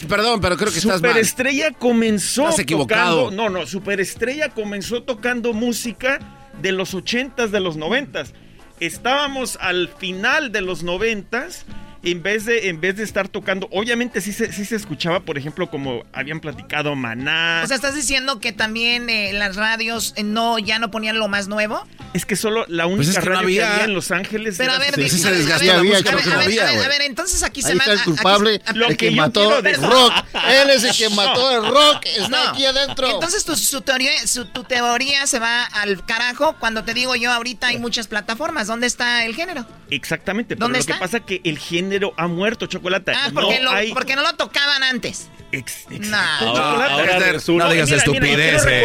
perdón, 0.08 0.42
pero 0.42 0.58
creo 0.58 0.72
que 0.72 0.80
estás 0.80 1.02
mal. 1.02 1.12
Superestrella 1.12 1.72
comenzó 1.72 2.50
tocando... 2.54 3.32
No, 3.32 3.50
no, 3.50 3.66
Superestrella 3.66 4.50
comenzó 4.50 5.04
tocando 5.04 5.54
música 5.54 6.20
de 6.62 6.72
los 6.72 6.94
ochentas, 6.94 7.52
de 7.52 7.60
los 7.60 7.78
noventas. 7.78 8.34
Estábamos 8.80 9.58
al 9.62 9.90
final 9.90 10.52
de 10.52 10.62
los 10.62 10.84
noventas 10.84 11.66
en 12.04 12.22
vez 12.22 12.46
de, 12.46 12.70
en 12.70 12.82
vez 12.82 12.98
de 12.98 13.04
estar 13.04 13.30
tocando, 13.30 13.68
obviamente 13.72 14.20
sí 14.20 14.34
se, 14.34 14.52
sí 14.52 14.66
se 14.66 14.76
escuchaba, 14.76 15.22
por 15.22 15.38
ejemplo, 15.38 15.70
como 15.70 16.04
habían 16.12 16.42
platicado 16.42 16.96
Maná. 16.96 17.62
O 17.64 17.68
sea, 17.68 17.78
¿estás 17.78 17.96
diciendo 17.96 18.40
que 18.40 18.52
también 18.52 19.10
eh, 19.10 19.32
las 19.32 19.56
radios 19.56 20.14
eh, 20.18 20.24
no 20.24 20.60
ya 20.60 20.80
no 20.80 20.92
ponían 20.92 21.18
lo 21.18 21.30
más 21.30 21.48
nuevo? 21.48 21.86
Es 22.14 22.26
que 22.26 22.36
solo 22.36 22.66
la 22.68 22.86
única 22.88 23.14
pues 23.14 23.26
radio 23.26 23.48
que 23.48 23.64
había 23.64 23.86
en 23.86 23.94
Los 23.94 24.12
Ángeles. 24.12 24.56
Pero 24.58 24.74
a 24.74 24.80
ver, 24.80 24.96
sí, 24.96 25.18
se 25.18 25.32
desgastó 25.32 25.66
la 25.66 25.84
música 25.84 26.12
a, 26.12 26.16
ver, 26.46 26.62
a, 26.62 26.88
ver, 26.88 27.02
entonces 27.04 27.42
aquí 27.42 27.62
se 27.62 27.74
mata. 27.74 27.94
el 27.94 28.04
culpable, 28.04 28.62
el 28.76 28.98
que, 28.98 29.10
mató 29.12 29.60
el 29.60 29.82
rock. 29.82 30.14
Él 30.34 30.70
es 30.72 30.84
el 30.84 30.96
que 30.96 31.10
mató 31.10 31.52
el 31.52 31.72
rock. 31.72 32.06
Está 32.06 32.52
aquí 32.52 32.66
adentro. 32.66 33.10
Entonces 33.10 33.46
tu, 33.46 33.56
su 33.56 33.82
teoría, 33.82 34.12
su, 34.28 34.46
tu 34.46 34.64
teoría 34.64 35.26
se 35.26 35.40
va 35.40 35.64
al 35.64 36.06
carajo 36.06 36.56
cuando 36.60 36.84
te 36.84 36.94
digo 36.94 37.16
yo 37.16 37.32
ahorita 37.32 37.68
hay 37.68 37.80
muchas 37.80 38.08
plataformas. 38.08 38.68
¿Dónde 38.68 38.88
está 38.88 39.26
el 39.26 39.36
género? 39.36 39.66
Exactamente. 39.94 40.56
Pero 40.56 40.70
lo 40.70 40.84
que 40.84 40.94
pasa 40.96 41.18
es 41.18 41.24
que 41.24 41.42
el 41.44 41.58
género 41.58 42.14
ha 42.18 42.28
muerto, 42.28 42.66
Chocolate. 42.66 43.14
Ah, 43.16 43.30
porque, 43.34 43.60
no, 43.60 43.72
lo, 43.72 43.94
porque 43.94 44.16
no 44.16 44.24
lo 44.24 44.34
tocaban 44.34 44.84
antes. 44.84 45.30
Ex, 45.52 45.86
no. 45.88 46.18
Ahora, 46.18 46.88
ahora 46.94 47.32
no 47.48 47.70
digas 47.70 47.92
estupideces. 47.92 48.64
A 48.64 48.66
ver, 48.66 48.84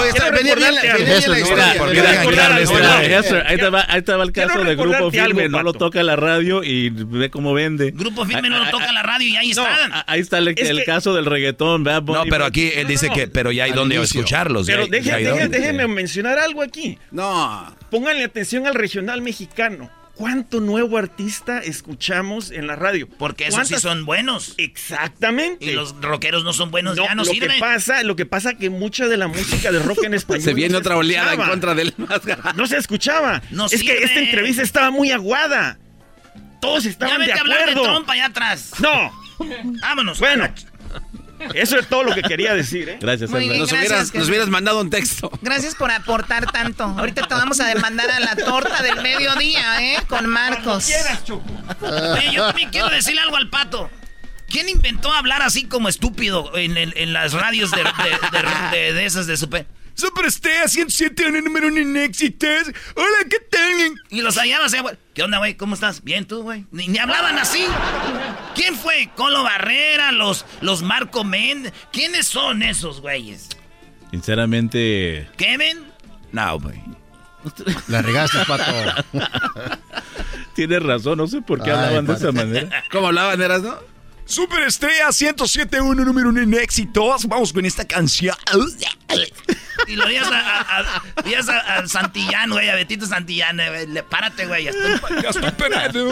oye, 0.00 0.08
está, 0.08 0.30
venía 0.30 0.56
bien. 0.56 0.74
Ahí 3.46 4.02
te 4.02 4.12
va 4.12 4.24
el 4.24 4.32
caso 4.32 4.64
de 4.64 4.74
Grupo 4.74 5.10
Firme. 5.12 5.48
No 5.48 5.62
lo 5.62 5.72
toca 5.72 6.02
la 6.02 6.16
radio 6.16 6.64
y 6.64 6.90
ve 6.90 7.30
cómo 7.30 7.54
vende. 7.54 7.92
Grupo 7.92 8.24
Firme 8.24 8.50
no 8.50 8.64
lo 8.64 8.70
toca 8.70 8.90
la 8.92 9.02
radio 9.02 9.28
y 9.28 9.36
ahí 9.36 9.50
está. 9.50 10.04
Ahí 10.06 10.20
está 10.20 10.38
el 10.38 10.84
caso 10.84 11.14
del 11.14 11.26
reggaetón. 11.26 11.84
No, 11.84 12.24
pero 12.28 12.44
aquí 12.44 12.72
él 12.74 12.88
dice 12.88 13.08
que 13.10 13.28
pero 13.28 13.52
ya 13.52 13.64
hay 13.64 13.72
donde 13.72 14.02
escucharlos. 14.02 14.66
Pero 14.66 14.86
déjeme 14.88 15.86
mencionar 15.86 16.38
algo 16.38 16.62
aquí. 16.62 16.98
No. 17.12 17.74
Pónganle 17.90 18.24
atención 18.24 18.66
al 18.66 18.74
regional 18.74 19.22
mexicano. 19.22 19.88
¿Cuánto 20.14 20.60
nuevo 20.60 20.96
artista 20.96 21.58
escuchamos 21.58 22.52
en 22.52 22.68
la 22.68 22.76
radio? 22.76 23.08
Porque 23.08 23.48
esos 23.48 23.66
sí 23.66 23.74
son 23.76 24.04
buenos. 24.04 24.54
Exactamente. 24.58 25.64
Y 25.64 25.72
los 25.72 26.00
rockeros 26.00 26.44
no 26.44 26.52
son 26.52 26.70
buenos, 26.70 26.96
ya 26.96 27.14
no 27.16 27.24
lo 27.24 27.30
sirven. 27.30 27.50
Que 27.50 27.58
pasa, 27.58 28.02
lo 28.04 28.14
que 28.14 28.24
pasa 28.24 28.54
que 28.54 28.70
mucha 28.70 29.08
de 29.08 29.16
la 29.16 29.26
música 29.26 29.72
de 29.72 29.80
rock 29.80 30.04
en 30.04 30.14
español... 30.14 30.42
se 30.42 30.54
viene 30.54 30.76
otra 30.76 30.96
oleada 30.96 31.34
en 31.34 31.40
contra 31.40 31.74
del... 31.74 31.94
no 32.54 32.66
se 32.66 32.76
escuchaba. 32.76 33.42
No 33.50 33.66
es 33.66 33.82
que 33.82 34.04
esta 34.04 34.20
entrevista 34.20 34.62
estaba 34.62 34.90
muy 34.90 35.10
aguada. 35.10 35.78
Todos 36.60 36.86
estaban 36.86 37.18
ya 37.20 37.26
de 37.26 37.32
acuerdo. 37.32 37.52
hablar 37.54 37.74
de 37.74 37.82
trompa 37.82 38.12
allá 38.12 38.26
atrás. 38.26 38.70
No. 38.78 39.12
Vámonos. 39.80 40.20
Bueno. 40.20 40.48
Eso 41.54 41.78
es 41.78 41.88
todo 41.88 42.02
lo 42.02 42.14
que 42.14 42.22
quería 42.22 42.54
decir, 42.54 42.88
¿eh? 42.88 42.98
Gracias, 43.00 43.30
nos, 43.30 43.42
hubieras, 43.72 44.14
nos, 44.14 44.28
hubieras, 44.28 44.48
mandado 44.48 44.80
un 44.80 44.90
texto. 44.90 45.30
Gracias 45.42 45.74
por 45.74 45.90
aportar 45.90 46.50
tanto. 46.50 46.84
Ahorita 46.84 47.26
te 47.26 47.34
vamos 47.34 47.60
a 47.60 47.66
demandar 47.66 48.10
a 48.10 48.20
la 48.20 48.36
torta 48.36 48.82
del 48.82 49.02
mediodía, 49.02 49.82
¿eh? 49.82 49.98
Con 50.08 50.26
Marcos. 50.26 50.86
Quieras, 50.86 51.24
Choco. 51.24 51.44
Oye, 51.82 52.32
yo 52.32 52.46
también 52.46 52.70
quiero 52.70 52.88
decirle 52.88 53.20
algo 53.20 53.36
al 53.36 53.50
pato. 53.50 53.90
¿Quién 54.48 54.68
inventó 54.68 55.12
hablar 55.12 55.42
así 55.42 55.64
como 55.64 55.88
estúpido 55.88 56.56
en, 56.56 56.76
en, 56.76 57.12
las 57.12 57.32
radios 57.32 57.70
de, 57.72 57.82
de, 58.72 58.92
de 58.92 59.04
esas 59.04 59.26
de 59.26 59.36
super... 59.36 59.66
Super 59.94 60.26
Estrella 60.26 60.66
107, 60.66 61.28
un 61.28 61.44
número 61.44 61.68
uno 61.68 61.78
en 61.78 61.96
éxitos. 61.96 62.72
Hola, 62.96 63.28
¿qué 63.30 63.38
tal? 63.50 63.94
Y 64.10 64.20
los 64.22 64.36
hallaba 64.36 64.66
así, 64.66 64.78
güey. 64.78 64.96
¿Qué 65.14 65.22
onda, 65.22 65.38
güey? 65.38 65.56
¿Cómo 65.56 65.74
estás? 65.74 66.02
Bien, 66.02 66.26
tú, 66.26 66.42
güey. 66.42 66.66
Ni, 66.72 66.98
hablaban 66.98 67.38
así. 67.38 67.64
¿Quién 68.54 68.74
fue? 68.74 69.10
Colo 69.16 69.44
Barrera, 69.44 70.10
los, 70.10 70.44
los 70.60 70.82
Marco 70.82 71.22
Méndez. 71.22 71.72
¿Quiénes 71.92 72.26
son 72.26 72.62
esos 72.62 73.00
güeyes? 73.00 73.48
Sinceramente. 74.10 75.28
¿Kevin? 75.36 75.84
No, 76.32 76.58
güey. 76.58 76.80
La 77.88 78.02
regaste, 78.02 78.38
pato. 78.46 78.64
Tienes 80.54 80.82
razón, 80.82 81.18
no 81.18 81.26
sé 81.26 81.40
por 81.42 81.62
qué 81.62 81.70
hablaban 81.70 82.06
de 82.06 82.14
esa 82.14 82.32
manera. 82.32 82.84
¿Cómo 82.90 83.08
hablaban, 83.08 83.40
eras, 83.40 83.62
no? 83.62 83.93
Superestrella 84.24 85.08
107.1, 85.08 86.04
número 86.04 86.28
uno 86.30 86.40
en 86.40 86.54
éxitos. 86.54 87.26
Vamos 87.26 87.52
con 87.52 87.64
esta 87.66 87.86
canción. 87.86 88.36
Y 89.86 89.96
lo 89.96 90.06
veías 90.06 90.28
a, 90.30 91.78
a, 91.78 91.86
Santillán, 91.86 92.50
güey, 92.50 92.68
a 92.68 92.74
Betito 92.74 93.06
Santillán. 93.06 93.56
Le, 93.56 94.02
párate, 94.02 94.46
güey, 94.46 94.64
ya 94.64 94.70
estoy, 94.70 95.22
ya 95.22 95.28
estoy. 95.28 96.10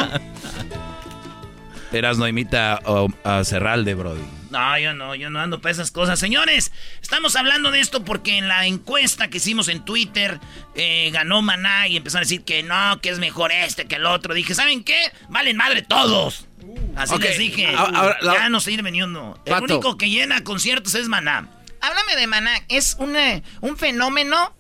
Eras 1.93 2.19
no 2.19 2.27
imita 2.27 2.81
a 3.25 3.45
Cerralde, 3.45 3.95
Brody. 3.95 4.23
No, 4.51 4.79
yo 4.79 4.93
no, 4.93 5.15
yo 5.15 5.31
no 5.31 5.41
ando 5.41 5.63
para 5.63 5.73
esas 5.73 5.91
cosas. 5.91 6.19
Señores, 6.19 6.73
estamos 7.01 7.37
hablando 7.37 7.71
de 7.71 7.81
esto 7.81 8.05
porque 8.05 8.37
en 8.37 8.49
la 8.49 8.67
encuesta 8.67 9.29
que 9.29 9.39
hicimos 9.39 9.69
en 9.69 9.83
Twitter 9.83 10.39
eh, 10.75 11.11
ganó 11.11 11.41
Maná 11.41 11.89
y 11.89 11.97
empezaron 11.97 12.21
a 12.21 12.27
decir 12.29 12.45
que 12.45 12.63
no, 12.63 13.01
que 13.01 13.09
es 13.09 13.19
mejor 13.19 13.51
este 13.51 13.87
que 13.87 13.97
el 13.97 14.05
otro. 14.05 14.35
Dije, 14.35 14.55
¿saben 14.55 14.85
qué? 14.85 15.01
Valen 15.31 15.57
madre 15.57 15.81
todos. 15.81 16.47
Así 16.97 17.19
les 17.19 17.39
dije. 17.39 17.69
ya 18.23 18.49
no 18.49 18.61
sirve 18.61 18.91
ni 18.91 19.03
uno. 19.03 19.39
El 19.45 19.63
único 19.63 19.97
que 19.97 20.11
llena 20.11 20.45
conciertos 20.45 20.95
es 20.95 21.09
Maná. 21.09 21.49
Háblame 21.81 22.17
de 22.17 22.27
Maná. 22.27 22.53
Es 22.69 22.97
un 23.61 23.77
fenómeno. 23.77 24.55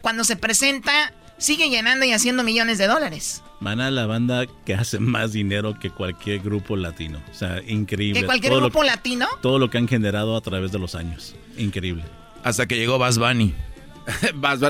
Cuando 0.00 0.24
se 0.24 0.36
presenta, 0.36 1.12
sigue 1.38 1.68
llenando 1.68 2.04
y 2.06 2.12
haciendo 2.12 2.42
millones 2.42 2.78
de 2.78 2.86
dólares. 2.86 3.42
Maná 3.60 3.90
la 3.90 4.06
banda 4.06 4.44
que 4.64 4.74
hace 4.74 4.98
más 4.98 5.32
dinero 5.32 5.78
que 5.78 5.90
cualquier 5.90 6.40
grupo 6.40 6.76
latino. 6.76 7.20
O 7.30 7.34
sea, 7.34 7.60
increíble. 7.66 8.20
¿Que 8.20 8.26
cualquier 8.26 8.54
grupo 8.54 8.82
latino? 8.82 9.26
Todo 9.40 9.58
lo 9.58 9.70
que 9.70 9.78
han 9.78 9.88
generado 9.88 10.36
a 10.36 10.40
través 10.40 10.72
de 10.72 10.78
los 10.78 10.94
años. 10.94 11.34
Increíble. 11.56 12.04
Hasta 12.44 12.66
que 12.66 12.76
llegó 12.76 12.98
Baz 12.98 13.18
Bunny. 13.18 13.54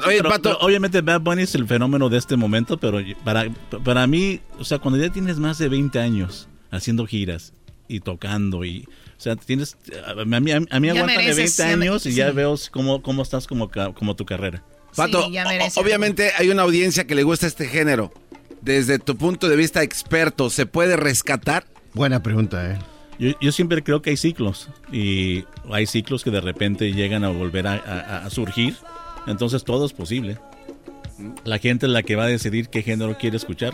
Oye, 0.06 0.22
Pato. 0.22 0.56
obviamente 0.60 1.02
Bad 1.02 1.20
Bunny 1.20 1.42
es 1.42 1.54
el 1.54 1.66
fenómeno 1.66 2.08
de 2.08 2.16
este 2.16 2.36
momento, 2.36 2.78
pero 2.78 3.00
para, 3.22 3.50
para 3.84 4.06
mí, 4.06 4.40
o 4.58 4.64
sea, 4.64 4.78
cuando 4.78 4.98
ya 4.98 5.12
tienes 5.12 5.38
más 5.38 5.58
de 5.58 5.68
20 5.68 5.98
años 5.98 6.48
haciendo 6.70 7.06
giras 7.06 7.52
y 7.88 8.00
tocando 8.00 8.64
y 8.64 8.84
o 9.16 9.20
sea 9.20 9.36
tienes 9.36 9.76
a 10.06 10.24
mí, 10.24 10.52
a 10.52 10.80
mí, 10.80 10.88
aguanta 10.88 11.20
de 11.20 11.34
20 11.34 11.62
años 11.62 12.06
y 12.06 12.14
ya 12.14 12.30
veo 12.32 12.54
cómo, 12.70 13.02
cómo 13.02 13.22
estás 13.22 13.46
como, 13.46 13.70
como 13.94 14.16
tu 14.16 14.24
carrera. 14.24 14.62
Pato, 14.94 15.26
obviamente 15.76 16.32
hay 16.38 16.48
una 16.48 16.62
audiencia 16.62 17.06
que 17.06 17.14
le 17.14 17.22
gusta 17.22 17.46
este 17.46 17.66
género. 17.66 18.12
Desde 18.62 18.98
tu 18.98 19.16
punto 19.16 19.48
de 19.48 19.56
vista 19.56 19.82
experto, 19.82 20.48
¿se 20.48 20.64
puede 20.64 20.96
rescatar? 20.96 21.66
Buena 21.92 22.22
pregunta, 22.22 22.72
¿eh? 22.72 22.78
Yo, 23.18 23.38
yo, 23.40 23.52
siempre 23.52 23.82
creo 23.82 24.02
que 24.02 24.10
hay 24.10 24.16
ciclos 24.16 24.68
y 24.90 25.44
hay 25.70 25.86
ciclos 25.86 26.24
que 26.24 26.30
de 26.30 26.40
repente 26.40 26.92
llegan 26.92 27.24
a 27.24 27.28
volver 27.28 27.66
a, 27.66 28.24
a 28.24 28.30
surgir. 28.30 28.76
Entonces 29.26 29.64
todo 29.64 29.86
es 29.86 29.92
posible. 29.92 30.38
La 31.44 31.58
gente 31.58 31.86
es 31.86 31.92
la 31.92 32.02
que 32.02 32.16
va 32.16 32.24
a 32.24 32.28
decidir 32.28 32.68
qué 32.68 32.82
género 32.82 33.16
quiere 33.18 33.36
escuchar. 33.36 33.72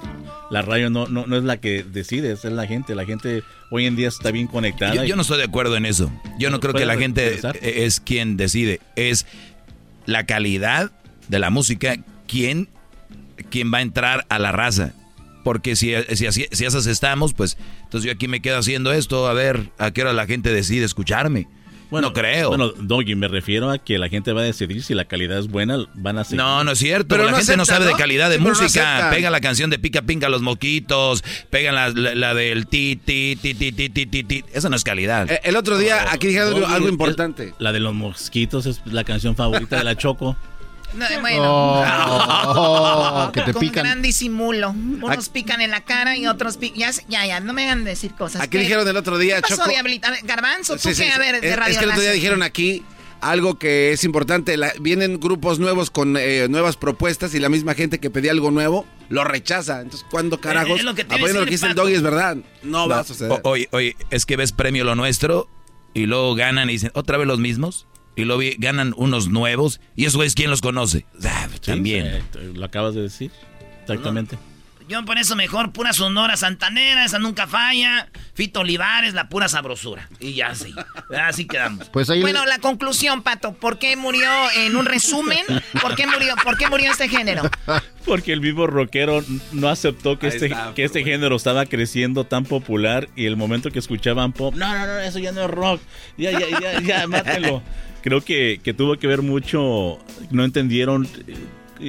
La 0.50 0.62
radio 0.62 0.90
no, 0.90 1.08
no, 1.08 1.26
no 1.26 1.36
es 1.36 1.44
la 1.44 1.56
que 1.56 1.82
decide, 1.82 2.32
es 2.32 2.44
la 2.44 2.66
gente. 2.66 2.94
La 2.94 3.04
gente 3.04 3.42
hoy 3.70 3.86
en 3.86 3.96
día 3.96 4.08
está 4.08 4.30
bien 4.30 4.46
conectada. 4.46 5.04
Yo, 5.04 5.16
no 5.16 5.22
estoy 5.22 5.38
de 5.38 5.44
acuerdo 5.44 5.76
en 5.76 5.86
eso. 5.86 6.10
Yo 6.38 6.50
no 6.50 6.60
creo 6.60 6.74
que 6.74 6.86
la 6.86 6.96
gente 6.96 7.40
es 7.62 8.00
quien 8.00 8.36
decide. 8.36 8.80
Es 8.96 9.26
la 10.06 10.24
calidad 10.24 10.92
de 11.28 11.38
la 11.38 11.50
música 11.50 11.96
quien, 12.28 12.68
quien 13.50 13.72
va 13.72 13.78
a 13.78 13.82
entrar 13.82 14.26
a 14.28 14.38
la 14.38 14.52
raza. 14.52 14.94
Porque 15.42 15.74
si, 15.74 15.92
si, 16.14 16.30
si, 16.30 16.46
si 16.52 16.90
estamos, 16.90 17.34
pues 17.34 17.56
entonces 17.82 18.06
yo 18.06 18.12
aquí 18.12 18.28
me 18.28 18.40
quedo 18.40 18.58
haciendo 18.58 18.92
esto, 18.92 19.26
a 19.26 19.32
ver 19.32 19.70
a 19.78 19.90
qué 19.90 20.02
hora 20.02 20.12
la 20.12 20.26
gente 20.26 20.52
decide 20.52 20.84
escucharme. 20.84 21.48
Bueno, 21.92 22.08
no 22.08 22.14
creo. 22.14 22.48
Bueno, 22.48 22.72
Doggy, 22.74 23.14
me 23.16 23.28
refiero 23.28 23.70
a 23.70 23.76
que 23.76 23.98
la 23.98 24.08
gente 24.08 24.32
va 24.32 24.40
a 24.40 24.44
decidir 24.44 24.82
si 24.82 24.94
la 24.94 25.04
calidad 25.04 25.38
es 25.38 25.48
buena, 25.48 25.76
van 25.92 26.16
a 26.16 26.24
seguir. 26.24 26.38
No, 26.38 26.64
no 26.64 26.72
es 26.72 26.78
cierto. 26.78 27.08
Pero 27.08 27.24
la 27.24 27.36
gente 27.36 27.54
no 27.54 27.66
sabe 27.66 27.84
de 27.84 27.92
calidad 27.92 28.30
de 28.30 28.38
música. 28.38 29.10
pega 29.10 29.28
la 29.28 29.42
canción 29.42 29.68
de 29.68 29.78
Pica 29.78 30.00
Pinca 30.00 30.30
los 30.30 30.40
moquitos, 30.40 31.22
pegan 31.50 31.74
la, 31.74 31.90
la, 31.90 32.32
del 32.32 32.66
ti, 32.66 32.96
ti, 32.96 33.36
ti, 33.40 33.52
ti, 33.52 33.72
ti, 33.72 33.90
ti, 33.90 34.06
ti, 34.06 34.24
ti. 34.24 34.42
Esa 34.54 34.70
no 34.70 34.76
es 34.76 34.84
calidad. 34.84 35.30
Eh, 35.30 35.40
el 35.44 35.54
otro 35.54 35.76
día 35.76 36.10
aquí 36.10 36.28
dijeron 36.28 36.64
algo, 36.64 36.88
importante. 36.88 37.52
la 37.58 37.72
de 37.72 37.80
los 37.80 37.92
mosquitos 37.92 38.64
es 38.64 38.80
la 38.86 39.04
canción 39.04 39.36
favorita 39.36 39.76
de 39.76 39.84
la 39.84 39.94
Choco. 39.94 40.34
No, 40.94 41.06
bueno. 41.20 41.82
Oh, 42.44 43.30
que 43.32 43.40
te 43.42 43.52
Con 43.52 43.68
gran 43.68 44.02
disimulo. 44.02 44.70
Unos 44.70 45.28
pican 45.28 45.60
en 45.60 45.70
la 45.70 45.82
cara 45.82 46.16
y 46.16 46.26
otros 46.26 46.56
pican. 46.56 46.78
Ya, 46.78 46.90
ya, 47.08 47.26
ya, 47.26 47.40
no 47.40 47.52
me 47.52 47.64
hagan 47.64 47.84
decir 47.84 48.12
cosas. 48.14 48.42
Aquí 48.42 48.58
dijeron 48.58 48.86
el 48.86 48.96
otro 48.96 49.18
día, 49.18 49.36
¿Qué 49.36 49.42
pasó, 49.42 49.56
Choco? 49.56 49.70
A 49.76 49.82
ver, 49.82 50.00
Garbanzo, 50.24 50.76
¿tú 50.76 50.90
qué? 50.94 51.10
A 51.10 51.18
ver, 51.18 51.40
de 51.40 51.56
radio 51.56 51.72
Es 51.72 51.78
que 51.78 51.84
el 51.84 51.90
otro 51.90 52.02
día 52.02 52.12
dijeron 52.12 52.42
aquí 52.42 52.84
algo 53.22 53.58
que 53.58 53.92
es 53.92 54.04
importante. 54.04 54.56
vienen 54.80 55.18
grupos 55.18 55.58
nuevos 55.58 55.90
con 55.90 56.16
eh, 56.18 56.48
nuevas 56.50 56.76
propuestas 56.76 57.34
y 57.34 57.38
la 57.38 57.48
misma 57.48 57.74
gente 57.74 57.98
que 57.98 58.10
pedía 58.10 58.32
algo 58.32 58.50
nuevo 58.50 58.86
lo 59.08 59.24
rechaza. 59.24 59.80
Entonces, 59.80 60.06
¿cuándo 60.10 60.40
carajos? 60.40 60.78
Es 60.78 60.84
lo 60.84 60.94
que, 60.94 61.02
apoyando 61.02 61.40
lo 61.40 61.44
que 61.46 61.52
dice 61.52 61.66
el 61.66 61.74
doggy 61.74 61.94
es 61.94 62.02
verdad. 62.02 62.36
No, 62.62 62.88
va 62.88 63.00
a 63.00 63.04
suceder. 63.04 63.40
Oye, 63.44 63.68
oye, 63.72 63.96
es 64.10 64.26
que 64.26 64.36
ves 64.36 64.52
premio 64.52 64.84
lo 64.84 64.94
nuestro 64.94 65.48
y 65.94 66.06
luego 66.06 66.34
ganan 66.34 66.68
y 66.68 66.74
dicen, 66.74 66.90
¿otra 66.94 67.16
vez 67.16 67.26
los 67.26 67.38
mismos? 67.38 67.86
Y 68.16 68.24
luego 68.24 68.42
ganan 68.58 68.94
unos 68.96 69.28
nuevos 69.28 69.80
y 69.96 70.06
eso 70.06 70.22
es 70.22 70.34
quién 70.34 70.50
los 70.50 70.60
conoce. 70.60 71.06
Ah, 71.24 71.48
también. 71.64 72.22
lo 72.54 72.64
acabas 72.64 72.94
de 72.94 73.02
decir. 73.02 73.30
Exactamente. 73.82 74.38
Yo 74.88 75.04
por 75.04 75.16
eso 75.16 75.36
mejor 75.36 75.72
pura 75.72 75.92
Sonora 75.92 76.36
Santanera, 76.36 77.04
esa 77.04 77.18
nunca 77.18 77.46
falla. 77.46 78.08
Fito 78.34 78.60
Olivares, 78.60 79.14
la 79.14 79.28
pura 79.28 79.48
sabrosura. 79.48 80.08
Y 80.20 80.34
ya 80.34 80.54
sí. 80.54 80.74
Así 81.18 81.46
quedamos. 81.46 81.88
Pues 81.88 82.08
bueno, 82.08 82.44
la 82.46 82.58
conclusión, 82.58 83.22
Pato. 83.22 83.54
¿Por 83.54 83.78
qué 83.78 83.96
murió 83.96 84.28
en 84.56 84.76
un 84.76 84.84
resumen? 84.84 85.44
¿Por 85.80 85.94
qué 85.94 86.06
murió, 86.06 86.34
por 86.44 86.58
qué 86.58 86.68
murió 86.68 86.90
este 86.90 87.08
género? 87.08 87.42
Porque 88.04 88.32
el 88.32 88.40
vivo 88.40 88.66
rockero 88.66 89.24
no 89.52 89.68
aceptó 89.68 90.18
que, 90.18 90.26
este, 90.26 90.52
que 90.74 90.84
este 90.84 91.04
género 91.04 91.36
estaba 91.36 91.66
creciendo 91.66 92.24
tan 92.24 92.44
popular 92.44 93.08
y 93.14 93.26
el 93.26 93.36
momento 93.36 93.70
que 93.70 93.78
escuchaban 93.78 94.32
pop, 94.32 94.54
no, 94.54 94.76
no, 94.76 94.86
no, 94.86 94.98
eso 94.98 95.20
ya 95.20 95.32
no 95.32 95.44
es 95.44 95.50
rock. 95.50 95.80
Ya, 96.18 96.32
ya, 96.32 96.60
ya, 96.60 96.80
ya, 96.80 97.06
mátelo. 97.06 97.62
Creo 98.02 98.20
que, 98.20 98.60
que 98.62 98.74
tuvo 98.74 98.96
que 98.96 99.06
ver 99.06 99.22
mucho, 99.22 99.98
no 100.30 100.44
entendieron 100.44 101.06
eh, 101.26 101.36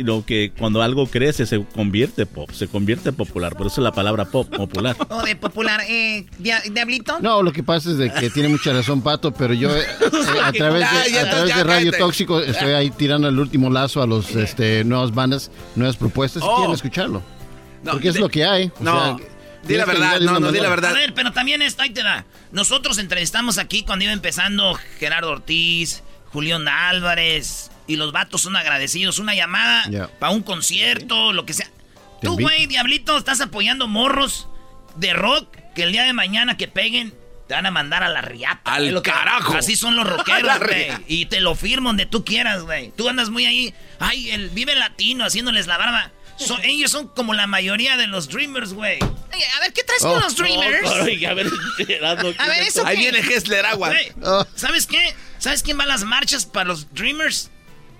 lo 0.03 0.25
que 0.25 0.51
cuando 0.57 0.81
algo 0.81 1.07
crece 1.07 1.45
se 1.45 1.63
convierte 1.63 2.25
pop, 2.25 2.49
se 2.51 2.67
convierte 2.67 3.11
popular. 3.11 3.55
Por 3.55 3.67
eso 3.67 3.81
es 3.81 3.83
la 3.83 3.91
palabra 3.91 4.25
pop, 4.25 4.47
popular. 4.47 4.95
¿O 5.09 5.21
de 5.23 5.35
popular? 5.35 5.81
Eh, 5.87 6.25
¿Diablito? 6.39 7.19
No, 7.19 7.41
lo 7.43 7.51
que 7.51 7.63
pasa 7.63 7.91
es 7.91 7.97
de 7.97 8.11
que 8.11 8.29
tiene 8.29 8.49
mucha 8.49 8.73
razón 8.73 9.01
Pato, 9.01 9.31
pero 9.33 9.53
yo 9.53 9.75
eh, 9.75 9.83
a 10.43 10.51
través 10.51 11.11
de, 11.11 11.19
a 11.19 11.29
través 11.29 11.55
de 11.55 11.63
Radio 11.63 11.91
Tóxico 11.91 12.39
estoy 12.39 12.73
ahí 12.73 12.89
tirando 12.91 13.27
el 13.27 13.37
último 13.37 13.69
lazo 13.69 14.01
a 14.01 14.07
los 14.07 14.35
este, 14.35 14.83
nuevas 14.83 15.13
bandas, 15.13 15.51
nuevas 15.75 15.97
propuestas. 15.97 16.43
Si 16.43 16.49
quieren 16.49 16.71
oh. 16.71 16.75
escucharlo. 16.75 17.21
porque 17.83 18.09
es 18.09 18.19
lo 18.19 18.29
que 18.29 18.45
hay. 18.45 18.71
no. 18.79 19.17
Di 19.63 19.75
la 19.75 19.85
verdad, 19.85 20.19
no, 20.19 20.39
no, 20.39 20.51
di 20.51 20.59
la 20.59 20.69
verdad. 20.69 20.91
A 20.91 20.93
ver, 20.93 21.13
pero 21.13 21.31
también 21.31 21.61
esto, 21.61 21.83
ahí 21.83 21.89
te 21.89 22.03
da. 22.03 22.25
Nosotros 22.51 22.97
entrevistamos 22.97 23.57
aquí 23.57 23.83
cuando 23.83 24.03
iba 24.03 24.13
empezando 24.13 24.77
Gerardo 24.99 25.31
Ortiz, 25.31 26.03
Julián 26.27 26.67
Álvarez, 26.67 27.71
y 27.87 27.95
los 27.95 28.11
vatos 28.11 28.41
son 28.41 28.55
agradecidos. 28.55 29.19
Una 29.19 29.35
llamada 29.35 29.85
para 30.19 30.31
un 30.33 30.43
concierto, 30.43 31.33
lo 31.33 31.45
que 31.45 31.53
sea. 31.53 31.69
Tú, 32.21 32.39
güey, 32.39 32.67
diablito, 32.67 33.17
estás 33.17 33.41
apoyando 33.41 33.87
morros 33.87 34.47
de 34.95 35.13
rock 35.13 35.55
que 35.75 35.83
el 35.83 35.91
día 35.91 36.03
de 36.03 36.13
mañana 36.13 36.55
que 36.55 36.67
peguen 36.67 37.13
te 37.47 37.53
van 37.55 37.65
a 37.65 37.71
mandar 37.71 38.03
a 38.03 38.09
la 38.09 38.21
riata. 38.21 38.73
Al 38.73 39.01
carajo. 39.01 39.57
Así 39.57 39.75
son 39.75 39.95
los 39.95 40.07
rockeros, 40.09 40.59
güey. 40.59 40.91
y 41.07 41.25
te 41.25 41.41
lo 41.41 41.55
firmo 41.55 41.89
donde 41.89 42.05
tú 42.05 42.23
quieras, 42.23 42.63
güey. 42.63 42.91
Tú 42.95 43.09
andas 43.09 43.29
muy 43.29 43.45
ahí. 43.45 43.73
Ay, 43.99 44.31
el 44.31 44.49
vive 44.49 44.75
latino 44.75 45.25
haciéndoles 45.25 45.67
la 45.67 45.77
barba. 45.77 46.11
Ellos 46.63 46.91
son 46.91 47.07
como 47.07 47.33
la 47.33 47.47
mayoría 47.47 47.97
de 47.97 48.07
los 48.07 48.29
Dreamers, 48.29 48.73
güey. 48.73 48.99
A 49.01 49.59
ver, 49.61 49.73
¿qué 49.73 49.83
traes 49.83 50.01
con 50.01 50.11
oh. 50.11 50.19
los 50.19 50.35
Dreamers? 50.35 50.89
a 50.89 51.03
ver, 51.33 51.47
a 52.03 52.47
ver 52.47 52.63
eso 52.63 52.85
Ahí 52.85 52.97
viene 52.97 53.19
Hessler 53.19 53.65
Agua. 53.65 53.93
¿Sabes 54.55 54.87
qué? 54.87 55.15
¿Sabes 55.39 55.63
quién 55.63 55.79
va 55.79 55.83
a 55.83 55.87
las 55.87 56.03
marchas 56.03 56.45
para 56.45 56.69
los 56.69 56.93
Dreamers? 56.93 57.49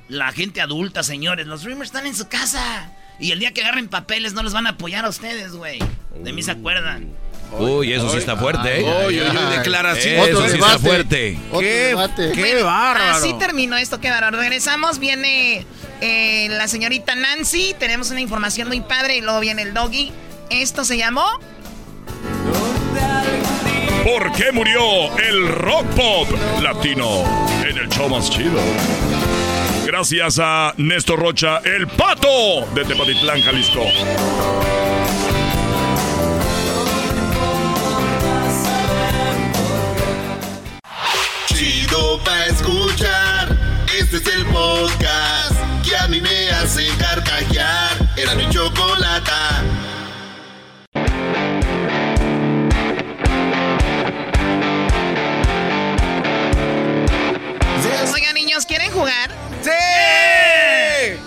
la 0.07 0.31
gente 0.31 0.61
adulta, 0.61 1.03
señores. 1.03 1.47
Los 1.47 1.63
Dreamers 1.63 1.89
están 1.89 2.05
en 2.05 2.15
su 2.15 2.27
casa. 2.27 2.91
Y 3.19 3.31
el 3.31 3.39
día 3.39 3.53
que 3.53 3.61
agarren 3.61 3.87
papeles 3.87 4.33
no 4.33 4.43
les 4.43 4.53
van 4.53 4.67
a 4.67 4.71
apoyar 4.71 5.05
a 5.05 5.09
ustedes, 5.09 5.53
güey. 5.53 5.79
De 6.15 6.33
mí 6.33 6.41
se 6.43 6.51
acuerdan. 6.51 7.15
Uy, 7.59 7.93
eso 7.93 8.09
sí 8.09 8.17
está 8.17 8.35
fuerte, 8.35 8.79
¿eh? 8.79 9.05
Uy, 9.07 9.21
uy, 9.21 9.55
declaración. 9.57 10.27
Eso 10.27 10.47
sí 10.47 10.55
está 10.55 10.79
fuerte. 10.79 11.37
Qué, 11.59 11.95
qué 12.33 12.63
bárbaro. 12.63 13.15
Así 13.15 13.33
terminó 13.33 13.77
esto, 13.77 13.99
qué 13.99 14.09
bárbaro. 14.09 14.39
Regresamos, 14.39 14.99
viene 14.99 15.65
eh, 16.01 16.47
la 16.49 16.67
señorita 16.67 17.15
Nancy. 17.15 17.75
Tenemos 17.77 18.11
una 18.11 18.21
información 18.21 18.67
muy 18.67 18.81
padre 18.81 19.17
y 19.17 19.21
luego 19.21 19.39
viene 19.39 19.61
el 19.61 19.73
doggy. 19.73 20.11
Esto 20.49 20.83
se 20.85 20.97
llamó... 20.97 21.25
¿Por 24.03 24.33
qué 24.33 24.51
murió 24.51 25.17
el 25.17 25.47
rock 25.47 25.85
pop 25.95 26.27
latino 26.61 27.23
en 27.65 27.77
el 27.77 27.87
show 27.87 28.09
más 28.09 28.29
chido? 28.29 28.59
Gracias 29.85 30.39
a 30.41 30.73
Néstor 30.75 31.19
Rocha, 31.19 31.59
el 31.63 31.87
pato 31.87 32.65
de 32.73 32.83
Tepatitlán, 32.83 33.41
Jalisco. 33.41 33.85
Chido 41.63 42.21
pa' 42.25 42.47
escuchar. 42.47 43.57
Este 43.97 44.17
es 44.17 44.27
el 44.27 44.45
podcast 44.47 45.55
que 45.81 45.95
a 45.95 46.09
mí 46.09 46.19
me 46.19 46.49
hace 46.49 46.85
carcajear. 46.97 48.11
Era 48.17 48.35
mi 48.35 48.49
chocolate. 48.49 49.31
Oigan, 58.13 58.33
niños, 58.35 58.65
¿quieren 58.65 58.91
jugar? 58.91 59.31
¡Sí! 59.61 61.17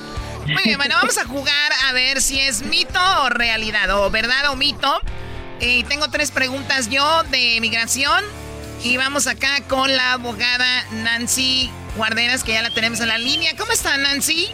Muy 0.53 0.63
bien, 0.65 0.77
bueno, 0.77 0.97
vamos 0.97 1.17
a 1.17 1.25
jugar 1.25 1.73
a 1.87 1.93
ver 1.95 2.21
si 2.21 2.41
es 2.41 2.63
mito 2.63 3.01
o 3.23 3.31
realidad, 3.31 3.89
o 3.99 4.11
verdad 4.11 4.51
o 4.51 4.57
mito. 4.57 5.01
Y 5.61 5.85
tengo 5.85 6.11
tres 6.11 6.31
preguntas 6.31 6.91
yo 6.91 7.23
de 7.31 7.59
migración. 7.63 8.23
Y 8.85 8.97
vamos 8.97 9.27
acá 9.27 9.63
con 9.69 9.95
la 9.95 10.13
abogada 10.15 10.85
Nancy 10.93 11.71
Guarderas, 11.97 12.45
que 12.45 12.53
ya 12.53 12.63
la 12.63 12.71
tenemos 12.71 13.01
en 13.01 13.09
la 13.09 13.19
línea. 13.19 13.53
¿Cómo 13.59 13.73
está, 13.73 13.97
Nancy? 13.97 14.47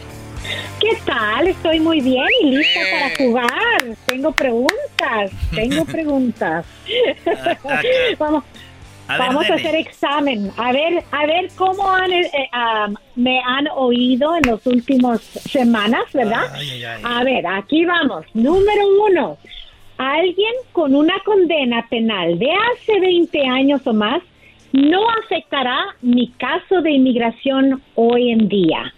¿Qué 0.79 0.97
tal? 1.05 1.47
Estoy 1.47 1.79
muy 1.79 2.01
bien 2.01 2.25
y 2.41 2.51
lista 2.51 2.79
para 2.91 3.15
jugar. 3.15 3.97
Tengo 4.05 4.31
preguntas, 4.31 5.31
tengo 5.53 5.85
preguntas. 5.91 6.65
vamos, 8.17 8.43
Vamos 9.07 9.49
a 9.49 9.55
hacer 9.55 9.75
examen. 9.75 10.51
A 10.57 10.71
ver, 10.71 11.03
a 11.11 11.25
ver 11.25 11.49
cómo 11.55 11.89
han, 11.91 12.11
eh, 12.11 12.31
eh, 12.33 12.93
me 13.15 13.39
han 13.45 13.67
oído 13.75 14.35
en 14.37 14.43
las 14.49 14.65
últimas 14.65 15.21
semanas, 15.21 16.03
¿verdad? 16.13 16.45
A 17.03 17.23
ver, 17.23 17.45
aquí 17.45 17.85
vamos. 17.85 18.25
Número 18.33 18.81
uno. 19.09 19.37
Alguien 19.97 20.53
con 20.71 20.95
una 20.95 21.19
condena 21.23 21.87
penal 21.89 22.39
de 22.39 22.49
hace 22.51 22.99
20 22.99 23.47
años 23.47 23.81
o 23.85 23.93
más 23.93 24.21
no 24.73 25.07
afectará 25.23 25.95
mi 26.01 26.29
caso 26.31 26.81
de 26.81 26.91
inmigración 26.91 27.81
hoy 27.95 28.31
en 28.31 28.49
día. 28.49 28.93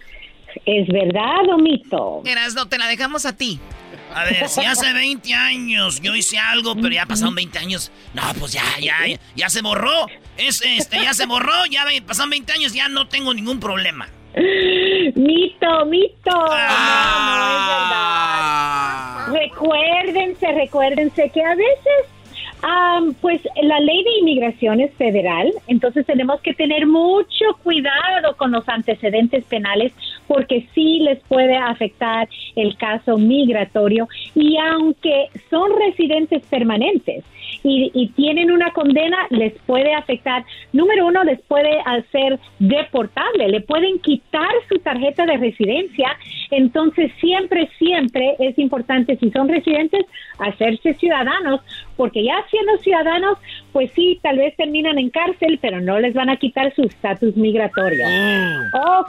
¿Es 0.64 0.88
verdad 0.88 1.48
o 1.52 1.58
mito? 1.58 2.22
no 2.54 2.66
te 2.66 2.78
la 2.78 2.88
dejamos 2.88 3.26
a 3.26 3.36
ti. 3.36 3.60
A 4.14 4.24
ver, 4.24 4.48
si 4.48 4.64
hace 4.64 4.94
20 4.94 5.34
años 5.34 6.00
yo 6.00 6.14
hice 6.14 6.38
algo, 6.38 6.74
pero 6.74 6.88
ya 6.88 7.04
pasaron 7.04 7.34
20 7.34 7.58
años. 7.58 7.92
No, 8.14 8.22
pues 8.38 8.52
ya, 8.52 8.62
ya, 8.80 8.96
ya, 9.34 9.50
se 9.50 9.60
borró. 9.60 10.06
Es, 10.38 10.62
este, 10.62 11.02
ya 11.02 11.12
se 11.12 11.26
borró, 11.26 11.66
ya 11.66 11.84
pasaron 12.06 12.30
20 12.30 12.52
años, 12.52 12.72
ya 12.72 12.88
no 12.88 13.08
tengo 13.08 13.34
ningún 13.34 13.60
problema. 13.60 14.08
Mito, 14.36 15.86
mito. 15.86 16.30
No, 16.30 16.46
no 16.46 16.46
es 16.46 16.56
verdad. 17.66 17.96
Ah. 17.98 19.28
Recuérdense, 19.32 20.52
recuérdense 20.52 21.30
que 21.30 21.42
a 21.42 21.54
veces 21.54 22.15
pues 23.20 23.40
la 23.62 23.80
ley 23.80 24.02
de 24.02 24.18
inmigración 24.20 24.80
es 24.80 24.92
federal, 24.94 25.52
entonces 25.66 26.06
tenemos 26.06 26.40
que 26.40 26.54
tener 26.54 26.86
mucho 26.86 27.44
cuidado 27.62 28.36
con 28.36 28.52
los 28.52 28.68
antecedentes 28.68 29.44
penales 29.44 29.92
porque 30.26 30.66
sí 30.74 31.00
les 31.00 31.20
puede 31.24 31.56
afectar 31.56 32.28
el 32.56 32.76
caso 32.76 33.18
migratorio 33.18 34.08
y 34.34 34.56
aunque 34.56 35.28
son 35.50 35.70
residentes 35.78 36.42
permanentes 36.46 37.24
y, 37.62 37.90
y 37.94 38.08
tienen 38.08 38.50
una 38.50 38.72
condena, 38.72 39.26
les 39.30 39.52
puede 39.66 39.94
afectar, 39.94 40.44
número 40.72 41.06
uno, 41.06 41.24
les 41.24 41.40
puede 41.42 41.80
hacer 41.84 42.38
deportable, 42.58 43.48
le 43.48 43.60
pueden 43.60 43.98
quitar 44.00 44.50
su 44.68 44.78
tarjeta 44.78 45.26
de 45.26 45.36
residencia, 45.36 46.16
entonces 46.50 47.12
siempre, 47.20 47.68
siempre 47.78 48.36
es 48.38 48.58
importante, 48.58 49.16
si 49.16 49.30
son 49.30 49.48
residentes, 49.48 50.04
hacerse 50.38 50.94
ciudadanos 50.94 51.60
porque 51.96 52.24
ya 52.24 52.34
siendo 52.50 52.76
ciudadanos, 52.78 53.38
pues 53.72 53.90
sí, 53.94 54.18
tal 54.22 54.38
vez 54.38 54.56
terminan 54.56 54.98
en 54.98 55.10
cárcel, 55.10 55.58
pero 55.60 55.80
no 55.80 55.98
les 55.98 56.14
van 56.14 56.30
a 56.30 56.36
quitar 56.36 56.74
su 56.74 56.82
estatus 56.82 57.36
migratorio. 57.36 58.06
Oh. 58.74 59.04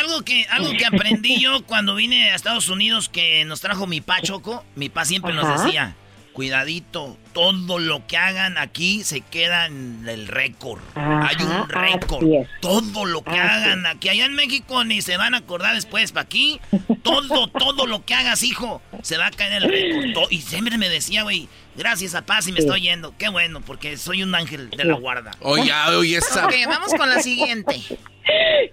algo 0.00 0.22
que 0.24 0.46
algo 0.50 0.70
que 0.76 0.86
aprendí 0.86 1.38
yo 1.40 1.64
cuando 1.66 1.94
vine 1.94 2.30
a 2.30 2.34
Estados 2.34 2.68
Unidos 2.68 3.08
que 3.08 3.44
nos 3.44 3.60
trajo 3.60 3.86
mi 3.86 4.00
pa 4.00 4.20
Choco, 4.20 4.64
mi 4.74 4.88
pa 4.88 5.04
siempre 5.04 5.32
nos 5.32 5.62
decía, 5.62 5.96
cuidadito, 6.34 7.16
todo 7.32 7.78
lo 7.78 8.06
que 8.06 8.18
hagan 8.18 8.58
aquí 8.58 9.04
se 9.04 9.22
queda 9.22 9.66
en 9.66 10.06
el 10.06 10.26
récord. 10.26 10.80
Hay 10.94 11.36
un 11.40 11.68
récord. 11.68 12.26
Todo 12.60 13.06
lo 13.06 13.22
que 13.22 13.38
hagan 13.38 13.86
aquí, 13.86 14.10
allá 14.10 14.26
en 14.26 14.34
México 14.34 14.84
ni 14.84 15.00
se 15.00 15.16
van 15.16 15.34
a 15.34 15.38
acordar 15.38 15.74
después, 15.74 16.12
para 16.12 16.24
aquí, 16.24 16.60
todo, 17.02 17.48
todo 17.58 17.86
lo 17.86 18.04
que 18.04 18.14
hagas, 18.14 18.42
hijo, 18.42 18.82
se 19.00 19.16
va 19.16 19.28
a 19.28 19.30
caer 19.30 19.52
en 19.52 19.62
el 19.62 20.04
récord. 20.04 20.30
Y 20.30 20.40
siempre 20.42 20.76
me 20.76 20.88
decía, 20.88 21.22
güey, 21.22 21.48
gracias 21.76 22.14
a 22.14 22.26
paz 22.26 22.48
y 22.48 22.52
me 22.52 22.58
estoy 22.58 22.82
yendo. 22.82 23.14
Qué 23.16 23.28
bueno, 23.28 23.60
porque 23.60 23.96
soy 23.96 24.22
un 24.22 24.34
ángel 24.34 24.70
de 24.70 24.84
la 24.84 24.94
guarda. 24.94 25.30
Oye, 25.40 25.72
oye, 25.96 26.18
esa. 26.18 26.46
Ok, 26.46 26.54
vamos 26.66 26.92
con 26.94 27.08
la 27.08 27.20
siguiente. 27.20 27.80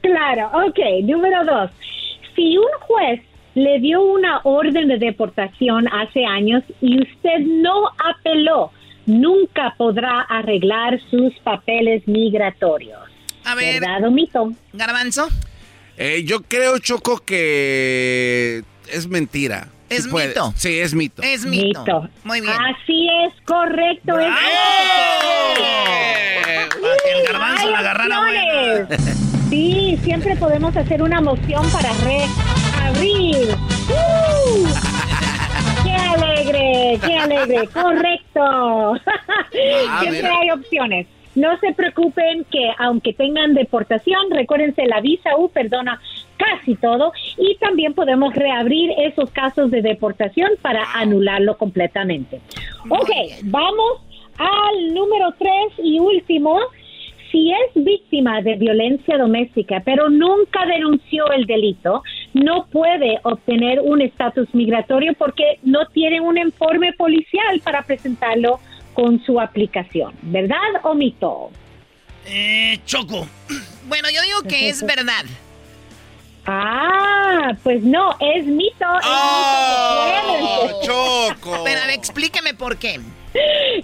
Claro, 0.01 0.51
ok, 0.67 0.79
número 1.03 1.45
dos. 1.45 1.71
Si 2.35 2.57
un 2.57 2.71
juez 2.81 3.21
le 3.55 3.79
dio 3.79 4.01
una 4.01 4.41
orden 4.43 4.87
de 4.87 4.97
deportación 4.97 5.87
hace 5.87 6.25
años 6.25 6.63
y 6.81 7.01
usted 7.01 7.39
no 7.39 7.89
apeló, 8.15 8.71
nunca 9.05 9.73
podrá 9.77 10.21
arreglar 10.21 10.99
sus 11.09 11.33
papeles 11.43 12.07
migratorios. 12.07 12.99
A 13.45 13.55
ver. 13.55 13.81
¿Verdad 13.81 14.09
mito? 14.09 14.53
Garbanzo. 14.73 15.27
Eh, 15.97 16.23
yo 16.25 16.41
creo, 16.41 16.79
Choco, 16.79 17.19
que 17.19 18.63
es 18.91 19.07
mentira. 19.07 19.67
¿Es 19.89 20.07
mito? 20.07 20.53
Sí, 20.55 20.79
es 20.79 20.93
mito. 20.93 21.21
Es 21.21 21.45
mito. 21.45 22.07
Muy 22.23 22.39
bien. 22.39 22.53
Así 22.53 23.09
es, 23.25 23.33
correcto. 23.45 24.17
Es 24.19 24.27
Para 26.81 26.97
que 27.03 27.11
el 27.11 27.27
garbanzo 27.27 27.69
la 27.69 27.79
agarrara 27.79 28.19
buena. 28.19 28.87
Sí, 29.49 29.99
siempre 30.03 30.37
podemos 30.37 30.77
hacer 30.77 31.03
una 31.03 31.19
moción 31.19 31.69
para 31.71 31.91
¡Uh! 33.89 34.67
¡Qué 35.83 35.91
alegre! 35.91 36.99
¡Qué 37.05 37.17
alegre! 37.17 37.67
¡Correcto! 37.67 38.95
siempre 39.99 40.27
hay 40.27 40.51
opciones. 40.51 41.07
No 41.35 41.57
se 41.59 41.73
preocupen 41.73 42.45
que 42.51 42.71
aunque 42.77 43.13
tengan 43.13 43.53
deportación, 43.53 44.29
recuérdense, 44.31 44.85
la 44.85 44.99
visa 44.99 45.37
U 45.37 45.49
perdona 45.49 46.01
casi 46.37 46.75
todo 46.75 47.13
y 47.37 47.55
también 47.55 47.93
podemos 47.93 48.33
reabrir 48.33 48.91
esos 48.97 49.31
casos 49.31 49.71
de 49.71 49.81
deportación 49.81 50.51
para 50.61 50.83
anularlo 50.93 51.57
completamente. 51.57 52.41
Ok, 52.89 53.09
vamos 53.43 54.01
al 54.37 54.93
número 54.93 55.33
tres 55.37 55.73
y 55.83 55.99
último. 55.99 56.59
Si 57.31 57.49
es 57.49 57.83
víctima 57.85 58.41
de 58.41 58.55
violencia 58.55 59.17
doméstica, 59.17 59.81
pero 59.85 60.09
nunca 60.09 60.65
denunció 60.65 61.31
el 61.31 61.45
delito, 61.45 62.03
no 62.33 62.65
puede 62.67 63.19
obtener 63.23 63.79
un 63.81 64.01
estatus 64.01 64.47
migratorio 64.53 65.13
porque 65.17 65.59
no 65.63 65.87
tiene 65.87 66.21
un 66.21 66.37
informe 66.37 66.93
policial 66.93 67.59
para 67.63 67.83
presentarlo 67.83 68.59
con 68.93 69.23
su 69.23 69.39
aplicación. 69.39 70.13
¿Verdad 70.21 70.57
o 70.83 70.93
mito? 70.93 71.51
Eh, 72.25 72.79
Choco. 72.85 73.27
Bueno, 73.87 74.07
yo 74.09 74.21
digo 74.21 74.43
que 74.43 74.69
es 74.69 74.83
verdad. 74.83 75.25
Ah, 76.45 77.57
pues 77.61 77.83
no, 77.83 78.15
es 78.21 78.45
mito. 78.45 78.85
Es 79.01 79.05
oh, 79.05 80.67
mito 80.69 80.81
Choco. 80.85 81.63
Pero 81.65 81.81
explíqueme 81.89 82.53
por 82.53 82.77
qué. 82.77 83.01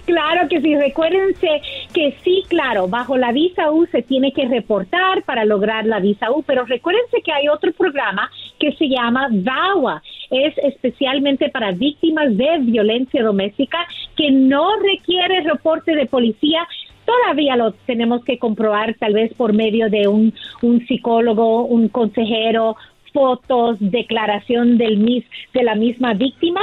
Claro 0.04 0.48
que 0.48 0.60
sí, 0.60 0.76
recuérdense 0.76 1.62
que 1.94 2.16
sí, 2.22 2.44
claro, 2.48 2.88
bajo 2.88 3.16
la 3.16 3.32
visa 3.32 3.70
U 3.70 3.86
se 3.86 4.02
tiene 4.02 4.32
que 4.32 4.46
reportar 4.46 5.22
para 5.24 5.44
lograr 5.44 5.86
la 5.86 6.00
visa 6.00 6.30
U, 6.30 6.42
pero 6.42 6.64
recuérdense 6.64 7.22
que 7.22 7.32
hay 7.32 7.48
otro 7.48 7.72
programa 7.72 8.30
que 8.58 8.72
se 8.72 8.88
llama 8.88 9.28
VAWA, 9.30 10.02
es 10.30 10.56
especialmente 10.58 11.48
para 11.48 11.72
víctimas 11.72 12.36
de 12.36 12.58
violencia 12.58 13.22
doméstica 13.22 13.78
que 14.16 14.30
no 14.30 14.76
requiere 14.80 15.42
reporte 15.42 15.94
de 15.94 16.06
policía, 16.06 16.66
todavía 17.04 17.56
lo 17.56 17.72
tenemos 17.86 18.24
que 18.24 18.38
comprobar 18.38 18.94
tal 18.98 19.14
vez 19.14 19.32
por 19.34 19.54
medio 19.54 19.88
de 19.88 20.08
un, 20.08 20.34
un 20.60 20.86
psicólogo, 20.86 21.64
un 21.64 21.88
consejero, 21.88 22.76
fotos, 23.12 23.78
declaración 23.80 24.76
del 24.76 24.98
mis, 24.98 25.24
de 25.54 25.62
la 25.62 25.74
misma 25.74 26.14
víctima, 26.14 26.60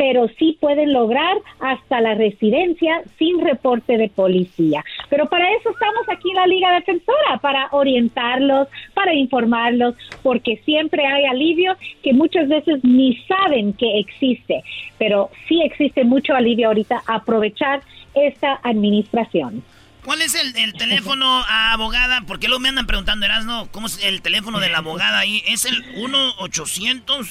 pero 0.00 0.28
sí 0.38 0.56
pueden 0.58 0.94
lograr 0.94 1.36
hasta 1.58 2.00
la 2.00 2.14
residencia 2.14 3.02
sin 3.18 3.38
reporte 3.38 3.98
de 3.98 4.08
policía. 4.08 4.82
Pero 5.10 5.28
para 5.28 5.52
eso 5.52 5.68
estamos 5.68 6.08
aquí 6.08 6.30
en 6.30 6.36
la 6.36 6.46
Liga 6.46 6.72
Defensora, 6.72 7.36
para 7.42 7.68
orientarlos, 7.72 8.68
para 8.94 9.12
informarlos, 9.12 9.94
porque 10.22 10.62
siempre 10.64 11.04
hay 11.04 11.26
alivio 11.26 11.76
que 12.02 12.14
muchas 12.14 12.48
veces 12.48 12.82
ni 12.82 13.14
saben 13.26 13.74
que 13.74 13.98
existe, 13.98 14.64
pero 14.96 15.28
sí 15.46 15.60
existe 15.62 16.02
mucho 16.02 16.34
alivio 16.34 16.68
ahorita 16.68 17.02
aprovechar 17.06 17.82
esta 18.14 18.58
administración. 18.62 19.62
¿Cuál 20.02 20.22
es 20.22 20.34
el, 20.34 20.72
teléfono 20.78 21.42
a 21.46 21.74
abogada? 21.74 22.22
Porque 22.26 22.48
luego 22.48 22.60
me 22.60 22.70
andan 22.70 22.86
preguntando, 22.86 23.26
Erasno, 23.26 23.68
¿cómo 23.70 23.86
es 23.86 24.02
el 24.02 24.22
teléfono 24.22 24.60
de 24.60 24.70
la 24.70 24.78
abogada 24.78 25.18
ahí? 25.18 25.42
¿Es 25.46 25.66
el 25.66 25.84
1-800? 25.96 27.28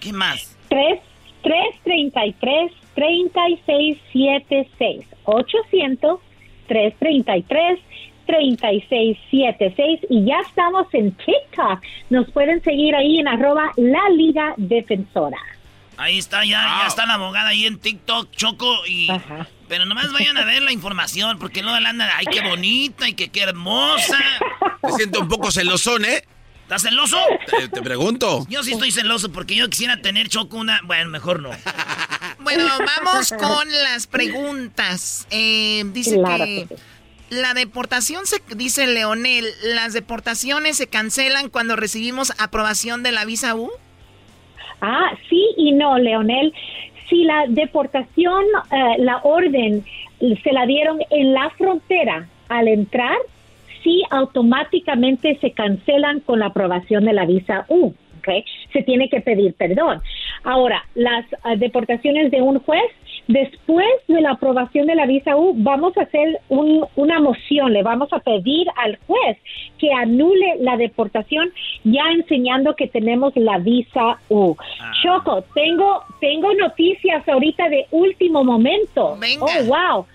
¿Qué 0.00 0.12
más? 0.12 0.56
3, 0.68 1.00
333 1.42 2.72
3676 2.94 5.06
800 5.24 6.20
333 6.66 7.80
3676 8.26 10.00
y 10.10 10.26
ya 10.26 10.40
estamos 10.46 10.86
en 10.92 11.12
TikTok. 11.12 11.80
Nos 12.10 12.30
pueden 12.30 12.62
seguir 12.62 12.94
ahí 12.94 13.18
en 13.18 13.28
arroba 13.28 13.72
la 13.76 14.10
Liga 14.10 14.52
Defensora. 14.58 15.38
Ahí 15.96 16.18
está, 16.18 16.44
ya, 16.44 16.62
ya 16.80 16.86
está 16.86 17.06
la 17.06 17.14
abogada 17.14 17.48
ahí 17.48 17.66
en 17.66 17.78
TikTok, 17.78 18.30
Choco, 18.30 18.86
y... 18.86 19.08
Pero 19.68 19.84
nomás 19.84 20.12
vayan 20.12 20.36
a 20.38 20.44
ver 20.44 20.62
la 20.62 20.72
información, 20.72 21.38
porque 21.38 21.62
luego 21.62 21.78
la 21.80 21.90
andan, 21.90 22.08
ay, 22.14 22.26
qué 22.26 22.40
bonita 22.40 23.08
y 23.08 23.14
que 23.14 23.30
qué 23.30 23.42
hermosa. 23.42 24.18
Me 24.82 24.92
siento 24.92 25.20
un 25.20 25.28
poco 25.28 25.50
celosón, 25.50 26.04
¿eh? 26.04 26.22
¿Estás 26.68 26.82
celoso? 26.82 27.16
Te, 27.72 27.80
pregunto. 27.80 28.44
Yo 28.50 28.62
sí 28.62 28.72
estoy 28.72 28.90
celoso 28.90 29.32
porque 29.32 29.54
yo 29.54 29.70
quisiera 29.70 30.02
tener 30.02 30.28
Choco 30.28 30.58
una... 30.58 30.82
Bueno, 30.84 31.08
mejor 31.08 31.40
no. 31.40 31.48
Bueno, 32.40 32.64
vamos 33.02 33.32
con 33.32 33.66
las 33.84 34.06
preguntas. 34.06 35.26
Eh, 35.30 35.82
dice 35.94 36.20
que... 36.22 36.68
La 37.30 37.54
deportación, 37.54 38.26
se, 38.26 38.42
dice 38.54 38.86
Leonel, 38.86 39.46
¿las 39.62 39.94
deportaciones 39.94 40.76
se 40.76 40.86
cancelan 40.88 41.48
cuando 41.48 41.74
recibimos 41.74 42.34
aprobación 42.38 43.02
de 43.02 43.12
la 43.12 43.24
visa 43.24 43.54
U? 43.54 43.70
Ah, 44.82 45.12
sí 45.30 45.46
y 45.56 45.72
no, 45.72 45.98
Leonel. 45.98 46.52
Si 47.08 47.24
la 47.24 47.46
deportación, 47.48 48.44
eh, 48.70 48.96
la 48.98 49.20
orden 49.24 49.86
se 50.20 50.52
la 50.52 50.66
dieron 50.66 50.98
en 51.10 51.32
la 51.32 51.48
frontera 51.50 52.28
al 52.50 52.68
entrar, 52.68 53.16
sí 53.82 54.02
automáticamente 54.10 55.38
se 55.40 55.52
cancelan 55.52 56.20
con 56.20 56.40
la 56.40 56.46
aprobación 56.46 57.04
de 57.04 57.12
la 57.12 57.26
visa 57.26 57.66
U. 57.68 57.92
¿okay? 58.18 58.44
Se 58.72 58.82
tiene 58.82 59.08
que 59.08 59.20
pedir 59.20 59.54
perdón. 59.54 60.00
Ahora, 60.44 60.84
las 60.94 61.24
eh, 61.32 61.56
deportaciones 61.56 62.30
de 62.30 62.42
un 62.42 62.58
juez 62.60 62.90
Después 63.28 63.86
de 64.08 64.22
la 64.22 64.32
aprobación 64.32 64.86
de 64.86 64.94
la 64.94 65.04
visa 65.04 65.36
U, 65.36 65.52
vamos 65.54 65.94
a 65.98 66.02
hacer 66.02 66.40
una 66.48 67.20
moción, 67.20 67.74
le 67.74 67.82
vamos 67.82 68.10
a 68.10 68.20
pedir 68.20 68.66
al 68.74 68.98
juez 69.06 69.36
que 69.78 69.92
anule 69.92 70.56
la 70.60 70.78
deportación, 70.78 71.52
ya 71.84 72.04
enseñando 72.10 72.74
que 72.74 72.88
tenemos 72.88 73.36
la 73.36 73.58
visa 73.58 74.18
U. 74.30 74.56
Ah. 74.80 74.92
Choco, 75.02 75.44
tengo, 75.54 76.04
tengo 76.20 76.54
noticias 76.54 77.28
ahorita 77.28 77.68
de 77.68 77.86
último 77.90 78.44
momento. 78.44 79.18
Oh, 79.40 79.64
wow. 79.66 80.06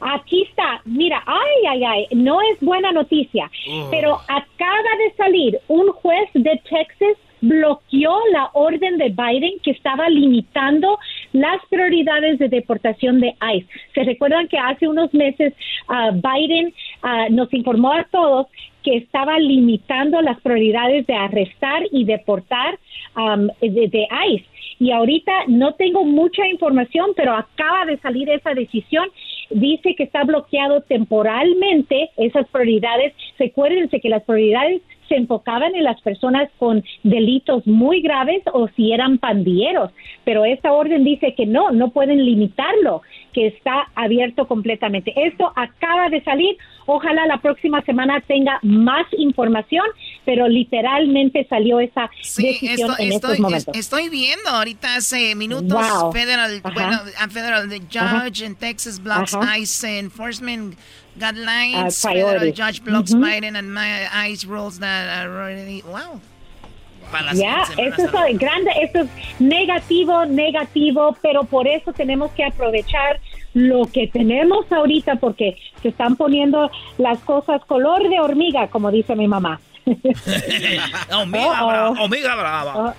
Aquí 0.00 0.42
está, 0.42 0.80
mira, 0.84 1.22
ay, 1.26 1.66
ay, 1.68 1.84
ay, 1.84 2.06
no 2.14 2.40
es 2.40 2.60
buena 2.60 2.92
noticia, 2.92 3.50
pero 3.90 4.14
acaba 4.28 4.96
de 4.98 5.12
salir 5.16 5.58
un 5.68 5.88
juez 5.92 6.28
de 6.34 6.60
Texas 6.68 7.16
bloqueó 7.40 8.18
la 8.32 8.50
orden 8.52 8.98
de 8.98 9.10
Biden 9.10 9.58
que 9.62 9.70
estaba 9.70 10.08
limitando 10.08 10.98
las 11.32 11.64
prioridades 11.68 12.38
de 12.38 12.48
deportación 12.48 13.20
de 13.20 13.34
ICE. 13.40 13.66
Se 13.94 14.04
recuerdan 14.04 14.48
que 14.48 14.58
hace 14.58 14.88
unos 14.88 15.12
meses 15.14 15.54
uh, 15.88 16.12
Biden 16.12 16.74
uh, 17.02 17.32
nos 17.32 17.52
informó 17.52 17.92
a 17.92 18.04
todos 18.04 18.46
que 18.82 18.96
estaba 18.96 19.38
limitando 19.38 20.20
las 20.22 20.40
prioridades 20.40 21.06
de 21.06 21.14
arrestar 21.14 21.82
y 21.92 22.04
deportar 22.04 22.78
um, 23.16 23.48
de, 23.60 23.88
de 23.88 24.08
ICE. 24.30 24.46
Y 24.80 24.92
ahorita 24.92 25.32
no 25.48 25.74
tengo 25.74 26.04
mucha 26.04 26.46
información, 26.46 27.10
pero 27.16 27.34
acaba 27.34 27.84
de 27.84 27.98
salir 27.98 28.30
esa 28.30 28.54
decisión 28.54 29.08
dice 29.50 29.94
que 29.94 30.04
está 30.04 30.24
bloqueado 30.24 30.82
temporalmente 30.82 32.10
esas 32.16 32.46
prioridades. 32.48 33.14
Recuérdense 33.38 34.00
que 34.00 34.08
las 34.08 34.22
prioridades 34.24 34.82
se 35.08 35.16
enfocaban 35.16 35.74
en 35.74 35.84
las 35.84 36.00
personas 36.02 36.48
con 36.58 36.84
delitos 37.02 37.66
muy 37.66 38.02
graves 38.02 38.42
o 38.52 38.68
si 38.76 38.92
eran 38.92 39.18
pandilleros, 39.18 39.90
pero 40.24 40.44
esta 40.44 40.72
orden 40.72 41.04
dice 41.04 41.34
que 41.34 41.46
no, 41.46 41.70
no 41.70 41.90
pueden 41.90 42.24
limitarlo, 42.24 43.02
que 43.32 43.46
está 43.46 43.88
abierto 43.94 44.46
completamente. 44.46 45.12
Esto 45.16 45.52
acaba 45.56 46.10
de 46.10 46.22
salir, 46.22 46.56
ojalá 46.86 47.26
la 47.26 47.38
próxima 47.38 47.82
semana 47.82 48.20
tenga 48.26 48.58
más 48.62 49.06
información, 49.16 49.86
pero 50.28 50.46
literalmente 50.46 51.46
salió 51.48 51.80
esa 51.80 52.10
decisión 52.20 52.94
en 52.98 53.12
estos 53.14 53.38
momentos. 53.38 53.74
Estoy 53.74 54.10
viendo 54.10 54.50
ahorita 54.50 54.96
hace 54.96 55.34
minutos 55.34 56.12
federal, 56.12 56.60
bueno, 56.60 56.98
federal 57.30 57.66
the 57.70 57.80
judge 57.90 58.44
in 58.44 58.54
Texas 58.54 59.02
blocks 59.02 59.34
ICE 59.34 59.98
enforcement 59.98 60.76
guidelines, 61.16 62.04
uh, 62.04 62.08
federal 62.10 62.52
judge 62.54 62.84
blocks 62.84 63.14
Biden 63.14 63.56
and 63.56 63.72
my 63.72 64.06
ICE 64.12 64.44
rules 64.44 64.78
that 64.80 65.08
are 65.08 65.30
already 65.30 65.82
wow. 65.90 66.20
Ya, 67.32 67.62
esto 67.78 68.02
es 68.02 68.38
grande, 68.38 68.70
esto 68.82 68.98
es 68.98 69.08
negativo, 69.40 70.26
negativo, 70.26 71.16
pero 71.22 71.44
por 71.44 71.66
eso 71.66 71.94
tenemos 71.94 72.30
que 72.32 72.44
aprovechar 72.44 73.18
lo 73.54 73.86
que 73.86 74.08
tenemos 74.08 74.70
ahorita 74.70 75.16
porque 75.16 75.56
se 75.80 75.88
están 75.88 76.16
poniendo 76.16 76.70
las 76.98 77.18
cosas 77.20 77.64
color 77.64 78.10
de 78.10 78.20
hormiga, 78.20 78.68
como 78.68 78.90
dice 78.90 79.16
mi 79.16 79.26
mamá. 79.26 79.58
hormiga, 81.10 81.62
brava, 81.64 81.90
hormiga 81.90 82.34
brava. 82.34 82.96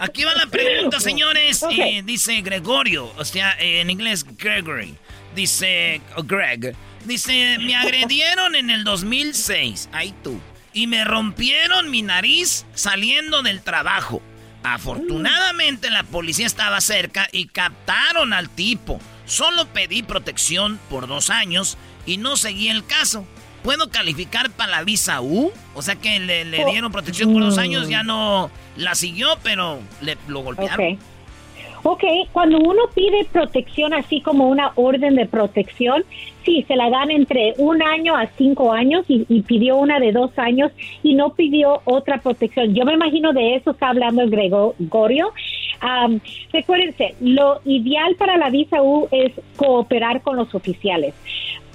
Aquí 0.00 0.24
va 0.24 0.34
la 0.34 0.46
pregunta, 0.46 1.00
señores. 1.00 1.64
dice 2.04 2.40
Gregorio, 2.40 3.12
o 3.16 3.24
sea, 3.24 3.54
en 3.58 3.90
inglés 3.90 4.24
Gregory. 4.38 4.94
Dice 5.34 6.00
oh, 6.16 6.22
Greg. 6.22 6.74
Dice, 7.04 7.58
me 7.60 7.76
agredieron 7.76 8.54
en 8.54 8.70
el 8.70 8.84
2006. 8.84 9.90
Ahí 9.92 10.14
tú. 10.24 10.40
Y 10.72 10.86
me 10.86 11.04
rompieron 11.04 11.90
mi 11.90 12.02
nariz 12.02 12.64
saliendo 12.74 13.42
del 13.42 13.62
trabajo. 13.62 14.22
Afortunadamente 14.62 15.90
la 15.90 16.02
policía 16.02 16.46
estaba 16.46 16.80
cerca 16.80 17.28
y 17.30 17.46
captaron 17.46 18.32
al 18.32 18.48
tipo. 18.48 18.98
Solo 19.26 19.66
pedí 19.66 20.02
protección 20.02 20.80
por 20.90 21.06
dos 21.06 21.30
años 21.30 21.76
y 22.06 22.16
no 22.16 22.36
seguí 22.36 22.68
el 22.68 22.84
caso. 22.84 23.26
¿Puedo 23.66 23.90
calificar 23.90 24.48
para 24.50 24.70
la 24.70 24.84
visa 24.84 25.20
U? 25.20 25.50
O 25.74 25.82
sea 25.82 25.96
que 25.96 26.20
le, 26.20 26.62
oh, 26.62 26.70
dieron 26.70 26.92
protección 26.92 27.32
por 27.32 27.42
dos 27.42 27.58
años, 27.58 27.88
ya 27.88 28.04
no 28.04 28.48
la 28.76 28.94
siguió, 28.94 29.26
pero 29.42 29.80
le, 30.00 30.16
lo 30.28 30.44
golpearon. 30.44 30.96
Ok, 31.82 32.04
cuando 32.30 32.58
uno 32.58 32.82
pide 32.94 33.24
protección 33.24 33.92
así 33.92 34.20
como 34.20 34.48
una 34.48 34.70
orden 34.76 35.16
de 35.16 35.26
protección, 35.26 36.04
sí, 36.44 36.64
se 36.68 36.76
la 36.76 36.90
dan 36.90 37.10
entre 37.10 37.54
un 37.58 37.82
año 37.82 38.16
a 38.16 38.28
cinco 38.38 38.72
años 38.72 39.04
y, 39.08 39.24
pidió 39.42 39.78
una 39.78 39.98
de 39.98 40.12
dos 40.12 40.30
años 40.38 40.70
y 41.02 41.14
no 41.14 41.30
pidió 41.30 41.82
otra 41.86 42.18
protección. 42.18 42.72
Yo 42.72 42.84
me 42.84 42.94
imagino 42.94 43.32
de 43.32 43.56
eso 43.56 43.72
está 43.72 43.88
hablando 43.88 44.22
el 44.22 44.30
Gregorio. 44.30 45.32
recuérdense, 46.52 47.16
lo 47.20 47.60
ideal 47.64 48.14
para 48.14 48.36
la 48.36 48.48
visa 48.48 48.80
U 48.80 49.08
es 49.10 49.32
cooperar 49.56 50.22
con 50.22 50.36
los 50.36 50.54
oficiales. 50.54 51.14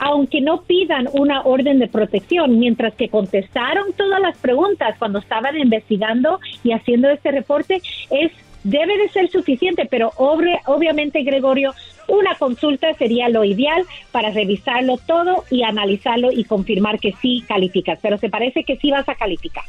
Aunque 0.03 0.41
no 0.41 0.63
pidan 0.63 1.07
una 1.13 1.43
orden 1.43 1.77
de 1.77 1.87
protección, 1.87 2.57
mientras 2.57 2.95
que 2.95 3.07
contestaron 3.07 3.93
todas 3.93 4.19
las 4.19 4.35
preguntas 4.35 4.95
cuando 4.97 5.19
estaban 5.19 5.55
investigando 5.59 6.39
y 6.63 6.71
haciendo 6.71 7.07
este 7.11 7.29
reporte, 7.29 7.83
es 8.09 8.31
debe 8.63 8.97
de 8.97 9.09
ser 9.09 9.29
suficiente, 9.29 9.87
pero 9.89 10.11
obviamente, 10.17 11.21
Gregorio, 11.21 11.73
una 12.07 12.35
consulta 12.35 12.91
sería 12.95 13.29
lo 13.29 13.43
ideal 13.43 13.83
para 14.11 14.31
revisarlo 14.31 14.97
todo 14.97 15.43
y 15.51 15.61
analizarlo 15.61 16.31
y 16.31 16.45
confirmar 16.45 16.99
que 16.99 17.13
sí 17.21 17.43
calificas, 17.47 17.99
pero 18.01 18.17
se 18.17 18.29
parece 18.29 18.63
que 18.63 18.77
sí 18.77 18.89
vas 18.89 19.07
a 19.07 19.15
calificar. 19.15 19.63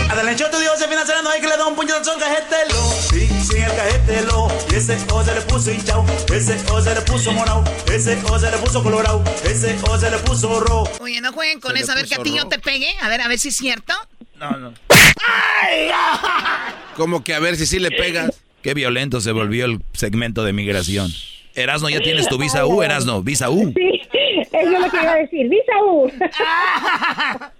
Adelante, 0.09 0.45
tu 0.51 0.59
Dios 0.59 0.77
se 0.77 0.87
financiando 0.87 1.29
hay 1.29 1.41
que 1.41 1.47
le 1.47 1.57
da 1.57 1.65
un 1.65 1.75
puñetazo 1.75 2.11
al 2.11 2.19
cajetelo. 2.19 2.75
Sí, 3.09 3.27
sí, 3.27 3.57
el 3.57 3.75
cajetelo. 3.75 4.47
Y 4.71 4.75
ese 4.75 4.97
O 5.11 5.23
se 5.23 5.33
le 5.33 5.41
puso 5.41 5.71
hinchado. 5.71 6.05
Ese 6.33 6.71
O 6.71 6.81
se 6.81 6.93
le 6.93 7.01
puso 7.01 7.31
morado. 7.33 7.63
Ese 7.91 8.21
O 8.29 8.39
se 8.39 8.51
le 8.51 8.57
puso 8.57 8.83
colorado. 8.83 9.23
Ese 9.43 9.77
O 9.89 9.97
se 9.97 10.11
le 10.11 10.17
puso 10.19 10.59
rojo. 10.59 10.89
Oye, 10.99 11.21
no 11.21 11.33
jueguen 11.33 11.59
con 11.59 11.75
eso. 11.77 11.91
A 11.91 11.95
ver 11.95 12.07
que 12.07 12.15
a 12.15 12.23
ti 12.23 12.35
yo 12.35 12.47
te 12.47 12.59
pegue. 12.59 12.95
A 13.01 13.09
ver, 13.09 13.21
a 13.21 13.27
ver 13.27 13.39
si 13.39 13.49
es 13.49 13.57
cierto. 13.57 13.93
No, 14.35 14.51
no. 14.57 14.73
¡Ay! 14.89 15.89
Como 16.95 17.23
que 17.23 17.33
a 17.33 17.39
ver 17.39 17.55
si 17.57 17.65
sí 17.65 17.79
le 17.79 17.91
pegas. 17.91 18.31
Qué 18.61 18.73
violento 18.73 19.21
se 19.21 19.31
volvió 19.31 19.65
el 19.65 19.81
segmento 19.93 20.43
de 20.43 20.53
migración. 20.53 21.11
Erasno, 21.55 21.89
ya 21.89 22.01
tienes 22.01 22.27
tu 22.27 22.37
visa 22.37 22.65
U, 22.65 22.83
Erasno, 22.83 23.23
visa 23.23 23.49
U. 23.49 23.71
Sí, 23.73 24.01
eso 24.41 24.57
es 24.59 24.69
lo 24.69 24.89
que 24.89 24.97
iba 24.97 25.11
a 25.11 25.15
decir, 25.15 25.47
visa 25.49 25.71
U. 25.83 26.11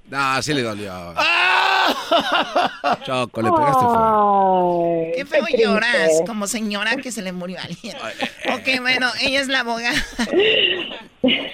no, 0.10 0.42
sí 0.42 0.54
le 0.54 0.62
dolió. 0.64 0.92
Choco, 3.06 3.42
le 3.42 3.52
pegaste 3.52 3.86
fuerte. 3.86 5.14
Qué 5.16 5.26
feo 5.26 5.46
lloras, 5.58 6.12
como 6.28 6.46
señora 6.48 6.98
que 6.98 7.12
se 7.12 7.22
le 7.22 7.32
murió 7.32 7.58
alguien. 7.62 7.96
Ok, 8.54 8.82
bueno, 8.82 9.10
ella 9.22 9.40
es 9.40 9.48
la 9.48 9.62
abogada. 9.62 9.96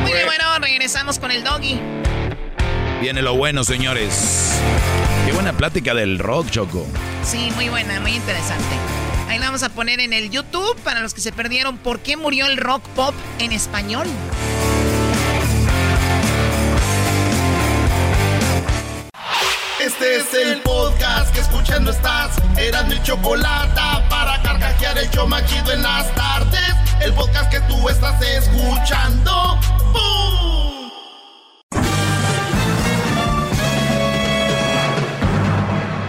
Muy 0.02 0.12
bien, 0.12 0.26
bueno, 0.26 0.44
regresamos 0.60 1.18
con 1.18 1.30
el 1.30 1.44
doggy. 1.44 1.78
Viene 3.02 3.20
lo 3.20 3.36
bueno, 3.36 3.64
señores. 3.64 4.62
Qué 5.28 5.34
buena 5.34 5.52
plática 5.52 5.92
del 5.92 6.18
rock, 6.18 6.48
Choco. 6.48 6.86
Sí, 7.22 7.52
muy 7.54 7.68
buena, 7.68 8.00
muy 8.00 8.14
interesante. 8.14 8.64
Ahí 9.28 9.38
la 9.38 9.44
vamos 9.44 9.62
a 9.62 9.68
poner 9.68 10.00
en 10.00 10.14
el 10.14 10.30
YouTube 10.30 10.74
para 10.80 11.00
los 11.00 11.12
que 11.12 11.20
se 11.20 11.32
perdieron 11.32 11.76
por 11.76 12.00
qué 12.00 12.16
murió 12.16 12.46
el 12.46 12.56
rock 12.56 12.82
pop 12.96 13.14
en 13.38 13.52
español. 13.52 14.06
Este 19.78 20.16
es 20.16 20.32
el 20.32 20.62
podcast 20.62 21.30
que 21.34 21.40
escuchando 21.40 21.90
estás. 21.90 22.34
Eran 22.56 22.88
mi 22.88 22.98
chocolate 23.02 24.08
para 24.08 24.40
carcajear 24.40 24.96
el 24.96 25.10
yo 25.10 25.26
machido 25.26 25.72
en 25.72 25.82
las 25.82 26.10
tardes. 26.14 26.74
El 27.02 27.12
podcast 27.12 27.50
que 27.50 27.60
tú 27.68 27.86
estás 27.90 28.18
escuchando. 28.22 29.60
¡Bum! 29.92 30.57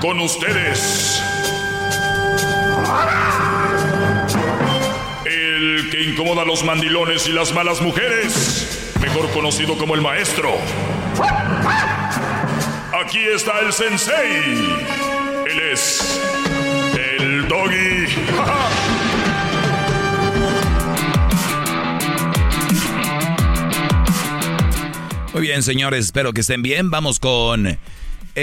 Con 0.01 0.19
ustedes. 0.21 1.21
El 5.26 5.89
que 5.91 6.03
incomoda 6.03 6.43
a 6.43 6.45
los 6.45 6.63
mandilones 6.63 7.27
y 7.27 7.34
las 7.34 7.53
malas 7.53 7.81
mujeres, 7.81 8.93
mejor 9.01 9.30
conocido 9.31 9.77
como 9.77 9.95
el 9.95 10.01
maestro. 10.01 10.55
Aquí 13.03 13.19
está 13.19 13.59
el 13.59 13.73
sensei. 13.73 14.43
Él 15.45 15.59
es 15.73 16.21
el 16.97 17.47
doggy. 17.49 18.05
Muy 25.34 25.41
bien, 25.41 25.61
señores, 25.61 26.05
espero 26.05 26.31
que 26.31 26.41
estén 26.41 26.61
bien. 26.61 26.89
Vamos 26.89 27.19
con 27.19 27.77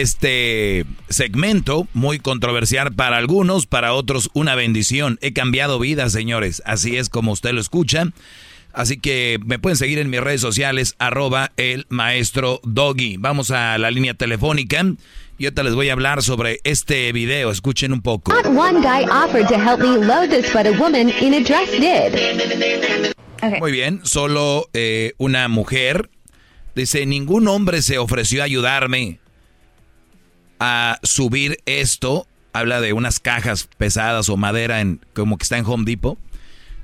este 0.00 0.84
segmento, 1.08 1.88
muy 1.94 2.18
controversial 2.18 2.92
para 2.92 3.16
algunos, 3.16 3.66
para 3.66 3.92
otros 3.92 4.30
una 4.34 4.54
bendición. 4.54 5.18
He 5.22 5.32
cambiado 5.32 5.78
vidas, 5.78 6.12
señores, 6.12 6.62
así 6.66 6.96
es 6.96 7.08
como 7.08 7.32
usted 7.32 7.52
lo 7.52 7.60
escucha. 7.60 8.12
Así 8.72 8.98
que 8.98 9.38
me 9.46 9.58
pueden 9.58 9.78
seguir 9.78 9.98
en 9.98 10.10
mis 10.10 10.20
redes 10.20 10.42
sociales, 10.42 10.96
arroba 10.98 11.50
el 11.56 11.86
maestro 11.88 12.60
Doggy. 12.62 13.16
Vamos 13.16 13.50
a 13.50 13.78
la 13.78 13.90
línea 13.90 14.12
telefónica 14.12 14.84
y 15.38 15.46
ahorita 15.46 15.62
les 15.62 15.74
voy 15.74 15.88
a 15.88 15.94
hablar 15.94 16.22
sobre 16.22 16.60
este 16.64 17.10
video. 17.12 17.50
Escuchen 17.50 17.94
un 17.94 18.02
poco. 18.02 18.32
Muy 23.58 23.72
bien, 23.72 24.00
solo 24.04 24.68
eh, 24.74 25.14
una 25.16 25.48
mujer. 25.48 26.10
Dice, 26.74 27.06
ningún 27.06 27.48
hombre 27.48 27.80
se 27.80 27.96
ofreció 27.96 28.42
a 28.42 28.44
ayudarme 28.44 29.20
a 30.60 30.98
subir 31.02 31.58
esto. 31.66 32.26
Habla 32.52 32.80
de 32.80 32.92
unas 32.92 33.20
cajas 33.20 33.68
pesadas 33.76 34.28
o 34.28 34.36
madera 34.36 34.80
en, 34.80 35.00
como 35.14 35.36
que 35.36 35.42
está 35.42 35.58
en 35.58 35.66
Home 35.66 35.84
Depot. 35.84 36.18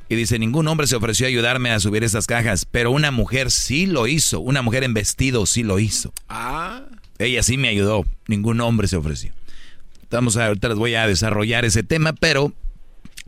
Y 0.09 0.15
dice, 0.15 0.39
ningún 0.39 0.69
hombre 0.69 0.87
se 0.87 0.97
ofreció 0.97 1.27
a 1.27 1.29
ayudarme 1.29 1.71
a 1.71 1.81
subir 1.81 2.05
esas 2.05 2.27
cajas, 2.27 2.67
pero 2.67 2.91
una 2.91 3.11
mujer 3.11 3.51
sí 3.51 3.87
lo 3.87 4.07
hizo. 4.07 4.41
Una 4.41 4.61
mujer 4.61 4.85
en 4.85 4.93
vestido 4.93 5.47
sí 5.47 5.63
lo 5.63 5.79
hizo. 5.79 6.13
Ah. 6.29 6.83
Ella 7.19 7.43
sí 7.43 7.57
me 7.57 7.69
ayudó. 7.69 8.05
Ningún 8.27 8.61
hombre 8.61 8.89
se 8.89 8.97
ofreció. 8.97 9.33
Vamos 10.11 10.37
a, 10.37 10.49
ahorita 10.49 10.69
les 10.69 10.77
voy 10.77 10.95
a 10.95 11.07
desarrollar 11.07 11.65
ese 11.65 11.83
tema, 11.83 12.13
pero 12.13 12.53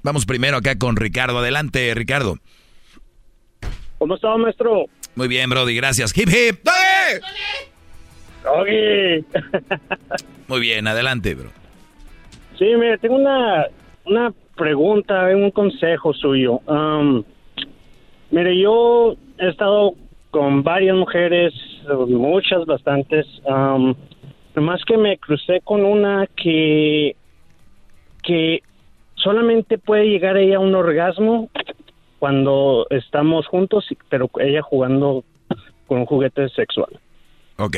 vamos 0.02 0.26
primero 0.26 0.58
acá 0.58 0.76
con 0.76 0.96
Ricardo. 0.96 1.38
Adelante, 1.38 1.94
Ricardo. 1.94 2.38
¿Cómo 3.98 4.16
está, 4.16 4.36
maestro? 4.36 4.84
Muy 5.14 5.28
bien, 5.28 5.48
Brody, 5.48 5.74
gracias. 5.74 6.12
Hip 6.14 6.28
hip. 6.28 6.68
¡Doggy! 8.44 9.24
Muy 10.48 10.60
bien, 10.60 10.86
adelante, 10.86 11.34
bro. 11.34 11.50
Sí, 12.58 12.66
mire, 12.76 12.98
tengo 12.98 13.16
una, 13.16 13.66
una 14.04 14.32
pregunta, 14.54 15.24
un 15.34 15.50
consejo 15.50 16.12
suyo. 16.12 16.60
Um, 16.66 17.24
mire, 18.30 18.56
yo 18.58 19.16
he 19.38 19.48
estado 19.48 19.94
con 20.30 20.62
varias 20.62 20.96
mujeres, 20.96 21.54
muchas, 22.08 22.64
bastantes. 22.66 23.26
Um, 23.44 23.94
nomás 24.54 24.84
que 24.84 24.96
me 24.96 25.16
crucé 25.18 25.60
con 25.62 25.84
una 25.84 26.28
que, 26.36 27.16
que 28.22 28.62
solamente 29.14 29.78
puede 29.78 30.04
llegar 30.04 30.36
ella 30.36 30.56
a 30.56 30.60
un 30.60 30.74
orgasmo 30.74 31.50
cuando 32.18 32.86
estamos 32.90 33.46
juntos, 33.46 33.86
pero 34.08 34.30
ella 34.38 34.62
jugando 34.62 35.24
con 35.86 36.00
un 36.00 36.06
juguete 36.06 36.48
sexual. 36.50 37.00
Ok. 37.58 37.76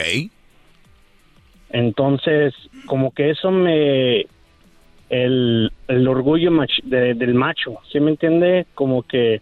Entonces, 1.77 2.55
como 2.87 3.13
que 3.13 3.31
eso 3.31 3.51
me... 3.51 4.27
El, 5.09 5.71
el 5.87 6.09
orgullo 6.09 6.51
del 6.83 7.35
macho, 7.35 7.79
¿sí 7.93 8.01
me 8.01 8.11
entiende? 8.11 8.67
Como 8.75 9.03
que 9.03 9.41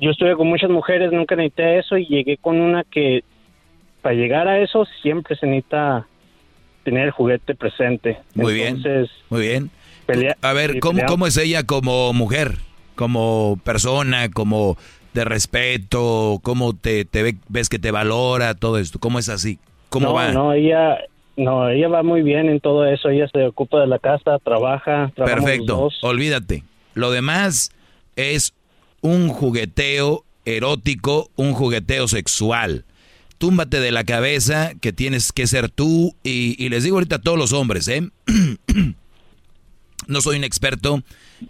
yo 0.00 0.10
estuve 0.10 0.36
con 0.36 0.48
muchas 0.48 0.68
mujeres, 0.68 1.12
nunca 1.12 1.34
necesité 1.34 1.78
eso 1.78 1.96
y 1.96 2.06
llegué 2.06 2.36
con 2.36 2.60
una 2.60 2.84
que 2.84 3.24
para 4.02 4.14
llegar 4.14 4.48
a 4.48 4.58
eso 4.58 4.84
siempre 5.00 5.34
se 5.36 5.46
necesita 5.46 6.06
tener 6.82 7.04
el 7.04 7.10
juguete 7.12 7.54
presente. 7.54 8.18
Muy 8.34 8.52
bien. 8.52 8.82
Muy 9.30 9.40
bien. 9.40 9.70
a 10.42 10.52
ver, 10.52 10.78
¿cómo, 10.80 11.00
¿cómo 11.06 11.26
es 11.26 11.38
ella 11.38 11.62
como 11.64 12.12
mujer? 12.12 12.58
Como 12.96 13.58
persona, 13.64 14.30
como 14.30 14.76
de 15.14 15.24
respeto, 15.24 16.40
cómo 16.42 16.74
te, 16.74 17.04
te 17.04 17.36
ves 17.48 17.68
que 17.70 17.78
te 17.78 17.92
valora, 17.92 18.54
todo 18.54 18.78
esto. 18.78 18.98
¿Cómo 18.98 19.20
es 19.20 19.30
así? 19.30 19.58
¿Cómo 19.88 20.12
va? 20.12 20.32
No, 20.32 20.52
ella, 20.52 20.98
no, 21.36 21.68
ella 21.68 21.88
va 21.88 22.02
muy 22.02 22.22
bien 22.22 22.48
en 22.48 22.60
todo 22.60 22.86
eso. 22.86 23.08
Ella 23.08 23.28
se 23.32 23.46
ocupa 23.46 23.80
de 23.80 23.86
la 23.86 23.98
casa, 23.98 24.38
trabaja. 24.38 25.12
Perfecto. 25.16 25.88
Olvídate. 26.02 26.64
Lo 26.94 27.10
demás 27.10 27.72
es 28.16 28.54
un 29.00 29.28
jugueteo 29.28 30.24
erótico, 30.44 31.30
un 31.36 31.54
jugueteo 31.54 32.08
sexual. 32.08 32.84
Túmbate 33.38 33.80
de 33.80 33.90
la 33.90 34.04
cabeza 34.04 34.72
que 34.80 34.92
tienes 34.92 35.32
que 35.32 35.46
ser 35.46 35.68
tú 35.68 36.14
y, 36.22 36.68
les 36.68 36.84
digo 36.84 36.96
ahorita 36.96 37.16
a 37.16 37.20
todos 37.20 37.38
los 37.38 37.52
hombres, 37.52 37.88
¿eh? 37.88 38.08
no 40.06 40.20
soy 40.20 40.36
un 40.36 40.44
experto 40.44 41.02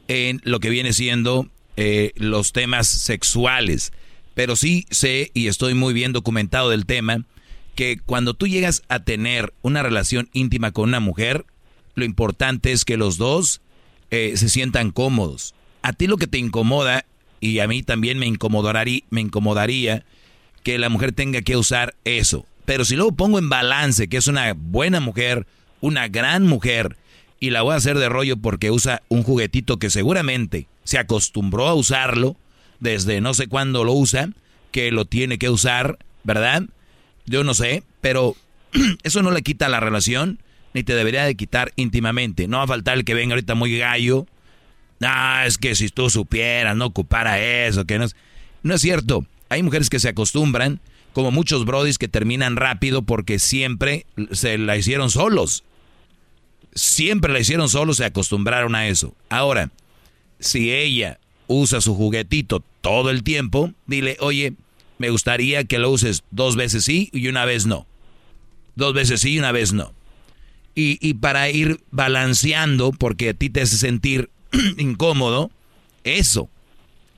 en 0.08 0.40
lo 0.44 0.60
que 0.60 0.70
viene 0.70 0.92
siendo 0.92 1.48
eh, 1.76 2.12
los 2.16 2.52
temas 2.52 2.86
sexuales, 2.86 3.92
pero 4.34 4.56
sí 4.56 4.86
sé 4.90 5.30
y 5.34 5.48
estoy 5.48 5.74
muy 5.74 5.92
bien 5.92 6.12
documentado 6.12 6.70
del 6.70 6.86
tema 6.86 7.24
que 7.74 7.98
cuando 8.04 8.34
tú 8.34 8.46
llegas 8.46 8.82
a 8.88 9.00
tener 9.00 9.52
una 9.62 9.82
relación 9.82 10.28
íntima 10.32 10.72
con 10.72 10.88
una 10.88 11.00
mujer, 11.00 11.46
lo 11.94 12.04
importante 12.04 12.72
es 12.72 12.84
que 12.84 12.96
los 12.96 13.18
dos 13.18 13.60
eh, 14.10 14.32
se 14.36 14.48
sientan 14.48 14.90
cómodos. 14.90 15.54
A 15.82 15.92
ti 15.92 16.06
lo 16.06 16.16
que 16.16 16.26
te 16.26 16.38
incomoda, 16.38 17.04
y 17.40 17.58
a 17.58 17.66
mí 17.66 17.82
también 17.82 18.18
me 18.18 18.26
incomodaría, 18.26 19.00
me 19.10 19.20
incomodaría 19.20 20.04
que 20.62 20.78
la 20.78 20.88
mujer 20.88 21.12
tenga 21.12 21.42
que 21.42 21.56
usar 21.56 21.94
eso. 22.04 22.46
Pero 22.64 22.84
si 22.84 22.94
luego 22.94 23.12
pongo 23.12 23.38
en 23.38 23.48
balance 23.48 24.08
que 24.08 24.16
es 24.16 24.28
una 24.28 24.54
buena 24.54 25.00
mujer, 25.00 25.46
una 25.80 26.08
gran 26.08 26.46
mujer, 26.46 26.96
y 27.40 27.50
la 27.50 27.62
voy 27.62 27.74
a 27.74 27.78
hacer 27.78 27.98
de 27.98 28.08
rollo 28.08 28.36
porque 28.36 28.70
usa 28.70 29.02
un 29.08 29.24
juguetito 29.24 29.78
que 29.78 29.90
seguramente 29.90 30.68
se 30.84 30.98
acostumbró 30.98 31.66
a 31.66 31.74
usarlo 31.74 32.36
desde 32.78 33.20
no 33.20 33.34
sé 33.34 33.48
cuándo 33.48 33.82
lo 33.82 33.92
usa, 33.92 34.30
que 34.70 34.92
lo 34.92 35.06
tiene 35.06 35.38
que 35.38 35.50
usar, 35.50 35.98
¿verdad? 36.22 36.64
Yo 37.26 37.44
no 37.44 37.54
sé, 37.54 37.82
pero 38.00 38.36
eso 39.02 39.22
no 39.22 39.30
le 39.30 39.42
quita 39.42 39.68
la 39.68 39.80
relación, 39.80 40.38
ni 40.74 40.82
te 40.82 40.94
debería 40.94 41.24
de 41.24 41.34
quitar 41.34 41.72
íntimamente. 41.76 42.48
No 42.48 42.58
va 42.58 42.64
a 42.64 42.68
faltar 42.68 42.96
el 42.96 43.04
que 43.04 43.14
venga 43.14 43.34
ahorita 43.34 43.54
muy 43.54 43.76
gallo. 43.78 44.26
Ah, 45.00 45.44
es 45.46 45.58
que 45.58 45.74
si 45.74 45.88
tú 45.88 46.10
supieras, 46.10 46.76
no 46.76 46.86
ocupara 46.86 47.40
eso, 47.40 47.84
que 47.84 47.98
no 47.98 48.04
es... 48.04 48.16
No 48.62 48.74
es 48.74 48.80
cierto. 48.80 49.26
Hay 49.48 49.62
mujeres 49.62 49.90
que 49.90 49.98
se 49.98 50.08
acostumbran, 50.08 50.80
como 51.12 51.30
muchos 51.30 51.64
brodis 51.64 51.98
que 51.98 52.08
terminan 52.08 52.56
rápido 52.56 53.02
porque 53.02 53.38
siempre 53.38 54.06
se 54.30 54.56
la 54.56 54.76
hicieron 54.76 55.10
solos. 55.10 55.64
Siempre 56.74 57.32
la 57.32 57.40
hicieron 57.40 57.68
solos, 57.68 57.98
se 57.98 58.04
acostumbraron 58.04 58.74
a 58.74 58.86
eso. 58.86 59.14
Ahora, 59.28 59.70
si 60.38 60.72
ella 60.72 61.18
usa 61.48 61.80
su 61.80 61.94
juguetito 61.94 62.64
todo 62.80 63.10
el 63.10 63.22
tiempo, 63.22 63.72
dile, 63.86 64.16
oye, 64.20 64.54
me 65.02 65.10
gustaría 65.10 65.64
que 65.64 65.80
lo 65.80 65.90
uses 65.90 66.22
dos 66.30 66.54
veces 66.54 66.84
sí 66.84 67.10
y 67.12 67.26
una 67.26 67.44
vez 67.44 67.66
no. 67.66 67.88
Dos 68.76 68.94
veces 68.94 69.20
sí 69.20 69.32
y 69.32 69.38
una 69.40 69.50
vez 69.50 69.72
no. 69.72 69.92
Y, 70.76 71.14
para 71.14 71.50
ir 71.50 71.80
balanceando, 71.90 72.92
porque 72.92 73.30
a 73.30 73.34
ti 73.34 73.50
te 73.50 73.62
hace 73.62 73.76
sentir 73.76 74.30
incómodo, 74.78 75.50
eso, 76.04 76.48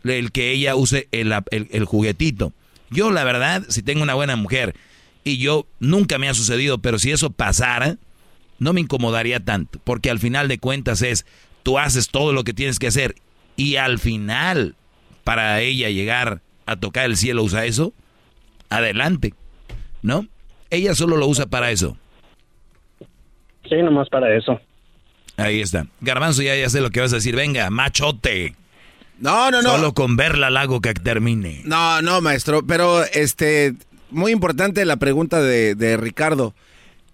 el 0.03 0.33
que 0.33 0.51
ella 0.51 0.77
use 0.77 1.09
el, 1.13 1.33
el, 1.51 1.85
juguetito. 1.85 2.55
Yo, 2.89 3.11
la 3.11 3.23
verdad, 3.23 3.65
si 3.69 3.83
tengo 3.83 4.03
una 4.03 4.15
buena 4.15 4.35
mujer, 4.35 4.75
y 5.25 5.37
yo 5.37 5.67
nunca 5.79 6.17
me 6.17 6.31
ha 6.31 6.35
sucedido, 6.35 6.79
pero 6.79 6.99
si 6.99 7.11
eso 7.11 7.31
pasara, 7.31 7.99
no 8.59 8.73
me 8.73 8.81
incomodaría 8.81 9.41
tanto, 9.41 9.79
porque 9.85 10.11
al 10.11 10.21
final 10.21 10.49
de 10.49 10.59
cuentas 10.59 11.03
es, 11.03 11.27
tú 11.63 11.79
haces 11.79 12.09
todo 12.09 12.33
lo 12.33 12.45
que 12.45 12.55
tienes 12.55 12.79
que 12.79 12.87
hacer, 12.87 13.15
y 13.57 13.77
al 13.77 13.99
final, 13.99 14.75
para 15.23 15.61
ella 15.61 15.91
llegar 15.91 16.41
a 16.67 16.77
tocar 16.77 17.07
el 17.07 17.17
cielo 17.17 17.43
usa 17.43 17.65
eso, 17.65 17.93
adelante, 18.69 19.35
¿no? 20.03 20.27
Ella 20.71 20.95
solo 20.95 21.17
lo 21.17 21.27
usa 21.27 21.47
para 21.47 21.71
eso. 21.71 21.97
Sí, 23.69 23.77
nomás 23.83 24.09
para 24.09 24.37
eso. 24.37 24.61
Ahí 25.37 25.61
está. 25.61 25.87
Garbanzo, 26.01 26.43
ya, 26.43 26.55
ya 26.57 26.69
sé 26.69 26.81
lo 26.81 26.91
que 26.91 27.01
vas 27.01 27.13
a 27.13 27.17
decir. 27.17 27.35
Venga, 27.35 27.71
machote. 27.71 28.55
No, 29.19 29.51
no, 29.51 29.63
no. 29.63 29.71
Solo 29.71 29.95
con 29.95 30.17
verla 30.17 30.51
la 30.51 30.63
hago 30.63 30.81
que 30.81 30.95
termine. 30.95 31.63
No, 31.65 32.03
no, 32.03 32.21
maestro. 32.21 32.65
Pero, 32.67 33.05
este, 33.05 33.75
muy 34.11 34.33
importante 34.33 34.85
la 34.85 34.97
pregunta 34.97 35.41
de, 35.41 35.75
de 35.75 35.97
Ricardo. 35.97 36.55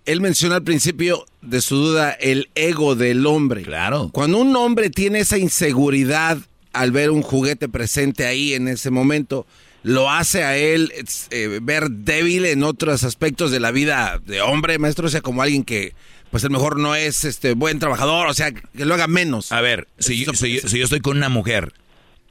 Él 0.06 0.20
mencionó 0.20 0.54
al 0.54 0.62
principio 0.62 1.24
de 1.40 1.60
su 1.60 1.76
duda 1.76 2.10
el 2.12 2.48
ego 2.54 2.94
del 2.94 3.26
hombre. 3.26 3.62
Claro. 3.62 4.10
Cuando 4.12 4.38
un 4.38 4.54
hombre 4.56 4.90
tiene 4.90 5.20
esa 5.20 5.38
inseguridad 5.38 6.38
al 6.72 6.92
ver 6.92 7.10
un 7.10 7.22
juguete 7.22 7.68
presente 7.68 8.26
ahí 8.26 8.54
en 8.54 8.68
ese 8.68 8.90
momento, 8.90 9.46
lo 9.82 10.10
hace 10.10 10.44
a 10.44 10.56
él 10.56 10.92
eh, 11.30 11.58
ver 11.62 11.90
débil 11.90 12.44
en 12.46 12.62
otros 12.62 13.04
aspectos 13.04 13.50
de 13.50 13.60
la 13.60 13.70
vida 13.70 14.20
de 14.26 14.40
hombre, 14.40 14.78
maestro, 14.78 15.06
o 15.06 15.10
sea, 15.10 15.22
como 15.22 15.42
alguien 15.42 15.64
que 15.64 15.94
pues 16.30 16.44
a 16.44 16.48
lo 16.48 16.52
mejor 16.52 16.78
no 16.78 16.94
es 16.94 17.24
este 17.24 17.54
buen 17.54 17.78
trabajador, 17.78 18.28
o 18.28 18.34
sea, 18.34 18.52
que 18.52 18.84
lo 18.84 18.94
haga 18.94 19.08
menos. 19.08 19.50
A 19.50 19.60
ver, 19.60 19.88
si, 19.98 20.24
yo, 20.24 20.32
si, 20.32 20.60
yo, 20.60 20.84
estoy 20.84 21.00
con 21.00 21.16
una 21.16 21.28
mujer 21.28 21.72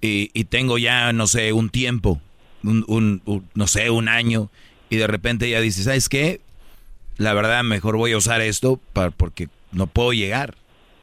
y, 0.01 0.27
tengo 0.45 0.77
ya, 0.77 1.11
no 1.11 1.27
sé, 1.27 1.51
un 1.51 1.69
tiempo, 1.69 2.21
un, 2.63 3.21
no 3.53 3.67
sé, 3.67 3.89
un 3.89 4.07
año, 4.07 4.49
y 4.89 4.95
de 4.95 5.07
repente 5.07 5.47
ella 5.47 5.59
dice, 5.59 5.83
¿sabes 5.83 6.07
qué? 6.07 6.39
La 7.17 7.33
verdad, 7.33 7.63
mejor 7.63 7.97
voy 7.97 8.13
a 8.13 8.17
usar 8.17 8.39
esto 8.39 8.79
para, 8.93 9.11
porque 9.11 9.49
no 9.73 9.87
puedo 9.87 10.13
llegar. 10.13 10.55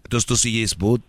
Entonces 0.05 0.27
tú 0.27 0.37
sigues, 0.37 0.77
boot. 0.77 1.03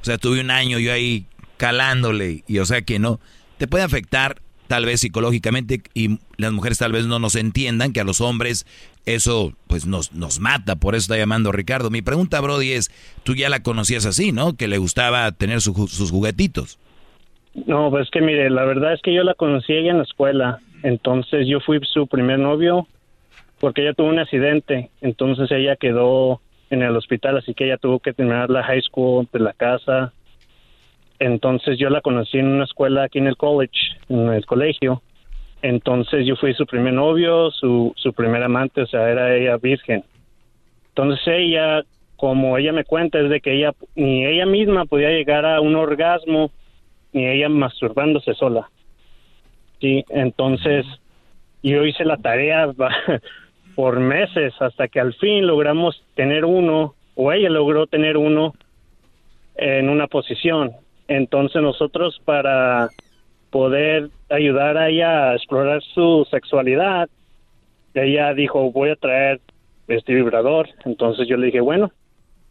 O 0.00 0.04
sea, 0.04 0.16
tuve 0.16 0.40
un 0.40 0.50
año 0.50 0.78
yo 0.78 0.92
ahí 0.92 1.26
calándole 1.56 2.44
y 2.46 2.58
o 2.58 2.64
sea 2.66 2.82
que 2.82 2.98
no, 2.98 3.20
te 3.58 3.66
puede 3.66 3.84
afectar 3.84 4.40
tal 4.66 4.84
vez 4.84 5.00
psicológicamente 5.00 5.82
y 5.94 6.18
las 6.36 6.52
mujeres 6.52 6.78
tal 6.78 6.92
vez 6.92 7.06
no 7.06 7.18
nos 7.18 7.36
entiendan 7.36 7.92
que 7.92 8.00
a 8.00 8.04
los 8.04 8.20
hombres 8.20 8.66
eso 9.06 9.52
pues 9.68 9.86
nos, 9.86 10.12
nos 10.12 10.40
mata, 10.40 10.76
por 10.76 10.94
eso 10.94 11.02
está 11.02 11.16
llamando 11.16 11.52
Ricardo. 11.52 11.90
Mi 11.90 12.02
pregunta, 12.02 12.40
Brody, 12.40 12.72
es, 12.72 12.90
tú 13.22 13.34
ya 13.34 13.48
la 13.48 13.62
conocías 13.62 14.04
así, 14.04 14.32
¿no? 14.32 14.56
Que 14.56 14.66
le 14.66 14.78
gustaba 14.78 15.30
tener 15.30 15.60
sus 15.60 16.10
juguetitos. 16.10 16.80
No, 17.66 17.90
pues 17.90 18.10
que 18.10 18.20
mire, 18.20 18.50
la 18.50 18.64
verdad 18.64 18.92
es 18.92 19.00
que 19.02 19.14
yo 19.14 19.22
la 19.22 19.34
conocí 19.34 19.72
ella 19.72 19.92
en 19.92 19.98
la 19.98 20.02
escuela, 20.02 20.58
entonces 20.82 21.46
yo 21.48 21.60
fui 21.60 21.80
su 21.84 22.06
primer 22.06 22.38
novio 22.38 22.86
porque 23.60 23.82
ella 23.82 23.94
tuvo 23.94 24.08
un 24.08 24.18
accidente, 24.18 24.90
entonces 25.00 25.50
ella 25.50 25.76
quedó 25.76 26.42
en 26.68 26.82
el 26.82 26.94
hospital, 26.94 27.38
así 27.38 27.54
que 27.54 27.64
ella 27.64 27.78
tuvo 27.78 28.00
que 28.00 28.12
terminar 28.12 28.50
la 28.50 28.62
high 28.64 28.82
school 28.82 29.26
de 29.32 29.38
la 29.38 29.54
casa, 29.54 30.12
entonces 31.18 31.78
yo 31.78 31.90
la 31.90 32.00
conocí 32.00 32.38
en 32.38 32.48
una 32.48 32.64
escuela 32.64 33.04
aquí 33.04 33.18
en 33.18 33.26
el 33.26 33.36
college, 33.36 33.78
en 34.08 34.28
el 34.32 34.44
colegio. 34.46 35.02
Entonces 35.62 36.26
yo 36.26 36.36
fui 36.36 36.54
su 36.54 36.66
primer 36.66 36.92
novio, 36.92 37.50
su, 37.50 37.92
su 37.96 38.12
primer 38.12 38.42
amante, 38.42 38.82
o 38.82 38.86
sea, 38.86 39.10
era 39.10 39.34
ella 39.34 39.56
virgen. 39.56 40.04
Entonces 40.88 41.26
ella, 41.26 41.82
como 42.16 42.56
ella 42.58 42.72
me 42.72 42.84
cuenta, 42.84 43.18
es 43.18 43.30
de 43.30 43.40
que 43.40 43.54
ella, 43.54 43.72
ni 43.94 44.26
ella 44.26 44.46
misma 44.46 44.84
podía 44.84 45.10
llegar 45.10 45.44
a 45.46 45.60
un 45.60 45.74
orgasmo, 45.76 46.50
ni 47.12 47.26
ella 47.26 47.48
masturbándose 47.48 48.34
sola. 48.34 48.70
Sí, 49.80 50.04
entonces 50.10 50.86
yo 51.62 51.84
hice 51.84 52.04
la 52.04 52.16
tarea 52.16 52.68
por 53.74 54.00
meses 54.00 54.54
hasta 54.60 54.88
que 54.88 55.00
al 55.00 55.14
fin 55.14 55.46
logramos 55.46 56.02
tener 56.14 56.44
uno, 56.44 56.94
o 57.14 57.32
ella 57.32 57.50
logró 57.50 57.86
tener 57.86 58.16
uno 58.16 58.54
en 59.56 59.88
una 59.88 60.06
posición. 60.06 60.72
Entonces 61.08 61.62
nosotros 61.62 62.20
para 62.24 62.90
poder 63.50 64.10
ayudar 64.28 64.76
a 64.76 64.88
ella 64.88 65.30
a 65.30 65.34
explorar 65.36 65.82
su 65.94 66.26
sexualidad, 66.30 67.08
ella 67.94 68.34
dijo, 68.34 68.70
voy 68.72 68.90
a 68.90 68.96
traer 68.96 69.40
este 69.88 70.14
vibrador. 70.14 70.68
Entonces 70.84 71.26
yo 71.28 71.36
le 71.36 71.46
dije, 71.46 71.60
bueno, 71.60 71.92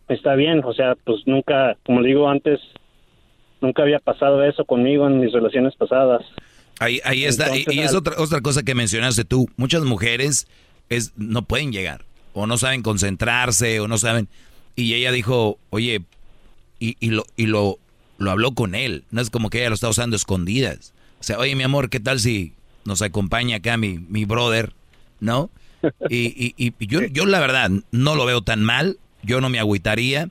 está 0.08 0.36
bien. 0.36 0.64
O 0.64 0.74
sea, 0.74 0.96
pues 1.04 1.22
nunca, 1.26 1.78
como 1.86 2.02
le 2.02 2.10
digo 2.10 2.30
antes, 2.30 2.60
nunca 3.62 3.84
había 3.84 4.00
pasado 4.00 4.44
eso 4.44 4.66
conmigo 4.66 5.08
en 5.08 5.20
mis 5.20 5.34
relaciones 5.34 5.76
pasadas. 5.76 6.24
Ahí, 6.80 7.00
ahí 7.04 7.26
está. 7.26 7.56
y, 7.56 7.80
es 7.80 7.94
otra, 7.94 8.16
otra 8.18 8.42
cosa 8.42 8.64
que 8.64 8.76
mencionaste 8.76 9.24
tú. 9.24 9.48
Muchas 9.58 9.84
mujeres 9.84 10.48
es, 10.90 11.14
no 11.18 11.44
pueden 11.44 11.72
llegar. 11.72 12.02
O 12.34 12.48
no 12.48 12.58
saben 12.58 12.82
concentrarse, 12.82 13.80
o 13.80 13.88
no 13.88 13.98
saben. 13.98 14.28
Y 14.76 14.94
ella 14.94 15.12
dijo, 15.12 15.58
oye, 15.70 16.02
y, 16.80 16.98
y, 17.00 17.12
lo, 17.12 17.26
y 17.38 17.46
lo, 17.46 17.80
lo 18.18 18.32
habló 18.32 18.54
con 18.54 18.76
él. 18.76 19.04
No 19.12 19.22
es 19.22 19.30
como 19.30 19.50
que 19.50 19.60
ella 19.60 19.70
lo 19.70 19.76
está 19.76 19.90
usando 19.90 20.16
escondidas. 20.16 20.94
O 21.20 21.24
sea, 21.24 21.40
oye, 21.40 21.56
mi 21.56 21.64
amor, 21.64 21.90
¿qué 21.90 22.00
tal 22.00 22.20
si 22.20 22.54
nos 22.86 23.02
acompaña 23.02 23.58
acá 23.58 23.78
mi, 23.78 24.00
mi 24.00 24.26
brother? 24.26 24.74
¿No? 25.20 25.50
Y, 26.10 26.54
y, 26.58 26.74
y 26.80 26.88
yo, 26.88 27.02
yo 27.04 27.26
la 27.26 27.40
verdad 27.40 27.70
no 27.92 28.16
lo 28.16 28.26
veo 28.26 28.42
tan 28.42 28.64
mal. 28.64 28.98
Yo 29.24 29.42
no 29.42 29.50
me 29.50 29.60
agüitaría. 29.60 30.30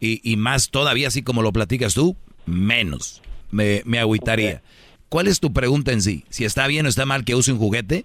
Y, 0.00 0.20
y 0.28 0.36
más 0.36 0.70
todavía, 0.70 1.08
así 1.08 1.22
como 1.22 1.42
lo 1.42 1.52
platicas 1.52 1.94
tú, 1.94 2.16
menos 2.44 3.22
me, 3.52 3.82
me 3.84 4.00
agüitaría. 4.00 4.62
¿Cuál 5.08 5.28
es 5.28 5.38
tu 5.38 5.52
pregunta 5.52 5.92
en 5.92 6.02
sí? 6.02 6.24
¿Si 6.28 6.44
está 6.44 6.66
bien 6.66 6.86
o 6.86 6.88
está 6.88 7.06
mal 7.06 7.24
que 7.24 7.34
use 7.34 7.52
un 7.52 7.58
juguete? 7.58 8.04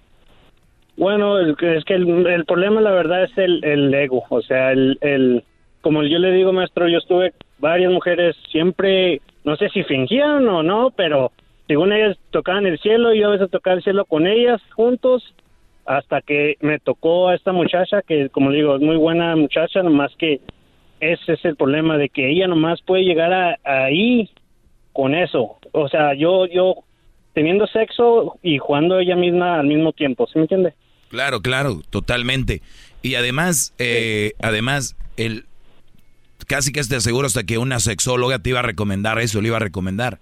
Bueno, 0.96 1.38
es 1.40 1.56
que 1.56 1.94
el, 1.94 2.26
el 2.26 2.44
problema, 2.44 2.80
la 2.80 2.90
verdad, 2.90 3.24
es 3.24 3.36
el, 3.36 3.64
el 3.64 3.92
ego. 3.94 4.24
O 4.28 4.42
sea, 4.42 4.72
el, 4.72 4.98
el, 5.00 5.42
como 5.80 6.02
yo 6.04 6.18
le 6.18 6.32
digo, 6.32 6.52
maestro, 6.52 6.88
yo 6.88 6.98
estuve 6.98 7.32
varias 7.58 7.92
mujeres 7.92 8.36
siempre, 8.50 9.20
no 9.44 9.56
sé 9.56 9.68
si 9.70 9.82
fingían 9.84 10.48
o 10.48 10.62
no, 10.62 10.90
pero 10.90 11.32
según 11.66 11.92
ellas 11.92 12.16
tocaban 12.30 12.66
el 12.66 12.78
cielo, 12.78 13.12
y 13.12 13.20
yo 13.20 13.28
a 13.28 13.32
veces 13.32 13.50
tocaba 13.50 13.76
el 13.76 13.82
cielo 13.82 14.04
con 14.04 14.26
ellas 14.26 14.60
juntos, 14.74 15.34
hasta 15.84 16.20
que 16.20 16.56
me 16.60 16.78
tocó 16.78 17.28
a 17.28 17.34
esta 17.34 17.52
muchacha, 17.52 18.02
que 18.02 18.28
como 18.28 18.50
digo, 18.50 18.76
es 18.76 18.82
muy 18.82 18.96
buena 18.96 19.34
muchacha, 19.36 19.82
nomás 19.82 20.12
que 20.18 20.40
ese 21.00 21.32
es 21.34 21.44
el 21.44 21.56
problema 21.56 21.96
de 21.96 22.08
que 22.08 22.30
ella 22.30 22.46
nomás 22.46 22.82
puede 22.82 23.04
llegar 23.04 23.32
a, 23.32 23.58
ahí 23.64 24.30
con 24.92 25.14
eso. 25.14 25.56
O 25.72 25.88
sea, 25.88 26.14
yo, 26.14 26.46
yo 26.46 26.84
teniendo 27.32 27.66
sexo 27.66 28.38
y 28.42 28.58
jugando 28.58 28.98
ella 28.98 29.16
misma 29.16 29.60
al 29.60 29.66
mismo 29.66 29.92
tiempo, 29.92 30.26
¿sí 30.26 30.32
me 30.36 30.42
entiende? 30.42 30.74
Claro, 31.08 31.40
claro, 31.40 31.80
totalmente. 31.88 32.60
Y 33.00 33.14
además, 33.14 33.74
eh, 33.78 34.32
además, 34.40 34.96
el 35.16 35.44
casi 36.46 36.72
que 36.72 36.82
te 36.82 36.96
aseguro 36.96 37.26
hasta 37.26 37.44
que 37.44 37.58
una 37.58 37.80
sexóloga 37.80 38.38
te 38.38 38.50
iba 38.50 38.60
a 38.60 38.62
recomendar 38.62 39.18
eso, 39.18 39.40
le 39.40 39.48
iba 39.48 39.56
a 39.56 39.60
recomendar. 39.60 40.20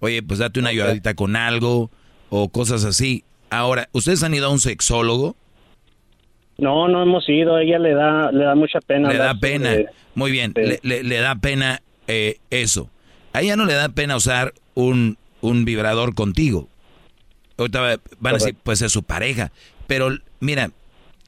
Oye, 0.00 0.22
pues 0.22 0.40
date 0.40 0.60
una 0.60 0.70
ayudadita 0.70 1.14
con 1.14 1.36
algo 1.36 1.90
o 2.28 2.48
cosas 2.48 2.84
así. 2.84 3.24
Ahora, 3.50 3.88
¿ustedes 3.92 4.22
han 4.22 4.34
ido 4.34 4.46
a 4.46 4.50
un 4.50 4.58
sexólogo? 4.58 5.36
No, 6.58 6.88
no 6.88 7.02
hemos 7.02 7.28
ido. 7.28 7.58
Ella 7.58 7.78
le 7.78 7.94
da, 7.94 8.32
le 8.32 8.44
da 8.44 8.54
mucha 8.54 8.80
pena. 8.80 9.08
Le 9.08 9.18
da 9.18 9.34
pena. 9.34 9.76
Muy 10.14 10.30
bien, 10.30 10.54
le, 10.54 11.18
da 11.18 11.36
pena 11.36 11.82
eh, 12.08 12.38
eso. 12.50 12.90
A 13.32 13.42
ella 13.42 13.56
no 13.56 13.64
le 13.64 13.74
da 13.74 13.88
pena 13.90 14.16
usar 14.16 14.54
un, 14.74 15.18
un 15.40 15.64
vibrador 15.64 16.14
contigo. 16.14 16.68
Ahorita 17.58 18.00
van 18.18 18.34
a 18.34 18.38
decir, 18.38 18.56
pues 18.62 18.82
es 18.82 18.92
su 18.92 19.02
pareja. 19.02 19.52
Pero 19.86 20.10
mira, 20.40 20.70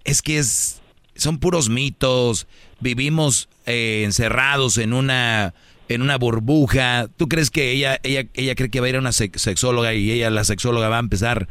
es 0.05 0.23
que 0.23 0.39
es, 0.39 0.83
son 1.15 1.39
puros 1.39 1.69
mitos. 1.69 2.47
Vivimos 2.81 3.49
eh, 3.67 4.03
encerrados 4.05 4.79
en 4.79 4.93
una, 4.93 5.55
en 5.89 6.03
una 6.03 6.19
burbuja. 6.19 7.09
¿Tú 7.17 7.29
crees 7.29 7.51
que 7.51 7.73
ella, 7.73 7.99
ella, 8.03 8.27
ella 8.35 8.55
cree 8.55 8.71
que 8.71 8.81
va 8.81 8.87
a 8.87 8.91
ir 8.91 8.97
a 8.97 9.01
una 9.01 9.13
sexóloga 9.13 9.95
y 9.95 10.11
ella, 10.11 10.31
la 10.31 10.45
sexóloga, 10.45 10.89
va 10.89 10.97
a 10.97 11.01
empezar 11.01 11.49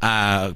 a 0.00 0.52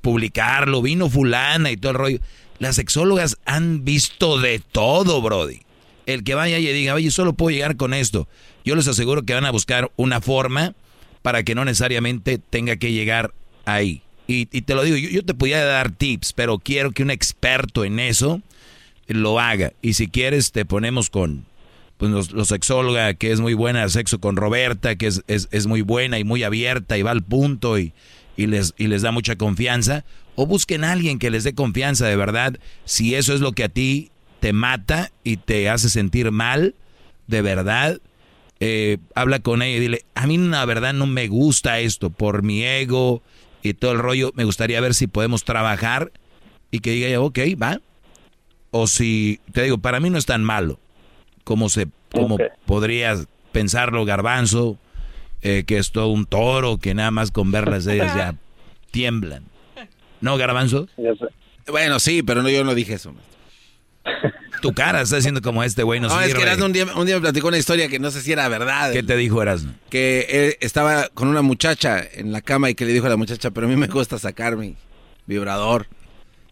publicarlo? 0.00 0.82
Vino 0.82 1.10
fulana 1.10 1.70
y 1.70 1.76
todo 1.76 1.92
el 1.92 1.98
rollo. 1.98 2.18
Las 2.58 2.76
sexólogas 2.76 3.38
han 3.46 3.84
visto 3.84 4.38
de 4.38 4.60
todo, 4.60 5.22
Brody. 5.22 5.60
El 6.06 6.24
que 6.24 6.34
vaya 6.34 6.58
y 6.58 6.66
diga, 6.66 6.94
oye, 6.94 7.10
solo 7.10 7.32
puedo 7.32 7.54
llegar 7.54 7.76
con 7.76 7.94
esto. 7.94 8.28
Yo 8.64 8.74
les 8.74 8.88
aseguro 8.88 9.22
que 9.22 9.34
van 9.34 9.46
a 9.46 9.50
buscar 9.50 9.90
una 9.96 10.20
forma 10.20 10.74
para 11.22 11.42
que 11.42 11.54
no 11.54 11.64
necesariamente 11.64 12.38
tenga 12.38 12.76
que 12.76 12.92
llegar 12.92 13.32
ahí. 13.64 14.02
Y, 14.26 14.44
te 14.46 14.74
lo 14.76 14.84
digo, 14.84 14.96
yo, 14.96 15.24
te 15.24 15.34
podía 15.34 15.64
dar 15.64 15.90
tips, 15.90 16.32
pero 16.34 16.58
quiero 16.58 16.92
que 16.92 17.02
un 17.02 17.10
experto 17.10 17.84
en 17.84 17.98
eso 17.98 18.40
lo 19.14 19.40
haga. 19.40 19.72
Y 19.82 19.94
si 19.94 20.08
quieres, 20.08 20.52
te 20.52 20.64
ponemos 20.64 21.10
con 21.10 21.44
pues, 21.96 22.32
los, 22.32 22.48
sexóloga, 22.48 23.14
que 23.14 23.32
es 23.32 23.40
muy 23.40 23.54
buena, 23.54 23.88
sexo 23.88 24.20
con 24.20 24.36
Roberta, 24.36 24.96
que 24.96 25.06
es, 25.06 25.22
es, 25.26 25.66
muy 25.66 25.82
buena 25.82 26.18
y 26.18 26.24
muy 26.24 26.42
abierta 26.42 26.96
y 26.96 27.02
va 27.02 27.10
al 27.10 27.22
punto 27.22 27.78
y, 27.78 27.92
y, 28.36 28.46
les, 28.46 28.74
y 28.78 28.86
les 28.86 29.02
da 29.02 29.12
mucha 29.12 29.36
confianza 29.36 30.04
o 30.34 30.46
busquen 30.46 30.84
a 30.84 30.92
alguien 30.92 31.18
que 31.18 31.30
les 31.30 31.44
dé 31.44 31.54
confianza 31.54 32.06
de 32.06 32.16
verdad. 32.16 32.58
Si 32.84 33.14
eso 33.14 33.34
es 33.34 33.40
lo 33.40 33.52
que 33.52 33.64
a 33.64 33.68
ti 33.68 34.10
te 34.40 34.52
mata 34.52 35.12
y 35.24 35.36
te 35.36 35.68
hace 35.68 35.90
sentir 35.90 36.30
mal, 36.30 36.74
de 37.26 37.42
verdad, 37.42 38.00
eh, 38.58 38.98
habla 39.14 39.40
con 39.40 39.62
ella 39.62 39.76
y 39.76 39.80
dile, 39.80 40.04
a 40.14 40.26
mí 40.26 40.38
la 40.38 40.64
verdad 40.64 40.92
no 40.94 41.06
me 41.06 41.28
gusta 41.28 41.80
esto 41.80 42.10
por 42.10 42.42
mi 42.42 42.64
ego 42.64 43.22
y 43.62 43.74
todo 43.74 43.92
el 43.92 43.98
rollo. 43.98 44.32
Me 44.34 44.44
gustaría 44.44 44.80
ver 44.80 44.94
si 44.94 45.06
podemos 45.06 45.44
trabajar 45.44 46.12
y 46.70 46.80
que 46.80 46.92
diga, 46.92 47.20
ok, 47.20 47.38
va. 47.60 47.80
O 48.70 48.86
si, 48.86 49.40
te 49.52 49.62
digo, 49.62 49.78
para 49.78 50.00
mí 50.00 50.10
no 50.10 50.18
es 50.18 50.26
tan 50.26 50.44
malo 50.44 50.78
como, 51.44 51.68
se, 51.68 51.88
como 52.12 52.38
podrías 52.66 53.26
pensarlo 53.52 54.04
garbanzo, 54.04 54.78
eh, 55.42 55.64
que 55.66 55.78
es 55.78 55.90
todo 55.90 56.08
un 56.08 56.26
toro, 56.26 56.78
que 56.78 56.94
nada 56.94 57.10
más 57.10 57.30
con 57.30 57.50
verlas 57.50 57.86
ellas 57.86 58.14
ya 58.14 58.34
tiemblan. 58.90 59.44
¿No, 60.20 60.36
Garbanzo? 60.36 60.86
Bueno, 61.66 61.98
sí, 61.98 62.22
pero 62.22 62.42
no, 62.42 62.50
yo 62.50 62.62
no 62.64 62.74
dije 62.74 62.94
eso. 62.94 63.14
Tu 64.60 64.74
cara 64.74 65.00
está 65.00 65.16
haciendo 65.16 65.40
como 65.40 65.62
este 65.62 65.82
güey. 65.82 66.00
No, 66.00 66.08
no 66.08 66.20
es 66.20 66.34
que 66.34 66.42
Erasmo 66.42 66.66
un 66.66 66.72
día, 66.72 66.84
un 66.94 67.06
día 67.06 67.14
me 67.14 67.22
platicó 67.22 67.48
una 67.48 67.56
historia 67.56 67.88
que 67.88 67.98
no 67.98 68.10
sé 68.10 68.20
si 68.20 68.32
era 68.32 68.46
verdad. 68.48 68.92
¿Qué 68.92 69.02
te 69.02 69.16
dijo 69.16 69.40
Erasmo? 69.40 69.72
Que 69.88 70.26
él 70.28 70.56
estaba 70.60 71.08
con 71.08 71.28
una 71.28 71.40
muchacha 71.40 72.02
en 72.12 72.32
la 72.32 72.42
cama 72.42 72.68
y 72.68 72.74
que 72.74 72.84
le 72.84 72.92
dijo 72.92 73.06
a 73.06 73.08
la 73.08 73.16
muchacha, 73.16 73.50
pero 73.50 73.66
a 73.66 73.70
mí 73.70 73.76
me 73.76 73.86
gusta 73.86 74.18
sacar 74.18 74.56
mi 74.56 74.76
vibrador. 75.26 75.86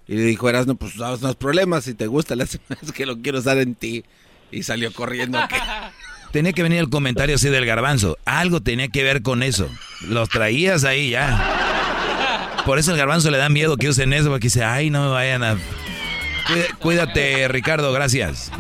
Y 0.09 0.15
le 0.17 0.23
dijo 0.23 0.49
Erasmo, 0.49 0.75
pues 0.75 0.97
no 0.97 1.29
hay 1.29 1.35
problemas, 1.35 1.85
si 1.85 1.93
te 1.95 2.07
gusta, 2.07 2.35
hace 2.43 2.59
es 2.83 2.93
que 2.93 3.05
lo 3.07 3.19
quiero 3.19 3.39
usar 3.39 3.59
en 3.59 3.75
ti. 3.75 4.05
Y 4.51 4.63
salió 4.63 4.91
corriendo. 4.93 5.39
Tenía 6.33 6.53
que 6.53 6.63
venir 6.63 6.79
el 6.79 6.91
comentario 6.91 7.37
así 7.37 7.49
del 7.49 7.65
garbanzo. 7.65 8.19
Algo 8.27 8.61
tenía 8.61 8.89
que 8.89 9.03
ver 9.03 9.23
con 9.23 9.43
eso. 9.43 9.71
Los 10.07 10.29
traías 10.29 10.85
ahí 10.85 11.11
ya. 11.11 12.63
Por 12.67 12.79
eso 12.79 12.93
el 12.93 12.99
garbanzo 12.99 13.31
le 13.31 13.39
da 13.39 13.49
miedo 13.49 13.79
que 13.79 13.89
usen 13.89 14.13
eso, 14.13 14.29
porque 14.29 14.49
dice, 14.49 14.63
ay, 14.63 14.91
no 14.91 15.05
me 15.05 15.11
vayan 15.11 15.43
a... 15.43 15.57
Cuídate, 16.81 17.49
Ricardo, 17.49 17.93
gracias. 17.93 18.53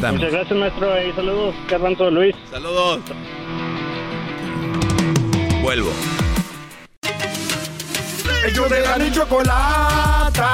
Muchas 0.00 0.32
gracias, 0.32 0.58
maestro. 0.58 1.06
Y 1.06 1.12
saludos, 1.12 1.54
garbanzo 1.68 2.10
Luis. 2.10 2.34
Saludos. 2.50 3.00
Vuelvo. 5.62 5.92
Ellos 8.44 8.68
de 8.70 8.80
la 8.80 8.98
ni 8.98 9.10
chocolata. 9.12 10.50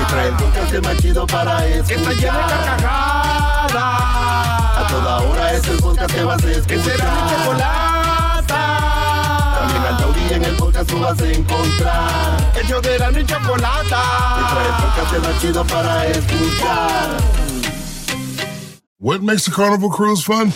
Y 0.00 0.04
trae 0.10 0.28
el 0.28 0.34
podcast 0.34 0.84
más 0.84 0.96
chido 0.96 1.26
para 1.26 1.66
escuchar. 1.66 1.86
Que 1.86 1.94
está 1.94 2.12
llena 2.12 2.46
de 2.46 2.64
carcajadas. 2.64 3.74
A 3.74 4.86
toda 4.88 5.20
hora 5.20 5.52
es 5.52 5.68
el 5.68 5.76
podcast 5.78 6.14
que 6.14 6.24
vas 6.24 6.44
a 6.44 6.50
escuchar. 6.50 6.66
Que 6.66 6.82
será 6.82 7.04
mi 7.14 7.30
chocolata 7.30 8.06
en 10.32 10.44
el 10.44 10.56
podcast 10.56 10.88
tú 10.88 10.98
vas 10.98 11.20
a 11.20 11.32
encontrar. 11.32 12.52
El 12.60 12.66
yo 12.66 12.80
de 12.80 12.98
la 12.98 13.10
ni 13.10 13.24
chocolata. 13.24 14.02
Y 14.40 14.44
trae 14.52 14.66
el 14.66 14.74
podcast 14.82 15.40
chido 15.40 15.64
para 15.64 16.06
escuchar. 16.06 17.16
What 18.98 19.20
makes 19.20 19.46
a 19.46 19.50
carnival 19.50 19.90
cruise 19.90 20.22
fun? 20.22 20.52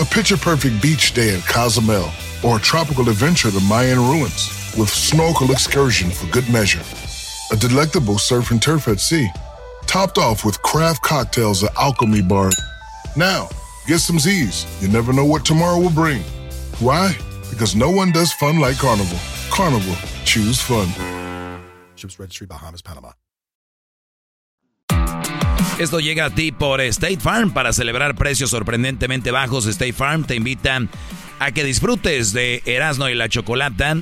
A 0.00 0.04
picture 0.04 0.36
perfect 0.36 0.82
beach 0.82 1.14
day 1.14 1.34
in 1.34 1.40
Cozumel 1.42 2.10
or 2.42 2.56
a 2.56 2.60
tropical 2.60 3.08
adventure 3.08 3.50
to 3.50 3.60
Mayan 3.60 3.98
ruins 3.98 4.59
with 4.76 4.88
snorkel 4.88 5.50
excursion 5.50 6.10
for 6.10 6.26
good 6.30 6.48
measure. 6.50 6.82
A 7.52 7.56
delectable 7.56 8.18
surf 8.18 8.50
and 8.50 8.62
turf 8.62 8.88
at 8.88 9.00
sea, 9.00 9.28
topped 9.86 10.18
off 10.18 10.44
with 10.44 10.60
craft 10.62 11.02
cocktails 11.02 11.64
at 11.64 11.74
Alchemy 11.76 12.22
Bar. 12.22 12.50
Now, 13.16 13.48
get 13.86 14.00
some 14.00 14.18
Z's. 14.18 14.66
You 14.80 14.88
never 14.88 15.12
know 15.12 15.24
what 15.24 15.44
tomorrow 15.44 15.78
will 15.78 15.90
bring. 15.90 16.22
Why? 16.78 17.16
Because 17.50 17.74
no 17.74 17.90
one 17.90 18.12
does 18.12 18.32
fun 18.32 18.60
like 18.60 18.78
Carnival. 18.78 19.18
Carnival, 19.50 19.96
choose 20.24 20.60
fun. 20.60 20.88
Ships 21.96 22.18
Registry, 22.18 22.46
Bahamas, 22.46 22.82
Panama. 22.82 23.12
Esto 25.78 25.98
llega 25.98 26.26
a 26.26 26.30
ti 26.30 26.52
por 26.52 26.80
State 26.80 27.20
Farm. 27.20 27.52
Para 27.52 27.72
celebrar 27.72 28.14
precios 28.14 28.50
sorprendentemente 28.50 29.30
bajos, 29.30 29.66
State 29.66 29.94
Farm 29.94 30.24
te 30.24 30.34
invita 30.34 30.78
a 31.38 31.52
que 31.52 31.64
disfrutes 31.64 32.32
de 32.34 32.62
Erasmo 32.66 33.08
y 33.08 33.14
la 33.14 33.28
Chocolata. 33.30 33.96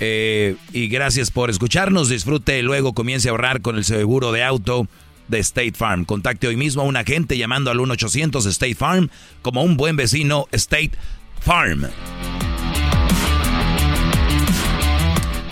Eh, 0.00 0.56
y 0.72 0.88
gracias 0.88 1.30
por 1.30 1.50
escucharnos. 1.50 2.08
Disfrute 2.08 2.62
luego 2.62 2.92
comience 2.94 3.28
a 3.28 3.32
ahorrar 3.32 3.60
con 3.60 3.76
el 3.76 3.84
seguro 3.84 4.32
de 4.32 4.42
auto 4.42 4.88
de 5.28 5.38
State 5.38 5.74
Farm. 5.74 6.04
Contacte 6.04 6.48
hoy 6.48 6.56
mismo 6.56 6.82
a 6.82 6.84
un 6.84 6.96
agente 6.96 7.38
llamando 7.38 7.70
al 7.70 7.78
1-800 7.78 8.46
State 8.46 8.74
Farm 8.74 9.10
como 9.42 9.62
un 9.62 9.76
buen 9.76 9.96
vecino 9.96 10.46
State 10.52 10.92
Farm. 11.40 11.86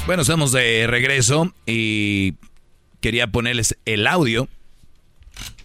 Bueno, 0.07 0.23
estamos 0.23 0.51
de 0.53 0.87
regreso 0.89 1.55
y 1.65 2.35
quería 3.01 3.29
ponerles 3.29 3.79
el 3.85 4.07
audio, 4.07 4.49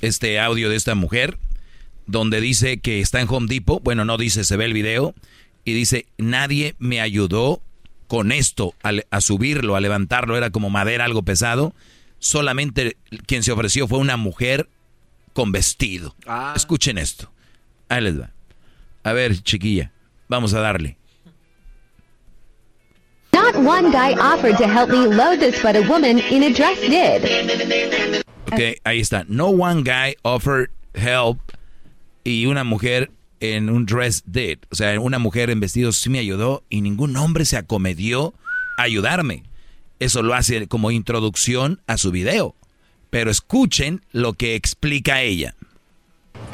este 0.01 0.39
audio 0.39 0.69
de 0.69 0.75
esta 0.75 0.95
mujer, 0.95 1.39
donde 2.05 2.39
dice 2.39 2.77
que 2.77 2.99
está 2.99 3.19
en 3.19 3.27
Home 3.29 3.47
Depot, 3.47 3.81
bueno, 3.83 4.05
no 4.05 4.17
dice, 4.17 4.43
se 4.43 4.55
ve 4.55 4.65
el 4.65 4.73
video, 4.73 5.15
y 5.65 5.73
dice, 5.73 6.05
nadie 6.17 6.75
me 6.77 7.01
ayudó 7.01 7.61
con 8.07 8.31
esto, 8.31 8.73
a, 8.83 9.21
subirlo, 9.21 9.75
a 9.75 9.81
levantarlo, 9.81 10.37
era 10.37 10.49
como 10.49 10.69
madera, 10.69 11.05
algo 11.05 11.23
pesado, 11.23 11.73
solamente 12.19 12.97
quien 13.25 13.43
se 13.43 13.51
ofreció 13.51 13.87
fue 13.87 13.99
una 13.99 14.17
mujer 14.17 14.69
con 15.33 15.51
vestido. 15.51 16.15
Ah. 16.25 16.53
Escuchen 16.55 16.97
esto, 16.97 17.31
ahí 17.89 18.01
les 18.01 18.19
va. 18.19 18.31
A 19.03 19.13
ver, 19.13 19.41
chiquilla, 19.41 19.91
vamos 20.27 20.53
a 20.53 20.59
darle. 20.59 20.97
Not 23.33 23.55
one 23.55 23.91
guy 23.91 24.13
offered 24.13 24.57
to 24.57 24.67
help 24.67 24.89
me 24.89 25.05
load 25.05 25.39
this, 25.39 25.61
but 25.61 25.75
a 25.75 25.81
woman 25.87 26.19
in 26.31 26.43
a 26.43 26.49
dress 26.49 26.79
did. 26.81 28.23
Ok, 28.51 28.79
ahí 28.83 28.99
está. 28.99 29.25
No 29.27 29.49
one 29.49 29.83
guy 29.83 30.15
offered 30.23 30.69
help 30.95 31.39
y 32.23 32.45
una 32.45 32.63
mujer 32.63 33.11
en 33.39 33.69
un 33.69 33.85
dress 33.85 34.23
did. 34.25 34.59
O 34.71 34.75
sea, 34.75 34.99
una 34.99 35.19
mujer 35.19 35.49
en 35.49 35.59
vestido 35.59 35.91
sí 35.91 36.09
me 36.09 36.19
ayudó 36.19 36.63
y 36.69 36.81
ningún 36.81 37.15
hombre 37.17 37.45
se 37.45 37.57
acomedió 37.57 38.33
a 38.77 38.83
ayudarme. 38.83 39.43
Eso 39.99 40.21
lo 40.21 40.33
hace 40.33 40.67
como 40.67 40.91
introducción 40.91 41.81
a 41.87 41.97
su 41.97 42.11
video. 42.11 42.55
Pero 43.09 43.31
escuchen 43.31 44.01
lo 44.11 44.33
que 44.33 44.55
explica 44.55 45.21
ella. 45.21 45.55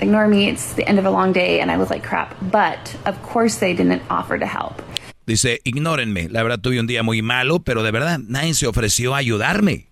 Ignore 0.01 0.27
me, 0.27 0.49
it's 0.49 0.75
the 0.75 0.87
end 0.87 0.99
of 0.99 1.05
a 1.05 1.09
long 1.09 1.33
day 1.33 1.59
and 1.59 1.71
I 1.71 1.77
look 1.77 1.89
like 1.89 2.07
crap. 2.07 2.33
But 2.41 2.95
of 3.05 3.21
course 3.21 3.59
they 3.59 3.73
didn't 3.73 4.01
offer 4.09 4.39
to 4.39 4.45
help. 4.45 4.81
Dice, 5.25 5.61
ignórenme. 5.63 6.29
La 6.29 6.43
verdad 6.43 6.59
tuve 6.59 6.79
un 6.79 6.87
día 6.87 7.03
muy 7.03 7.21
malo, 7.21 7.59
pero 7.59 7.83
de 7.83 7.91
verdad 7.91 8.19
nadie 8.19 8.53
se 8.53 8.67
ofreció 8.67 9.15
a 9.15 9.19
ayudarme. 9.19 9.87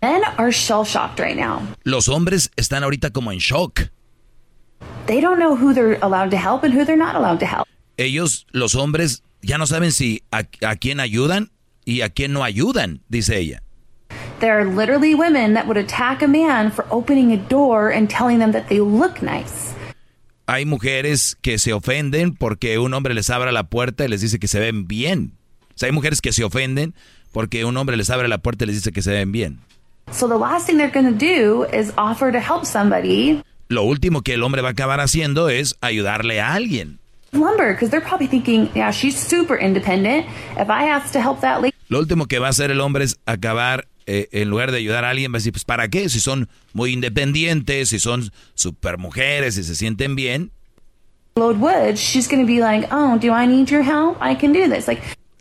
Men 0.00 0.22
are 0.36 0.52
shell 0.52 0.84
shocked 0.84 1.18
right 1.18 1.36
now. 1.36 1.60
Los 1.82 2.08
hombres 2.08 2.50
están 2.56 2.84
ahorita 2.84 3.10
como 3.10 3.32
en 3.32 3.38
shock. 3.38 3.90
They 5.08 5.20
don't 5.20 5.40
know 5.40 5.56
who 5.56 5.74
they're 5.74 5.98
allowed 6.00 6.30
to 6.30 6.36
help 6.36 6.62
and 6.62 6.72
who 6.72 6.84
they're 6.84 6.96
not 6.96 7.16
allowed 7.16 7.40
to 7.40 7.46
help. 7.46 7.66
Ellos, 7.96 8.46
los 8.52 8.74
hombres, 8.74 9.22
ya 9.42 9.58
no 9.58 9.66
saben 9.66 9.90
si 9.90 10.22
a, 10.30 10.44
a 10.62 10.76
quién 10.76 11.00
ayudan 11.00 11.50
y 11.84 12.02
a 12.02 12.10
quién 12.10 12.32
no 12.32 12.44
ayudan, 12.44 13.00
dice 13.08 13.36
ella. 13.36 13.60
There 14.38 14.56
are 14.56 14.64
literally 14.64 15.16
women 15.16 15.54
that 15.54 15.66
would 15.66 15.76
attack 15.76 16.22
a 16.22 16.28
man 16.28 16.70
for 16.70 16.86
opening 16.92 17.32
a 17.32 17.36
door 17.36 17.90
and 17.90 18.08
telling 18.08 18.38
them 18.38 18.52
that 18.52 18.68
they 18.68 18.78
look 18.78 19.20
nice 19.20 19.74
hay 20.48 20.64
mujeres 20.64 21.36
que 21.42 21.58
se 21.58 21.74
ofenden 21.74 22.34
porque 22.34 22.78
un 22.78 22.94
hombre 22.94 23.14
les 23.14 23.28
abra 23.28 23.52
la 23.52 23.64
puerta 23.64 24.06
y 24.06 24.08
les 24.08 24.22
dice 24.22 24.38
que 24.38 24.48
se 24.48 24.58
ven 24.58 24.88
bien. 24.88 25.34
O 25.74 25.78
sea, 25.78 25.88
hay 25.88 25.92
mujeres 25.92 26.22
que 26.22 26.32
se 26.32 26.42
ofenden 26.42 26.94
porque 27.32 27.66
un 27.66 27.76
hombre 27.76 27.98
les 27.98 28.08
abre 28.08 28.28
la 28.28 28.38
puerta 28.38 28.64
y 28.64 28.68
les 28.68 28.76
dice 28.76 28.90
que 28.90 29.02
se 29.02 29.10
ven 29.12 29.30
bien. 29.30 29.60
Lo 33.68 33.82
último 33.82 34.22
que 34.22 34.34
el 34.34 34.42
hombre 34.42 34.62
va 34.62 34.68
a 34.68 34.72
acabar 34.72 35.00
haciendo 35.00 35.50
es 35.50 35.76
ayudarle 35.82 36.40
a 36.40 36.54
alguien. 36.54 36.98
Lo 41.88 41.98
último 41.98 42.26
que 42.26 42.38
va 42.38 42.46
a 42.46 42.50
hacer 42.50 42.70
el 42.70 42.80
hombre 42.80 43.04
es 43.04 43.18
acabar 43.26 43.86
eh, 44.06 44.28
en 44.32 44.48
lugar 44.48 44.70
de 44.70 44.78
ayudar 44.78 45.04
a 45.04 45.10
alguien, 45.10 45.30
va 45.32 45.36
a 45.36 45.40
decir, 45.40 45.52
pues 45.52 45.66
¿para 45.66 45.88
qué? 45.88 46.08
Si 46.08 46.18
son 46.18 46.48
muy 46.72 46.92
independientes, 46.92 47.90
si 47.90 47.98
son 47.98 48.30
super 48.54 48.96
mujeres, 48.96 49.56
si 49.56 49.64
se 49.64 49.74
sienten 49.74 50.16
bien. 50.16 50.50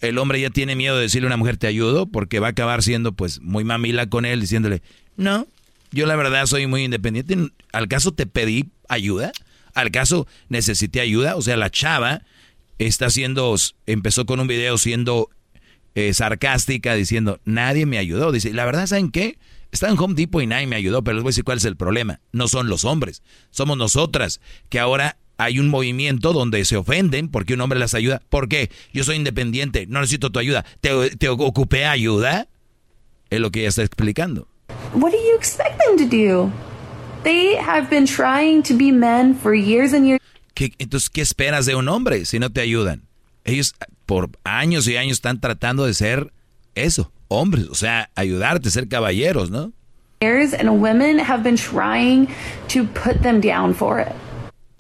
El 0.01 0.17
hombre 0.17 0.41
ya 0.41 0.49
tiene 0.49 0.75
miedo 0.75 0.97
de 0.97 1.03
decirle 1.03 1.27
a 1.27 1.29
una 1.29 1.37
mujer 1.37 1.55
te 1.55 1.67
ayudo 1.67 2.05
porque 2.07 2.39
va 2.39 2.47
a 2.47 2.51
acabar 2.51 2.83
siendo 2.83 3.13
pues 3.13 3.39
muy 3.41 3.63
mamila 3.63 4.07
con 4.07 4.25
él 4.25 4.41
diciéndole, 4.41 4.81
no, 5.15 5.47
yo 5.91 6.05
la 6.05 6.15
verdad 6.15 6.45
soy 6.45 6.67
muy 6.67 6.83
independiente. 6.83 7.51
¿Al 7.71 7.87
caso 7.87 8.11
te 8.13 8.25
pedí 8.25 8.65
ayuda? 8.89 9.31
¿Al 9.73 9.91
caso 9.91 10.27
necesité 10.49 11.01
ayuda? 11.01 11.35
O 11.35 11.41
sea, 11.41 11.57
la 11.57 11.69
chava 11.69 12.23
está 12.79 13.07
haciendo, 13.07 13.55
empezó 13.85 14.25
con 14.25 14.39
un 14.39 14.47
video 14.47 14.77
siendo 14.77 15.29
eh, 15.95 16.13
sarcástica 16.13 16.93
diciendo, 16.93 17.39
nadie 17.45 17.85
me 17.85 17.97
ayudó. 17.97 18.31
Dice, 18.31 18.53
la 18.53 18.65
verdad, 18.65 18.87
¿saben 18.87 19.11
qué? 19.11 19.37
Está 19.71 19.89
en 19.89 19.97
Home 19.99 20.15
Depot 20.15 20.41
y 20.41 20.47
nadie 20.47 20.67
me 20.67 20.75
ayudó, 20.75 21.03
pero 21.03 21.15
les 21.15 21.23
voy 21.23 21.29
a 21.29 21.31
decir 21.31 21.43
cuál 21.43 21.57
es 21.57 21.65
el 21.65 21.75
problema. 21.75 22.19
No 22.31 22.47
son 22.47 22.69
los 22.69 22.85
hombres, 22.85 23.21
somos 23.51 23.77
nosotras, 23.77 24.39
que 24.69 24.79
ahora 24.79 25.17
hay 25.37 25.59
un 25.59 25.69
movimiento 25.69 26.33
donde 26.33 26.63
se 26.65 26.77
ofenden 26.77 27.29
porque 27.29 27.53
un 27.53 27.61
hombre 27.61 27.79
las 27.79 27.93
ayuda. 27.93 28.21
¿Por 28.29 28.49
qué? 28.49 28.71
Yo 28.93 29.03
soy 29.03 29.17
independiente, 29.17 29.85
no 29.87 29.99
necesito 29.99 30.31
tu 30.31 30.39
ayuda. 30.39 30.65
¿Te, 30.81 31.15
te 31.15 31.29
ocupé 31.29 31.85
ayuda? 31.85 32.47
Es 33.29 33.39
lo 33.39 33.51
que 33.51 33.59
ella 33.59 33.69
está 33.69 33.83
explicando. 33.83 34.47
What 34.93 35.11
do 35.11 35.17
you 35.17 35.35
expect 35.35 35.79
them 35.79 35.97
to 35.97 36.05
do? 36.05 36.51
They 37.23 37.55
have 37.55 37.89
been 37.89 38.05
trying 38.05 38.63
to 38.63 38.73
be 38.73 38.91
men 38.91 39.35
for 39.35 39.53
years 39.53 39.93
and 39.93 40.05
years. 40.05 40.21
entonces, 40.79 41.09
¿qué 41.09 41.21
esperas 41.21 41.65
de 41.65 41.75
un 41.75 41.87
hombre 41.87 42.25
si 42.25 42.39
no 42.39 42.49
te 42.51 42.61
ayudan? 42.61 43.03
Ellos 43.43 43.75
por 44.05 44.29
años 44.43 44.87
y 44.87 44.97
años 44.97 45.17
están 45.17 45.39
tratando 45.39 45.85
de 45.85 45.93
ser 45.93 46.33
eso, 46.73 47.11
hombres, 47.27 47.67
o 47.69 47.75
sea, 47.75 48.09
ayudarte, 48.15 48.71
ser 48.71 48.87
caballeros, 48.87 49.51
¿no? 49.51 49.73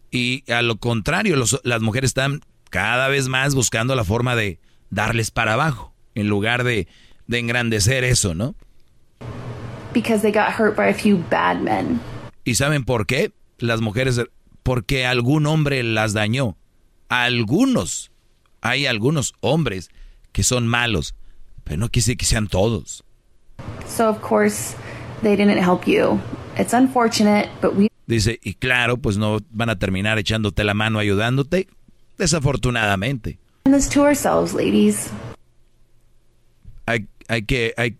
Y 0.09 0.43
a 0.51 0.61
lo 0.61 0.77
contrario, 0.77 1.35
las 1.63 1.81
mujeres 1.81 2.09
están 2.09 2.41
cada 2.69 3.07
vez 3.07 3.27
más 3.27 3.53
buscando 3.53 3.95
la 3.95 4.03
forma 4.03 4.35
de 4.35 4.59
darles 4.89 5.31
para 5.31 5.53
abajo, 5.53 5.93
en 6.15 6.27
lugar 6.27 6.63
de, 6.63 6.87
de 7.27 7.39
engrandecer 7.39 8.03
eso, 8.03 8.33
¿no? 8.33 8.55
¿Y 12.43 12.55
saben 12.55 12.83
por 12.85 13.05
qué? 13.05 13.31
Las 13.59 13.81
mujeres, 13.81 14.21
porque 14.63 15.05
algún 15.05 15.45
hombre 15.45 15.83
las 15.83 16.13
dañó. 16.13 16.57
Algunos 17.09 18.11
hay 18.61 18.85
algunos 18.85 19.33
hombres 19.39 19.89
que 20.31 20.43
son 20.43 20.67
malos, 20.67 21.15
pero 21.63 21.77
no 21.77 21.89
quise 21.89 22.17
que 22.17 22.25
sean 22.25 22.47
todos. 22.47 23.03
Dice, 28.07 28.39
y 28.43 28.55
claro, 28.55 28.97
pues 28.97 29.17
no 29.17 29.39
van 29.51 29.69
a 29.69 29.77
terminar 29.79 30.17
echándote 30.17 30.63
la 30.63 30.73
mano 30.73 30.99
ayudándote, 30.99 31.67
desafortunadamente. 32.17 33.39
Hay, 36.85 37.07
hay 37.27 37.43
que 37.43 37.73
hay, 37.75 37.97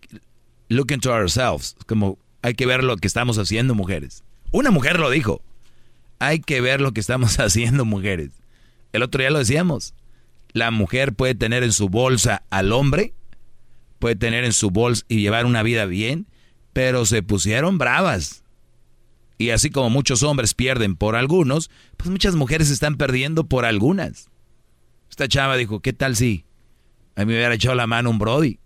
look 0.68 0.92
into 0.92 1.12
ourselves, 1.12 1.76
como 1.86 2.18
hay 2.42 2.54
que 2.54 2.66
ver 2.66 2.84
lo 2.84 2.96
que 2.96 3.06
estamos 3.06 3.38
haciendo, 3.38 3.74
mujeres. 3.74 4.24
Una 4.50 4.70
mujer 4.70 4.98
lo 4.98 5.10
dijo. 5.10 5.42
Hay 6.18 6.40
que 6.40 6.60
ver 6.60 6.80
lo 6.80 6.92
que 6.92 7.00
estamos 7.00 7.38
haciendo, 7.40 7.84
mujeres. 7.84 8.30
El 8.92 9.02
otro 9.02 9.20
día 9.20 9.30
lo 9.30 9.38
decíamos 9.38 9.94
la 10.52 10.70
mujer 10.70 11.14
puede 11.14 11.34
tener 11.34 11.62
en 11.62 11.72
su 11.72 11.88
bolsa 11.88 12.42
al 12.50 12.72
hombre, 12.72 13.14
puede 13.98 14.16
tener 14.16 14.44
en 14.44 14.52
su 14.52 14.70
bolsa 14.70 15.04
y 15.08 15.20
llevar 15.20 15.46
una 15.46 15.62
vida 15.62 15.86
bien, 15.86 16.26
pero 16.72 17.06
se 17.06 17.22
pusieron 17.22 17.78
bravas. 17.78 18.44
Y 19.38 19.50
así 19.50 19.70
como 19.70 19.90
muchos 19.90 20.22
hombres 20.22 20.54
pierden 20.54 20.96
por 20.96 21.14
algunos, 21.14 21.70
pues 21.96 22.10
muchas 22.10 22.34
mujeres 22.34 22.70
están 22.70 22.96
perdiendo 22.96 23.44
por 23.44 23.64
algunas. 23.64 24.30
Esta 25.10 25.28
chava 25.28 25.56
dijo, 25.56 25.80
¿qué 25.80 25.92
tal 25.92 26.16
si 26.16 26.44
a 27.14 27.20
mí 27.20 27.32
me 27.32 27.38
hubiera 27.38 27.54
echado 27.54 27.74
la 27.74 27.86
mano 27.86 28.10
un 28.10 28.18
Brody? 28.18 28.58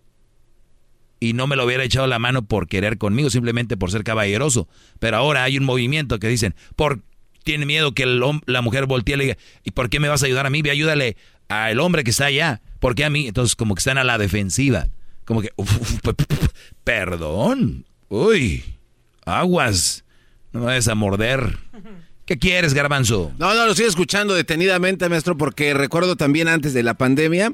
Y 1.23 1.35
no 1.35 1.47
me 1.47 1.55
lo 1.55 1.65
hubiera 1.65 1.85
echado 1.85 2.09
la 2.09 2.19
mano 2.19 2.43
por 2.43 2.67
querer 2.67 2.99
conmigo, 2.99 3.31
simplemente 3.31 3.77
por 3.77 3.93
ser 3.93 4.03
caballeroso. 4.03 4.67
Pero 4.99 5.19
ahora 5.19 5.45
hay 5.45 5.57
un 5.57 5.65
movimiento 5.65 6.19
que 6.19 6.27
dicen, 6.27 6.57
por 6.75 6.99
tiene 7.45 7.65
miedo 7.65 7.93
que 7.95 8.07
la 8.07 8.61
mujer 8.61 8.87
voltee 8.87 9.15
y 9.15 9.19
le 9.19 9.25
diga, 9.25 9.37
¿y 9.63 9.71
por 9.71 9.89
qué 9.89 10.01
me 10.01 10.09
vas 10.09 10.25
a 10.25 10.27
ayudar 10.27 10.47
a 10.47 10.51
mí? 10.51 10.63
Ve, 10.63 10.73
ayúdale 10.73 11.17
al 11.47 11.79
hombre 11.79 12.03
que 12.03 12.11
está 12.11 12.25
allá. 12.25 12.61
¿Por 12.81 12.97
qué 12.97 13.05
a 13.05 13.11
mí? 13.11 13.29
Entonces, 13.29 13.55
como 13.55 13.77
que 13.77 13.79
están 13.79 13.99
a 13.99 14.05
la 14.05 14.19
defensiva. 14.19 14.89
Como 15.25 15.43
que, 15.43 15.51
perdón. 16.83 17.85
Uy, 18.09 18.65
aguas. 19.25 20.05
No 20.51 20.59
me 20.59 20.67
vayas 20.67 20.89
a 20.89 20.97
morder. 20.97 21.57
¿Qué 22.27 22.37
quieres, 22.37 22.75
garbanzo? 22.75 23.31
No, 23.39 23.55
no, 23.55 23.65
lo 23.65 23.71
estoy 23.71 23.87
escuchando 23.87 24.35
detenidamente, 24.35 25.09
maestro, 25.09 25.37
porque 25.37 25.73
recuerdo 25.73 26.17
también 26.17 26.49
antes 26.49 26.75
de 26.75 26.83
la 26.83 26.95
pandemia, 26.95 27.53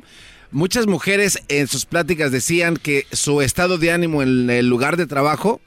muchas 0.51 0.87
mujeres 0.87 1.41
en 1.49 1.69
sus 1.69 1.87
pláticas 1.87 2.33
decían 2.33 2.77
que 2.77 3.07
su 3.13 3.43
estado 3.43 3.79
de 3.79 3.93
ánimo 3.93 4.23
en 4.23 4.51
el 4.51 4.69
lugar 4.69 4.97
de 4.97 5.07
trabajo 5.07 5.61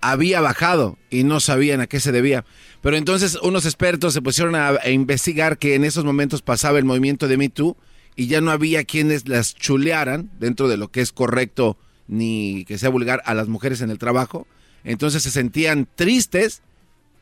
había 0.00 0.40
bajado 0.40 0.98
y 1.08 1.24
no 1.24 1.40
sabían 1.40 1.80
a 1.80 1.86
qué 1.86 1.98
se 1.98 2.12
debía. 2.12 2.44
Pero 2.82 2.96
entonces 2.96 3.38
unos 3.42 3.64
expertos 3.64 4.12
se 4.12 4.20
pusieron 4.20 4.54
a, 4.54 4.78
investigar 4.90 5.56
que 5.56 5.74
en 5.74 5.84
esos 5.84 6.04
momentos 6.04 6.42
pasaba 6.42 6.78
el 6.78 6.84
movimiento 6.84 7.26
de 7.28 7.38
Me 7.38 7.48
Too 7.48 7.76
y 8.14 8.26
ya 8.26 8.40
no 8.42 8.50
había 8.50 8.84
quienes 8.84 9.28
las 9.28 9.54
chulearan 9.54 10.30
dentro 10.38 10.68
de 10.68 10.76
lo 10.76 10.88
que 10.88 11.00
es 11.00 11.10
correcto 11.10 11.78
ni 12.06 12.66
que 12.66 12.76
sea 12.76 12.90
vulgar 12.90 13.22
a 13.24 13.32
las 13.32 13.48
mujeres 13.48 13.80
en 13.80 13.90
el 13.90 13.98
trabajo. 13.98 14.46
Entonces 14.84 15.22
se 15.22 15.30
sentían 15.30 15.88
tristes 15.94 16.60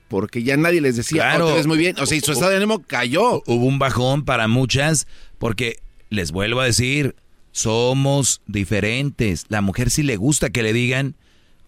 porque 0.09 0.43
ya 0.43 0.57
nadie 0.57 0.81
les 0.81 0.97
decía, 0.97 1.23
oh, 1.23 1.37
claro, 1.37 1.69
muy 1.69 1.79
bien. 1.79 1.97
O 2.01 2.07
sea, 2.07 2.21
su 2.21 2.33
estado 2.33 2.51
de 2.51 2.57
ánimo 2.57 2.83
cayó. 2.83 3.43
Hubo 3.47 3.65
un 3.65 3.79
bajón 3.79 4.25
para 4.25 4.49
muchas 4.49 5.07
porque, 5.39 5.79
les 6.13 6.33
vuelvo 6.33 6.61
a 6.61 6.67
decir, 6.67 7.17
Somos 7.53 8.41
diferentes. 8.47 9.45
La 9.49 9.61
mujer 9.61 9.91
sí 9.91 10.03
le 10.03 10.17
gusta 10.17 10.51
que 10.51 10.63
le 10.63 10.73
digan 10.73 11.15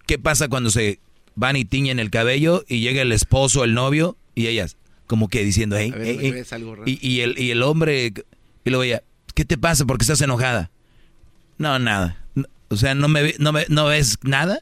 qué 0.06 0.18
pasa 0.18 0.48
cuando 0.48 0.70
se 0.70 0.98
van 1.34 1.56
y 1.56 1.64
tiñen 1.64 1.98
el 1.98 2.10
cabello 2.10 2.64
y 2.68 2.80
llega 2.80 3.02
el 3.02 3.12
esposo, 3.12 3.64
el 3.64 3.74
novio, 3.74 4.16
y 4.34 4.46
ellas, 4.46 4.76
como 5.06 5.28
que 5.28 5.44
diciendo, 5.44 5.76
hey, 5.78 5.92
y, 6.86 7.20
el, 7.20 7.38
y 7.38 7.50
el 7.50 7.62
hombre, 7.62 8.14
y 8.64 8.70
luego 8.70 8.82
ella, 8.82 9.02
¿qué 9.34 9.44
te 9.44 9.58
pasa? 9.58 9.84
¿Por 9.84 9.98
qué 9.98 10.04
estás 10.04 10.22
enojada? 10.22 10.70
No, 11.58 11.78
nada. 11.78 12.24
O 12.68 12.76
sea, 12.76 12.94
¿no, 12.94 13.08
me, 13.08 13.34
no, 13.38 13.52
me, 13.52 13.66
no 13.68 13.84
ves 13.86 14.18
nada? 14.22 14.60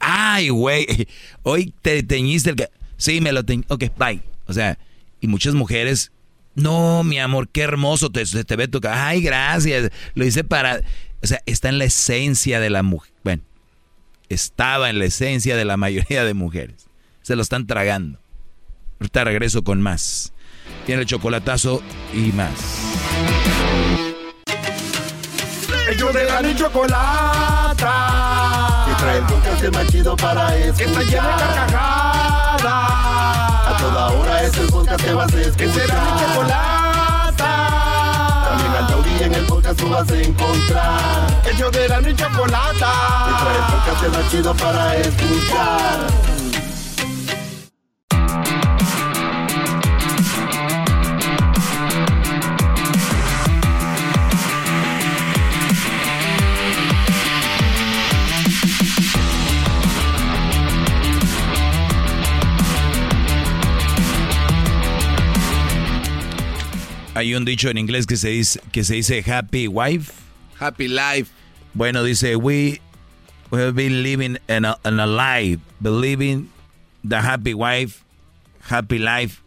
Ay, 0.00 0.48
güey, 0.48 0.86
hoy 1.42 1.72
te 1.82 2.02
teñiste 2.02 2.50
el 2.50 2.56
que... 2.56 2.68
Sí, 2.96 3.20
me 3.20 3.30
lo 3.30 3.44
teñí. 3.44 3.64
Ok, 3.68 3.84
bye. 3.96 4.20
O 4.46 4.52
sea, 4.52 4.78
y 5.20 5.28
muchas 5.28 5.54
mujeres, 5.54 6.10
no, 6.58 7.04
mi 7.04 7.18
amor, 7.20 7.48
qué 7.48 7.62
hermoso 7.62 8.10
te, 8.10 8.24
te 8.26 8.56
ve 8.56 8.66
tu... 8.66 8.80
Ay, 8.90 9.22
gracias. 9.22 9.90
Lo 10.14 10.24
hice 10.26 10.42
para... 10.42 10.80
O 11.22 11.26
sea, 11.26 11.40
está 11.46 11.68
en 11.68 11.78
la 11.78 11.84
esencia 11.84 12.58
de 12.58 12.68
la 12.68 12.82
mujer. 12.82 13.12
Bueno, 13.22 13.42
estaba 14.28 14.90
en 14.90 14.98
la 14.98 15.04
esencia 15.04 15.56
de 15.56 15.64
la 15.64 15.76
mayoría 15.76 16.24
de 16.24 16.34
mujeres. 16.34 16.88
Se 17.22 17.36
lo 17.36 17.42
están 17.42 17.66
tragando. 17.68 18.18
Ahorita 19.00 19.22
regreso 19.24 19.62
con 19.62 19.80
más. 19.80 20.32
Tiene 20.84 21.02
el 21.02 21.08
chocolatazo 21.08 21.80
y 22.12 22.32
más. 22.32 22.52
Ellos 25.90 26.12
de 26.12 26.24
la 26.24 26.42
ni 26.42 26.56
chocolata. 26.56 27.84
Que 28.88 28.94
trae 29.02 29.18
el 29.18 29.24
podcast 29.24 29.74
más 29.74 29.86
chido 29.86 30.16
para 30.16 30.56
escuchar. 30.56 30.76
Que 30.76 30.84
está 30.84 31.02
llena 31.02 31.36
de 31.36 31.42
carcajadas. 31.54 33.37
Toda 33.78 34.08
hora 34.08 34.42
es 34.42 34.56
el 34.56 34.66
podcast 34.68 35.04
que 35.04 35.14
vas 35.14 35.32
a 35.32 35.40
escuchar. 35.40 35.56
Que 35.56 35.72
será 35.72 35.94
mi 36.02 36.20
chocolata. 36.20 37.52
También 38.48 38.72
al 38.76 38.86
taurí 38.88 39.22
en 39.22 39.34
el 39.34 39.44
podcast 39.46 39.78
tú 39.78 39.88
vas 39.88 40.10
a 40.10 40.16
encontrar. 40.20 41.42
Ellos 41.52 41.72
de 41.72 41.88
la 41.88 42.00
ni 42.00 42.14
chocolata. 42.14 42.92
Que 43.26 43.32
trae 43.42 43.56
el 43.56 43.64
podcast 43.72 44.30
chido 44.30 44.54
para 44.54 44.96
escuchar. 44.96 46.37
Hay 67.18 67.34
un 67.34 67.44
dicho 67.44 67.68
en 67.68 67.78
inglés 67.78 68.06
que 68.06 68.16
se 68.16 68.28
dice, 68.28 68.60
que 68.70 68.84
se 68.84 68.94
dice 68.94 69.22
happy 69.22 69.66
wife. 69.66 70.22
Happy 70.60 70.86
life. 70.86 71.32
Bueno, 71.74 72.04
dice, 72.04 72.36
we, 72.36 72.78
we 73.50 73.60
have 73.60 73.74
been 73.74 74.04
living 74.04 74.38
in 74.48 74.64
a, 74.64 74.78
in 74.84 75.00
a 75.00 75.06
life, 75.08 75.58
believing 75.82 76.48
the 77.02 77.20
happy 77.20 77.54
wife, 77.54 78.04
happy 78.60 79.00
life. 79.00 79.42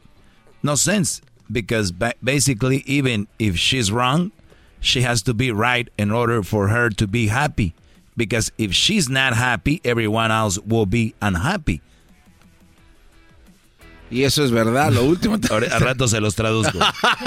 No 0.62 0.76
sense, 0.76 1.22
because 1.50 1.94
basically, 2.22 2.84
even 2.86 3.30
if 3.40 3.58
she's 3.58 3.90
wrong, 3.90 4.34
she 4.82 5.04
has 5.04 5.22
to 5.22 5.34
be 5.34 5.50
right 5.54 5.90
in 5.98 6.12
order 6.12 6.44
for 6.44 6.68
her 6.68 6.90
to 6.90 7.08
be 7.08 7.28
happy. 7.28 7.74
Because 8.18 8.52
if 8.58 8.74
she's 8.74 9.08
not 9.08 9.34
happy, 9.34 9.80
everyone 9.86 10.30
else 10.30 10.60
will 10.60 10.86
be 10.86 11.16
unhappy. 11.22 11.82
Y 14.12 14.24
eso 14.24 14.44
es 14.44 14.52
verdad, 14.52 14.92
lo 14.92 15.04
último. 15.04 15.38
a 15.72 15.80
rato 15.80 16.08
se 16.08 16.20
los 16.20 16.36
traduzco. 16.36 16.78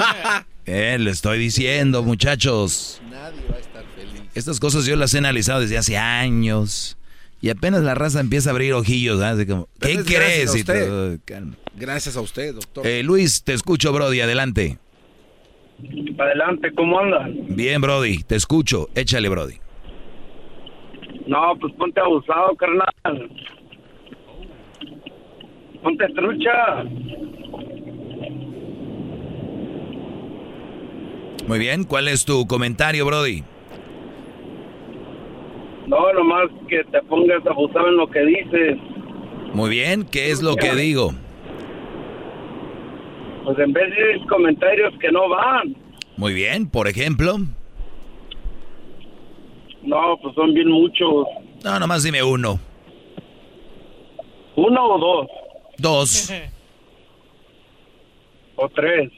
eh, 0.65 0.97
le 0.99 1.11
estoy 1.11 1.39
diciendo, 1.39 2.03
muchachos. 2.03 3.01
Nadie 3.09 3.41
va 3.51 3.57
a 3.57 3.59
estar 3.59 3.83
feliz. 3.95 4.21
Estas 4.35 4.59
cosas 4.59 4.85
yo 4.85 4.95
las 4.95 5.13
he 5.15 5.17
analizado 5.17 5.61
desde 5.61 5.77
hace 5.77 5.97
años. 5.97 6.97
Y 7.41 7.49
apenas 7.49 7.83
la 7.83 7.95
raza 7.95 8.19
empieza 8.21 8.49
a 8.49 8.53
abrir 8.53 8.73
ojillos, 8.73 9.19
¿qué 9.79 10.03
crees? 10.03 10.65
Gracias 11.75 12.15
a 12.15 12.21
usted, 12.21 12.55
doctor. 12.55 12.87
Eh, 12.87 13.03
Luis, 13.03 13.43
te 13.43 13.53
escucho, 13.53 13.91
Brody, 13.91 14.21
adelante. 14.21 14.79
Adelante, 16.17 16.71
¿cómo 16.73 16.99
andas? 16.99 17.29
Bien, 17.49 17.81
Brody, 17.81 18.23
te 18.23 18.35
escucho. 18.35 18.89
Échale, 18.95 19.27
Brody. 19.27 19.57
No, 21.27 21.53
pues 21.59 21.73
ponte 21.73 21.99
abusado, 21.99 22.55
carnal 22.55 22.89
ponte 25.85 26.07
trucha. 26.15 26.83
Muy 31.47 31.59
bien, 31.59 31.83
¿cuál 31.83 32.07
es 32.07 32.25
tu 32.25 32.47
comentario, 32.47 33.05
Brody? 33.05 33.43
No, 35.85 36.11
nomás 36.13 36.49
que 36.67 36.83
te 36.85 36.99
pongas 37.03 37.45
abusado 37.45 37.87
en 37.89 37.97
lo 37.97 38.09
que 38.09 38.19
dices. 38.25 38.77
Muy 39.53 39.69
bien, 39.69 40.07
¿qué 40.11 40.31
es 40.31 40.41
lo 40.41 40.55
que 40.55 40.73
digo? 40.73 41.11
Pues 43.43 43.59
en 43.59 43.71
vez 43.71 43.91
de 43.91 44.25
comentarios 44.27 44.91
que 44.99 45.11
no 45.11 45.29
van. 45.29 45.75
Muy 46.17 46.33
bien, 46.33 46.67
por 46.67 46.87
ejemplo. 46.87 47.37
No, 49.83 50.17
pues 50.19 50.33
son 50.33 50.51
bien 50.55 50.69
muchos. 50.69 51.27
No, 51.63 51.79
nomás 51.79 52.01
dime 52.01 52.23
uno. 52.23 52.59
¿Uno 54.55 54.83
o 54.83 54.97
dos? 54.97 55.44
Dos. 55.77 56.31
o 58.55 58.69
tres. 58.69 59.11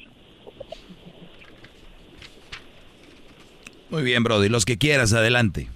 Muy 3.90 4.04
bien, 4.04 4.24
Brody. 4.24 4.50
Los 4.50 4.66
que 4.66 4.78
quieras, 4.78 5.14
adelante. 5.14 5.70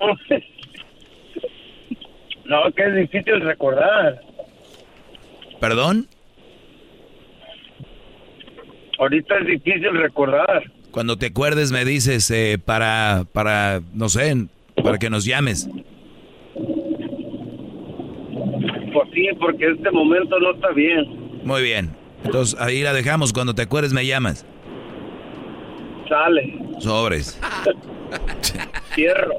no, 2.44 2.72
que 2.72 2.82
es 2.82 2.96
difícil 2.96 3.40
recordar. 3.40 4.20
¿Perdón? 5.58 6.08
Ahorita 8.98 9.38
es 9.38 9.46
difícil 9.46 9.96
recordar. 9.96 10.70
Cuando 10.90 11.16
te 11.16 11.26
acuerdes 11.26 11.72
me 11.72 11.84
dices 11.84 12.30
eh, 12.30 12.58
para, 12.62 13.24
para, 13.32 13.80
no 13.94 14.08
sé, 14.08 14.48
para 14.82 14.98
que 14.98 15.08
nos 15.08 15.24
llames. 15.24 15.68
Pues 18.92 19.08
sí, 19.12 19.28
porque 19.38 19.70
este 19.70 19.90
momento 19.90 20.38
no 20.40 20.52
está 20.52 20.70
bien. 20.72 21.42
Muy 21.44 21.62
bien. 21.62 21.90
Entonces 22.24 22.58
ahí 22.60 22.82
la 22.82 22.92
dejamos. 22.92 23.32
Cuando 23.32 23.54
te 23.54 23.62
acuerdes 23.62 23.92
me 23.92 24.06
llamas. 24.06 24.46
Sale. 26.08 26.58
Sobres. 26.80 27.40
Cierro. 28.94 29.36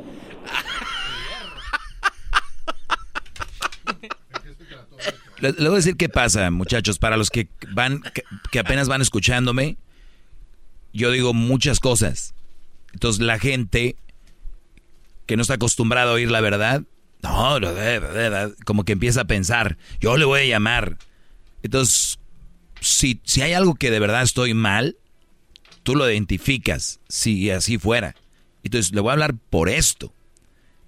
Le, 5.40 5.52
voy 5.54 5.74
a 5.74 5.76
decir 5.78 5.98
qué 5.98 6.08
pasa, 6.08 6.52
muchachos, 6.52 7.00
para 7.00 7.18
los 7.18 7.32
que 7.32 7.50
van, 7.72 8.02
que 8.52 8.60
apenas 8.60 8.88
van 8.88 9.02
escuchándome, 9.02 9.76
yo 10.94 11.10
digo 11.10 11.34
muchas 11.34 11.80
cosas. 11.80 12.36
Entonces 12.94 13.22
la 13.22 13.40
gente 13.40 13.96
que 15.26 15.36
no 15.36 15.42
está 15.42 15.56
acostumbrada 15.56 16.12
a 16.12 16.14
oír 16.14 16.30
la 16.30 16.42
verdad, 16.42 16.84
no, 17.22 17.59
como 18.66 18.83
que 18.83 18.93
empieza 18.93 19.22
a 19.22 19.25
pensar, 19.25 19.77
yo 20.00 20.17
le 20.17 20.25
voy 20.25 20.41
a 20.41 20.45
llamar. 20.45 20.98
Entonces, 21.64 22.19
si, 22.80 23.22
si 23.24 23.41
hay 23.41 23.53
algo 23.53 23.75
que 23.75 23.91
de 23.91 24.00
verdad 24.00 24.24
estoy 24.24 24.53
mal, 24.53 24.98
tú 25.83 25.95
lo 25.95 26.09
identificas, 26.09 27.00
si 27.08 27.50
así 27.51 27.77
fuera. 27.77 28.16
Entonces, 28.64 28.93
le 28.93 29.01
voy 29.01 29.09
a 29.09 29.14
hablar 29.14 29.35
por 29.50 29.69
esto. 29.69 30.14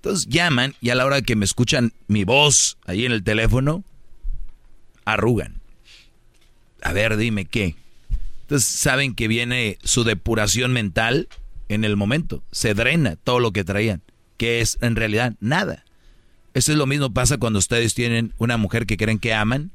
Entonces 0.04 0.28
llaman 0.28 0.76
y 0.82 0.90
a 0.90 0.96
la 0.96 1.06
hora 1.06 1.22
que 1.22 1.38
me 1.38 1.46
escuchan 1.46 1.94
mi 2.08 2.26
voz 2.26 2.78
ahí 2.86 3.06
en 3.06 3.14
el 3.14 3.24
teléfono, 3.24 3.86
arrugan. 5.06 5.62
A 6.82 6.92
ver, 6.92 7.16
dime 7.16 7.46
qué. 7.46 7.78
Entonces 8.42 8.68
saben 8.68 9.16
que 9.16 9.30
viene 9.30 9.78
su 9.82 10.04
depuración 10.04 10.74
mental 10.74 11.30
en 11.70 11.86
el 11.86 11.96
momento. 11.96 12.44
Se 12.52 12.74
drena 12.74 13.16
todo 13.16 13.40
lo 13.40 13.54
que 13.54 13.64
traían, 13.64 14.02
que 14.36 14.60
es 14.60 14.78
en 14.82 14.98
realidad 14.98 15.36
nada. 15.40 15.86
Eso 16.54 16.72
es 16.72 16.78
lo 16.78 16.86
mismo 16.86 17.14
pasa 17.14 17.38
cuando 17.38 17.60
ustedes 17.60 17.94
tienen 17.94 18.34
una 18.38 18.58
mujer 18.58 18.86
que 18.86 18.98
creen 18.98 19.20
que 19.20 19.34
aman 19.34 19.72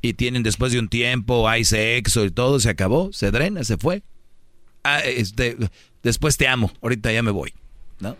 y 0.00 0.14
tienen 0.14 0.42
después 0.42 0.72
de 0.72 0.78
un 0.78 0.88
tiempo, 0.88 1.48
hay 1.48 1.64
sexo 1.64 2.24
y 2.24 2.30
todo, 2.30 2.60
se 2.60 2.70
acabó, 2.70 3.12
se 3.12 3.30
drena, 3.30 3.64
se 3.64 3.76
fue. 3.76 4.02
Ah, 4.84 5.00
este, 5.00 5.56
después 6.02 6.36
te 6.36 6.48
amo, 6.48 6.72
ahorita 6.80 7.12
ya 7.12 7.22
me 7.22 7.30
voy, 7.30 7.54
¿no? 8.00 8.16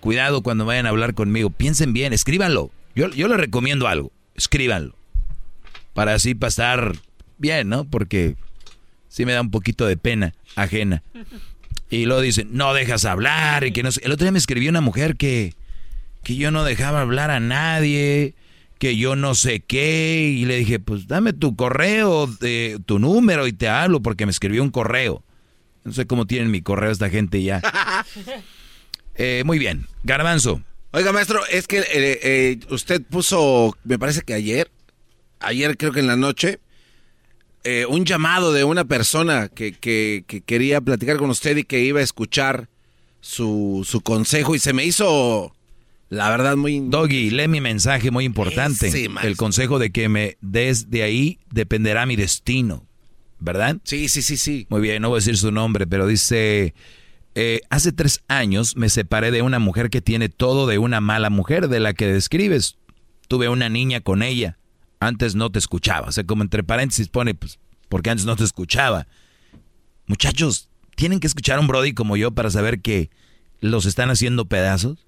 Cuidado 0.00 0.42
cuando 0.42 0.64
vayan 0.64 0.86
a 0.86 0.90
hablar 0.90 1.14
conmigo, 1.14 1.50
piensen 1.50 1.92
bien, 1.92 2.12
escríbanlo. 2.12 2.70
Yo, 2.94 3.08
yo 3.10 3.28
les 3.28 3.38
recomiendo 3.38 3.86
algo, 3.88 4.12
escríbanlo. 4.34 4.94
Para 5.94 6.14
así 6.14 6.34
pasar 6.34 6.96
bien, 7.38 7.68
¿no? 7.68 7.84
Porque 7.84 8.36
sí 9.08 9.26
me 9.26 9.32
da 9.32 9.40
un 9.40 9.50
poquito 9.50 9.86
de 9.86 9.96
pena 9.96 10.34
ajena. 10.56 11.02
Y 11.90 12.06
luego 12.06 12.22
dicen, 12.22 12.48
no 12.52 12.72
dejas 12.72 13.04
hablar 13.04 13.64
y 13.64 13.72
que 13.72 13.82
no. 13.82 13.90
El 14.00 14.12
otro 14.12 14.24
día 14.24 14.32
me 14.32 14.38
escribió 14.38 14.70
una 14.70 14.80
mujer 14.80 15.16
que 15.16 15.54
que 16.22 16.36
yo 16.36 16.50
no 16.50 16.64
dejaba 16.64 17.00
hablar 17.00 17.30
a 17.30 17.40
nadie, 17.40 18.34
que 18.78 18.96
yo 18.96 19.16
no 19.16 19.34
sé 19.34 19.60
qué, 19.60 20.34
y 20.36 20.44
le 20.44 20.56
dije, 20.56 20.78
pues 20.78 21.06
dame 21.06 21.32
tu 21.32 21.54
correo, 21.54 22.26
de, 22.26 22.80
tu 22.84 22.98
número 22.98 23.46
y 23.46 23.52
te 23.52 23.68
hablo, 23.68 24.00
porque 24.00 24.26
me 24.26 24.32
escribió 24.32 24.62
un 24.62 24.70
correo. 24.70 25.22
No 25.84 25.92
sé 25.92 26.06
cómo 26.06 26.26
tienen 26.26 26.50
mi 26.50 26.62
correo 26.62 26.90
esta 26.90 27.10
gente 27.10 27.42
ya. 27.42 27.62
Eh, 29.14 29.42
muy 29.44 29.58
bien. 29.58 29.86
Garbanzo. 30.04 30.62
Oiga, 30.92 31.12
maestro, 31.12 31.44
es 31.50 31.66
que 31.66 31.80
eh, 31.80 31.84
eh, 31.92 32.60
usted 32.70 33.02
puso, 33.02 33.76
me 33.84 33.98
parece 33.98 34.22
que 34.22 34.32
ayer, 34.32 34.70
ayer 35.38 35.76
creo 35.76 35.92
que 35.92 36.00
en 36.00 36.06
la 36.06 36.16
noche, 36.16 36.60
un 37.90 38.06
llamado 38.06 38.54
de 38.54 38.64
una 38.64 38.86
persona 38.86 39.48
que, 39.48 39.72
que, 39.72 40.24
quería 40.46 40.80
platicar 40.80 41.18
con 41.18 41.28
usted 41.28 41.58
y 41.58 41.64
que 41.64 41.80
iba 41.80 42.00
a 42.00 42.02
escuchar 42.02 42.70
su, 43.20 43.86
su 43.86 44.00
consejo 44.00 44.54
y 44.54 44.58
se 44.58 44.72
me 44.72 44.86
hizo, 44.86 45.54
la 46.12 46.30
verdad, 46.30 46.56
muy... 46.56 46.80
Doggy, 46.80 47.30
lee 47.30 47.48
mi 47.48 47.60
mensaje 47.60 48.10
muy 48.10 48.24
importante. 48.24 48.90
el 49.22 49.36
consejo 49.36 49.78
de 49.78 49.90
que 49.90 50.08
me 50.08 50.36
des 50.40 50.90
de 50.90 51.02
ahí 51.02 51.38
dependerá 51.50 52.06
mi 52.06 52.16
destino. 52.16 52.86
¿verdad? 53.42 53.78
Sí, 53.82 54.08
sí, 54.08 54.22
sí, 54.22 54.36
sí. 54.36 54.66
Muy 54.70 54.80
bien, 54.80 55.02
no 55.02 55.08
voy 55.08 55.16
a 55.16 55.18
decir 55.18 55.36
su 55.36 55.50
nombre, 55.50 55.86
pero 55.86 56.06
dice, 56.06 56.74
eh, 57.34 57.60
hace 57.70 57.92
tres 57.92 58.22
años 58.28 58.76
me 58.76 58.88
separé 58.88 59.30
de 59.30 59.42
una 59.42 59.58
mujer 59.58 59.90
que 59.90 60.00
tiene 60.00 60.28
todo 60.28 60.66
de 60.66 60.78
una 60.78 61.00
mala 61.00 61.28
mujer, 61.28 61.68
de 61.68 61.80
la 61.80 61.92
que 61.92 62.06
describes. 62.06 62.78
Tuve 63.28 63.48
una 63.48 63.68
niña 63.68 64.00
con 64.00 64.22
ella. 64.22 64.58
Antes 65.00 65.34
no 65.34 65.50
te 65.50 65.58
escuchaba. 65.58 66.08
O 66.08 66.12
sea, 66.12 66.24
como 66.24 66.42
entre 66.42 66.62
paréntesis 66.62 67.08
pone, 67.08 67.34
pues, 67.34 67.58
porque 67.88 68.10
antes 68.10 68.24
no 68.24 68.36
te 68.36 68.44
escuchaba. 68.44 69.08
Muchachos, 70.06 70.68
tienen 70.94 71.18
que 71.18 71.26
escuchar 71.26 71.58
a 71.58 71.60
un 71.60 71.66
Brody 71.66 71.94
como 71.94 72.16
yo 72.16 72.30
para 72.30 72.50
saber 72.50 72.80
que 72.80 73.10
los 73.60 73.86
están 73.86 74.10
haciendo 74.10 74.44
pedazos. 74.44 75.06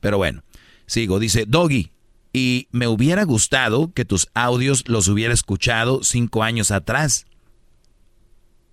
Pero 0.00 0.18
bueno, 0.18 0.42
sigo. 0.86 1.18
Dice, 1.18 1.44
Doggy, 1.46 1.92
y 2.32 2.68
me 2.70 2.86
hubiera 2.86 3.24
gustado 3.24 3.92
que 3.92 4.04
tus 4.04 4.28
audios 4.34 4.84
los 4.86 5.08
hubiera 5.08 5.34
escuchado 5.34 6.02
cinco 6.02 6.42
años 6.42 6.70
atrás. 6.70 7.26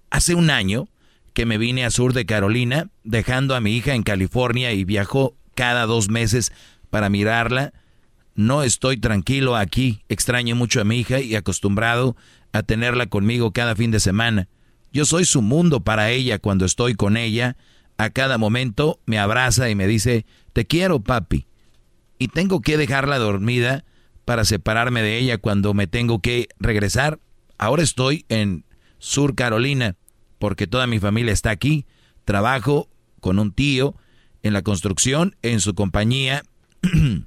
Hace 0.10 0.36
un 0.36 0.50
año 0.50 0.88
que 1.34 1.46
me 1.46 1.58
vine 1.58 1.86
a 1.86 1.92
sur 1.92 2.14
de 2.14 2.26
Carolina, 2.26 2.90
dejando 3.04 3.56
a 3.56 3.62
mi 3.62 3.76
hija 3.76 3.94
en 3.94 4.04
California 4.04 4.72
y 4.72 4.86
viajo 4.86 5.36
cada 5.54 5.86
dos 5.86 6.10
meses 6.10 6.52
para 6.90 7.10
mirarla. 7.10 7.74
No 8.36 8.64
estoy 8.64 8.98
tranquilo 8.98 9.56
aquí, 9.56 10.04
extraño 10.10 10.56
mucho 10.56 10.82
a 10.82 10.86
mi 10.86 11.00
hija 11.00 11.20
y 11.20 11.36
acostumbrado 11.36 12.16
a 12.52 12.64
tenerla 12.64 13.08
conmigo 13.08 13.52
cada 13.52 13.76
fin 13.76 13.92
de 13.92 14.00
semana. 14.00 14.48
Yo 14.94 15.06
soy 15.06 15.26
su 15.26 15.42
mundo 15.42 15.82
para 15.82 16.12
ella 16.12 16.40
cuando 16.40 16.66
estoy 16.66 16.96
con 16.96 17.18
ella. 17.18 17.58
A 17.98 18.10
cada 18.10 18.38
momento 18.38 19.00
me 19.06 19.20
abraza 19.20 19.70
y 19.70 19.76
me 19.76 19.88
dice, 19.88 20.26
te 20.54 20.66
quiero 20.66 21.00
papi. 21.00 21.48
Y 22.20 22.30
tengo 22.30 22.62
que 22.62 22.78
dejarla 22.78 23.18
dormida 23.18 23.86
para 24.26 24.46
separarme 24.46 25.02
de 25.02 25.18
ella 25.18 25.38
cuando 25.38 25.74
me 25.74 25.88
tengo 25.88 26.20
que 26.20 26.48
regresar. 26.60 27.20
Ahora 27.58 27.84
estoy 27.84 28.26
en 28.30 28.66
Sur 28.98 29.36
Carolina 29.36 29.96
porque 30.40 30.68
toda 30.68 30.88
mi 30.88 31.00
familia 31.00 31.34
está 31.34 31.52
aquí. 31.52 31.86
Trabajo 32.26 32.90
con 33.20 33.40
un 33.40 33.52
tío 33.52 33.96
en 34.44 34.54
la 34.54 34.62
construcción, 34.62 35.36
en 35.42 35.60
su 35.60 35.74
compañía. 35.74 36.44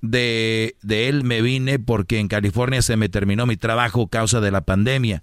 de, 0.00 0.76
de 0.82 1.08
él 1.08 1.24
me 1.24 1.42
vine 1.42 1.78
porque 1.78 2.18
en 2.18 2.28
California 2.28 2.82
se 2.82 2.96
me 2.96 3.08
terminó 3.08 3.46
mi 3.46 3.56
trabajo 3.56 4.08
causa 4.08 4.40
de 4.40 4.50
la 4.50 4.62
pandemia. 4.62 5.22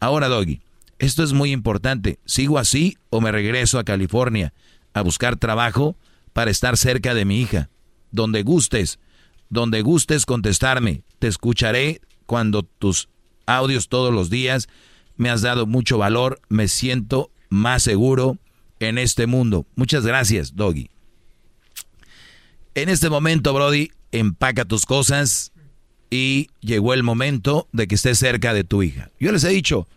Ahora, 0.00 0.28
Doggy, 0.28 0.60
esto 1.02 1.24
es 1.24 1.32
muy 1.32 1.50
importante. 1.50 2.20
¿Sigo 2.24 2.58
así 2.58 2.96
o 3.10 3.20
me 3.20 3.32
regreso 3.32 3.80
a 3.80 3.84
California 3.84 4.54
a 4.94 5.02
buscar 5.02 5.36
trabajo 5.36 5.96
para 6.32 6.52
estar 6.52 6.76
cerca 6.76 7.12
de 7.12 7.24
mi 7.24 7.40
hija? 7.40 7.70
Donde 8.12 8.44
gustes, 8.44 9.00
donde 9.50 9.82
gustes 9.82 10.26
contestarme. 10.26 11.02
Te 11.18 11.26
escucharé 11.26 12.00
cuando 12.26 12.62
tus 12.62 13.08
audios 13.46 13.88
todos 13.88 14.14
los 14.14 14.30
días 14.30 14.68
me 15.16 15.28
has 15.28 15.42
dado 15.42 15.66
mucho 15.66 15.98
valor, 15.98 16.40
me 16.48 16.68
siento 16.68 17.32
más 17.48 17.82
seguro 17.82 18.38
en 18.78 18.96
este 18.96 19.26
mundo. 19.26 19.66
Muchas 19.74 20.06
gracias, 20.06 20.54
Doggy. 20.54 20.88
En 22.76 22.88
este 22.88 23.10
momento, 23.10 23.52
Brody, 23.52 23.90
empaca 24.12 24.64
tus 24.64 24.86
cosas 24.86 25.52
y 26.10 26.48
llegó 26.60 26.94
el 26.94 27.02
momento 27.02 27.68
de 27.72 27.88
que 27.88 27.96
estés 27.96 28.18
cerca 28.18 28.54
de 28.54 28.62
tu 28.62 28.84
hija. 28.84 29.10
Yo 29.18 29.32
les 29.32 29.42
he 29.42 29.48
dicho, 29.48 29.88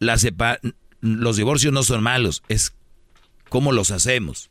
los 0.00 1.36
divorcios 1.36 1.72
no 1.72 1.82
son 1.82 2.02
malos, 2.02 2.42
es 2.48 2.74
cómo 3.48 3.72
los 3.72 3.90
hacemos. 3.90 4.50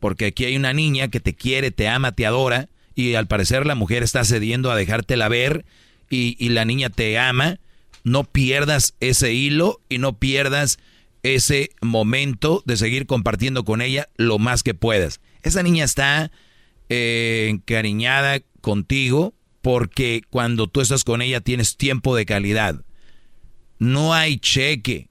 Porque 0.00 0.26
aquí 0.26 0.44
hay 0.44 0.56
una 0.56 0.72
niña 0.72 1.08
que 1.08 1.20
te 1.20 1.34
quiere, 1.34 1.70
te 1.70 1.88
ama, 1.88 2.12
te 2.12 2.26
adora, 2.26 2.68
y 2.94 3.14
al 3.14 3.26
parecer 3.26 3.66
la 3.66 3.74
mujer 3.74 4.02
está 4.02 4.24
cediendo 4.24 4.70
a 4.70 4.76
dejártela 4.76 5.28
ver, 5.28 5.64
y, 6.10 6.36
y 6.44 6.48
la 6.50 6.64
niña 6.64 6.90
te 6.90 7.18
ama, 7.18 7.60
no 8.04 8.24
pierdas 8.24 8.94
ese 9.00 9.34
hilo 9.34 9.80
y 9.88 9.98
no 9.98 10.18
pierdas 10.18 10.78
ese 11.22 11.70
momento 11.80 12.62
de 12.64 12.76
seguir 12.76 13.06
compartiendo 13.06 13.64
con 13.64 13.82
ella 13.82 14.08
lo 14.16 14.38
más 14.38 14.62
que 14.62 14.74
puedas. 14.74 15.20
Esa 15.42 15.62
niña 15.62 15.84
está 15.84 16.30
eh, 16.88 17.48
encariñada 17.50 18.40
contigo 18.60 19.34
porque 19.62 20.22
cuando 20.30 20.68
tú 20.68 20.80
estás 20.80 21.04
con 21.04 21.22
ella 21.22 21.40
tienes 21.40 21.76
tiempo 21.76 22.16
de 22.16 22.26
calidad. 22.26 22.82
No 23.78 24.14
hay 24.14 24.38
cheque 24.38 25.08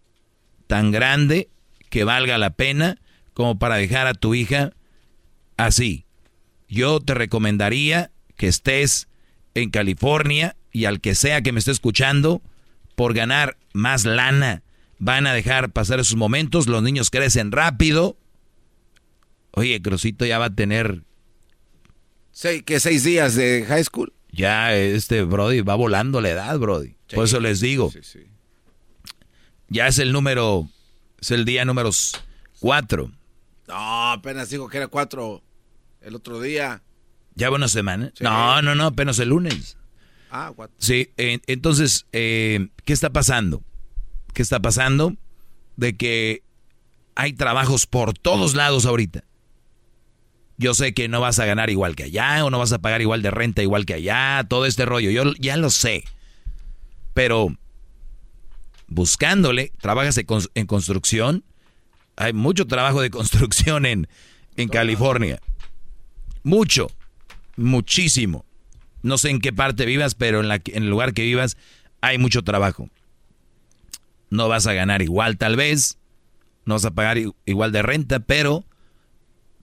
tan 0.67 0.91
grande 0.91 1.49
que 1.89 2.03
valga 2.03 2.37
la 2.37 2.51
pena 2.51 2.99
como 3.33 3.59
para 3.59 3.75
dejar 3.75 4.07
a 4.07 4.13
tu 4.13 4.35
hija 4.35 4.73
así. 5.55 6.05
Yo 6.67 6.99
te 6.99 7.13
recomendaría 7.13 8.11
que 8.35 8.47
estés 8.47 9.07
en 9.53 9.69
California 9.69 10.55
y 10.71 10.85
al 10.85 11.01
que 11.01 11.15
sea 11.15 11.41
que 11.41 11.51
me 11.51 11.59
esté 11.59 11.71
escuchando, 11.71 12.41
por 12.95 13.13
ganar 13.13 13.57
más 13.73 14.05
lana. 14.05 14.63
Van 14.99 15.27
a 15.27 15.33
dejar 15.33 15.71
pasar 15.71 15.99
esos 15.99 16.15
momentos, 16.15 16.67
los 16.67 16.83
niños 16.83 17.09
crecen 17.09 17.51
rápido. 17.51 18.17
Oye, 19.51 19.81
Crosito 19.81 20.25
ya 20.25 20.39
va 20.39 20.45
a 20.45 20.55
tener... 20.55 21.03
¿Qué 22.65 22.79
seis 22.79 23.03
días 23.03 23.35
de 23.35 23.65
high 23.67 23.83
school? 23.83 24.13
Ya, 24.31 24.75
este 24.75 25.23
Brody 25.23 25.61
va 25.61 25.75
volando 25.75 26.21
la 26.21 26.29
edad, 26.29 26.59
Brody. 26.59 26.95
Por 27.13 27.25
eso 27.25 27.39
les 27.39 27.59
digo. 27.59 27.91
Ya 29.69 29.87
es 29.87 29.99
el 29.99 30.11
número, 30.11 30.69
es 31.19 31.31
el 31.31 31.45
día 31.45 31.65
número 31.65 31.89
cuatro. 32.59 33.11
No, 33.67 34.11
apenas 34.11 34.49
dijo 34.49 34.69
que 34.69 34.77
era 34.77 34.87
cuatro 34.87 35.43
el 36.01 36.15
otro 36.15 36.39
día. 36.39 36.81
¿Ya 37.35 37.49
va 37.49 37.57
una 37.57 37.67
semana? 37.67 38.11
No, 38.19 38.61
no, 38.61 38.75
no, 38.75 38.85
apenas 38.85 39.19
el 39.19 39.29
lunes. 39.29 39.77
Ah, 40.31 40.53
Sí, 40.77 41.11
entonces, 41.17 42.05
eh, 42.11 42.69
¿qué 42.83 42.93
está 42.93 43.11
pasando? 43.11 43.63
¿Qué 44.33 44.41
está 44.41 44.59
pasando? 44.59 45.15
De 45.75 45.95
que 45.95 46.43
hay 47.15 47.33
trabajos 47.33 47.85
por 47.85 48.13
todos 48.13 48.55
lados 48.55 48.85
ahorita. 48.85 49.23
Yo 50.57 50.73
sé 50.73 50.93
que 50.93 51.07
no 51.07 51.21
vas 51.21 51.37
a 51.39 51.45
ganar 51.45 51.69
igual 51.69 51.95
que 51.95 52.03
allá, 52.03 52.43
o 52.43 52.49
no 52.49 52.57
vas 52.57 52.71
a 52.71 52.79
pagar 52.79 53.01
igual 53.01 53.21
de 53.21 53.29
renta 53.31 53.61
igual 53.61 53.85
que 53.85 53.93
allá, 53.93 54.43
todo 54.49 54.65
este 54.65 54.85
rollo, 54.85 55.11
yo 55.11 55.33
ya 55.39 55.55
lo 55.57 55.69
sé. 55.69 56.03
Pero 57.13 57.49
buscándole, 58.87 59.71
trabajas 59.79 60.17
en 60.17 60.65
construcción, 60.65 61.43
hay 62.15 62.33
mucho 62.33 62.65
trabajo 62.65 63.01
de 63.01 63.09
construcción 63.09 63.85
en, 63.85 64.07
en 64.55 64.69
California. 64.69 65.39
Mucho, 66.43 66.89
muchísimo. 67.55 68.45
No 69.03 69.17
sé 69.17 69.29
en 69.29 69.39
qué 69.39 69.53
parte 69.53 69.85
vivas, 69.85 70.15
pero 70.15 70.41
en, 70.41 70.47
la, 70.47 70.55
en 70.65 70.83
el 70.83 70.89
lugar 70.89 71.13
que 71.13 71.23
vivas 71.23 71.57
hay 72.01 72.17
mucho 72.17 72.43
trabajo. 72.43 72.89
No 74.29 74.49
vas 74.49 74.67
a 74.67 74.73
ganar 74.73 75.01
igual 75.01 75.37
tal 75.37 75.55
vez, 75.55 75.97
no 76.65 76.73
vas 76.73 76.85
a 76.85 76.91
pagar 76.91 77.17
igual 77.45 77.71
de 77.71 77.81
renta, 77.81 78.19
pero 78.19 78.65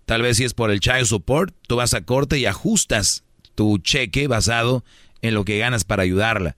tal 0.06 0.22
vez 0.22 0.38
si 0.38 0.44
es 0.44 0.54
por 0.54 0.70
el 0.70 0.80
child 0.80 1.06
support, 1.06 1.54
tú 1.66 1.76
vas 1.76 1.92
a 1.94 2.02
corte 2.02 2.38
y 2.38 2.46
ajustas 2.46 3.24
tu 3.54 3.78
cheque 3.78 4.26
basado 4.26 4.84
en 5.20 5.34
lo 5.34 5.44
que 5.44 5.58
ganas 5.58 5.84
para 5.84 6.02
ayudarla. 6.02 6.56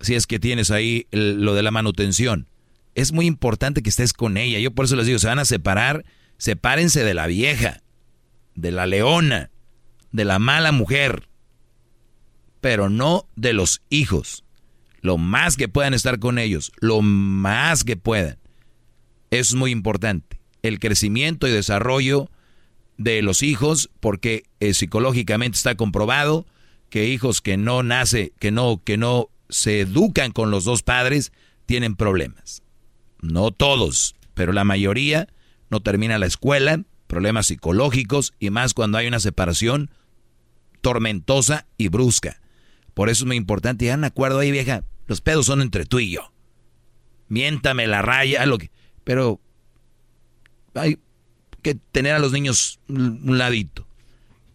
Si 0.00 0.14
es 0.14 0.26
que 0.26 0.38
tienes 0.38 0.70
ahí 0.70 1.06
lo 1.10 1.54
de 1.54 1.62
la 1.62 1.70
manutención. 1.70 2.48
Es 2.94 3.12
muy 3.12 3.26
importante 3.26 3.82
que 3.82 3.90
estés 3.90 4.12
con 4.12 4.36
ella. 4.36 4.58
Yo 4.58 4.72
por 4.72 4.84
eso 4.84 4.96
les 4.96 5.06
digo, 5.06 5.18
se 5.18 5.28
van 5.28 5.38
a 5.38 5.44
separar, 5.44 6.04
sepárense 6.36 7.04
de 7.04 7.14
la 7.14 7.26
vieja, 7.26 7.82
de 8.54 8.72
la 8.72 8.86
leona, 8.86 9.50
de 10.12 10.24
la 10.24 10.38
mala 10.38 10.72
mujer 10.72 11.28
pero 12.60 12.88
no 12.88 13.26
de 13.36 13.52
los 13.52 13.82
hijos. 13.90 14.44
Lo 15.00 15.16
más 15.16 15.56
que 15.56 15.68
puedan 15.68 15.94
estar 15.94 16.18
con 16.18 16.38
ellos, 16.38 16.72
lo 16.80 17.02
más 17.02 17.84
que 17.84 17.96
puedan. 17.96 18.38
es 19.30 19.54
muy 19.54 19.70
importante. 19.70 20.40
El 20.62 20.80
crecimiento 20.80 21.46
y 21.46 21.50
desarrollo 21.50 22.30
de 22.96 23.22
los 23.22 23.42
hijos, 23.42 23.90
porque 24.00 24.44
eh, 24.58 24.74
psicológicamente 24.74 25.56
está 25.56 25.76
comprobado 25.76 26.46
que 26.90 27.06
hijos 27.06 27.40
que 27.40 27.56
no 27.56 27.82
nace, 27.82 28.32
que 28.40 28.50
no, 28.50 28.82
que 28.82 28.96
no 28.96 29.28
se 29.48 29.80
educan 29.80 30.32
con 30.32 30.50
los 30.50 30.64
dos 30.64 30.82
padres, 30.82 31.32
tienen 31.66 31.96
problemas. 31.96 32.62
No 33.20 33.50
todos, 33.50 34.14
pero 34.34 34.52
la 34.52 34.64
mayoría 34.64 35.28
no 35.70 35.80
termina 35.80 36.18
la 36.18 36.26
escuela, 36.26 36.82
problemas 37.06 37.46
psicológicos 37.46 38.34
y 38.38 38.50
más 38.50 38.74
cuando 38.74 38.98
hay 38.98 39.06
una 39.06 39.20
separación 39.20 39.90
tormentosa 40.80 41.66
y 41.76 41.88
brusca. 41.88 42.40
Por 42.94 43.08
eso 43.08 43.24
es 43.24 43.26
muy 43.26 43.36
importante. 43.36 43.86
Ya 43.86 43.96
me 43.96 44.06
acuerdo 44.06 44.38
ahí, 44.38 44.52
vieja. 44.52 44.84
Los 45.06 45.20
pedos 45.20 45.46
son 45.46 45.62
entre 45.62 45.86
tú 45.86 45.98
y 45.98 46.10
yo. 46.10 46.32
Miéntame 47.28 47.86
la 47.86 48.02
raya, 48.02 48.46
lo 48.46 48.58
que. 48.58 48.70
Pero 49.04 49.40
hay 50.74 50.98
que 51.62 51.74
tener 51.74 52.14
a 52.14 52.18
los 52.18 52.32
niños 52.32 52.78
un 52.88 53.38
ladito. 53.38 53.86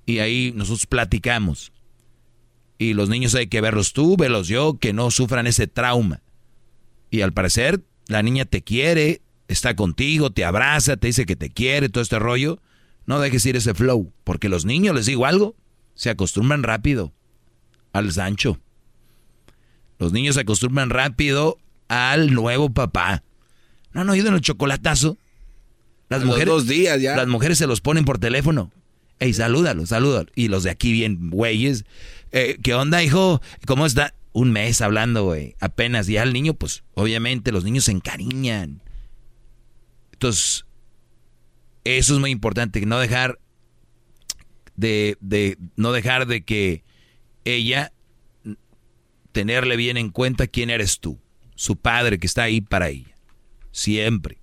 Y 0.06 0.20
ahí 0.20 0.54
nosotros 0.56 0.86
platicamos. 0.86 1.73
Y 2.84 2.94
los 2.94 3.08
niños 3.08 3.34
hay 3.34 3.48
que 3.48 3.62
verlos 3.62 3.94
tú, 3.94 4.18
verlos 4.18 4.50
yo, 4.50 4.78
que 4.78 4.92
no 4.92 5.10
sufran 5.10 5.48
ese 5.48 5.68
trauma. 5.68 6.22
Y 7.10 7.22
al 7.22 7.32
parecer, 7.32 7.82
la 8.08 8.22
niña 8.22 8.44
te 8.44 8.62
quiere, 8.62 9.22
está 9.48 9.76
contigo, 9.78 10.32
te 10.32 10.44
abraza, 10.44 10.98
te 10.98 11.08
dice 11.08 11.26
que 11.26 11.38
te 11.38 11.50
quiere, 11.50 11.88
todo 11.88 12.04
este 12.04 12.20
rollo. 12.20 12.60
No 13.06 13.22
dejes 13.22 13.46
ir 13.46 13.56
ese 13.56 13.74
flow, 13.74 14.12
porque 14.26 14.50
los 14.50 14.66
niños, 14.66 14.94
les 14.96 15.06
digo 15.06 15.26
algo, 15.26 15.56
se 15.96 16.10
acostumbran 16.10 16.64
rápido 16.64 17.14
al 17.94 18.12
Sancho. 18.12 18.60
Los 19.98 20.12
niños 20.12 20.36
se 20.36 20.42
acostumbran 20.42 20.90
rápido 20.90 21.60
al 21.88 22.34
nuevo 22.34 22.74
papá. 22.74 23.24
¿No 23.94 24.02
han 24.02 24.10
oído 24.10 24.28
en 24.28 24.34
el 24.34 24.42
chocolatazo? 24.42 25.18
Las 26.10 26.26
mujeres, 26.26 26.48
dos 26.48 26.68
días 26.68 27.02
ya. 27.02 27.16
Las 27.16 27.28
mujeres 27.28 27.58
se 27.58 27.68
los 27.68 27.80
ponen 27.80 28.04
por 28.04 28.20
teléfono. 28.20 28.72
Ey, 29.20 29.34
salúdalo, 29.34 29.86
salúdalo. 29.86 30.30
Y 30.36 30.50
los 30.50 30.64
de 30.64 30.72
aquí 30.72 30.92
bien 30.92 31.30
güeyes. 31.30 31.86
Eh, 32.34 32.58
¿Qué 32.64 32.74
onda, 32.74 33.04
hijo? 33.04 33.42
¿Cómo 33.68 33.86
está? 33.86 34.16
Un 34.34 34.52
mes 34.52 34.82
hablando, 34.82 35.24
güey. 35.24 35.56
Apenas. 35.60 36.10
Y 36.10 36.18
al 36.18 36.34
niño, 36.34 36.56
pues, 36.56 36.84
obviamente, 36.96 37.52
los 37.52 37.64
niños 37.64 37.86
se 37.86 37.92
encariñan. 37.92 38.82
Entonces, 40.14 40.66
eso 41.84 42.14
es 42.16 42.20
muy 42.20 42.32
importante. 42.32 42.84
No 42.88 43.00
dejar 43.00 43.40
de, 44.76 45.16
de 45.22 45.60
no 45.76 45.92
dejar 45.92 46.26
de 46.26 46.44
que 46.44 46.84
ella 47.46 47.94
tenerle 49.32 49.76
bien 49.76 49.98
en 49.98 50.10
cuenta 50.10 50.48
quién 50.48 50.72
eres 50.72 51.00
tú, 51.00 51.20
su 51.56 51.76
padre 51.76 52.18
que 52.18 52.28
está 52.28 52.44
ahí 52.44 52.62
para 52.62 52.90
ella, 52.90 53.16
siempre. 53.72 54.40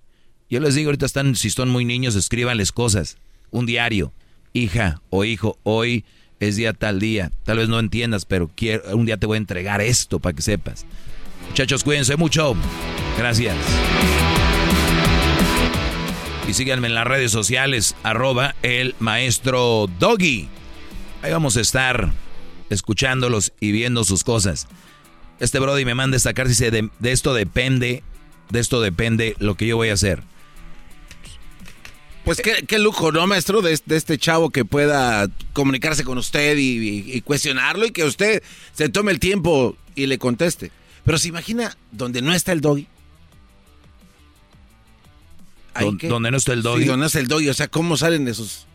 Yo 0.49 0.60
les 0.60 0.75
digo, 0.75 0.89
ahorita 0.89 1.07
están, 1.07 1.36
si 1.36 1.51
son 1.51 1.70
muy 1.70 1.85
niños, 1.85 2.17
escríbanles 2.17 2.73
cosas, 2.73 3.17
un 3.51 3.67
diario, 3.67 4.12
hija 4.52 5.01
o 5.09 5.25
hijo, 5.25 5.59
hoy 5.62 6.05
es 6.41 6.57
día 6.57 6.73
tal 6.73 6.99
día, 6.99 7.31
tal 7.44 7.59
vez 7.59 7.69
no 7.69 7.78
entiendas, 7.78 8.25
pero 8.25 8.51
quiero, 8.55 8.97
un 8.97 9.07
día 9.07 9.19
te 9.19 9.27
voy 9.27 9.36
a 9.36 9.39
entregar 9.39 9.81
esto 9.81 10.19
para 10.19 10.35
que 10.35 10.43
sepas. 10.43 10.86
Muchachos, 11.49 11.85
cuídense 11.85 12.17
mucho. 12.17 12.57
Gracias. 13.19 13.57
Y 16.49 16.55
síganme 16.55 16.89
en 16.89 16.94
las 16.94 17.07
redes 17.07 17.31
sociales, 17.31 17.94
arroba 18.02 18.55
el 18.62 18.94
maestro 18.99 19.89
Doggy. 19.99 20.49
Ahí 21.23 21.31
vamos 21.31 21.57
a 21.57 21.60
estar 21.60 22.10
escuchándolos 22.70 23.52
y 23.60 23.73
viendo 23.73 24.05
sus 24.05 24.25
cosas. 24.25 24.67
Este 25.39 25.59
Brody 25.59 25.85
me 25.85 25.94
manda 25.94 26.17
destacar 26.17 26.49
si 26.49 26.70
de, 26.70 26.89
de 26.99 27.12
esto 27.12 27.35
depende, 27.35 28.02
de 28.51 28.60
esto 28.60 28.81
depende 28.81 29.36
lo 29.39 29.55
que 29.55 29.67
yo 29.67 29.77
voy 29.77 29.91
a 29.91 29.94
hacer. 29.94 30.23
Pues 32.24 32.40
qué, 32.40 32.78
lujo, 32.78 33.12
¿no, 33.12 33.26
maestro? 33.26 33.62
De, 33.62 33.73
este 33.73 34.18
chavo 34.18 34.50
que 34.50 34.65
pueda 34.65 35.28
comunicarse 35.52 36.05
con 36.05 36.18
usted 36.18 36.57
y, 36.58 37.20
cuestionarlo 37.23 37.86
y 37.86 37.90
que 37.90 38.05
usted 38.05 38.42
se 38.73 38.89
tome 38.89 39.12
el 39.12 39.18
tiempo 39.18 39.76
y 39.94 40.07
le 40.07 40.18
conteste. 40.18 40.70
Pero 41.05 41.18
se 41.18 41.28
imagina 41.28 41.76
donde 41.92 42.20
no 42.23 42.32
está 42.32 42.52
el 42.52 42.60
doggy. 42.60 42.86
donde 46.02 46.31
no 46.31 46.36
está 46.36 46.52
el 46.52 46.62
doggy. 46.62 46.82
Sí, 46.82 46.89
donde 46.89 47.00
no 47.00 47.07
está 47.07 47.20
el 47.20 47.28
doggy. 47.28 47.49
O 47.49 47.55
sea, 47.55 47.68
¿cómo 47.68 47.97
salen 47.97 48.28
esos 48.28 48.66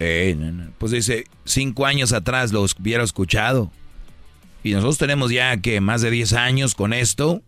eh, 0.00 0.36
Pues 0.78 0.92
dice, 0.92 1.24
cinco 1.44 1.86
años 1.86 2.12
atrás 2.12 2.52
los 2.52 2.74
hubiera 2.78 3.04
escuchado. 3.04 3.70
Y 4.62 4.72
nosotros 4.72 4.98
tenemos 4.98 5.30
ya 5.30 5.58
que 5.58 5.80
más 5.80 6.02
de 6.02 6.10
10 6.10 6.32
años 6.32 6.74
con 6.74 6.92
esto. 6.92 7.42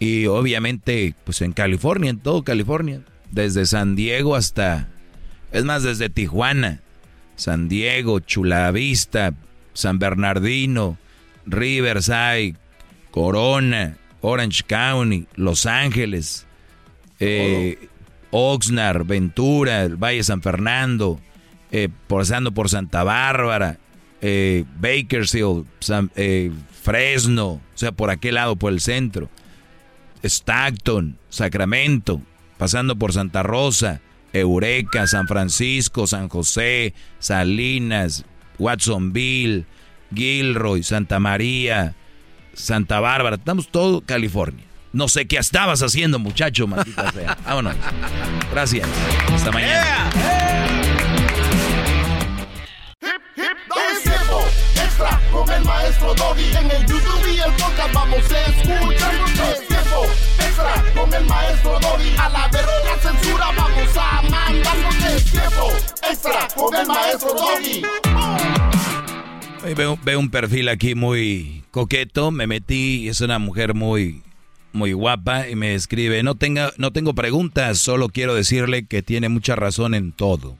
Y 0.00 0.26
obviamente, 0.26 1.14
pues 1.24 1.42
en 1.42 1.52
California, 1.52 2.10
en 2.10 2.18
todo 2.18 2.42
California. 2.42 3.02
Desde 3.30 3.66
San 3.66 3.96
Diego 3.96 4.34
hasta... 4.36 4.88
Es 5.50 5.64
más, 5.64 5.82
desde 5.82 6.10
Tijuana, 6.10 6.80
San 7.36 7.68
Diego, 7.68 8.20
Chula 8.20 8.70
Vista, 8.70 9.32
San 9.72 9.98
Bernardino, 9.98 10.98
Riverside, 11.46 12.56
Corona, 13.10 13.96
Orange 14.20 14.62
County, 14.66 15.26
Los 15.36 15.64
Ángeles, 15.66 16.46
eh, 17.20 17.88
Oxnard, 18.30 19.06
Ventura, 19.06 19.84
el 19.84 19.96
Valle 19.96 20.22
San 20.22 20.42
Fernando, 20.42 21.20
eh, 21.70 21.88
pasando 22.08 22.52
por 22.52 22.68
Santa 22.68 23.04
Bárbara, 23.04 23.78
eh, 24.20 24.64
Bakersfield, 24.80 25.66
Fresno, 26.82 27.46
o 27.48 27.62
sea, 27.74 27.92
por 27.92 28.10
aquel 28.10 28.34
lado, 28.34 28.56
por 28.56 28.72
el 28.72 28.80
centro, 28.80 29.30
Stockton, 30.22 31.18
Sacramento, 31.28 32.20
pasando 32.58 32.96
por 32.96 33.12
Santa 33.12 33.42
Rosa, 33.42 34.00
Eureka, 34.32 35.06
San 35.06 35.26
Francisco, 35.26 36.06
San 36.06 36.28
José, 36.28 36.92
Salinas, 37.18 38.24
Watsonville, 38.58 39.64
Gilroy, 40.14 40.82
Santa 40.82 41.18
María, 41.18 41.94
Santa 42.54 43.00
Bárbara, 43.00 43.36
estamos 43.36 43.68
todo 43.68 44.00
California. 44.02 44.64
No 44.92 45.08
sé 45.08 45.26
qué 45.26 45.36
estabas 45.36 45.82
haciendo, 45.82 46.18
muchacho, 46.18 46.66
maldita 46.66 47.12
sea. 47.12 47.36
Vámonos. 47.44 47.76
Gracias. 48.50 48.88
Hasta 49.32 49.52
mañana. 49.52 50.10
extra 54.74 55.20
con 55.30 55.50
el 55.50 55.64
maestro 55.64 56.14
Doggy. 56.14 56.56
En 56.56 56.70
el 56.70 56.86
YouTube 56.86 57.28
y 57.34 57.38
el 57.38 57.52
podcast 57.52 57.92
vamos 57.92 58.24
a 58.32 58.40
escuchar. 58.46 59.14
Es 59.52 59.68
tiempo 59.68 60.06
extra 60.58 60.92
con 60.94 61.14
el 61.14 61.24
maestro 61.26 61.78
Doggy. 61.80 62.16
A 62.18 62.28
la 62.28 62.48
verga 62.48 62.98
censura 63.00 63.46
vamos 63.56 63.96
a 63.96 64.22
mandarnos. 64.22 65.04
Es 65.04 65.24
tiempo 65.24 65.72
extra 66.10 66.48
con 66.54 66.74
el 66.74 66.86
maestro. 66.86 67.36
Veo, 69.76 69.98
veo 70.02 70.18
un 70.18 70.30
perfil 70.30 70.68
aquí 70.68 70.94
muy 70.94 71.64
coqueto. 71.70 72.30
Me 72.30 72.46
metí, 72.46 73.08
es 73.08 73.20
una 73.20 73.38
mujer 73.38 73.74
muy 73.74 74.22
muy 74.72 74.92
guapa 74.92 75.48
y 75.48 75.56
me 75.56 75.74
escribe, 75.74 76.22
no, 76.22 76.34
tenga, 76.34 76.72
no 76.76 76.92
tengo 76.92 77.14
preguntas, 77.14 77.78
solo 77.78 78.10
quiero 78.10 78.34
decirle 78.34 78.86
que 78.86 79.02
tiene 79.02 79.30
mucha 79.30 79.56
razón 79.56 79.94
en 79.94 80.12
todo. 80.12 80.56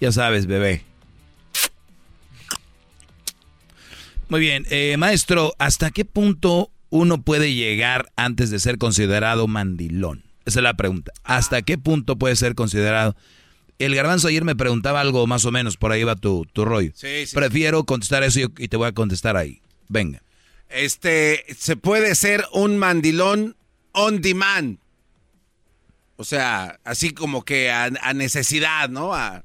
Ya 0.00 0.10
sabes, 0.12 0.46
bebé. 0.46 0.82
Muy 4.28 4.40
bien, 4.40 4.66
eh, 4.68 4.96
maestro, 4.98 5.54
¿hasta 5.58 5.92
qué 5.92 6.04
punto 6.04 6.70
uno 6.96 7.22
puede 7.22 7.54
llegar 7.54 8.10
antes 8.16 8.50
de 8.50 8.58
ser 8.58 8.78
considerado 8.78 9.46
mandilón? 9.46 10.24
Esa 10.44 10.60
es 10.60 10.62
la 10.64 10.74
pregunta. 10.74 11.12
¿Hasta 11.24 11.62
qué 11.62 11.78
punto 11.78 12.16
puede 12.16 12.36
ser 12.36 12.54
considerado? 12.54 13.16
El 13.78 13.94
garbanzo 13.94 14.28
ayer 14.28 14.44
me 14.44 14.56
preguntaba 14.56 15.00
algo 15.00 15.26
más 15.26 15.44
o 15.44 15.52
menos, 15.52 15.76
por 15.76 15.92
ahí 15.92 16.02
va 16.04 16.16
tu, 16.16 16.46
tu 16.52 16.64
rollo. 16.64 16.92
Prefiero 17.34 17.84
contestar 17.84 18.22
eso 18.22 18.40
y 18.40 18.68
te 18.68 18.76
voy 18.76 18.88
a 18.88 18.92
contestar 18.92 19.36
ahí. 19.36 19.60
Venga. 19.88 20.22
Este, 20.68 21.44
se 21.56 21.76
puede 21.76 22.14
ser 22.14 22.44
un 22.52 22.78
mandilón 22.78 23.56
on 23.92 24.20
demand. 24.20 24.78
O 26.16 26.24
sea, 26.24 26.80
así 26.84 27.10
como 27.10 27.44
que 27.44 27.70
a, 27.70 27.90
necesidad, 28.14 28.88
¿no? 28.88 29.14
A, 29.14 29.44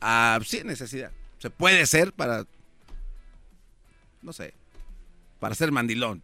a, 0.00 0.38
sí, 0.44 0.62
necesidad. 0.64 1.10
Se 1.38 1.50
puede 1.50 1.84
ser 1.86 2.12
para, 2.12 2.46
no 4.22 4.32
sé, 4.32 4.54
para 5.40 5.54
ser 5.54 5.72
mandilón. 5.72 6.22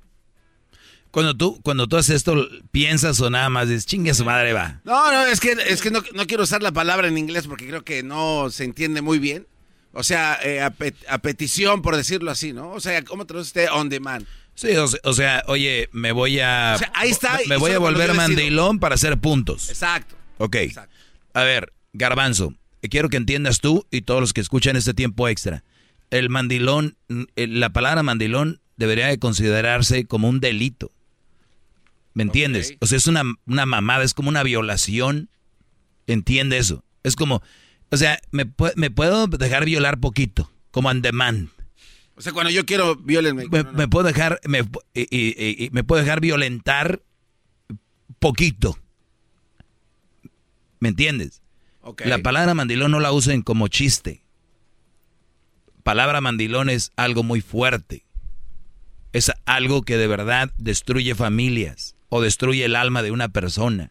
Cuando 1.13 1.37
tú, 1.37 1.61
cuando 1.63 1.87
tú 1.87 1.99
haces 1.99 2.17
esto, 2.17 2.49
¿piensas 2.71 3.21
o 3.21 3.29
nada 3.29 3.51
más 3.51 3.69
dices, 3.69 3.85
chingue 3.85 4.15
su 4.15 4.25
madre 4.25 4.55
va? 4.55 4.81
No, 4.85 5.13
no, 5.13 5.27
es 5.27 5.41
que, 5.41 5.53
es 5.69 5.83
que 5.83 5.91
no, 5.91 6.03
no, 6.15 6.27
quiero 6.27 6.45
usar 6.45 6.63
la 6.63 6.73
palabra 6.73 7.07
en 7.07 7.19
inglés 7.19 7.47
porque 7.47 7.69
creo 7.69 7.85
que 7.85 8.03
no 8.03 8.49
se 8.51 8.65
entiende 8.65 9.03
muy 9.03 9.19
bien. 9.19 9.47
O 9.93 10.03
sea, 10.03 10.39
eh, 10.43 10.63
a, 10.63 11.19
petición, 11.19 11.83
por 11.83 11.97
decirlo 11.97 12.31
así, 12.31 12.55
¿no? 12.55 12.71
O 12.71 12.81
sea, 12.81 13.05
¿cómo 13.05 13.27
traduce 13.27 13.49
usted 13.49 13.69
on 13.71 13.91
demand? 13.91 14.27
Sí, 14.55 14.69
o 14.75 15.13
sea, 15.13 15.45
oye, 15.49 15.91
me 15.93 16.13
voy 16.13 16.41
a... 16.41 16.77
ahí 16.95 17.11
está. 17.11 17.39
Me 17.47 17.59
voy 17.59 17.73
a 17.73 17.79
volver 17.79 18.15
mandilón 18.15 18.79
para 18.79 18.95
hacer 18.95 19.19
puntos. 19.19 19.69
Exacto. 19.69 20.17
Ok. 20.39 20.57
A 21.35 21.43
ver, 21.43 21.75
garbanzo, 21.93 22.55
quiero 22.81 23.11
que 23.11 23.19
entiendas 23.19 23.61
tú 23.61 23.87
y 23.91 24.01
todos 24.01 24.23
los 24.23 24.33
que 24.33 24.41
escuchan 24.41 24.77
este 24.77 24.95
tiempo 24.95 25.29
extra. 25.29 25.63
El 26.11 26.31
mandilón, 26.31 26.97
eh, 27.37 27.47
la 27.47 27.71
palabra 27.71 28.03
mandilón 28.03 28.63
debería 28.77 29.09
de 29.09 29.19
considerarse 29.19 30.07
como 30.07 30.31
un 30.31 30.41
delito. 30.41 30.91
¿Me 32.15 32.23
entiendes? 32.23 32.75
O 32.81 32.87
sea, 32.87 32.99
es 32.99 33.07
una, 33.07 33.23
una 33.47 33.67
mamada, 33.67 34.05
es 34.05 34.15
como 34.15 34.29
una 34.29 34.43
violación. 34.43 35.31
Entiende 36.07 36.59
eso. 36.59 36.85
Es 37.03 37.17
como, 37.17 37.43
o 37.91 37.97
sea, 37.97 38.21
me, 38.31 38.51
me 38.77 38.91
puedo 38.91 39.27
dejar 39.27 39.65
violar 39.65 39.99
poquito, 39.99 40.53
como 40.71 40.89
on 40.89 41.03
demand. 41.03 41.49
O 42.15 42.21
sea, 42.21 42.33
cuando 42.33 42.51
yo 42.51 42.67
quiero 42.67 42.97
violenme. 42.97 43.47
Me, 43.49 43.89
puedo 43.89 44.07
dejar, 44.07 44.41
me, 44.45 44.63
me 44.63 45.85
puedo 45.85 46.03
dejar 46.03 46.21
violentar 46.21 47.03
poquito. 48.19 48.79
¿Me 50.81 50.91
entiendes? 50.91 51.43
La 52.05 52.19
palabra 52.19 52.55
mandilón 52.55 52.91
no 52.91 53.01
la 53.01 53.13
usen 53.13 53.43
como 53.43 53.69
chiste. 53.69 54.23
Palabra 55.83 56.21
mandilón 56.21 56.69
es 56.69 56.93
algo 56.97 57.23
muy 57.23 57.41
fuerte. 57.41 58.05
Es 59.13 59.33
algo 59.47 59.83
que 59.83 59.97
de 59.97 60.07
verdad 60.07 60.53
destruye 60.59 61.15
familias 61.15 61.97
o 62.15 62.21
destruye 62.21 62.67
el 62.67 62.77
alma 62.77 63.03
de 63.03 63.11
una 63.11 63.31
persona. 63.31 63.91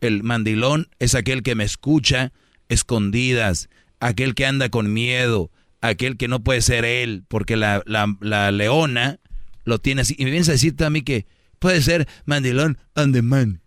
El 0.00 0.24
mandilón 0.24 0.88
es 0.98 1.14
aquel 1.14 1.44
que 1.44 1.54
me 1.54 1.62
escucha 1.62 2.32
escondidas, 2.68 3.68
aquel 4.00 4.34
que 4.34 4.46
anda 4.46 4.68
con 4.68 4.92
miedo, 4.92 5.52
aquel 5.80 6.16
que 6.16 6.26
no 6.26 6.42
puede 6.42 6.60
ser 6.60 6.84
él, 6.84 7.22
porque 7.28 7.54
la, 7.54 7.84
la, 7.86 8.50
leona 8.50 9.20
lo 9.62 9.78
tiene 9.78 10.00
así. 10.00 10.16
Y 10.18 10.24
me 10.24 10.32
vienes 10.32 10.48
a 10.48 10.52
decirte 10.52 10.84
a 10.84 10.90
mí 10.90 11.02
que 11.02 11.26
puede 11.60 11.82
ser 11.82 12.08
mandilón 12.24 12.78
on 12.96 13.12
the 13.12 13.22
man. 13.22 13.60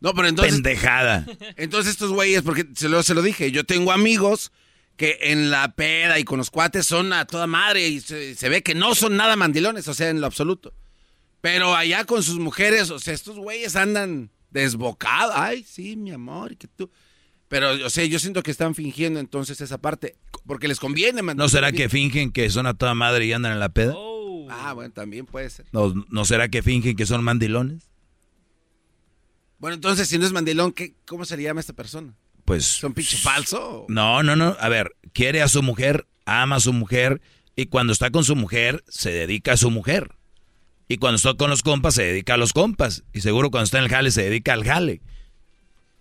No, 0.00 0.14
pero 0.14 0.26
entonces. 0.26 0.54
Pendejada. 0.54 1.26
Entonces 1.58 1.92
estos 1.92 2.12
güeyes, 2.12 2.40
porque 2.40 2.68
se 2.74 2.88
lo, 2.88 3.02
se 3.02 3.12
lo 3.12 3.20
dije, 3.20 3.50
yo 3.50 3.64
tengo 3.64 3.92
amigos 3.92 4.50
que 4.96 5.18
en 5.20 5.50
la 5.50 5.74
peda 5.74 6.18
y 6.18 6.24
con 6.24 6.38
los 6.38 6.50
cuates 6.50 6.86
son 6.86 7.12
a 7.12 7.26
toda 7.26 7.46
madre 7.46 7.86
y 7.86 8.00
se, 8.00 8.48
ve 8.48 8.62
que 8.62 8.74
no 8.74 8.94
son 8.94 9.18
nada 9.18 9.36
mandilones, 9.36 9.88
o 9.88 9.94
sea, 9.94 10.08
en 10.08 10.22
lo 10.22 10.26
absoluto. 10.26 10.72
Pero 11.40 11.74
allá 11.74 12.04
con 12.04 12.22
sus 12.22 12.38
mujeres, 12.38 12.90
o 12.90 12.98
sea, 12.98 13.14
estos 13.14 13.38
güeyes 13.38 13.76
andan 13.76 14.30
desbocados. 14.50 15.34
Ay, 15.36 15.64
sí, 15.64 15.96
mi 15.96 16.10
amor, 16.10 16.56
que 16.56 16.66
tú. 16.66 16.90
Pero, 17.48 17.70
o 17.86 17.90
sea, 17.90 18.04
yo 18.04 18.18
siento 18.18 18.42
que 18.42 18.50
están 18.50 18.74
fingiendo 18.74 19.20
entonces 19.20 19.60
esa 19.60 19.78
parte, 19.78 20.16
porque 20.46 20.68
les 20.68 20.80
conviene. 20.80 21.22
¿No 21.22 21.48
será 21.48 21.72
que 21.72 21.88
fingen 21.88 22.30
que 22.30 22.50
son 22.50 22.66
a 22.66 22.74
toda 22.74 22.94
madre 22.94 23.24
y 23.26 23.32
andan 23.32 23.52
en 23.52 23.60
la 23.60 23.70
peda? 23.70 23.94
Ah, 24.50 24.72
bueno, 24.74 24.92
también 24.92 25.26
puede 25.26 25.48
ser. 25.48 25.66
¿No, 25.72 25.94
¿No 26.08 26.24
será 26.24 26.48
que 26.48 26.62
fingen 26.62 26.96
que 26.96 27.06
son 27.06 27.24
mandilones? 27.24 27.88
Bueno, 29.58 29.74
entonces, 29.74 30.08
si 30.08 30.18
no 30.18 30.26
es 30.26 30.32
mandilón, 30.32 30.72
¿qué, 30.72 30.94
¿cómo 31.06 31.24
se 31.24 31.36
le 31.36 31.42
llama 31.44 31.60
a 31.60 31.62
esta 31.62 31.72
persona? 31.72 32.14
Pues... 32.44 32.64
¿Son 32.64 32.92
pinche 32.94 33.16
falso? 33.16 33.86
No, 33.88 34.22
no, 34.22 34.36
no. 34.36 34.56
A 34.60 34.68
ver, 34.68 34.94
quiere 35.12 35.42
a 35.42 35.48
su 35.48 35.62
mujer, 35.62 36.06
ama 36.26 36.56
a 36.56 36.60
su 36.60 36.72
mujer, 36.72 37.20
y 37.56 37.66
cuando 37.66 37.92
está 37.92 38.10
con 38.10 38.24
su 38.24 38.36
mujer, 38.36 38.84
se 38.88 39.10
dedica 39.10 39.52
a 39.52 39.56
su 39.56 39.70
mujer. 39.70 40.17
Y 40.88 40.96
cuando 40.96 41.16
está 41.16 41.34
con 41.34 41.50
los 41.50 41.62
compas, 41.62 41.94
se 41.94 42.02
dedica 42.02 42.34
a 42.34 42.36
los 42.38 42.54
compas. 42.54 43.04
Y 43.12 43.20
seguro 43.20 43.50
cuando 43.50 43.64
está 43.64 43.78
en 43.78 43.84
el 43.84 43.90
jale, 43.90 44.10
se 44.10 44.22
dedica 44.22 44.54
al 44.54 44.64
jale. 44.64 45.02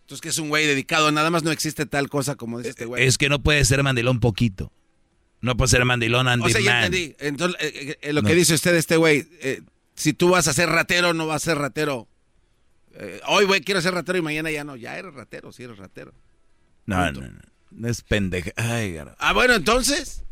Entonces, 0.02 0.22
que 0.22 0.30
es 0.30 0.38
un 0.38 0.48
güey 0.48 0.66
dedicado, 0.66 1.12
nada 1.12 1.30
más 1.30 1.44
no 1.44 1.52
existe 1.52 1.86
tal 1.86 2.10
cosa 2.10 2.36
como 2.36 2.60
dice 2.60 2.70
este 2.70 2.86
güey. 2.86 3.06
Es 3.06 3.18
que 3.18 3.28
no 3.28 3.44
puede 3.44 3.66
ser 3.66 3.84
mandilón 3.84 4.22
poquito. 4.22 4.72
No 5.42 5.58
puede 5.58 5.68
ser 5.68 5.84
mandilón 5.84 6.30
Andy 6.30 6.46
O 6.46 6.50
sea, 6.50 6.62
ya 6.62 6.86
entendí. 6.86 7.14
Entonces, 7.20 7.62
eh, 7.62 7.98
eh, 8.02 8.14
lo 8.14 8.24
que 8.24 8.34
dice 8.34 8.54
usted, 8.54 8.74
este 8.76 8.96
güey, 8.96 9.28
eh, 9.42 9.62
si 9.96 10.14
tú 10.14 10.30
vas 10.30 10.48
a 10.48 10.54
ser 10.54 10.70
ratero, 10.70 11.14
no 11.14 11.28
vas 11.28 11.44
a 11.44 11.52
ser 11.52 11.58
ratero. 11.58 12.08
hoy, 13.28 13.44
güey, 13.44 13.60
quiero 13.60 13.82
ser 13.82 13.94
ratero 13.94 14.18
y 14.18 14.22
mañana 14.22 14.50
ya 14.50 14.64
no. 14.64 14.78
Ya 14.78 14.98
eres 14.98 15.14
ratero, 15.14 15.52
sí 15.52 15.64
eres 15.64 15.78
ratero. 15.78 16.14
No, 16.86 17.12
no, 17.12 17.20
no, 17.20 17.40
no. 17.72 17.88
es 17.90 18.02
pendeja. 18.02 18.52
Ay, 18.56 18.98
ah, 19.18 19.34
bueno, 19.34 19.56
entonces. 19.56 20.24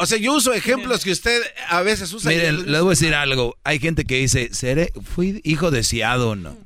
O 0.00 0.06
sea, 0.06 0.16
yo 0.16 0.34
uso 0.34 0.54
ejemplos 0.54 1.04
que 1.04 1.10
usted 1.12 1.42
a 1.68 1.82
veces 1.82 2.10
usa. 2.14 2.30
Miren, 2.30 2.72
le 2.72 2.80
voy 2.80 2.88
a 2.88 2.90
decir 2.90 3.14
algo. 3.14 3.58
Hay 3.64 3.78
gente 3.78 4.06
que 4.06 4.16
dice, 4.16 4.48
¿seré, 4.50 4.92
fui 5.04 5.42
hijo 5.44 5.70
deseado 5.70 6.30
o 6.30 6.36
no? 6.36 6.56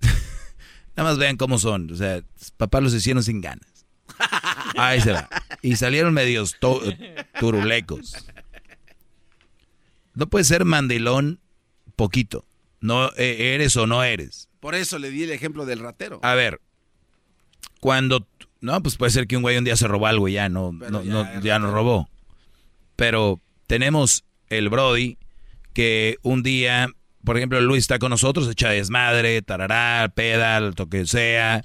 Nada 0.96 1.10
más 1.10 1.18
vean 1.18 1.36
cómo 1.36 1.58
son. 1.58 1.90
O 1.90 1.96
sea, 1.96 2.22
papás 2.56 2.84
los 2.84 2.94
hicieron 2.94 3.24
sin 3.24 3.40
ganas. 3.40 3.66
Ahí 4.76 5.00
se 5.00 5.10
va. 5.10 5.28
Y 5.60 5.74
salieron 5.74 6.14
medios 6.14 6.56
turulecos. 7.40 8.14
No 10.14 10.28
puede 10.28 10.44
ser 10.44 10.64
mandilón 10.64 11.40
poquito. 11.96 12.46
No 12.80 13.10
e, 13.16 13.56
eres 13.56 13.76
o 13.76 13.88
no 13.88 14.04
eres. 14.04 14.48
Por 14.60 14.76
eso 14.76 15.00
le 15.00 15.10
di 15.10 15.24
el 15.24 15.32
ejemplo 15.32 15.66
del 15.66 15.80
ratero. 15.80 16.20
A 16.22 16.34
ver, 16.34 16.60
cuando 17.80 18.24
no, 18.64 18.82
pues 18.82 18.96
puede 18.96 19.12
ser 19.12 19.26
que 19.26 19.36
un 19.36 19.42
güey 19.42 19.58
un 19.58 19.64
día 19.64 19.76
se 19.76 19.86
robó 19.86 20.06
algo 20.06 20.26
y 20.26 20.32
ya 20.32 20.48
no, 20.48 20.72
no, 20.72 21.02
ya, 21.42 21.58
no, 21.58 21.70
robó. 21.70 22.08
Pero 22.96 23.40
tenemos 23.66 24.24
el 24.48 24.70
Brody 24.70 25.18
que 25.74 26.16
un 26.22 26.42
día, 26.42 26.88
por 27.24 27.36
ejemplo, 27.36 27.60
Luis 27.60 27.80
está 27.82 27.98
con 27.98 28.08
nosotros, 28.08 28.48
echa 28.48 28.70
desmadre, 28.70 29.42
tarará, 29.42 30.10
pedal, 30.14 30.74
lo 30.76 30.88
que 30.88 31.06
sea, 31.06 31.62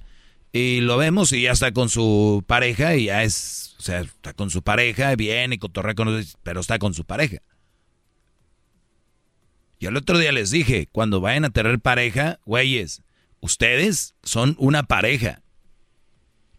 y 0.51 0.81
lo 0.81 0.97
vemos 0.97 1.31
y 1.31 1.43
ya 1.43 1.51
está 1.51 1.71
con 1.71 1.87
su 1.87 2.43
pareja 2.45 2.95
y 2.95 3.05
ya 3.05 3.23
es, 3.23 3.75
o 3.79 3.81
sea, 3.81 4.01
está 4.01 4.33
con 4.33 4.49
su 4.49 4.61
pareja, 4.61 5.15
bien 5.15 5.53
y 5.53 5.57
cotorrea 5.57 5.95
con 5.95 6.07
nosotros, 6.07 6.37
pero 6.43 6.59
está 6.59 6.79
con 6.79 6.93
su 6.93 7.05
pareja. 7.05 7.37
Y 9.79 9.85
el 9.85 9.95
otro 9.95 10.17
día 10.17 10.33
les 10.33 10.51
dije, 10.51 10.89
cuando 10.91 11.21
vayan 11.21 11.45
a 11.45 11.49
tener 11.51 11.79
pareja, 11.79 12.39
güeyes, 12.45 13.03
ustedes 13.39 14.15
son 14.21 14.57
una 14.59 14.83
pareja. 14.83 15.41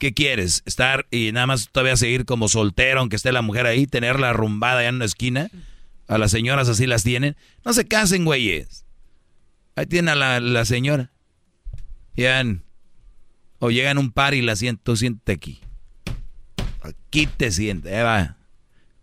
¿Qué 0.00 0.14
quieres? 0.14 0.62
¿Estar 0.64 1.06
y 1.10 1.30
nada 1.30 1.46
más 1.46 1.68
todavía 1.70 1.94
seguir 1.94 2.24
como 2.24 2.48
soltero, 2.48 3.00
aunque 3.00 3.16
esté 3.16 3.32
la 3.32 3.42
mujer 3.42 3.66
ahí, 3.66 3.86
tenerla 3.86 4.32
rumbada 4.32 4.80
ya 4.82 4.88
en 4.88 4.94
una 4.94 5.04
esquina? 5.04 5.50
A 6.08 6.16
las 6.16 6.30
señoras 6.30 6.70
así 6.70 6.86
las 6.86 7.02
tienen. 7.02 7.36
No 7.66 7.74
se 7.74 7.86
casen, 7.86 8.24
güeyes. 8.24 8.86
Ahí 9.76 9.84
tienen 9.84 10.08
a 10.08 10.14
la, 10.14 10.40
la 10.40 10.64
señora. 10.64 11.10
Llegan. 12.14 12.64
O 13.58 13.70
llegan 13.70 13.98
un 13.98 14.10
par 14.10 14.32
y 14.32 14.40
la 14.40 14.56
siento, 14.56 14.96
siente 14.96 15.32
aquí. 15.32 15.60
Aquí 16.80 17.26
te 17.26 17.50
siente, 17.50 17.94
eh, 17.94 18.02
va. 18.02 18.38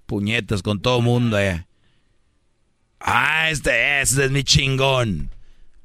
Puñetas 0.07 0.63
con 0.63 0.81
todo 0.81 0.99
mundo, 1.01 1.37
eh. 1.37 1.67
Ah, 2.99 3.51
este, 3.51 4.01
este 4.01 4.25
es 4.25 4.31
mi 4.31 4.43
chingón. 4.43 5.29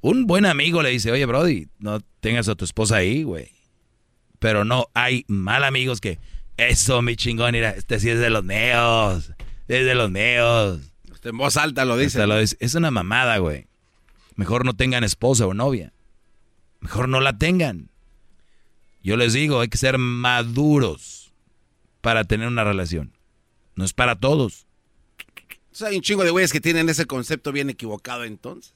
Un 0.01 0.27
buen 0.27 0.47
amigo 0.47 0.83
le 0.83 0.89
dice, 0.89 1.13
oye, 1.13 1.27
Brody, 1.27 1.69
no 1.79 2.01
tengas 2.21 2.49
a 2.49 2.55
tu 2.55 2.65
esposa 2.65 2.97
ahí, 2.97 3.25
güey. 3.25 3.51
Pero 4.43 4.65
no, 4.65 4.89
hay 4.93 5.25
mal 5.29 5.63
amigos 5.63 6.01
que, 6.01 6.19
eso, 6.57 7.01
mi 7.01 7.15
chingón, 7.15 7.53
mira, 7.53 7.71
este 7.71 8.01
sí 8.01 8.11
es 8.11 8.19
de 8.19 8.29
los 8.29 8.45
neos, 8.45 9.31
es 9.69 9.87
de 9.87 9.95
los 9.95 10.11
neos. 10.11 10.81
Usted 11.13 11.31
en 11.31 11.39
voz 11.39 11.57
alta 11.57 11.85
lo 11.85 11.97
dice. 11.97 12.27
Lo 12.27 12.37
dice. 12.37 12.57
Es 12.59 12.75
una 12.75 12.91
mamada, 12.91 13.39
güey. 13.39 13.69
Mejor 14.35 14.65
no 14.65 14.75
tengan 14.75 15.05
esposa 15.05 15.47
o 15.47 15.55
novia. 15.55 15.93
Mejor 16.81 17.09
no 17.09 17.21
la 17.21 17.39
tengan. 17.39 17.89
Yo 19.01 19.17
les 19.17 19.33
digo, 19.33 19.61
hay 19.61 19.69
que 19.69 19.79
ser 19.79 19.97
maduros 19.97 21.33
para 22.01 22.25
tener 22.25 22.49
una 22.49 22.65
relación. 22.65 23.17
No 23.77 23.85
es 23.85 23.93
para 23.93 24.17
todos. 24.17 24.67
O 25.71 25.77
sea, 25.77 25.89
hay 25.89 25.97
un 25.97 26.03
chingo 26.03 26.25
de 26.25 26.33
güeyes 26.33 26.53
que 26.53 26.61
tienen 26.61 26.89
ese 26.89 27.07
concepto 27.07 27.53
bien 27.53 27.71
equivocado 27.71 28.25
entonces. 28.25 28.75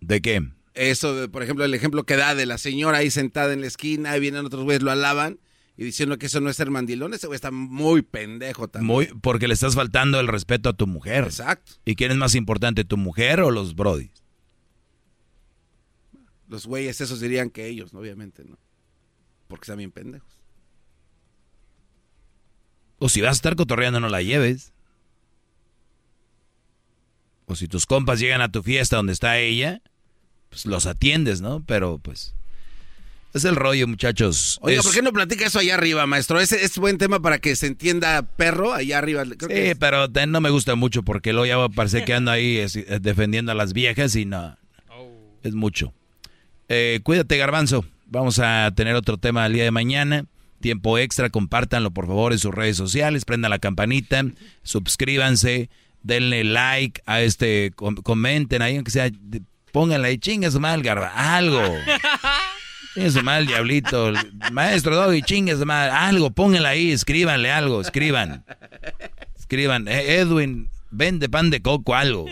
¿De 0.00 0.22
qué? 0.22 0.42
Eso, 0.76 1.30
por 1.32 1.42
ejemplo, 1.42 1.64
el 1.64 1.74
ejemplo 1.74 2.04
que 2.04 2.16
da 2.16 2.34
de 2.34 2.46
la 2.46 2.58
señora 2.58 2.98
ahí 2.98 3.10
sentada 3.10 3.52
en 3.52 3.62
la 3.62 3.66
esquina, 3.66 4.16
y 4.16 4.20
vienen 4.20 4.44
otros 4.44 4.62
güeyes, 4.62 4.82
lo 4.82 4.90
alaban 4.90 5.40
y 5.78 5.84
diciendo 5.84 6.18
que 6.18 6.26
eso 6.26 6.40
no 6.40 6.48
es 6.48 6.56
ser 6.56 6.70
mandilón, 6.70 7.12
ese 7.12 7.26
güey 7.26 7.34
está 7.34 7.50
muy 7.50 8.00
pendejo 8.02 8.68
también. 8.68 8.86
Muy, 8.86 9.06
porque 9.20 9.48
le 9.48 9.54
estás 9.54 9.74
faltando 9.74 10.18
el 10.20 10.28
respeto 10.28 10.70
a 10.70 10.72
tu 10.72 10.86
mujer. 10.86 11.24
Exacto. 11.24 11.72
¿Y 11.84 11.96
quién 11.96 12.12
es 12.12 12.16
más 12.16 12.34
importante, 12.34 12.84
tu 12.84 12.96
mujer 12.96 13.40
o 13.40 13.50
los 13.50 13.74
brodis? 13.74 14.10
Los 16.48 16.66
güeyes 16.66 17.00
esos 17.00 17.20
dirían 17.20 17.50
que 17.50 17.66
ellos, 17.66 17.92
obviamente, 17.92 18.44
¿no? 18.44 18.58
Porque 19.48 19.64
están 19.64 19.78
bien 19.78 19.92
pendejos. 19.92 20.40
O 22.98 23.08
si 23.10 23.20
vas 23.20 23.30
a 23.30 23.32
estar 23.32 23.56
cotorreando, 23.56 24.00
no 24.00 24.08
la 24.08 24.22
lleves. 24.22 24.72
O 27.44 27.54
si 27.54 27.68
tus 27.68 27.84
compas 27.84 28.18
llegan 28.18 28.40
a 28.40 28.50
tu 28.50 28.62
fiesta 28.62 28.96
donde 28.96 29.12
está 29.12 29.38
ella, 29.38 29.82
pues 30.48 30.66
los 30.66 30.86
atiendes, 30.86 31.40
¿no? 31.40 31.62
Pero 31.66 31.98
pues 31.98 32.34
es 33.36 33.44
el 33.44 33.56
rollo, 33.56 33.86
muchachos. 33.86 34.58
Oiga, 34.62 34.82
¿por 34.82 34.94
qué 34.94 35.02
no 35.02 35.12
platica 35.12 35.46
eso 35.46 35.58
allá 35.58 35.74
arriba, 35.74 36.06
maestro? 36.06 36.40
Ese 36.40 36.64
es 36.64 36.78
buen 36.78 36.96
tema 36.96 37.20
para 37.20 37.38
que 37.38 37.54
se 37.54 37.66
entienda 37.66 38.22
perro 38.22 38.72
allá 38.72 38.98
arriba. 38.98 39.24
sí, 39.24 39.74
pero 39.78 40.08
no 40.08 40.40
me 40.40 40.50
gusta 40.50 40.74
mucho 40.74 41.02
porque 41.02 41.32
luego 41.32 41.46
ya 41.46 41.68
parece 41.74 42.04
que 42.04 42.14
ando 42.14 42.30
ahí 42.30 42.56
eh, 42.56 42.98
defendiendo 43.00 43.52
a 43.52 43.54
las 43.54 43.74
viejas 43.74 44.16
y 44.16 44.24
no. 44.24 44.56
Es 45.42 45.54
mucho. 45.54 45.92
Eh, 46.68 47.00
cuídate, 47.02 47.36
Garbanzo. 47.36 47.84
Vamos 48.06 48.38
a 48.38 48.72
tener 48.74 48.94
otro 48.94 49.18
tema 49.18 49.44
el 49.46 49.52
día 49.52 49.64
de 49.64 49.70
mañana. 49.70 50.24
Tiempo 50.60 50.96
extra, 50.96 51.28
compártanlo 51.28 51.90
por 51.90 52.06
favor 52.06 52.32
en 52.32 52.38
sus 52.38 52.54
redes 52.54 52.78
sociales, 52.78 53.26
prendan 53.26 53.50
la 53.50 53.58
campanita, 53.58 54.24
suscríbanse, 54.62 55.68
denle 56.02 56.44
like 56.44 57.02
a 57.04 57.20
este, 57.20 57.72
comenten 57.74 58.62
ahí, 58.62 58.76
aunque 58.76 58.90
sea 58.90 59.10
Pónganle 59.76 60.08
ahí, 60.08 60.16
chingue 60.16 60.50
su 60.50 60.58
mal, 60.58 60.82
garba, 60.82 61.08
algo. 61.36 61.60
Chingue 62.94 63.10
su 63.10 63.22
mal, 63.22 63.46
diablito. 63.46 64.10
Maestro 64.50 64.96
Doggy, 64.96 65.20
chingue 65.20 65.54
su 65.54 65.66
mal, 65.66 65.90
algo, 65.90 66.30
pónganle 66.30 66.66
ahí, 66.66 66.92
escríbanle 66.92 67.52
algo, 67.52 67.82
escriban. 67.82 68.42
Escriban, 69.38 69.86
eh, 69.86 70.14
Edwin, 70.14 70.70
vende 70.90 71.28
pan 71.28 71.50
de 71.50 71.60
coco, 71.60 71.94
algo. 71.94 72.24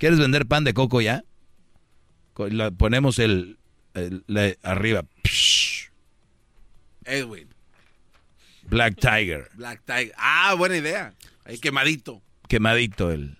¿Quieres 0.00 0.18
vender 0.18 0.46
pan 0.46 0.64
de 0.64 0.74
coco 0.74 1.00
ya? 1.00 1.22
ponemos 2.76 3.20
el, 3.20 3.58
arriba. 4.64 5.04
Edwin. 7.04 7.48
Black 8.64 8.96
Tiger. 8.96 9.48
Black 9.54 9.82
Tiger. 9.86 10.14
Ah, 10.16 10.54
buena 10.54 10.76
idea. 10.76 11.14
Ahí 11.44 11.60
quemadito. 11.60 12.20
Quemadito 12.48 13.12
el. 13.12 13.38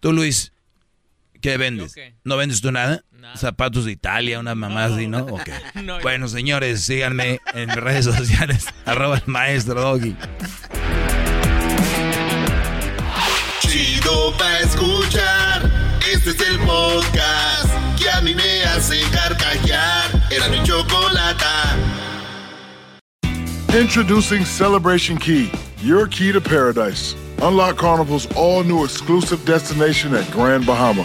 Tú, 0.00 0.12
Luis, 0.12 0.52
¿Qué 1.40 1.56
vendes? 1.56 1.94
¿No 2.24 2.36
vendes 2.36 2.60
tú 2.60 2.72
nada? 2.72 3.02
Zapatos 3.36 3.84
de 3.84 3.92
Italia, 3.92 4.38
una 4.38 4.54
mamá 4.54 4.84
así, 4.84 5.08
¿no? 5.08 5.26
bueno, 6.02 6.28
señores, 6.28 6.82
síganme 6.82 7.40
en 7.54 7.70
redes 7.70 8.04
sociales, 8.04 8.66
arroba 8.84 9.16
el 9.16 9.22
maestro 9.26 9.80
Doggy. 9.80 10.16
Chido 13.60 14.32
pa' 14.38 14.60
escuchar, 14.60 15.70
este 16.12 16.30
es 16.30 16.40
el 16.40 16.58
podcast 16.60 17.68
que 17.98 18.08
a 18.10 18.20
mí 18.20 18.34
me 18.34 18.62
hace 18.64 19.00
carcajear. 19.10 20.28
Era 20.30 20.48
mi 20.48 20.62
chocolata. 20.62 21.76
Introducing 23.78 24.44
Celebration 24.44 25.18
Key, 25.18 25.50
your 25.82 26.06
key 26.06 26.32
to 26.32 26.40
paradise. 26.40 27.14
Unlock 27.42 27.76
Carnival's 27.76 28.26
all 28.34 28.64
new 28.64 28.84
exclusive 28.84 29.44
destination 29.44 30.14
at 30.14 30.30
Grand 30.30 30.64
Bahama, 30.64 31.04